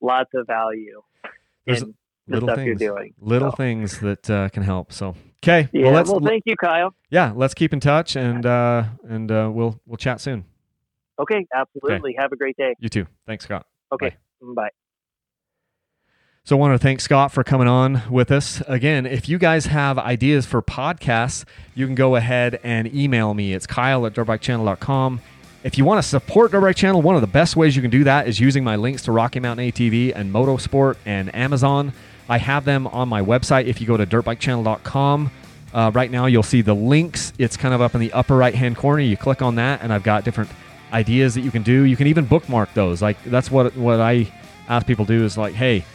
lots 0.01 0.29
of 0.33 0.47
value 0.47 1.01
There's 1.65 1.81
in 1.81 1.93
the 2.27 2.33
little 2.35 2.47
stuff 2.49 2.55
things 2.57 2.81
you're 2.81 2.95
doing. 2.95 3.13
little 3.19 3.51
So, 3.51 3.55
things 3.57 3.99
that 3.99 4.29
uh, 4.29 4.49
can 4.49 4.63
help 4.63 4.93
so 4.93 5.15
okay 5.43 5.67
Yeah. 5.73 5.91
well 5.91 6.03
Well, 6.05 6.19
thank 6.21 6.43
you, 6.45 6.55
Kyle. 6.55 6.93
yeah 7.09 7.33
let's 7.35 7.53
keep 7.53 7.73
in 7.73 7.79
touch 7.79 8.15
and 8.15 8.45
uh 8.45 8.83
and 9.07 9.31
uh 9.31 9.49
we'll 9.53 9.79
we'll 9.85 9.97
chat 9.97 10.21
soon 10.21 10.45
Okay. 11.19 11.45
Absolutely. 11.53 12.15
Have 12.17 12.31
a 12.31 12.37
great 12.37 12.55
day. 12.55 12.75
you 12.79 12.87
too 12.87 13.05
thanks 13.27 13.43
scott 13.43 13.65
Okay. 13.91 14.15
Bye. 14.41 14.69
So 16.49 16.55
I 16.55 16.59
want 16.61 16.73
to 16.73 16.83
thank 16.83 16.99
Scott 16.99 17.31
for 17.31 17.43
coming 17.43 17.67
on 17.67 18.01
with 18.09 18.31
us. 18.31 18.63
Again, 18.67 19.05
if 19.05 19.29
you 19.29 19.37
guys 19.37 19.67
have 19.67 19.99
ideas 19.99 20.47
for 20.47 20.63
podcasts, 20.63 21.45
you 21.75 21.85
can 21.85 21.93
go 21.93 22.15
ahead 22.15 22.59
and 22.63 22.91
email 22.91 23.35
me. 23.35 23.53
It's 23.53 23.67
kyle 23.67 24.03
at 24.07 24.13
dirtbikechannel.com. 24.13 25.21
If 25.63 25.77
you 25.77 25.85
want 25.85 26.01
to 26.01 26.09
support 26.09 26.51
Dirtbike 26.51 26.75
Channel, 26.75 27.03
one 27.03 27.13
of 27.13 27.21
the 27.21 27.27
best 27.27 27.55
ways 27.55 27.75
you 27.75 27.83
can 27.83 27.91
do 27.91 28.03
that 28.05 28.27
is 28.27 28.39
using 28.39 28.63
my 28.63 28.77
links 28.77 29.03
to 29.03 29.11
Rocky 29.11 29.39
Mountain 29.39 29.69
ATV 29.69 30.13
and 30.15 30.33
Motosport 30.33 30.95
and 31.05 31.35
Amazon. 31.35 31.93
I 32.27 32.39
have 32.39 32.65
them 32.65 32.87
on 32.87 33.07
my 33.07 33.21
website. 33.21 33.65
If 33.65 33.79
you 33.79 33.85
go 33.85 33.97
to 33.97 34.07
dirtbikechannel.com, 34.07 35.31
uh, 35.71 35.91
right 35.93 36.09
now 36.09 36.25
you'll 36.25 36.41
see 36.41 36.63
the 36.63 36.73
links. 36.73 37.31
It's 37.37 37.57
kind 37.57 37.75
of 37.75 37.81
up 37.81 37.93
in 37.93 38.01
the 38.01 38.11
upper 38.11 38.35
right 38.35 38.55
hand 38.55 38.75
corner. 38.75 39.03
You 39.03 39.17
click 39.17 39.43
on 39.43 39.53
that, 39.57 39.83
and 39.83 39.93
I've 39.93 40.01
got 40.01 40.23
different 40.23 40.49
ideas 40.91 41.35
that 41.35 41.41
you 41.41 41.51
can 41.51 41.61
do. 41.61 41.83
You 41.83 41.95
can 41.95 42.07
even 42.07 42.25
bookmark 42.25 42.73
those. 42.73 43.03
Like 43.03 43.23
that's 43.25 43.51
what 43.51 43.77
what 43.77 43.99
I 43.99 44.33
ask 44.67 44.87
people 44.87 45.05
to 45.05 45.15
do 45.15 45.23
is 45.23 45.37
like, 45.37 45.53
hey, 45.53 45.85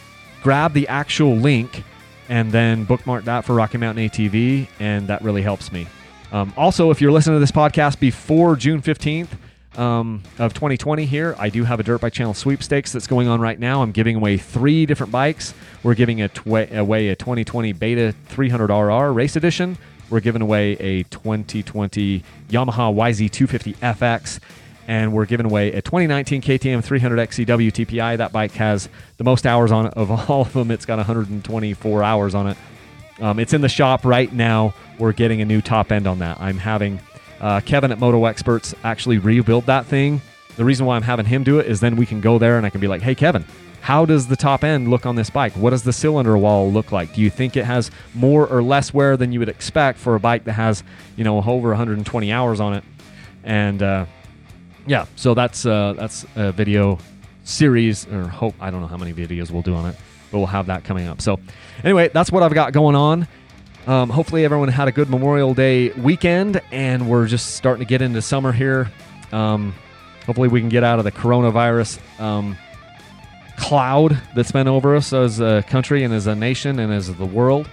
grab 0.45 0.73
the 0.73 0.87
actual 0.87 1.35
link 1.35 1.83
and 2.29 2.51
then 2.51 2.83
bookmark 2.83 3.23
that 3.23 3.43
for 3.43 3.55
Rocky 3.55 3.79
Mountain 3.79 4.07
ATV, 4.07 4.67
and 4.79 5.07
that 5.07 5.23
really 5.23 5.41
helps 5.41 5.71
me. 5.71 5.87
Um, 6.31 6.53
also, 6.55 6.91
if 6.91 7.01
you're 7.01 7.11
listening 7.11 7.37
to 7.37 7.39
this 7.39 7.51
podcast 7.51 7.99
before 7.99 8.55
June 8.55 8.79
15th, 8.79 9.29
um, 9.75 10.21
of 10.37 10.53
2020 10.53 11.05
here, 11.05 11.35
I 11.39 11.49
do 11.49 11.63
have 11.63 11.79
a 11.79 11.83
Dirt 11.83 11.99
Bike 11.99 12.13
Channel 12.13 12.35
sweepstakes 12.35 12.91
that's 12.91 13.07
going 13.07 13.27
on 13.27 13.41
right 13.41 13.59
now. 13.59 13.81
I'm 13.81 13.91
giving 13.91 14.17
away 14.17 14.37
three 14.37 14.85
different 14.85 15.11
bikes. 15.11 15.55
We're 15.81 15.95
giving 15.95 16.21
a 16.21 16.27
tw- 16.27 16.71
away 16.71 17.09
a 17.09 17.15
2020 17.15 17.73
Beta 17.73 18.13
300RR 18.29 19.15
Race 19.15 19.35
Edition. 19.35 19.79
We're 20.11 20.19
giving 20.19 20.43
away 20.43 20.73
a 20.73 21.03
2020 21.05 22.23
Yamaha 22.49 22.93
YZ250 22.93 23.77
FX. 23.77 24.39
And 24.87 25.13
we're 25.13 25.25
giving 25.25 25.45
away 25.45 25.71
a 25.73 25.81
2019 25.81 26.41
KTM 26.41 26.83
300 26.83 27.29
XCW 27.29 27.71
TPI. 27.71 28.17
That 28.17 28.31
bike 28.31 28.51
has 28.53 28.87
the 29.17 29.23
most 29.23 29.47
hours 29.47 29.71
on 29.71 29.87
it 29.87 29.93
of 29.95 30.11
all 30.29 30.41
of 30.41 30.53
them. 30.53 30.71
It's 30.71 30.85
got 30.85 30.97
124 30.97 32.03
hours 32.03 32.35
on 32.35 32.47
it. 32.47 32.57
Um, 33.19 33.39
it's 33.39 33.53
in 33.53 33.61
the 33.61 33.69
shop 33.69 34.05
right 34.05 34.31
now. 34.31 34.73
We're 34.99 35.13
getting 35.13 35.41
a 35.41 35.45
new 35.45 35.61
top 35.61 35.91
end 35.91 36.07
on 36.07 36.19
that. 36.19 36.39
I'm 36.39 36.57
having 36.57 36.99
uh, 37.39 37.61
Kevin 37.61 37.91
at 37.91 37.99
Moto 37.99 38.25
Experts 38.25 38.75
actually 38.83 39.17
rebuild 39.17 39.65
that 39.65 39.85
thing. 39.85 40.21
The 40.57 40.65
reason 40.65 40.85
why 40.85 40.95
I'm 40.95 41.01
having 41.01 41.25
him 41.25 41.43
do 41.43 41.59
it 41.59 41.65
is 41.67 41.79
then 41.79 41.95
we 41.95 42.05
can 42.05 42.21
go 42.21 42.37
there 42.37 42.57
and 42.57 42.65
I 42.65 42.69
can 42.69 42.81
be 42.81 42.87
like, 42.87 43.01
hey, 43.01 43.15
Kevin, 43.15 43.45
how 43.81 44.05
does 44.05 44.27
the 44.27 44.35
top 44.35 44.63
end 44.63 44.89
look 44.89 45.05
on 45.05 45.15
this 45.15 45.29
bike? 45.29 45.53
What 45.53 45.69
does 45.69 45.83
the 45.83 45.93
cylinder 45.93 46.37
wall 46.37 46.71
look 46.71 46.91
like? 46.91 47.13
Do 47.13 47.21
you 47.21 47.29
think 47.29 47.55
it 47.55 47.65
has 47.65 47.91
more 48.13 48.47
or 48.47 48.63
less 48.63 48.93
wear 48.93 49.15
than 49.17 49.31
you 49.31 49.39
would 49.39 49.49
expect 49.49 49.99
for 49.99 50.15
a 50.15 50.19
bike 50.19 50.45
that 50.45 50.53
has, 50.53 50.83
you 51.15 51.23
know, 51.23 51.37
over 51.37 51.69
120 51.69 52.31
hours 52.31 52.59
on 52.59 52.73
it? 52.73 52.83
And 53.43 53.83
uh, 53.83 54.05
yeah, 54.87 55.05
so 55.15 55.33
that's 55.33 55.65
uh, 55.65 55.93
that's 55.93 56.25
a 56.35 56.51
video 56.51 56.99
series, 57.43 58.07
or 58.07 58.27
hope 58.27 58.55
I 58.59 58.71
don't 58.71 58.81
know 58.81 58.87
how 58.87 58.97
many 58.97 59.13
videos 59.13 59.51
we'll 59.51 59.61
do 59.61 59.75
on 59.75 59.89
it, 59.89 59.95
but 60.31 60.37
we'll 60.39 60.47
have 60.47 60.67
that 60.67 60.83
coming 60.83 61.07
up. 61.07 61.21
So 61.21 61.39
anyway, 61.83 62.09
that's 62.09 62.31
what 62.31 62.43
I've 62.43 62.53
got 62.53 62.73
going 62.73 62.95
on. 62.95 63.27
Um, 63.87 64.09
hopefully, 64.09 64.45
everyone 64.45 64.69
had 64.69 64.87
a 64.87 64.91
good 64.91 65.09
Memorial 65.09 65.53
Day 65.53 65.89
weekend, 65.91 66.61
and 66.71 67.09
we're 67.09 67.27
just 67.27 67.55
starting 67.55 67.85
to 67.85 67.89
get 67.89 68.01
into 68.01 68.21
summer 68.21 68.51
here. 68.51 68.91
Um, 69.31 69.73
hopefully, 70.25 70.47
we 70.47 70.59
can 70.59 70.69
get 70.69 70.83
out 70.83 70.99
of 70.99 71.05
the 71.05 71.11
coronavirus 71.11 71.99
um, 72.19 72.57
cloud 73.57 74.19
that's 74.35 74.51
been 74.51 74.67
over 74.67 74.95
us 74.95 75.13
as 75.13 75.39
a 75.39 75.63
country 75.67 76.03
and 76.03 76.13
as 76.13 76.27
a 76.27 76.35
nation 76.35 76.79
and 76.79 76.91
as 76.91 77.13
the 77.13 77.25
world. 77.25 77.69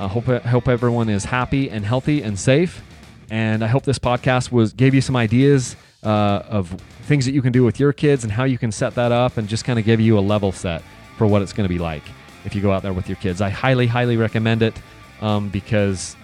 I 0.00 0.08
hope 0.08 0.24
hope 0.24 0.68
everyone 0.68 1.08
is 1.08 1.24
happy 1.24 1.70
and 1.70 1.84
healthy 1.84 2.22
and 2.22 2.38
safe. 2.38 2.82
And 3.30 3.64
I 3.64 3.68
hope 3.68 3.84
this 3.84 3.98
podcast 3.98 4.52
was 4.52 4.72
gave 4.72 4.92
you 4.94 5.00
some 5.00 5.16
ideas 5.16 5.76
uh, 6.04 6.42
of 6.48 6.68
things 7.02 7.24
that 7.26 7.32
you 7.32 7.42
can 7.42 7.52
do 7.52 7.64
with 7.64 7.78
your 7.78 7.92
kids 7.92 8.24
and 8.24 8.32
how 8.32 8.44
you 8.44 8.58
can 8.58 8.72
set 8.72 8.94
that 8.94 9.12
up, 9.12 9.36
and 9.36 9.48
just 9.48 9.64
kind 9.64 9.78
of 9.78 9.84
give 9.84 10.00
you 10.00 10.18
a 10.18 10.20
level 10.20 10.52
set 10.52 10.82
for 11.16 11.26
what 11.26 11.42
it's 11.42 11.52
going 11.52 11.68
to 11.68 11.72
be 11.72 11.78
like 11.78 12.02
if 12.44 12.54
you 12.54 12.60
go 12.60 12.72
out 12.72 12.82
there 12.82 12.92
with 12.92 13.08
your 13.08 13.16
kids. 13.16 13.40
I 13.40 13.50
highly, 13.50 13.86
highly 13.86 14.16
recommend 14.16 14.62
it 14.62 14.74
um, 15.20 15.48
because 15.48 16.16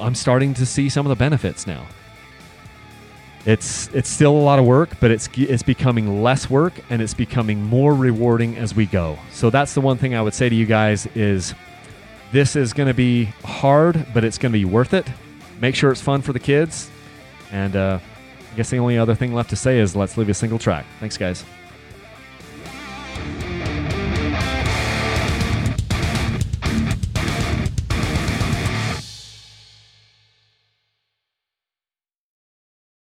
I'm 0.00 0.14
starting 0.14 0.54
to 0.54 0.66
see 0.66 0.88
some 0.88 1.06
of 1.06 1.10
the 1.10 1.16
benefits 1.16 1.66
now. 1.66 1.86
It's 3.44 3.88
it's 3.94 4.10
still 4.10 4.36
a 4.36 4.42
lot 4.42 4.58
of 4.58 4.64
work, 4.64 4.90
but 4.98 5.12
it's 5.12 5.28
it's 5.36 5.62
becoming 5.62 6.22
less 6.22 6.50
work 6.50 6.72
and 6.90 7.00
it's 7.00 7.14
becoming 7.14 7.62
more 7.62 7.94
rewarding 7.94 8.56
as 8.56 8.74
we 8.74 8.86
go. 8.86 9.16
So 9.30 9.50
that's 9.50 9.72
the 9.72 9.80
one 9.80 9.98
thing 9.98 10.16
I 10.16 10.22
would 10.22 10.34
say 10.34 10.48
to 10.48 10.54
you 10.54 10.66
guys 10.66 11.06
is 11.14 11.54
this 12.32 12.56
is 12.56 12.72
going 12.72 12.88
to 12.88 12.94
be 12.94 13.26
hard, 13.44 14.04
but 14.12 14.24
it's 14.24 14.36
going 14.36 14.50
to 14.50 14.58
be 14.58 14.64
worth 14.64 14.94
it. 14.94 15.06
Make 15.60 15.76
sure 15.76 15.92
it's 15.92 16.00
fun 16.00 16.22
for 16.22 16.32
the 16.32 16.40
kids. 16.40 16.90
And 17.52 17.76
uh, 17.76 18.00
I 18.56 18.60
guess 18.64 18.70
the 18.70 18.78
only 18.78 18.96
other 18.96 19.14
thing 19.14 19.34
left 19.34 19.50
to 19.50 19.56
say 19.56 19.78
is 19.78 19.94
let's 19.94 20.16
leave 20.16 20.30
a 20.30 20.34
single 20.34 20.58
track. 20.58 20.86
Thanks, 20.98 21.18
guys. 21.18 21.44